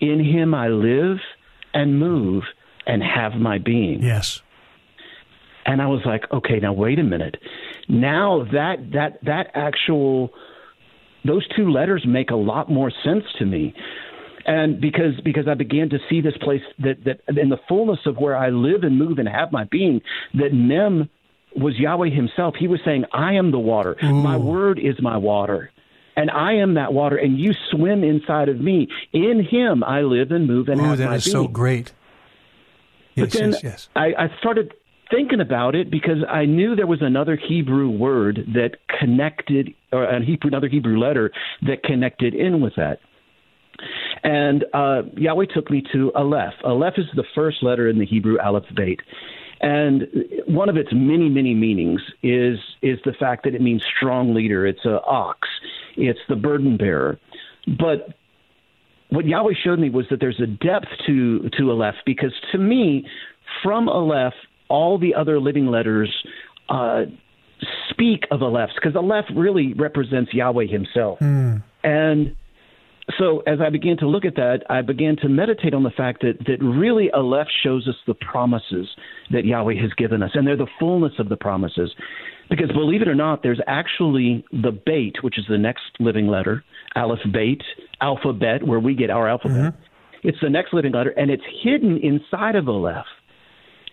In 0.00 0.24
Him 0.24 0.54
I 0.54 0.68
live 0.68 1.18
and 1.74 1.98
move 1.98 2.44
and 2.86 3.02
have 3.02 3.34
my 3.34 3.58
being. 3.58 4.02
Yes. 4.02 4.42
And 5.66 5.82
I 5.82 5.86
was 5.86 6.00
like, 6.04 6.24
okay, 6.32 6.60
now 6.60 6.72
wait 6.72 6.98
a 6.98 7.02
minute. 7.02 7.36
Now 7.88 8.44
that 8.52 8.90
that 8.92 9.18
that 9.24 9.50
actual 9.54 10.30
those 11.24 11.46
two 11.56 11.70
letters 11.70 12.04
make 12.06 12.30
a 12.30 12.36
lot 12.36 12.70
more 12.70 12.92
sense 13.04 13.24
to 13.38 13.44
me. 13.44 13.74
And 14.46 14.80
because 14.80 15.20
because 15.24 15.48
I 15.48 15.54
began 15.54 15.90
to 15.90 15.98
see 16.08 16.20
this 16.20 16.36
place 16.40 16.62
that 16.80 17.04
that 17.04 17.20
in 17.38 17.48
the 17.48 17.58
fullness 17.68 18.00
of 18.06 18.16
where 18.16 18.36
I 18.36 18.50
live 18.50 18.82
and 18.82 18.98
move 18.98 19.18
and 19.18 19.28
have 19.28 19.52
my 19.52 19.64
being, 19.64 20.00
that 20.34 20.52
Mem 20.52 21.08
was 21.56 21.78
Yahweh 21.78 22.10
Himself. 22.10 22.54
He 22.58 22.68
was 22.68 22.80
saying, 22.84 23.04
"I 23.12 23.34
am 23.34 23.50
the 23.50 23.58
water. 23.58 23.96
Ooh. 24.02 24.12
My 24.12 24.36
word 24.36 24.78
is 24.78 25.00
my 25.00 25.16
water." 25.16 25.70
And 26.16 26.32
I 26.32 26.54
am 26.54 26.74
that 26.74 26.92
water, 26.92 27.16
and 27.16 27.38
you 27.38 27.52
swim 27.70 28.02
inside 28.02 28.48
of 28.48 28.60
me. 28.60 28.88
In 29.12 29.46
Him, 29.48 29.84
I 29.84 30.00
live 30.00 30.32
and 30.32 30.48
move 30.48 30.68
and 30.68 30.80
Ooh, 30.80 30.84
have 30.84 30.98
that 30.98 31.10
my 31.10 31.14
is 31.16 31.24
being. 31.24 31.32
so 31.32 31.46
great. 31.46 31.92
Yes, 33.14 33.30
but 33.30 33.38
then 33.38 33.50
yes, 33.52 33.62
yes. 33.62 33.88
I, 33.94 34.06
I 34.18 34.28
started 34.40 34.74
thinking 35.10 35.40
about 35.40 35.74
it 35.74 35.90
because 35.90 36.18
I 36.28 36.44
knew 36.44 36.74
there 36.76 36.86
was 36.86 37.02
another 37.02 37.36
Hebrew 37.36 37.88
word 37.88 38.40
that 38.54 38.76
connected, 38.98 39.74
or 39.92 40.04
a 40.04 40.24
Hebrew, 40.24 40.48
another 40.48 40.68
Hebrew 40.68 40.98
letter 40.98 41.30
that 41.62 41.82
connected 41.82 42.34
in 42.34 42.60
with 42.60 42.74
that. 42.76 42.98
And 44.24 44.64
uh, 44.74 45.02
Yahweh 45.16 45.46
took 45.54 45.70
me 45.70 45.82
to 45.92 46.12
Aleph. 46.14 46.54
Aleph 46.64 46.94
is 46.96 47.06
the 47.14 47.24
first 47.34 47.62
letter 47.62 47.88
in 47.88 47.98
the 47.98 48.06
Hebrew 48.06 48.38
alphabet. 48.38 48.98
And 49.60 50.02
one 50.46 50.68
of 50.68 50.76
its 50.76 50.90
many, 50.92 51.28
many 51.28 51.54
meanings 51.54 52.00
is 52.22 52.58
is 52.80 52.98
the 53.04 53.12
fact 53.18 53.44
that 53.44 53.54
it 53.54 53.60
means 53.60 53.82
strong 53.96 54.34
leader. 54.34 54.66
It's 54.66 54.84
a 54.84 55.00
ox. 55.02 55.48
It's 55.96 56.20
the 56.28 56.36
burden 56.36 56.76
bearer. 56.76 57.18
But 57.66 58.14
what 59.10 59.26
Yahweh 59.26 59.54
showed 59.64 59.78
me 59.78 59.90
was 59.90 60.06
that 60.10 60.20
there's 60.20 60.40
a 60.40 60.46
depth 60.46 60.88
to 61.06 61.48
to 61.58 61.70
Aleph 61.70 61.96
because 62.06 62.32
to 62.52 62.58
me, 62.58 63.06
from 63.62 63.88
Aleph, 63.88 64.34
all 64.68 64.98
the 64.98 65.14
other 65.14 65.40
living 65.40 65.66
letters 65.66 66.14
uh, 66.68 67.02
speak 67.90 68.24
of 68.30 68.42
Aleph 68.42 68.70
because 68.74 68.94
Aleph 68.94 69.24
really 69.34 69.72
represents 69.74 70.32
Yahweh 70.32 70.66
Himself. 70.66 71.18
Mm. 71.18 71.62
And 71.82 72.36
so 73.16 73.40
as 73.46 73.60
I 73.60 73.70
began 73.70 73.96
to 73.98 74.06
look 74.06 74.24
at 74.24 74.34
that, 74.36 74.64
I 74.68 74.82
began 74.82 75.16
to 75.18 75.28
meditate 75.28 75.72
on 75.72 75.82
the 75.82 75.90
fact 75.90 76.20
that, 76.22 76.38
that 76.46 76.62
really 76.62 77.10
Aleph 77.10 77.48
shows 77.62 77.88
us 77.88 77.94
the 78.06 78.14
promises 78.14 78.86
that 79.30 79.44
Yahweh 79.44 79.80
has 79.80 79.92
given 79.96 80.22
us, 80.22 80.30
and 80.34 80.46
they're 80.46 80.56
the 80.56 80.66
fullness 80.78 81.12
of 81.18 81.28
the 81.28 81.36
promises. 81.36 81.94
Because 82.50 82.70
believe 82.72 83.02
it 83.02 83.08
or 83.08 83.14
not, 83.14 83.42
there's 83.42 83.60
actually 83.66 84.44
the 84.52 84.72
bait, 84.72 85.16
which 85.22 85.38
is 85.38 85.46
the 85.48 85.58
next 85.58 85.82
living 86.00 86.26
letter, 86.28 86.64
Aleph 86.96 87.20
bait, 87.32 87.62
alphabet, 88.00 88.66
where 88.66 88.80
we 88.80 88.94
get 88.94 89.10
our 89.10 89.28
alphabet. 89.28 89.74
Mm-hmm. 89.74 90.28
It's 90.28 90.38
the 90.42 90.50
next 90.50 90.74
living 90.74 90.92
letter, 90.92 91.10
and 91.10 91.30
it's 91.30 91.42
hidden 91.62 91.98
inside 92.02 92.56
of 92.56 92.68
Aleph. 92.68 93.06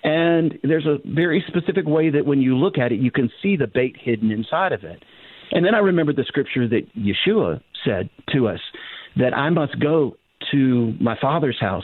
And 0.04 0.60
there's 0.64 0.86
a 0.86 0.98
very 1.06 1.44
specific 1.48 1.86
way 1.86 2.10
that 2.10 2.26
when 2.26 2.42
you 2.42 2.56
look 2.56 2.78
at 2.78 2.92
it, 2.92 3.00
you 3.00 3.12
can 3.12 3.30
see 3.42 3.56
the 3.56 3.68
bait 3.68 3.96
hidden 4.00 4.30
inside 4.30 4.72
of 4.72 4.84
it. 4.84 5.04
And 5.52 5.66
then 5.66 5.74
I 5.74 5.80
remembered 5.80 6.16
the 6.16 6.26
scripture 6.28 6.68
that 6.68 6.88
Yeshua 6.96 7.62
said 7.84 8.10
to 8.34 8.48
us 8.48 8.60
that 9.18 9.34
I 9.36 9.50
must 9.50 9.80
go 9.80 10.18
to 10.52 10.94
my 11.00 11.18
father's 11.20 11.60
house 11.60 11.84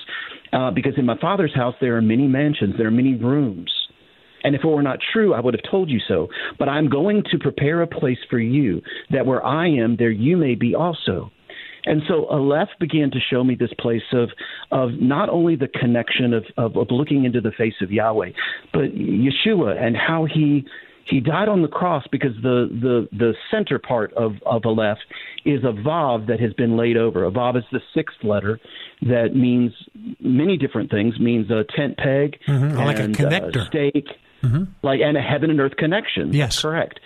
uh, 0.53 0.71
because 0.71 0.93
in 0.97 1.05
my 1.05 1.17
father's 1.19 1.53
house 1.55 1.75
there 1.81 1.95
are 1.95 2.01
many 2.01 2.27
mansions, 2.27 2.75
there 2.77 2.87
are 2.87 2.91
many 2.91 3.15
rooms. 3.15 3.71
And 4.43 4.55
if 4.55 4.63
it 4.63 4.67
were 4.67 4.81
not 4.81 4.99
true, 5.13 5.33
I 5.33 5.39
would 5.39 5.53
have 5.53 5.69
told 5.69 5.89
you 5.89 5.99
so. 6.07 6.27
But 6.57 6.67
I'm 6.67 6.89
going 6.89 7.23
to 7.31 7.37
prepare 7.37 7.81
a 7.81 7.87
place 7.87 8.17
for 8.29 8.39
you, 8.39 8.81
that 9.11 9.25
where 9.25 9.45
I 9.45 9.67
am, 9.67 9.97
there 9.97 10.09
you 10.09 10.35
may 10.35 10.55
be 10.55 10.73
also. 10.73 11.31
And 11.85 12.01
so 12.07 12.25
Aleph 12.25 12.69
began 12.79 13.09
to 13.11 13.19
show 13.19 13.43
me 13.43 13.55
this 13.55 13.71
place 13.79 14.03
of 14.13 14.29
of 14.71 14.91
not 15.01 15.29
only 15.29 15.55
the 15.55 15.67
connection 15.67 16.33
of, 16.33 16.45
of, 16.57 16.77
of 16.77 16.87
looking 16.91 17.25
into 17.25 17.41
the 17.41 17.51
face 17.57 17.73
of 17.81 17.91
Yahweh, 17.91 18.29
but 18.71 18.93
Yeshua 18.93 19.81
and 19.81 19.97
how 19.97 20.25
he 20.31 20.65
he 21.05 21.19
died 21.19 21.49
on 21.49 21.61
the 21.61 21.67
cross 21.67 22.05
because 22.11 22.35
the 22.41 22.67
the 22.71 23.17
the 23.17 23.33
center 23.49 23.79
part 23.79 24.13
of 24.13 24.33
of 24.45 24.65
Aleph 24.65 24.97
is 25.45 25.63
a 25.63 25.73
vav 25.73 26.27
that 26.27 26.39
has 26.39 26.53
been 26.53 26.77
laid 26.77 26.97
over. 26.97 27.25
A 27.25 27.31
vav 27.31 27.57
is 27.57 27.63
the 27.71 27.81
sixth 27.93 28.17
letter 28.23 28.59
that 29.01 29.35
means 29.35 29.73
many 30.19 30.57
different 30.57 30.91
things. 30.91 31.19
Means 31.19 31.49
a 31.49 31.63
tent 31.75 31.97
peg, 31.97 32.37
mm-hmm. 32.47 32.77
like 32.77 32.99
and, 32.99 33.15
a 33.15 33.17
connector, 33.17 33.57
uh, 33.57 33.65
stake, 33.65 34.07
mm-hmm. 34.43 34.63
like 34.83 34.99
and 35.01 35.17
a 35.17 35.21
heaven 35.21 35.49
and 35.49 35.59
earth 35.59 35.75
connection. 35.77 36.33
Yes, 36.33 36.61
correct. 36.61 36.99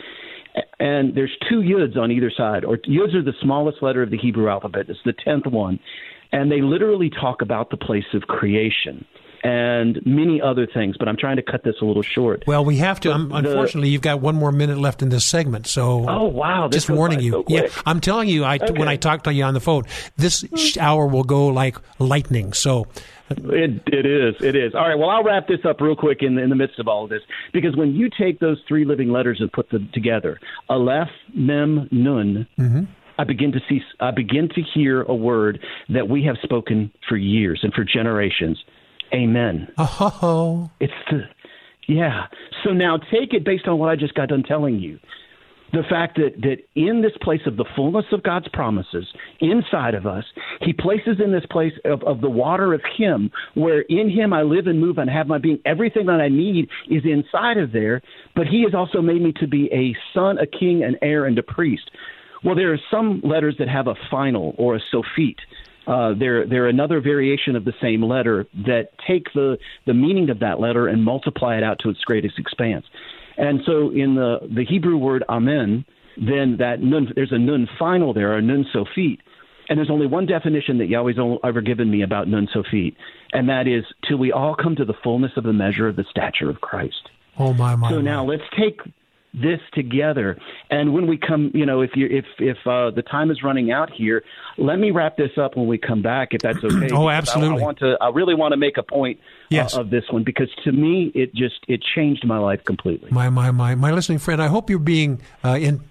And 0.79 1.15
there's 1.15 1.35
two 1.49 1.59
yuds 1.59 1.97
on 1.97 2.11
either 2.11 2.31
side, 2.35 2.63
or 2.63 2.77
yuds 2.77 3.13
are 3.13 3.23
the 3.23 3.33
smallest 3.41 3.81
letter 3.81 4.01
of 4.01 4.09
the 4.09 4.17
Hebrew 4.17 4.49
alphabet. 4.49 4.85
It's 4.87 4.99
the 5.05 5.13
tenth 5.13 5.45
one, 5.45 5.79
and 6.31 6.51
they 6.51 6.61
literally 6.61 7.09
talk 7.09 7.41
about 7.41 7.69
the 7.71 7.77
place 7.77 8.05
of 8.13 8.23
creation 8.23 9.05
and 9.45 10.03
many 10.05 10.41
other 10.41 10.65
things. 10.65 10.97
But 10.97 11.07
I'm 11.07 11.17
trying 11.17 11.35
to 11.35 11.43
cut 11.43 11.63
this 11.63 11.75
a 11.81 11.85
little 11.85 12.01
short. 12.01 12.43
Well, 12.47 12.65
we 12.65 12.77
have 12.77 12.99
to. 13.01 13.09
The, 13.09 13.29
unfortunately, 13.31 13.89
you've 13.89 14.01
got 14.01 14.19
one 14.19 14.35
more 14.35 14.51
minute 14.51 14.79
left 14.79 15.03
in 15.03 15.09
this 15.09 15.23
segment. 15.23 15.67
So, 15.67 16.09
oh 16.09 16.23
wow, 16.23 16.67
just 16.67 16.89
warning 16.89 17.19
you. 17.19 17.31
So 17.31 17.43
yeah, 17.47 17.67
I'm 17.85 18.01
telling 18.01 18.27
you. 18.27 18.43
I 18.43 18.55
okay. 18.55 18.73
when 18.73 18.87
I 18.87 18.95
talked 18.95 19.25
to 19.25 19.33
you 19.33 19.43
on 19.43 19.53
the 19.53 19.59
phone, 19.59 19.83
this 20.17 20.45
hour 20.79 21.05
will 21.05 21.23
go 21.23 21.47
like 21.47 21.77
lightning. 21.99 22.53
So. 22.53 22.87
It 23.27 23.81
it 23.87 24.05
is 24.05 24.35
it 24.39 24.55
is 24.55 24.75
all 24.75 24.87
right. 24.87 24.95
Well, 24.95 25.09
I'll 25.09 25.23
wrap 25.23 25.47
this 25.47 25.65
up 25.67 25.81
real 25.81 25.95
quick 25.95 26.19
in 26.21 26.37
in 26.37 26.49
the 26.49 26.55
midst 26.55 26.77
of 26.77 26.87
all 26.87 27.05
of 27.05 27.09
this 27.09 27.23
because 27.53 27.75
when 27.75 27.95
you 27.95 28.07
take 28.15 28.39
those 28.39 28.61
three 28.67 28.85
living 28.85 29.09
letters 29.09 29.37
and 29.39 29.51
put 29.51 29.71
them 29.71 29.89
together, 29.95 30.39
Aleph, 30.69 31.09
Mem, 31.33 31.89
Nun, 31.91 32.47
mm-hmm. 32.59 32.83
I 33.17 33.23
begin 33.23 33.51
to 33.53 33.59
see 33.67 33.81
I 33.99 34.11
begin 34.11 34.47
to 34.49 34.61
hear 34.61 35.01
a 35.01 35.15
word 35.15 35.59
that 35.89 36.07
we 36.07 36.23
have 36.25 36.35
spoken 36.43 36.91
for 37.09 37.17
years 37.17 37.61
and 37.63 37.73
for 37.73 37.83
generations. 37.83 38.63
Amen. 39.13 39.67
Oh, 39.77 40.69
it's 40.79 40.93
the 41.09 41.23
yeah. 41.87 42.25
So 42.63 42.71
now 42.71 42.97
take 42.97 43.33
it 43.33 43.43
based 43.43 43.67
on 43.67 43.77
what 43.77 43.89
I 43.89 43.95
just 43.95 44.15
got 44.15 44.29
done 44.29 44.43
telling 44.43 44.79
you. 44.79 44.99
The 45.73 45.83
fact 45.89 46.15
that, 46.17 46.41
that 46.41 46.57
in 46.75 47.01
this 47.01 47.11
place 47.21 47.41
of 47.45 47.57
the 47.57 47.65
fullness 47.75 48.05
of 48.13 48.23
God's 48.23 48.47
promises 48.53 49.05
inside 49.41 49.93
of 49.93 50.05
us, 50.05 50.23
He 50.61 50.71
places 50.71 51.17
in 51.23 51.33
this 51.33 51.45
place 51.49 51.73
of, 51.83 52.01
of 52.03 52.21
the 52.21 52.29
water 52.29 52.73
of 52.73 52.81
Him, 52.97 53.29
where 53.55 53.81
in 53.81 54.09
Him 54.09 54.31
I 54.31 54.43
live 54.43 54.67
and 54.67 54.79
move 54.79 54.99
and 54.99 55.09
have 55.09 55.27
my 55.27 55.37
being. 55.37 55.59
Everything 55.65 56.05
that 56.05 56.21
I 56.21 56.29
need 56.29 56.69
is 56.89 57.03
inside 57.03 57.57
of 57.57 57.73
there, 57.73 58.01
but 58.35 58.47
He 58.47 58.63
has 58.63 58.73
also 58.73 59.01
made 59.01 59.21
me 59.21 59.33
to 59.33 59.47
be 59.47 59.69
a 59.73 59.95
son, 60.13 60.37
a 60.37 60.47
king, 60.47 60.83
an 60.83 60.95
heir, 61.01 61.25
and 61.25 61.37
a 61.37 61.43
priest. 61.43 61.91
Well, 62.43 62.55
there 62.55 62.71
are 62.71 62.79
some 62.91 63.21
letters 63.23 63.55
that 63.59 63.67
have 63.67 63.87
a 63.87 63.95
final 64.09 64.53
or 64.57 64.75
a 64.75 64.79
sophit. 64.91 65.39
Uh, 65.87 66.13
they're 66.17 66.47
they're 66.47 66.67
another 66.67 66.99
variation 66.99 67.55
of 67.55 67.63
the 67.63 67.73
same 67.81 68.03
letter 68.03 68.47
that 68.65 68.89
take 69.07 69.31
the 69.33 69.57
the 69.85 69.93
meaning 69.93 70.29
of 70.29 70.39
that 70.39 70.59
letter 70.59 70.87
and 70.87 71.03
multiply 71.03 71.57
it 71.57 71.63
out 71.63 71.79
to 71.79 71.89
its 71.89 71.99
greatest 72.01 72.39
expanse. 72.39 72.85
And 73.37 73.61
so 73.65 73.91
in 73.91 74.15
the 74.15 74.39
the 74.53 74.65
Hebrew 74.65 74.97
word 74.97 75.23
amen, 75.29 75.85
then 76.17 76.57
that 76.59 76.81
nun 76.81 77.11
there's 77.15 77.31
a 77.31 77.37
nun 77.37 77.67
final 77.77 78.13
there, 78.13 78.33
a 78.33 78.41
nun 78.41 78.65
sophit. 78.73 79.19
And 79.67 79.79
there's 79.79 79.89
only 79.89 80.05
one 80.05 80.27
definition 80.27 80.77
that 80.77 80.89
Yahweh's 80.89 81.17
ever 81.43 81.61
given 81.61 81.89
me 81.89 82.03
about 82.03 82.27
nun 82.27 82.47
sophit, 82.53 82.95
and 83.33 83.49
that 83.49 83.67
is 83.67 83.83
till 84.07 84.17
we 84.17 84.31
all 84.31 84.55
come 84.55 84.75
to 84.75 84.85
the 84.85 84.93
fullness 85.03 85.31
of 85.37 85.43
the 85.43 85.53
measure 85.53 85.87
of 85.87 85.95
the 85.95 86.05
stature 86.09 86.49
of 86.49 86.61
Christ. 86.61 87.09
Oh 87.37 87.53
my 87.53 87.75
my! 87.75 87.89
So 87.89 87.95
my. 87.97 88.01
now 88.01 88.25
let's 88.25 88.43
take 88.57 88.79
this 89.41 89.59
together. 89.73 90.37
And 90.69 90.93
when 90.93 91.07
we 91.07 91.17
come, 91.17 91.51
you 91.53 91.65
know, 91.65 91.81
if 91.81 91.91
you 91.95 92.07
if 92.07 92.25
if 92.39 92.57
uh, 92.65 92.91
the 92.91 93.03
time 93.03 93.31
is 93.31 93.43
running 93.43 93.71
out 93.71 93.91
here, 93.91 94.23
let 94.57 94.79
me 94.79 94.91
wrap 94.91 95.17
this 95.17 95.31
up 95.37 95.55
when 95.55 95.67
we 95.67 95.77
come 95.77 96.01
back, 96.01 96.29
if 96.31 96.41
that's 96.41 96.57
okay. 96.63 96.89
oh, 96.91 97.09
absolutely. 97.09 97.57
I, 97.57 97.61
I, 97.61 97.63
want 97.63 97.79
to. 97.79 97.97
I 98.01 98.09
really 98.09 98.35
want 98.35 98.53
to 98.53 98.57
make 98.57 98.77
a 98.77 98.83
point 98.83 99.19
yes. 99.49 99.75
uh, 99.75 99.81
of 99.81 99.89
this 99.89 100.03
one 100.09 100.23
because 100.23 100.49
to 100.63 100.71
me, 100.71 101.11
it 101.13 101.33
just 101.33 101.59
it 101.67 101.81
changed 101.95 102.25
my 102.25 102.37
life 102.37 102.63
completely. 102.63 103.11
My 103.11 103.29
my 103.29 103.51
my 103.51 103.75
my 103.75 103.91
listening 103.91 104.19
friend, 104.19 104.41
I 104.41 104.47
hope 104.47 104.69
you're 104.69 104.79
being 104.79 105.21
uh, 105.43 105.57
in, 105.59 105.81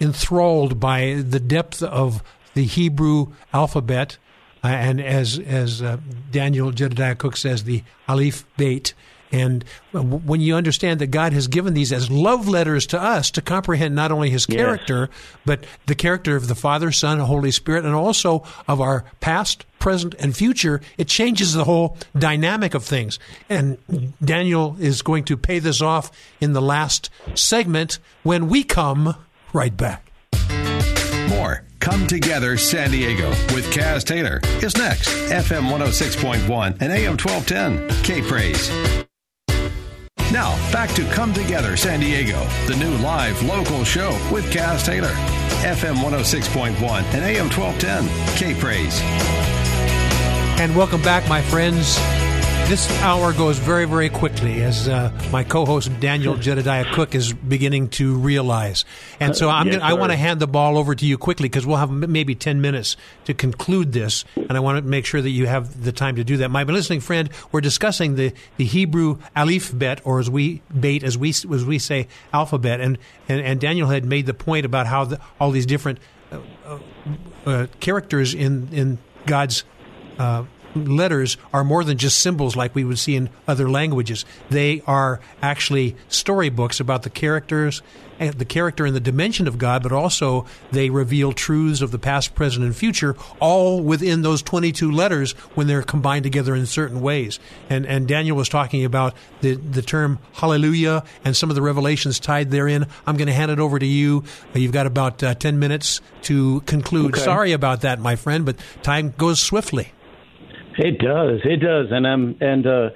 enthralled 0.00 0.80
by 0.80 1.22
the 1.26 1.40
depth 1.40 1.82
of 1.82 2.22
the 2.54 2.64
Hebrew 2.64 3.28
alphabet. 3.52 4.18
Uh, 4.64 4.68
and 4.68 5.00
as 5.00 5.40
as 5.40 5.82
uh, 5.82 5.98
Daniel 6.30 6.70
Jedediah 6.70 7.16
Cook 7.16 7.36
says, 7.36 7.64
the 7.64 7.82
Aleph 8.08 8.44
Beit, 8.56 8.94
and 9.32 9.64
when 9.92 10.40
you 10.40 10.54
understand 10.54 11.00
that 11.00 11.08
God 11.08 11.32
has 11.32 11.48
given 11.48 11.74
these 11.74 11.90
as 11.92 12.10
love 12.10 12.46
letters 12.46 12.86
to 12.88 13.00
us 13.00 13.30
to 13.32 13.42
comprehend 13.42 13.94
not 13.94 14.12
only 14.12 14.30
His 14.30 14.46
character, 14.46 15.08
yes. 15.10 15.20
but 15.44 15.64
the 15.86 15.94
character 15.94 16.36
of 16.36 16.48
the 16.48 16.54
Father, 16.54 16.92
Son, 16.92 17.18
and 17.18 17.26
Holy 17.26 17.50
Spirit, 17.50 17.84
and 17.84 17.94
also 17.94 18.44
of 18.68 18.80
our 18.80 19.04
past, 19.20 19.64
present, 19.78 20.14
and 20.18 20.36
future, 20.36 20.80
it 20.98 21.08
changes 21.08 21.54
the 21.54 21.64
whole 21.64 21.96
dynamic 22.16 22.74
of 22.74 22.84
things. 22.84 23.18
And 23.48 23.78
Daniel 24.22 24.76
is 24.78 25.02
going 25.02 25.24
to 25.24 25.36
pay 25.36 25.58
this 25.58 25.80
off 25.80 26.10
in 26.40 26.52
the 26.52 26.62
last 26.62 27.10
segment 27.34 27.98
when 28.22 28.48
we 28.48 28.62
come 28.62 29.16
right 29.52 29.76
back. 29.76 30.12
More 31.28 31.64
Come 31.82 32.06
Together 32.06 32.56
San 32.56 32.92
Diego 32.92 33.30
with 33.52 33.68
Kaz 33.72 34.04
Taylor 34.04 34.40
is 34.62 34.76
next. 34.76 35.08
FM 35.08 35.68
106.1 35.68 36.80
and 36.80 36.92
AM 36.92 37.16
1210. 37.18 38.04
K 38.04 38.22
Praise. 38.22 38.70
Now, 40.32 40.56
back 40.72 40.88
to 40.94 41.04
Come 41.10 41.34
Together 41.34 41.76
San 41.76 42.00
Diego, 42.00 42.42
the 42.66 42.74
new 42.76 42.96
live 43.02 43.42
local 43.42 43.84
show 43.84 44.12
with 44.32 44.50
Kaz 44.50 44.82
Taylor. 44.82 45.12
FM 45.60 45.96
106.1 45.96 46.72
and 47.12 47.22
AM 47.22 47.50
1210. 47.50 48.08
K 48.36 48.54
Praise. 48.58 48.98
And 50.58 50.74
welcome 50.74 51.02
back, 51.02 51.28
my 51.28 51.42
friends. 51.42 51.98
This 52.72 52.90
hour 53.02 53.34
goes 53.34 53.58
very, 53.58 53.84
very 53.84 54.08
quickly, 54.08 54.62
as 54.62 54.88
uh, 54.88 55.12
my 55.30 55.44
co-host 55.44 55.90
Daniel 56.00 56.36
Jedediah 56.36 56.94
Cook 56.94 57.14
is 57.14 57.34
beginning 57.34 57.90
to 57.90 58.16
realize. 58.16 58.86
And 59.20 59.36
so 59.36 59.50
I'm 59.50 59.66
Yes, 59.66 59.76
gonna, 59.76 59.90
I 59.90 59.92
want 59.92 60.10
to 60.10 60.16
hand 60.16 60.40
the 60.40 60.46
ball 60.46 60.78
over 60.78 60.94
to 60.94 61.04
you 61.04 61.18
quickly 61.18 61.50
because 61.50 61.66
we'll 61.66 61.76
have 61.76 61.90
maybe 61.90 62.34
10 62.34 62.62
minutes 62.62 62.96
to 63.26 63.34
conclude 63.34 63.92
this, 63.92 64.24
and 64.36 64.52
I 64.52 64.60
want 64.60 64.82
to 64.82 64.88
make 64.88 65.04
sure 65.04 65.20
that 65.20 65.28
you 65.28 65.46
have 65.46 65.84
the 65.84 65.92
time 65.92 66.16
to 66.16 66.24
do 66.24 66.38
that. 66.38 66.50
My 66.50 66.62
listening 66.62 67.00
friend, 67.00 67.28
we're 67.52 67.60
discussing 67.60 68.14
the, 68.14 68.32
the 68.56 68.64
Hebrew 68.64 69.18
alphabet, 69.36 70.00
or 70.04 70.18
as 70.18 70.30
we 70.30 70.62
bait, 70.80 71.04
as 71.04 71.18
we 71.18 71.28
as 71.28 71.66
we 71.66 71.78
say, 71.78 72.08
alphabet, 72.32 72.80
and 72.80 72.96
and, 73.28 73.42
and 73.42 73.60
Daniel 73.60 73.88
had 73.88 74.06
made 74.06 74.24
the 74.24 74.32
point 74.32 74.64
about 74.64 74.86
how 74.86 75.04
the, 75.04 75.20
all 75.38 75.50
these 75.50 75.66
different 75.66 75.98
uh, 76.30 76.38
uh, 76.64 76.78
uh, 77.44 77.66
characters 77.80 78.32
in 78.32 78.70
in 78.72 78.98
God's 79.26 79.64
uh, 80.18 80.44
letters 80.74 81.36
are 81.52 81.64
more 81.64 81.84
than 81.84 81.98
just 81.98 82.18
symbols 82.20 82.56
like 82.56 82.74
we 82.74 82.84
would 82.84 82.98
see 82.98 83.16
in 83.16 83.30
other 83.46 83.68
languages. 83.68 84.24
They 84.50 84.82
are 84.86 85.20
actually 85.42 85.96
storybooks 86.08 86.80
about 86.80 87.02
the 87.02 87.10
characters, 87.10 87.82
the 88.18 88.44
character 88.44 88.86
and 88.86 88.94
the 88.94 89.00
dimension 89.00 89.48
of 89.48 89.58
God, 89.58 89.82
but 89.82 89.92
also 89.92 90.46
they 90.70 90.90
reveal 90.90 91.32
truths 91.32 91.80
of 91.80 91.90
the 91.90 91.98
past, 91.98 92.34
present, 92.34 92.64
and 92.64 92.74
future, 92.76 93.16
all 93.40 93.82
within 93.82 94.22
those 94.22 94.42
22 94.42 94.90
letters 94.90 95.32
when 95.54 95.66
they're 95.66 95.82
combined 95.82 96.22
together 96.22 96.54
in 96.54 96.66
certain 96.66 97.00
ways. 97.00 97.40
And 97.68 97.84
and 97.86 98.06
Daniel 98.06 98.36
was 98.36 98.48
talking 98.48 98.84
about 98.84 99.14
the 99.40 99.54
the 99.54 99.82
term 99.82 100.18
Hallelujah 100.34 101.04
and 101.24 101.36
some 101.36 101.50
of 101.50 101.56
the 101.56 101.62
revelations 101.62 102.20
tied 102.20 102.50
therein. 102.50 102.86
I'm 103.06 103.16
going 103.16 103.26
to 103.26 103.32
hand 103.32 103.50
it 103.50 103.58
over 103.58 103.78
to 103.78 103.86
you. 103.86 104.24
You've 104.54 104.72
got 104.72 104.86
about 104.86 105.22
uh, 105.22 105.34
10 105.34 105.58
minutes 105.58 106.00
to 106.22 106.60
conclude. 106.62 107.14
Okay. 107.14 107.24
Sorry 107.24 107.52
about 107.52 107.80
that, 107.80 107.98
my 107.98 108.16
friend, 108.16 108.46
but 108.46 108.56
time 108.82 109.14
goes 109.16 109.40
swiftly. 109.40 109.92
It 110.78 110.98
does. 110.98 111.40
It 111.44 111.56
does. 111.56 111.86
And 111.90 112.06
I'm 112.06 112.36
and 112.40 112.66
uh 112.66 112.90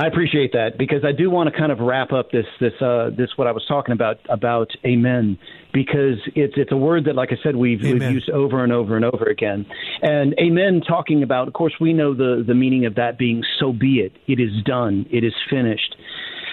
I 0.00 0.06
appreciate 0.06 0.52
that 0.52 0.78
because 0.78 1.04
I 1.04 1.10
do 1.10 1.28
want 1.28 1.52
to 1.52 1.58
kind 1.58 1.72
of 1.72 1.80
wrap 1.80 2.12
up 2.12 2.30
this 2.30 2.46
this 2.60 2.72
uh 2.80 3.10
this 3.16 3.30
what 3.36 3.48
I 3.48 3.52
was 3.52 3.64
talking 3.66 3.92
about 3.92 4.18
about 4.28 4.70
amen 4.86 5.36
because 5.72 6.18
it's 6.36 6.54
it's 6.56 6.70
a 6.70 6.76
word 6.76 7.06
that 7.06 7.16
like 7.16 7.30
I 7.32 7.36
said 7.42 7.56
we've 7.56 7.82
we've 7.82 8.02
used 8.02 8.30
over 8.30 8.62
and 8.62 8.72
over 8.72 8.94
and 8.94 9.04
over 9.04 9.24
again. 9.24 9.66
And 10.00 10.34
amen 10.40 10.82
talking 10.86 11.24
about 11.24 11.48
of 11.48 11.54
course 11.54 11.74
we 11.80 11.92
know 11.92 12.14
the 12.14 12.44
the 12.46 12.54
meaning 12.54 12.86
of 12.86 12.94
that 12.94 13.18
being 13.18 13.42
so 13.58 13.72
be 13.72 13.98
it. 13.98 14.12
It 14.28 14.38
is 14.40 14.62
done. 14.64 15.04
It 15.10 15.24
is 15.24 15.34
finished. 15.50 15.96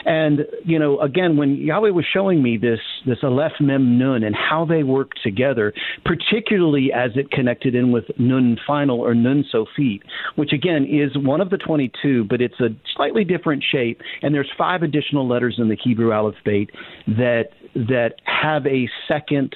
And 0.06 0.46
you 0.64 0.78
know, 0.78 1.00
again, 1.00 1.36
when 1.36 1.56
Yahweh 1.58 1.90
was 1.90 2.06
showing 2.12 2.42
me 2.42 2.58
this 2.58 2.80
this 3.06 3.18
Aleph 3.24 3.54
Mem 3.60 3.98
Nun 3.98 4.24
and 4.24 4.36
how 4.36 4.66
they 4.66 4.84
work 4.84 5.12
together, 5.24 5.74
particularly 6.06 6.92
as 6.94 7.12
it 7.16 7.32
connected 7.32 7.76
in 7.76 7.92
with 7.92 8.06
Nun 8.18 8.58
Final 8.68 9.00
or 9.00 9.16
Nun 9.16 9.44
Sofit, 9.54 10.02
which 10.36 10.54
again 10.54 10.86
is 10.86 11.18
one 11.18 11.42
of 11.42 11.50
the 11.50 11.58
22, 11.58 12.26
but 12.26 12.42
it's 12.42 12.60
a 12.60 12.70
slightly 12.96 13.24
different 13.24 13.64
shape. 13.70 14.00
And 14.22 14.34
there's 14.34 14.52
five 14.58 14.84
additional 14.84 15.28
letters 15.28 15.56
in 15.58 15.70
the 15.70 15.78
Hebrew 15.84 16.12
alphabet 16.12 16.68
that 17.08 17.46
that 17.74 18.14
have 18.26 18.66
a 18.68 18.88
second 19.08 19.56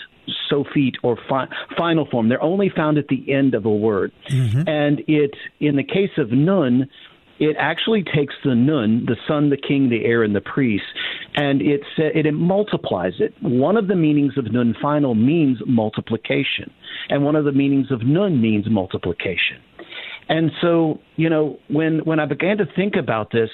Sophit 0.49 0.95
or 1.03 1.17
fi- 1.27 1.47
final 1.77 2.07
form. 2.09 2.29
They're 2.29 2.41
only 2.41 2.69
found 2.75 2.97
at 2.97 3.07
the 3.07 3.31
end 3.31 3.53
of 3.53 3.65
a 3.65 3.73
word. 3.73 4.11
Mm-hmm. 4.29 4.67
And 4.67 5.01
it, 5.07 5.31
in 5.59 5.75
the 5.75 5.83
case 5.83 6.11
of 6.17 6.31
Nun, 6.31 6.89
it 7.39 7.55
actually 7.57 8.03
takes 8.03 8.35
the 8.43 8.53
nun, 8.53 9.05
the 9.05 9.15
son, 9.27 9.49
the 9.49 9.57
king, 9.57 9.89
the 9.89 10.05
heir, 10.05 10.23
and 10.23 10.35
the 10.35 10.41
priest, 10.41 10.83
and 11.35 11.61
it, 11.61 11.81
it, 11.97 12.25
it 12.25 12.33
multiplies 12.33 13.13
it. 13.19 13.33
One 13.41 13.77
of 13.77 13.87
the 13.87 13.95
meanings 13.95 14.33
of 14.37 14.51
nun 14.51 14.75
final 14.81 15.15
means 15.15 15.59
multiplication, 15.65 16.71
and 17.09 17.23
one 17.23 17.35
of 17.35 17.45
the 17.45 17.51
meanings 17.51 17.91
of 17.91 18.01
nun 18.03 18.41
means 18.41 18.65
multiplication. 18.69 19.57
And 20.27 20.51
so, 20.61 20.99
you 21.15 21.29
know, 21.29 21.57
when 21.69 21.99
when 21.99 22.19
I 22.19 22.25
began 22.25 22.57
to 22.57 22.65
think 22.75 22.95
about 22.95 23.31
this, 23.31 23.49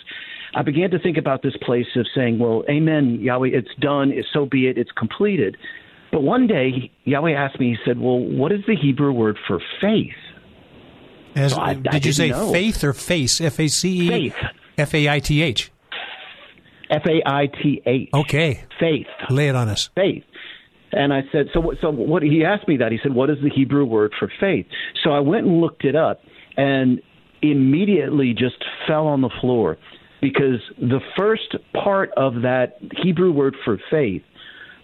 I 0.55 0.61
began 0.61 0.89
to 0.91 0.99
think 0.99 1.17
about 1.17 1.41
this 1.41 1.55
place 1.61 1.87
of 1.95 2.05
saying, 2.13 2.39
"Well, 2.39 2.63
Amen, 2.69 3.19
Yahweh, 3.21 3.49
it's 3.53 3.73
done. 3.79 4.11
It's 4.11 4.27
so 4.33 4.45
be 4.45 4.67
it. 4.67 4.77
It's 4.77 4.91
completed." 4.91 5.55
But 6.11 6.23
one 6.23 6.47
day, 6.47 6.91
Yahweh 7.05 7.31
asked 7.31 7.59
me. 7.59 7.69
He 7.69 7.77
said, 7.85 7.99
"Well, 7.99 8.19
what 8.19 8.51
is 8.51 8.61
the 8.67 8.75
Hebrew 8.75 9.13
word 9.13 9.37
for 9.47 9.59
faith?" 9.79 10.15
As, 11.35 11.51
So 11.53 11.59
I- 11.59 11.71
I 11.71 11.73
did 11.73 12.05
you 12.05 12.13
say 12.13 12.29
know. 12.29 12.51
faith 12.51 12.83
or 12.83 12.93
face? 12.93 13.41
F 13.41 13.59
A 13.59 13.67
C 13.67 13.89
E? 14.01 14.07
Faith. 14.07 14.35
F 14.77 14.93
A 14.93 15.09
I 15.09 15.19
T 15.19 15.41
H. 15.41 15.71
F 16.89 17.05
A 17.07 17.21
I 17.25 17.47
T 17.47 17.81
H. 17.85 18.09
Okay. 18.13 18.61
Faith. 18.79 19.07
Lay 19.29 19.49
it 19.49 19.55
on 19.55 19.67
us. 19.69 19.89
faith. 19.95 20.23
And 20.91 21.11
I 21.13 21.23
said, 21.31 21.47
so 21.53 21.59
what? 21.59 21.77
So 21.81 21.89
what? 21.89 22.23
He 22.23 22.45
asked 22.45 22.67
me 22.69 22.77
that. 22.77 22.91
He 22.91 22.99
said, 23.03 23.13
what 23.13 23.29
is 23.29 23.37
the 23.43 23.49
Hebrew 23.49 23.83
word 23.85 24.13
for 24.17 24.31
faith? 24.39 24.65
So 25.03 25.11
I 25.11 25.19
went 25.19 25.45
and 25.45 25.59
looked 25.59 25.83
it 25.83 25.95
up, 25.95 26.21
and 26.55 27.01
immediately 27.41 28.33
just 28.33 28.63
fell 28.87 29.07
on 29.07 29.21
the 29.21 29.29
floor 29.41 29.77
because 30.21 30.61
the 30.79 31.01
first 31.17 31.55
part 31.73 32.11
of 32.15 32.41
that 32.43 32.77
Hebrew 33.03 33.31
word 33.31 33.55
for 33.65 33.77
faith 33.91 34.21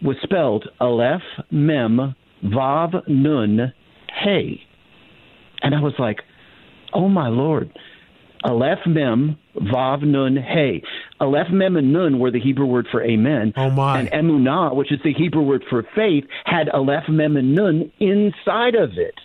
was 0.01 0.17
spelled 0.21 0.67
Aleph 0.81 1.21
Mem 1.49 2.13
Vav 2.43 3.07
Nun 3.07 3.71
Hey, 4.21 4.61
and 5.61 5.73
I 5.73 5.79
was 5.79 5.93
like, 5.97 6.19
oh 6.93 7.09
my 7.09 7.27
lord. 7.27 7.71
Aleph 8.43 8.79
Mem, 8.87 9.37
Vav 9.55 10.01
Nun 10.01 10.35
Hey. 10.35 10.81
Aleph 11.19 11.51
Mem 11.51 11.77
and 11.77 11.93
Nun 11.93 12.17
were 12.17 12.31
the 12.31 12.39
Hebrew 12.39 12.65
word 12.65 12.87
for 12.91 13.03
amen. 13.03 13.53
Oh 13.55 13.69
my. 13.69 13.99
And 13.99 14.09
Emunah, 14.09 14.75
which 14.75 14.91
is 14.91 14.99
the 15.03 15.13
Hebrew 15.13 15.43
word 15.43 15.63
for 15.69 15.83
faith, 15.95 16.23
had 16.45 16.69
Aleph 16.69 17.07
Mem 17.07 17.37
and 17.37 17.53
Nun 17.53 17.91
inside 17.99 18.75
of 18.75 18.97
it. 18.97 19.15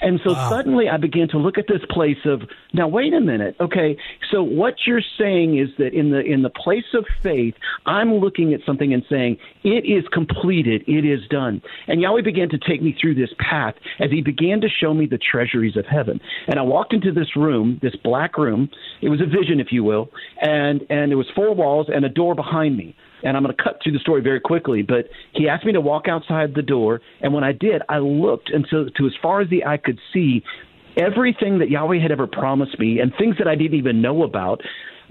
And 0.00 0.20
so 0.24 0.34
suddenly 0.34 0.88
I 0.88 0.96
began 0.96 1.28
to 1.28 1.38
look 1.38 1.58
at 1.58 1.66
this 1.68 1.82
place 1.90 2.18
of 2.24 2.42
now 2.72 2.88
wait 2.88 3.12
a 3.14 3.20
minute. 3.20 3.56
Okay, 3.60 3.96
so 4.30 4.42
what 4.42 4.74
you're 4.86 5.02
saying 5.18 5.58
is 5.58 5.68
that 5.78 5.94
in 5.94 6.10
the 6.10 6.20
in 6.20 6.42
the 6.42 6.50
place 6.50 6.84
of 6.94 7.04
faith, 7.22 7.54
I'm 7.86 8.14
looking 8.14 8.52
at 8.54 8.60
something 8.66 8.92
and 8.92 9.04
saying 9.08 9.38
it 9.62 9.84
is 9.84 10.04
completed, 10.12 10.82
it 10.86 11.04
is 11.04 11.20
done. 11.28 11.62
And 11.86 12.00
Yahweh 12.00 12.22
began 12.22 12.48
to 12.50 12.58
take 12.58 12.82
me 12.82 12.96
through 13.00 13.14
this 13.14 13.30
path 13.38 13.74
as 14.00 14.10
he 14.10 14.22
began 14.22 14.60
to 14.60 14.68
show 14.68 14.94
me 14.94 15.06
the 15.06 15.18
treasuries 15.18 15.76
of 15.76 15.86
heaven. 15.86 16.20
And 16.48 16.58
I 16.58 16.62
walked 16.62 16.92
into 16.92 17.12
this 17.12 17.36
room, 17.36 17.78
this 17.82 17.96
black 17.96 18.36
room. 18.38 18.68
It 19.02 19.08
was 19.08 19.20
a 19.20 19.26
vision 19.26 19.60
if 19.60 19.68
you 19.70 19.84
will, 19.84 20.10
and 20.40 20.82
and 20.90 21.12
it 21.12 21.16
was 21.16 21.26
four 21.34 21.54
walls 21.54 21.88
and 21.92 22.04
a 22.04 22.08
door 22.08 22.34
behind 22.34 22.76
me 22.76 22.96
and 23.24 23.36
I'm 23.36 23.42
going 23.42 23.54
to 23.56 23.62
cut 23.62 23.80
through 23.82 23.92
the 23.92 23.98
story 23.98 24.22
very 24.22 24.40
quickly. 24.40 24.82
But 24.82 25.06
he 25.32 25.48
asked 25.48 25.64
me 25.64 25.72
to 25.72 25.80
walk 25.80 26.06
outside 26.08 26.54
the 26.54 26.62
door, 26.62 27.00
and 27.20 27.32
when 27.32 27.42
I 27.42 27.52
did, 27.52 27.82
I 27.88 27.98
looked 27.98 28.50
until 28.50 28.88
to 28.88 29.06
as 29.06 29.12
far 29.20 29.40
as 29.40 29.50
the 29.50 29.64
eye 29.64 29.78
could 29.78 29.98
see, 30.12 30.42
everything 30.96 31.58
that 31.58 31.70
Yahweh 31.70 32.00
had 32.00 32.12
ever 32.12 32.26
promised 32.26 32.78
me, 32.78 33.00
and 33.00 33.12
things 33.18 33.36
that 33.38 33.48
I 33.48 33.56
didn't 33.56 33.78
even 33.78 34.00
know 34.00 34.22
about. 34.22 34.60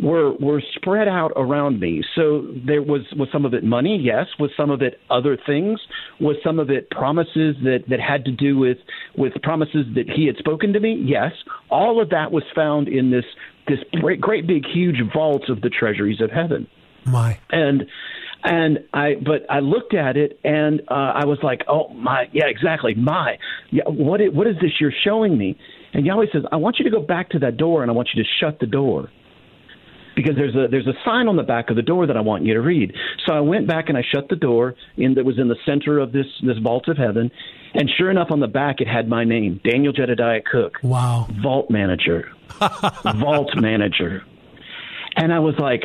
Were 0.02 0.34
were 0.38 0.60
spread 0.73 1.07
out 1.07 1.34
around 1.35 1.80
me. 1.80 2.02
So 2.15 2.48
there 2.65 2.81
was 2.81 3.02
was 3.15 3.30
some 3.31 3.45
of 3.45 3.53
it 3.53 3.64
money, 3.64 3.95
yes. 4.03 4.26
Was 4.40 4.49
some 4.57 4.72
of 4.72 4.81
it 4.81 4.99
other 5.11 5.38
things? 5.45 5.80
Was 6.19 6.35
some 6.44 6.57
of 6.57 6.72
it 6.72 6.90
promises 6.90 7.56
that 7.64 7.84
that 7.90 7.99
had 7.99 8.26
to 8.26 8.31
do 8.31 8.57
with 8.57 8.80
with 9.15 9.34
promises 9.44 9.85
that 9.94 10.10
he 10.10 10.26
had 10.26 10.38
spoken 10.38 10.73
to 10.73 10.80
me? 10.80 10.99
Yes. 11.06 11.34
All 11.69 12.02
of 12.02 12.10
that 12.10 12.31
was 12.31 12.41
found 12.56 12.88
in 12.88 13.11
this 13.11 13.26
this 13.68 13.77
great 14.02 14.19
great 14.19 14.48
big 14.48 14.65
huge 14.65 14.98
vault 15.14 15.48
of 15.48 15.61
the 15.61 15.69
treasuries 15.69 16.22
of 16.22 16.31
heaven 16.31 16.65
My. 17.05 17.38
and 17.51 17.85
and 18.43 18.80
I 18.93 19.15
but 19.15 19.45
I 19.49 19.59
looked 19.59 19.93
at 19.93 20.17
it 20.17 20.39
and 20.43 20.81
uh, 20.89 20.93
I 21.15 21.25
was 21.25 21.39
like, 21.43 21.61
oh 21.69 21.89
my, 21.93 22.27
yeah, 22.34 22.45
exactly, 22.47 22.93
my, 22.93 23.38
yeah, 23.71 23.84
what 23.88 24.21
i- 24.21 24.27
what 24.27 24.47
is 24.47 24.55
this 24.61 24.71
you're 24.81 24.91
showing 25.03 25.38
me? 25.38 25.57
And 25.93 26.05
Yahweh 26.05 26.25
says, 26.34 26.43
I 26.51 26.55
want 26.57 26.77
you 26.80 26.85
to 26.85 26.91
go 26.91 27.01
back 27.01 27.30
to 27.30 27.39
that 27.39 27.55
door 27.57 27.84
and 27.84 27.91
I 27.91 27.93
want 27.93 28.09
you 28.13 28.21
to 28.23 28.30
shut 28.39 28.59
the 28.59 28.65
door. 28.67 29.09
Because 30.15 30.35
there's 30.35 30.53
a 30.55 30.67
there's 30.69 30.85
a 30.85 30.93
sign 31.03 31.27
on 31.27 31.38
the 31.38 31.43
back 31.43 31.71
of 31.71 31.75
the 31.75 31.81
door 31.81 32.05
that 32.05 32.15
I 32.15 32.21
want 32.21 32.43
you 32.45 32.53
to 32.53 32.61
read. 32.61 32.93
So 33.25 33.34
I 33.34 33.39
went 33.39 33.65
back 33.67 33.85
and 33.89 33.97
I 33.97 34.03
shut 34.13 34.30
the 34.30 34.35
door 34.35 34.75
in 34.95 35.15
that 35.15 35.25
was 35.25 35.39
in 35.39 35.47
the 35.47 35.55
center 35.65 35.97
of 35.97 36.11
this 36.11 36.27
this 36.43 36.57
vault 36.59 36.88
of 36.88 36.97
heaven, 36.97 37.31
and 37.73 37.89
sure 37.97 38.11
enough 38.11 38.27
on 38.30 38.39
the 38.39 38.47
back 38.47 38.80
it 38.80 38.88
had 38.88 39.07
my 39.09 39.23
name, 39.23 39.59
Daniel 39.63 39.91
Jedediah 39.91 40.41
Cook 40.51 40.77
Wow. 40.84 41.27
vault 41.41 41.71
manager, 41.71 42.30
vault 43.15 43.49
manager. 43.55 44.21
And 45.15 45.34
I 45.34 45.39
was 45.39 45.55
like, 45.57 45.84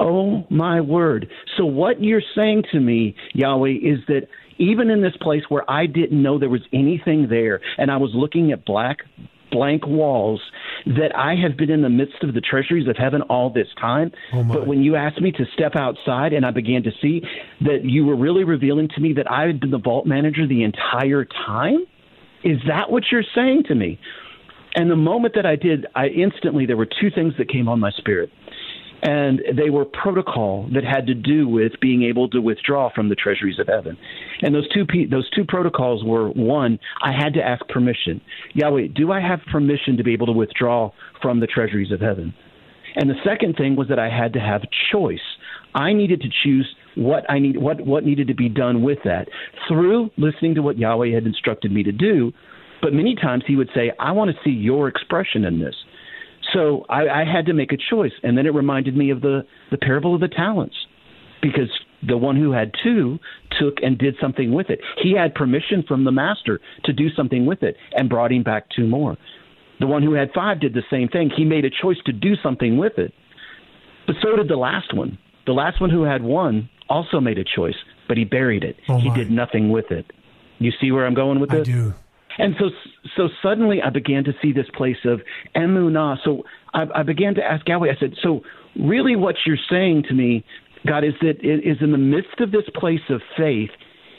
oh 0.00 0.46
my 0.50 0.80
word. 0.80 1.28
So 1.56 1.64
what 1.64 2.02
you're 2.02 2.22
saying 2.34 2.64
to 2.72 2.80
me, 2.80 3.14
Yahweh, 3.34 3.74
is 3.82 3.98
that 4.08 4.28
even 4.58 4.90
in 4.90 5.02
this 5.02 5.16
place 5.20 5.42
where 5.48 5.68
I 5.70 5.86
didn't 5.86 6.22
know 6.22 6.38
there 6.38 6.48
was 6.48 6.66
anything 6.72 7.28
there, 7.28 7.60
and 7.78 7.90
I 7.90 7.96
was 7.96 8.10
looking 8.14 8.52
at 8.52 8.64
black, 8.64 8.98
blank 9.50 9.86
walls, 9.86 10.40
that 10.86 11.14
I 11.14 11.34
have 11.36 11.56
been 11.56 11.70
in 11.70 11.82
the 11.82 11.88
midst 11.88 12.22
of 12.22 12.34
the 12.34 12.40
treasuries 12.40 12.88
of 12.88 12.96
heaven 12.96 13.22
all 13.22 13.50
this 13.50 13.68
time. 13.80 14.12
Oh, 14.32 14.44
but 14.44 14.66
when 14.66 14.82
you 14.82 14.96
asked 14.96 15.20
me 15.20 15.32
to 15.32 15.44
step 15.54 15.76
outside 15.76 16.32
and 16.32 16.44
I 16.44 16.50
began 16.50 16.82
to 16.84 16.90
see 17.02 17.22
that 17.60 17.84
you 17.84 18.04
were 18.04 18.16
really 18.16 18.44
revealing 18.44 18.88
to 18.94 19.00
me 19.00 19.12
that 19.14 19.30
I 19.30 19.46
had 19.46 19.60
been 19.60 19.70
the 19.70 19.78
vault 19.78 20.06
manager 20.06 20.46
the 20.46 20.62
entire 20.62 21.24
time, 21.24 21.86
is 22.44 22.58
that 22.68 22.90
what 22.90 23.04
you're 23.10 23.24
saying 23.34 23.64
to 23.68 23.74
me? 23.74 23.98
And 24.74 24.90
the 24.90 24.96
moment 24.96 25.34
that 25.34 25.46
I 25.46 25.56
did, 25.56 25.86
I 25.94 26.08
instantly 26.08 26.66
there 26.66 26.76
were 26.76 26.86
two 26.86 27.10
things 27.10 27.32
that 27.38 27.48
came 27.48 27.68
on 27.68 27.80
my 27.80 27.90
spirit. 27.92 28.30
And 29.08 29.40
they 29.56 29.70
were 29.70 29.84
protocol 29.84 30.68
that 30.74 30.82
had 30.82 31.06
to 31.06 31.14
do 31.14 31.46
with 31.48 31.72
being 31.80 32.02
able 32.02 32.28
to 32.30 32.40
withdraw 32.40 32.90
from 32.92 33.08
the 33.08 33.14
treasuries 33.14 33.60
of 33.60 33.68
heaven. 33.68 33.96
And 34.42 34.52
those 34.52 34.68
two 34.74 34.84
those 35.08 35.30
two 35.30 35.44
protocols 35.46 36.02
were 36.02 36.28
one, 36.30 36.80
I 37.02 37.12
had 37.12 37.32
to 37.34 37.40
ask 37.40 37.66
permission. 37.68 38.20
Yahweh, 38.54 38.88
do 38.96 39.12
I 39.12 39.20
have 39.20 39.40
permission 39.52 39.96
to 39.96 40.02
be 40.02 40.12
able 40.12 40.26
to 40.26 40.32
withdraw 40.32 40.90
from 41.22 41.38
the 41.38 41.46
treasuries 41.46 41.92
of 41.92 42.00
heaven. 42.00 42.34
And 42.96 43.08
the 43.08 43.14
second 43.24 43.56
thing 43.56 43.76
was 43.76 43.88
that 43.88 43.98
I 43.98 44.08
had 44.08 44.32
to 44.32 44.40
have 44.40 44.62
choice. 44.90 45.20
I 45.74 45.92
needed 45.92 46.22
to 46.22 46.28
choose 46.42 46.66
what 46.96 47.30
I 47.30 47.38
need, 47.38 47.58
what 47.58 47.80
what 47.82 48.04
needed 48.04 48.26
to 48.28 48.34
be 48.34 48.48
done 48.48 48.82
with 48.82 48.98
that 49.04 49.28
through 49.68 50.10
listening 50.16 50.54
to 50.56 50.62
what 50.62 50.78
Yahweh 50.78 51.14
had 51.14 51.26
instructed 51.26 51.70
me 51.70 51.82
to 51.82 51.92
do. 51.92 52.32
But 52.82 52.92
many 52.92 53.14
times 53.14 53.44
He 53.46 53.56
would 53.56 53.70
say, 53.74 53.92
"I 53.98 54.12
want 54.12 54.30
to 54.30 54.42
see 54.42 54.50
your 54.50 54.88
expression 54.88 55.44
in 55.44 55.58
this." 55.60 55.76
So 56.52 56.84
I, 56.88 57.08
I 57.08 57.24
had 57.24 57.46
to 57.46 57.52
make 57.52 57.72
a 57.72 57.76
choice, 57.76 58.12
and 58.22 58.36
then 58.36 58.46
it 58.46 58.54
reminded 58.54 58.96
me 58.96 59.10
of 59.10 59.20
the 59.20 59.44
the 59.70 59.78
parable 59.78 60.14
of 60.14 60.20
the 60.20 60.28
talents, 60.28 60.76
because 61.42 61.70
the 62.06 62.16
one 62.16 62.36
who 62.36 62.52
had 62.52 62.72
two 62.82 63.18
took 63.58 63.78
and 63.82 63.98
did 63.98 64.14
something 64.20 64.52
with 64.52 64.70
it. 64.70 64.80
He 65.02 65.12
had 65.16 65.34
permission 65.34 65.84
from 65.86 66.04
the 66.04 66.12
master 66.12 66.60
to 66.84 66.92
do 66.92 67.08
something 67.10 67.46
with 67.46 67.62
it, 67.62 67.76
and 67.92 68.08
brought 68.08 68.32
him 68.32 68.42
back 68.42 68.68
two 68.74 68.86
more. 68.86 69.16
The 69.80 69.86
one 69.86 70.02
who 70.02 70.14
had 70.14 70.30
five 70.34 70.60
did 70.60 70.72
the 70.72 70.84
same 70.90 71.08
thing. 71.08 71.30
He 71.36 71.44
made 71.44 71.64
a 71.64 71.70
choice 71.70 71.98
to 72.06 72.12
do 72.12 72.34
something 72.42 72.78
with 72.78 72.98
it. 72.98 73.12
But 74.06 74.16
so 74.22 74.36
did 74.36 74.48
the 74.48 74.56
last 74.56 74.94
one. 74.94 75.18
The 75.46 75.52
last 75.52 75.80
one 75.80 75.90
who 75.90 76.02
had 76.02 76.22
one 76.22 76.70
also 76.88 77.20
made 77.20 77.38
a 77.38 77.44
choice, 77.44 77.74
but 78.08 78.16
he 78.16 78.24
buried 78.24 78.64
it. 78.64 78.76
Oh, 78.88 78.98
he 78.98 79.10
did 79.10 79.30
nothing 79.30 79.70
with 79.70 79.90
it. 79.90 80.06
You 80.58 80.72
see 80.80 80.92
where 80.92 81.06
I'm 81.06 81.14
going 81.14 81.40
with 81.40 81.52
I 81.52 81.58
this? 81.58 81.66
do. 81.66 81.94
And 82.38 82.54
so, 82.58 82.70
so 83.16 83.28
suddenly 83.42 83.80
I 83.82 83.90
began 83.90 84.24
to 84.24 84.32
see 84.42 84.52
this 84.52 84.66
place 84.74 84.96
of 85.04 85.20
emunah. 85.54 86.18
So 86.24 86.44
I, 86.74 86.84
I 86.94 87.02
began 87.02 87.34
to 87.36 87.42
ask 87.42 87.66
Yahweh. 87.68 87.90
I 87.90 87.98
said, 87.98 88.14
so 88.22 88.42
really, 88.78 89.16
what 89.16 89.36
you're 89.46 89.56
saying 89.70 90.04
to 90.08 90.14
me, 90.14 90.44
God, 90.86 91.04
is 91.04 91.14
that 91.20 91.36
it 91.42 91.66
is 91.66 91.78
in 91.80 91.92
the 91.92 91.98
midst 91.98 92.40
of 92.40 92.52
this 92.52 92.64
place 92.74 93.00
of 93.08 93.20
faith. 93.36 93.70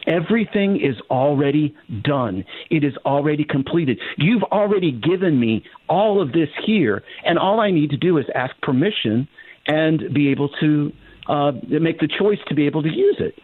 Everything 0.08 0.78
is 0.78 0.96
already 1.12 1.76
done. 2.04 2.46
It 2.72 2.84
is 2.84 2.94
already 3.06 3.44
completed. 3.44 4.00
You've 4.18 4.44
already 4.44 4.92
given 4.92 5.40
me 5.40 5.64
all 5.90 6.22
of 6.22 6.32
this 6.32 6.50
here, 6.66 7.04
and 7.26 7.38
all 7.38 7.60
I 7.60 7.72
need 7.72 7.90
to 7.90 7.98
do 7.98 8.18
is 8.18 8.26
ask 8.34 8.54
permission 8.62 9.28
and 9.68 10.14
be 10.14 10.30
able 10.32 10.50
to 10.62 10.92
uh, 11.28 11.52
make 11.68 12.00
the 12.00 12.08
choice 12.08 12.40
to 12.48 12.56
be 12.56 12.66
able 12.68 12.84
to 12.84 12.90
use 12.90 13.18
it. 13.20 13.36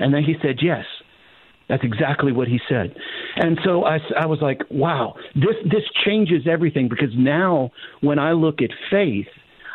And 0.00 0.12
then 0.12 0.24
he 0.24 0.34
said, 0.42 0.56
yes. 0.60 0.84
That's 1.68 1.84
exactly 1.84 2.32
what 2.32 2.48
he 2.48 2.60
said. 2.68 2.94
And 3.36 3.58
so 3.64 3.84
I, 3.84 3.98
I 4.18 4.26
was 4.26 4.40
like, 4.40 4.62
wow, 4.70 5.14
this, 5.34 5.56
this 5.64 5.82
changes 6.04 6.46
everything 6.50 6.88
because 6.88 7.10
now 7.16 7.70
when 8.00 8.18
I 8.18 8.32
look 8.32 8.62
at 8.62 8.70
faith, 8.90 9.28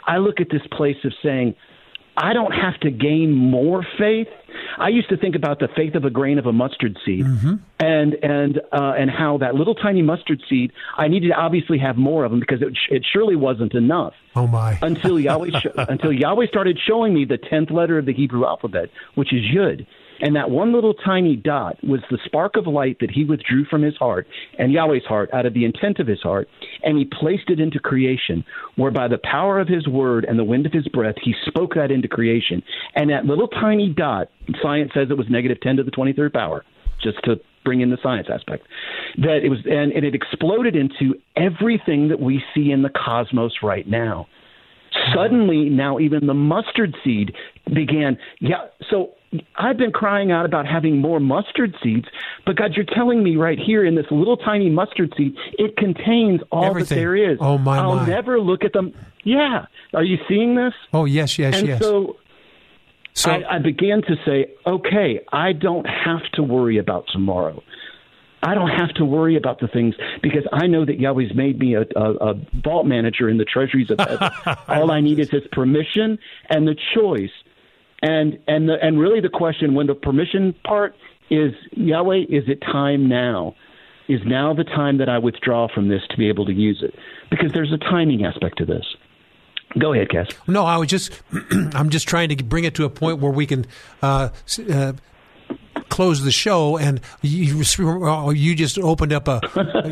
I 0.05 0.17
look 0.17 0.41
at 0.41 0.47
this 0.49 0.63
place 0.71 0.97
of 1.03 1.13
saying, 1.21 1.55
I 2.15 2.33
don't 2.33 2.51
have 2.51 2.79
to 2.81 2.91
gain 2.91 3.33
more 3.33 3.85
faith. 3.97 4.27
I 4.77 4.89
used 4.89 5.09
to 5.09 5.17
think 5.17 5.35
about 5.35 5.59
the 5.59 5.67
faith 5.75 5.95
of 5.95 6.05
a 6.05 6.11
grain 6.11 6.37
of 6.37 6.45
a 6.45 6.51
mustard 6.53 6.95
seed, 7.03 7.25
and 7.79 8.13
and 8.21 8.59
uh, 8.71 8.93
and 8.97 9.09
how 9.09 9.39
that 9.39 9.55
little 9.55 9.73
tiny 9.73 10.03
mustard 10.03 10.39
seed. 10.47 10.71
I 10.95 11.07
needed 11.07 11.29
to 11.29 11.33
obviously 11.35 11.79
have 11.79 11.97
more 11.97 12.23
of 12.23 12.29
them 12.29 12.39
because 12.39 12.61
it, 12.61 12.77
it 12.91 13.03
surely 13.11 13.35
wasn't 13.35 13.73
enough 13.73 14.13
Oh 14.35 14.45
my. 14.45 14.77
until 14.83 15.19
Yahweh 15.19 15.59
sh- 15.59 15.67
until 15.75 16.13
Yahweh 16.13 16.45
started 16.47 16.79
showing 16.87 17.15
me 17.15 17.25
the 17.25 17.39
tenth 17.39 17.71
letter 17.71 17.97
of 17.97 18.05
the 18.05 18.13
Hebrew 18.13 18.45
alphabet, 18.45 18.89
which 19.15 19.33
is 19.33 19.41
Yud. 19.41 19.87
And 20.23 20.37
that 20.37 20.49
one 20.49 20.73
little 20.73 20.93
tiny 20.93 21.35
dot 21.35 21.75
was 21.83 21.99
the 22.09 22.17
spark 22.23 22.55
of 22.55 22.65
light 22.65 22.95
that 23.01 23.11
he 23.11 23.25
withdrew 23.25 23.65
from 23.65 23.81
his 23.81 23.97
heart 23.97 24.25
and 24.57 24.71
Yahweh's 24.71 25.03
heart 25.03 25.29
out 25.33 25.45
of 25.45 25.53
the 25.53 25.65
intent 25.65 25.99
of 25.99 26.07
his 26.07 26.21
heart, 26.21 26.47
and 26.81 26.97
he 26.97 27.03
placed 27.03 27.49
it 27.49 27.59
into 27.59 27.77
creation, 27.77 28.45
where 28.77 28.89
by 28.89 29.09
the 29.09 29.19
power 29.21 29.59
of 29.59 29.67
his 29.67 29.85
word 29.85 30.23
and 30.23 30.39
the 30.39 30.43
wind 30.45 30.65
of 30.65 30.71
his 30.71 30.87
breath, 30.87 31.15
he 31.21 31.35
spoke 31.45 31.75
that 31.75 31.91
into 31.91 32.07
creation. 32.07 32.63
And 32.95 33.09
that 33.09 33.25
little 33.25 33.49
tiny 33.49 33.89
dot, 33.89 34.29
science 34.61 34.91
says 34.93 35.07
it 35.09 35.17
was 35.17 35.27
negative 35.29 35.59
10 35.59 35.75
to 35.75 35.83
the 35.83 35.91
23rd 35.91 36.31
power, 36.31 36.63
just 37.03 37.17
to 37.25 37.35
bring 37.65 37.81
in 37.81 37.89
the 37.89 37.97
science 38.01 38.27
aspect, 38.33 38.65
that 39.17 39.41
it 39.43 39.49
was, 39.49 39.59
and, 39.65 39.91
and 39.91 40.05
it 40.05 40.15
exploded 40.15 40.77
into 40.77 41.15
everything 41.35 42.07
that 42.07 42.21
we 42.21 42.41
see 42.55 42.71
in 42.71 42.81
the 42.81 42.89
cosmos 42.89 43.51
right 43.61 43.89
now 43.89 44.25
mm-hmm. 44.95 45.17
suddenly 45.17 45.69
now 45.69 45.99
even 45.99 46.27
the 46.27 46.33
mustard 46.33 46.95
seed 47.03 47.33
began 47.73 48.17
yeah 48.41 48.67
so 48.89 49.11
i've 49.55 49.77
been 49.77 49.91
crying 49.91 50.31
out 50.31 50.45
about 50.45 50.65
having 50.67 50.99
more 50.99 51.19
mustard 51.19 51.75
seeds 51.83 52.07
but 52.45 52.55
god 52.55 52.73
you're 52.75 52.85
telling 52.85 53.23
me 53.23 53.35
right 53.35 53.59
here 53.59 53.83
in 53.85 53.95
this 53.95 54.05
little 54.11 54.37
tiny 54.37 54.69
mustard 54.69 55.13
seed 55.17 55.35
it 55.57 55.75
contains 55.77 56.41
all 56.51 56.65
Everything. 56.65 56.89
that 56.97 57.01
there 57.01 57.15
is 57.15 57.37
Oh, 57.41 57.57
my, 57.57 57.77
i'll 57.79 57.95
my. 57.97 58.07
never 58.07 58.39
look 58.39 58.63
at 58.63 58.73
them 58.73 58.93
yeah 59.23 59.65
are 59.93 60.03
you 60.03 60.17
seeing 60.27 60.55
this 60.55 60.73
Oh 60.93 61.05
yes, 61.05 61.37
yes, 61.39 61.57
and 61.57 61.67
yes. 61.67 61.79
so 61.81 62.17
So- 63.13 63.31
I, 63.31 63.55
I 63.55 63.59
began 63.59 64.01
to 64.03 64.15
say, 64.25 64.47
okay, 64.65 65.19
I 65.31 65.53
don't 65.53 65.85
have 65.85 66.23
to 66.33 66.41
worry 66.43 66.77
about 66.79 67.05
tomorrow. 67.13 67.61
I 68.41 68.55
don't 68.55 68.71
have 68.71 68.89
to 68.95 69.05
worry 69.05 69.37
about 69.37 69.59
the 69.59 69.67
things 69.67 69.93
because 70.21 70.43
I 70.51 70.65
know 70.67 70.83
that 70.83 70.99
Yahweh's 70.99 71.33
made 71.35 71.59
me 71.59 71.75
a, 71.75 71.83
a, 71.95 72.11
a 72.31 72.33
vault 72.63 72.85
manager 72.87 73.29
in 73.29 73.37
the 73.37 73.45
treasuries 73.45 73.89
of 73.91 73.99
heaven. 73.99 74.31
All 74.67 74.91
I 74.91 74.99
need 74.99 75.19
is 75.19 75.29
His 75.29 75.43
permission 75.51 76.17
and 76.49 76.67
the 76.67 76.75
choice, 76.95 77.29
and 78.03 78.37
and 78.47 78.69
the, 78.69 78.75
and 78.81 78.99
really 78.99 79.21
the 79.21 79.29
question 79.29 79.73
when 79.73 79.87
the 79.87 79.95
permission 79.95 80.53
part 80.65 80.93
is 81.31 81.53
Yahweh, 81.71 82.25
is 82.29 82.43
it 82.47 82.61
time 82.61 83.07
now? 83.07 83.55
Is 84.09 84.19
now 84.25 84.53
the 84.53 84.65
time 84.65 84.97
that 84.97 85.07
I 85.07 85.17
withdraw 85.17 85.69
from 85.73 85.87
this 85.87 86.01
to 86.09 86.17
be 86.17 86.27
able 86.27 86.45
to 86.45 86.53
use 86.53 86.83
it? 86.83 86.93
Because 87.31 87.53
there's 87.53 87.71
a 87.71 87.77
timing 87.77 88.25
aspect 88.25 88.57
to 88.57 88.65
this. 88.65 88.83
Go 89.79 89.93
ahead, 89.93 90.09
Kaz. 90.09 90.35
No, 90.45 90.65
I 90.65 90.77
was 90.77 90.89
just, 90.89 91.21
I'm 91.73 91.89
just 91.89 92.07
trying 92.07 92.29
to 92.29 92.43
bring 92.43 92.65
it 92.65 92.75
to 92.75 92.83
a 92.83 92.89
point 92.89 93.19
where 93.19 93.31
we 93.31 93.47
can 93.47 93.65
uh, 94.01 94.29
uh, 94.69 94.93
close 95.93 96.23
the 96.23 96.31
show. 96.31 96.77
And 96.77 96.99
you, 97.21 97.63
you 98.33 98.55
just 98.55 98.79
opened 98.79 99.13
up 99.13 99.27
a, 99.27 99.39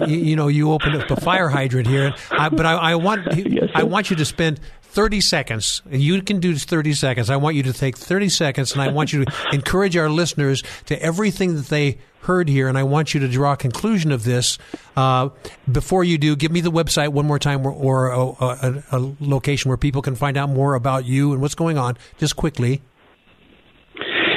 you, 0.07 0.17
you 0.17 0.35
know, 0.35 0.47
you 0.47 0.71
opened 0.71 0.95
up 0.95 1.11
a 1.11 1.21
fire 1.21 1.47
hydrant 1.47 1.87
here. 1.87 2.13
I, 2.31 2.49
but 2.49 2.65
I, 2.65 2.73
I 2.73 2.95
want, 2.95 3.27
I 3.75 3.83
want 3.83 4.09
you 4.09 4.15
to 4.15 4.25
spend 4.25 4.59
30 4.81 5.21
seconds. 5.21 5.81
You 5.89 6.21
can 6.23 6.39
do 6.39 6.55
30 6.55 6.93
seconds. 6.95 7.29
I 7.29 7.37
want 7.37 7.55
you 7.55 7.63
to 7.63 7.73
take 7.73 7.97
30 7.97 8.29
seconds, 8.29 8.73
and 8.73 8.81
I 8.81 8.89
want 8.89 9.13
you 9.13 9.25
to 9.25 9.31
encourage 9.53 9.95
our 9.95 10.09
listeners 10.09 10.63
to 10.87 11.01
everything 11.01 11.55
that 11.55 11.67
they 11.67 11.99
heard 12.23 12.49
here, 12.49 12.67
and 12.67 12.77
I 12.77 12.83
want 12.83 13.13
you 13.13 13.19
to 13.21 13.27
draw 13.27 13.53
a 13.53 13.57
conclusion 13.57 14.11
of 14.11 14.23
this. 14.23 14.57
Uh, 14.97 15.29
before 15.71 16.03
you 16.03 16.17
do, 16.17 16.35
give 16.35 16.51
me 16.51 16.61
the 16.61 16.71
website 16.71 17.09
one 17.09 17.25
more 17.25 17.39
time, 17.39 17.65
or, 17.65 17.71
or 17.71 18.07
a, 18.09 18.25
a, 18.41 18.83
a 18.91 19.13
location 19.19 19.69
where 19.69 19.77
people 19.77 20.01
can 20.01 20.15
find 20.15 20.35
out 20.35 20.49
more 20.49 20.75
about 20.75 21.05
you 21.05 21.31
and 21.31 21.41
what's 21.41 21.55
going 21.55 21.77
on. 21.77 21.97
Just 22.17 22.35
quickly. 22.35 22.81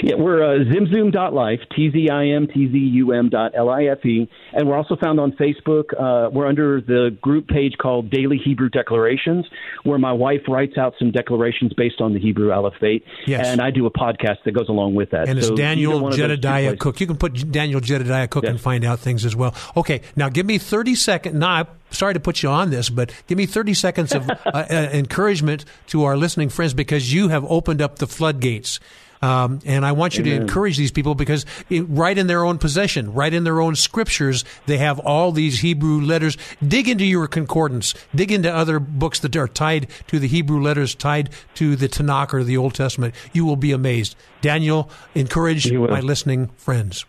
Yeah, 0.03 0.17
we're 0.17 0.43
uh, 0.43 0.59
tzimtzum.life, 0.65 1.61
T-Z-I-M-T-Z-U-M 1.75 3.29
dot 3.31 3.53
L-I-F-E, 3.57 4.29
and 4.53 4.69
we're 4.69 4.77
also 4.77 4.97
found 4.97 5.21
on 5.21 5.33
Facebook. 5.33 5.85
Uh, 5.99 6.31
we're 6.31 6.47
under 6.47 6.81
the 6.81 7.17
group 7.23 7.49
page 7.49 7.75
called 7.81 8.11
Daily 8.11 8.39
Hebrew 8.43 8.69
Declarations, 8.69 9.47
where 9.85 9.99
my 9.99 10.13
wife 10.13 10.41
writes 10.49 10.77
out 10.79 10.95
some 10.99 11.11
declarations 11.11 11.73
based 11.75 12.01
on 12.01 12.13
the 12.13 12.21
Hebrew 12.21 12.51
alphabet, 12.53 13.03
Yes. 13.27 13.47
and 13.47 13.61
I 13.61 13.71
do 13.71 13.87
a 13.87 13.91
podcast 13.91 14.43
that 14.45 14.53
goes 14.53 14.69
along 14.69 14.95
with 14.95 15.11
that. 15.11 15.29
And 15.29 15.39
it's 15.39 15.49
So 15.49 15.57
Daniel 15.57 15.93
one 16.01 16.13
of 16.13 16.19
those 16.19 16.29
two 16.29 16.29
Jedediah. 16.37 16.77
Cook. 16.77 17.01
You 17.01 17.07
can 17.07 17.17
put 17.17 17.51
Daniel 17.51 17.81
Jedediah 17.81 18.29
Cook 18.29 18.45
and 18.45 18.61
find 18.61 18.85
out 18.85 19.01
things 19.01 19.25
as 19.25 19.37
well. 19.37 19.55
Okay, 19.77 20.03
now 20.17 20.29
give 20.29 20.47
me 20.47 20.59
30 20.59 20.95
seconds. 20.95 21.35
Now, 21.37 21.51
I'm 21.55 21.67
sorry 21.91 22.15
to 22.15 22.21
put 22.21 22.43
you 22.43 22.49
on 22.49 22.71
this, 22.71 22.91
but 22.91 23.13
give 23.27 23.39
me 23.39 23.47
30 23.47 23.75
seconds 23.75 24.13
of 24.15 24.29
uh, 24.31 24.35
uh, 24.55 24.65
encouragement 24.93 25.65
to 25.89 26.05
our 26.05 26.17
listening 26.17 26.49
friends 26.49 26.75
because 26.75 27.13
you 27.13 27.29
have 27.29 27.45
opened 27.51 27.81
up 27.81 27.99
the 27.99 28.07
floodgates. 28.07 28.81
Um, 29.25 29.61
and 29.65 29.87
I 29.87 29.93
want 29.93 30.19
you 30.19 30.25
to 30.25 30.35
encourage 30.35 30.77
these 30.77 30.91
people 30.91 31.15
because 31.15 31.47
it, 31.71 31.87
right 31.89 32.17
in 32.17 32.27
their 32.27 32.45
own 32.45 32.59
possession, 32.59 33.15
right 33.15 33.33
in 33.33 33.45
their 33.45 33.59
own 33.59 33.75
scriptures, 33.75 34.45
they 34.67 34.77
have 34.77 34.99
all 34.99 35.33
these 35.33 35.61
Hebrew 35.61 35.99
letters. 36.03 36.37
Dig 36.67 36.91
into 36.91 37.07
your 37.07 37.27
concordance. 37.27 37.95
Dig 38.15 38.31
into 38.31 38.55
other 38.55 38.79
books 38.79 39.21
that 39.21 39.35
are 39.35 39.49
tied 39.49 39.87
to 40.09 40.19
the 40.19 40.29
Hebrew 40.29 40.61
letters, 40.61 40.95
tied 40.95 41.31
to 41.55 41.75
the 41.75 41.89
Tanakh 41.89 42.35
or 42.35 42.45
the 42.45 42.59
Old 42.59 42.75
Testament. 42.75 43.15
You 43.33 43.47
will 43.47 43.57
be 43.57 43.73
amazed. 43.73 44.15
Daniel, 44.43 44.91
encourage 45.15 45.73
my 45.73 46.01
listening 46.01 46.49
friends. 46.59 47.07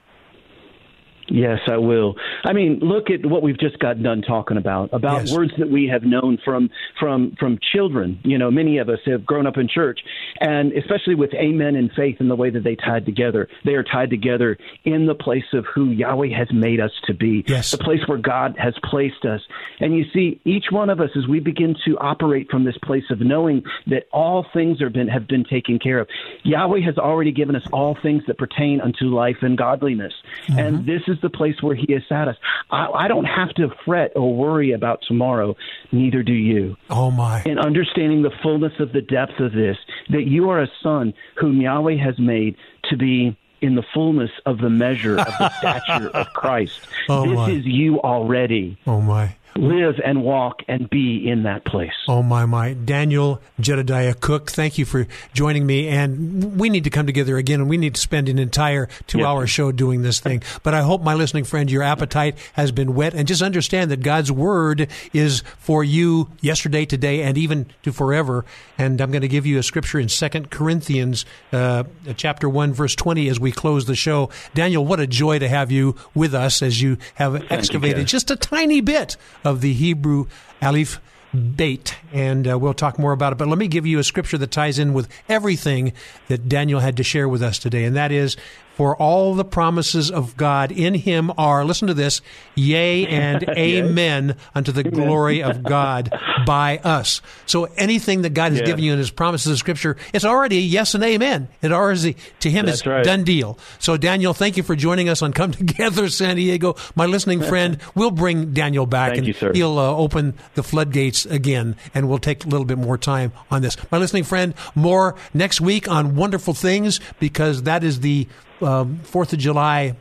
Yes, 1.27 1.59
I 1.67 1.77
will. 1.77 2.15
I 2.43 2.53
mean, 2.53 2.79
look 2.81 3.09
at 3.09 3.25
what 3.25 3.41
we've 3.41 3.59
just 3.59 3.79
got 3.79 4.01
done 4.01 4.21
talking 4.21 4.57
about 4.57 4.89
about 4.93 5.21
Yes. 5.21 5.33
words 5.33 5.51
that 5.57 5.69
we 5.69 5.87
have 5.87 6.03
known 6.03 6.37
from 6.43 6.69
from 6.99 7.35
from 7.39 7.57
children. 7.73 8.19
You 8.23 8.37
know, 8.37 8.51
many 8.51 8.77
of 8.77 8.89
us 8.89 8.99
have 9.05 9.25
grown 9.25 9.47
up 9.47 9.57
in 9.57 9.67
church, 9.67 9.99
and 10.39 10.71
especially 10.73 11.15
with 11.15 11.33
amen 11.33 11.75
and 11.75 11.91
faith 11.91 12.17
and 12.19 12.29
the 12.29 12.35
way 12.35 12.49
that 12.51 12.63
they 12.63 12.75
tied 12.75 13.05
together. 13.05 13.47
They 13.63 13.73
are 13.73 13.83
tied 13.83 14.09
together 14.09 14.57
in 14.83 15.07
the 15.07 15.15
place 15.15 15.45
of 15.53 15.65
who 15.73 15.89
Yahweh 15.89 16.35
has 16.37 16.47
made 16.53 16.79
us 16.79 16.91
to 17.05 17.13
be. 17.13 17.43
Yes. 17.47 17.71
the 17.71 17.77
place 17.77 18.01
where 18.07 18.17
God 18.17 18.55
has 18.57 18.73
placed 18.83 19.25
us. 19.25 19.41
And 19.79 19.95
you 19.95 20.05
see, 20.13 20.39
each 20.45 20.65
one 20.71 20.89
of 20.89 20.99
us, 20.99 21.09
as 21.15 21.27
we 21.27 21.39
begin 21.39 21.75
to 21.85 21.97
operate 21.97 22.49
from 22.49 22.63
this 22.65 22.77
place 22.83 23.03
of 23.09 23.19
knowing 23.19 23.63
that 23.87 24.03
all 24.11 24.45
things 24.53 24.81
are 24.81 24.89
been 24.89 25.07
have 25.07 25.27
been 25.27 25.43
taken 25.43 25.79
care 25.79 25.99
of, 25.99 26.07
Yahweh 26.43 26.81
has 26.81 26.97
already 26.97 27.31
given 27.31 27.55
us 27.55 27.63
all 27.71 27.97
things 28.01 28.23
that 28.27 28.37
pertain 28.37 28.81
unto 28.81 29.05
life 29.05 29.37
and 29.41 29.57
godliness. 29.57 30.13
And 30.47 30.77
mm-hmm. 30.77 30.85
this 30.85 31.01
is 31.07 31.14
the 31.21 31.29
place 31.29 31.61
where 31.61 31.75
He 31.75 31.91
has 31.93 32.03
sat 32.07 32.27
us. 32.27 32.35
I, 32.71 32.87
I 32.87 33.07
don't 33.07 33.25
have 33.25 33.49
to 33.55 33.69
fret 33.85 34.11
or 34.15 34.35
worry 34.35 34.71
about 34.71 34.99
tomorrow. 35.07 35.55
Neither 35.91 36.23
do 36.23 36.33
you. 36.33 36.75
Oh 36.89 37.11
my! 37.11 37.41
And 37.45 37.59
understanding 37.59 38.21
the 38.21 38.31
fullness 38.43 38.73
of 38.79 38.91
the 38.93 39.01
depth 39.01 39.39
of 39.39 39.51
this, 39.53 39.77
that 40.09 40.23
you 40.23 40.49
are 40.49 40.61
a 40.61 40.67
son 40.81 41.13
whom 41.35 41.61
Yahweh 41.61 41.97
has 41.97 42.17
made 42.19 42.55
to 42.89 42.97
be 42.97 43.37
in 43.61 43.75
the 43.75 43.83
fullness 43.93 44.31
of 44.45 44.59
the 44.59 44.69
measure 44.69 45.17
of 45.17 45.25
the 45.25 45.49
stature 45.57 46.09
of 46.09 46.27
Christ. 46.33 46.79
Oh, 47.09 47.27
this 47.27 47.35
my. 47.35 47.49
is 47.49 47.65
you 47.65 47.99
already. 48.01 48.77
Oh 48.85 49.01
my! 49.01 49.35
Live 49.57 50.01
and 50.03 50.21
walk 50.21 50.61
and 50.67 50.89
be 50.89 51.29
in 51.29 51.43
that 51.43 51.63
place. 51.63 51.93
Oh, 52.07 52.21
my, 52.21 52.45
my. 52.45 52.73
Daniel 52.73 53.41
Jedediah 53.59 54.13
Cook, 54.13 54.51
thank 54.51 54.77
you 54.77 54.85
for 54.85 55.07
joining 55.33 55.65
me. 55.65 55.87
And 55.87 56.59
we 56.59 56.69
need 56.69 56.83
to 56.83 56.89
come 56.89 57.05
together 57.05 57.37
again 57.37 57.61
and 57.61 57.69
we 57.69 57.77
need 57.77 57.95
to 57.95 58.01
spend 58.01 58.27
an 58.27 58.37
entire 58.37 58.89
two 59.07 59.25
hour 59.25 59.47
show 59.47 59.71
doing 59.71 60.01
this 60.01 60.19
thing. 60.19 60.43
But 60.63 60.73
I 60.73 60.81
hope, 60.81 61.01
my 61.01 61.13
listening 61.13 61.45
friend, 61.45 61.71
your 61.71 61.83
appetite 61.83 62.37
has 62.53 62.71
been 62.71 62.95
wet. 62.95 63.13
And 63.13 63.27
just 63.27 63.41
understand 63.41 63.91
that 63.91 64.01
God's 64.01 64.31
word 64.31 64.89
is 65.13 65.41
for 65.57 65.83
you 65.83 66.29
yesterday, 66.41 66.85
today, 66.85 67.23
and 67.23 67.37
even 67.37 67.67
to 67.83 67.93
forever. 67.93 68.43
And 68.77 68.99
I'm 68.99 69.11
going 69.11 69.21
to 69.21 69.29
give 69.29 69.45
you 69.45 69.57
a 69.57 69.63
scripture 69.63 69.99
in 69.99 70.09
Second 70.09 70.51
Corinthians 70.51 71.25
uh, 71.53 71.85
chapter 72.17 72.49
1, 72.49 72.73
verse 72.73 72.95
20 72.95 73.29
as 73.29 73.39
we 73.39 73.53
close 73.53 73.85
the 73.85 73.95
show. 73.95 74.29
Daniel, 74.53 74.85
what 74.85 74.99
a 74.99 75.07
joy 75.07 75.39
to 75.39 75.47
have 75.47 75.71
you 75.71 75.95
with 76.13 76.35
us 76.35 76.61
as 76.61 76.81
you 76.81 76.97
have 77.15 77.33
Thank 77.33 77.51
excavated 77.51 77.99
you, 77.99 78.05
just 78.05 78.31
a 78.31 78.35
tiny 78.35 78.81
bit 78.81 79.15
of 79.45 79.61
the 79.61 79.73
Hebrew 79.73 80.25
Aleph 80.61 80.99
bait, 81.35 81.95
and 82.13 82.47
uh, 82.47 82.57
we'll 82.57 82.73
talk 82.73 82.97
more 82.97 83.11
about 83.11 83.33
it. 83.33 83.37
But 83.37 83.47
let 83.47 83.57
me 83.57 83.67
give 83.67 83.85
you 83.85 83.99
a 83.99 84.03
scripture 84.03 84.37
that 84.37 84.51
ties 84.51 84.79
in 84.79 84.93
with 84.93 85.07
everything 85.27 85.93
that 86.27 86.47
Daniel 86.49 86.79
had 86.79 86.97
to 86.97 87.03
share 87.03 87.27
with 87.27 87.43
us 87.43 87.59
today, 87.59 87.83
and 87.83 87.95
that 87.95 88.11
is 88.11 88.37
for 88.75 88.95
all 88.97 89.35
the 89.35 89.45
promises 89.45 90.11
of 90.11 90.35
God 90.35 90.71
in 90.71 90.93
him 90.93 91.31
are, 91.37 91.63
listen 91.63 91.87
to 91.87 91.93
this, 91.93 92.21
yea 92.55 93.07
and 93.07 93.43
amen 93.49 94.27
yes. 94.27 94.37
unto 94.53 94.71
the 94.71 94.81
amen. 94.81 94.93
glory 94.93 95.41
of 95.41 95.63
God 95.63 96.13
by 96.45 96.77
us. 96.79 97.21
So 97.45 97.65
anything 97.77 98.23
that 98.23 98.33
God 98.33 98.51
has 98.51 98.61
given 98.61 98.83
you 98.83 98.91
in 98.91 98.99
his 98.99 99.11
promises 99.11 99.53
of 99.53 99.57
scripture, 99.57 99.95
it's 100.13 100.25
already 100.25 100.57
a 100.57 100.61
yes 100.61 100.93
and 100.93 101.03
amen. 101.03 101.47
It 101.61 101.71
already, 101.71 102.17
to 102.41 102.49
him, 102.49 102.67
is 102.67 102.85
right. 102.85 103.03
done 103.03 103.23
deal. 103.23 103.57
So 103.79 103.95
Daniel, 103.95 104.33
thank 104.33 104.57
you 104.57 104.63
for 104.63 104.75
joining 104.75 105.07
us 105.07 105.21
on 105.21 105.31
Come 105.31 105.51
Together 105.51 106.09
San 106.09 106.35
Diego. 106.35 106.75
My 106.95 107.05
listening 107.05 107.41
friend, 107.43 107.77
we'll 107.95 108.11
bring 108.11 108.51
Daniel 108.53 108.85
back 108.85 109.13
thank 109.13 109.19
and 109.19 109.41
you, 109.41 109.51
he'll 109.53 109.79
uh, 109.79 109.95
open 109.95 110.33
the 110.55 110.63
floodgates 110.63 111.25
again 111.25 111.77
and 111.93 112.09
we'll 112.09 112.19
take 112.19 112.43
a 112.43 112.49
little 112.49 112.65
bit 112.65 112.77
more 112.77 112.97
time 112.97 113.31
on 113.49 113.61
this. 113.61 113.77
My 113.89 113.97
listening 113.97 114.25
friend, 114.25 114.53
more 114.75 115.15
next 115.33 115.61
week 115.61 115.87
on 115.87 116.15
wonderful 116.15 116.53
things 116.53 116.99
because 117.19 117.63
that 117.63 117.83
is 117.83 118.01
the 118.01 118.27
um, 118.61 118.99
Fourth 118.99 119.33
of 119.33 119.39
July 119.39 119.95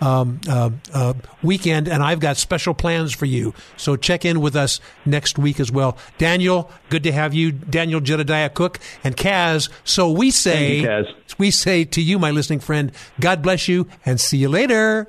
um, 0.00 0.40
uh, 0.48 0.70
uh, 0.92 1.14
weekend, 1.42 1.88
and 1.88 2.02
I've 2.02 2.20
got 2.20 2.36
special 2.36 2.74
plans 2.74 3.14
for 3.14 3.26
you. 3.26 3.54
So 3.76 3.96
check 3.96 4.24
in 4.24 4.40
with 4.40 4.56
us 4.56 4.80
next 5.04 5.38
week 5.38 5.60
as 5.60 5.70
well. 5.72 5.96
Daniel, 6.18 6.70
good 6.90 7.02
to 7.04 7.12
have 7.12 7.32
you. 7.34 7.52
Daniel 7.52 8.00
Jedediah 8.00 8.50
Cook 8.50 8.78
and 9.02 9.16
Kaz. 9.16 9.70
So 9.84 10.10
we 10.10 10.30
say, 10.30 10.80
you, 10.80 11.06
we 11.38 11.50
say 11.50 11.84
to 11.84 12.02
you, 12.02 12.18
my 12.18 12.30
listening 12.30 12.60
friend, 12.60 12.92
God 13.20 13.42
bless 13.42 13.68
you, 13.68 13.88
and 14.04 14.20
see 14.20 14.38
you 14.38 14.48
later. 14.48 15.08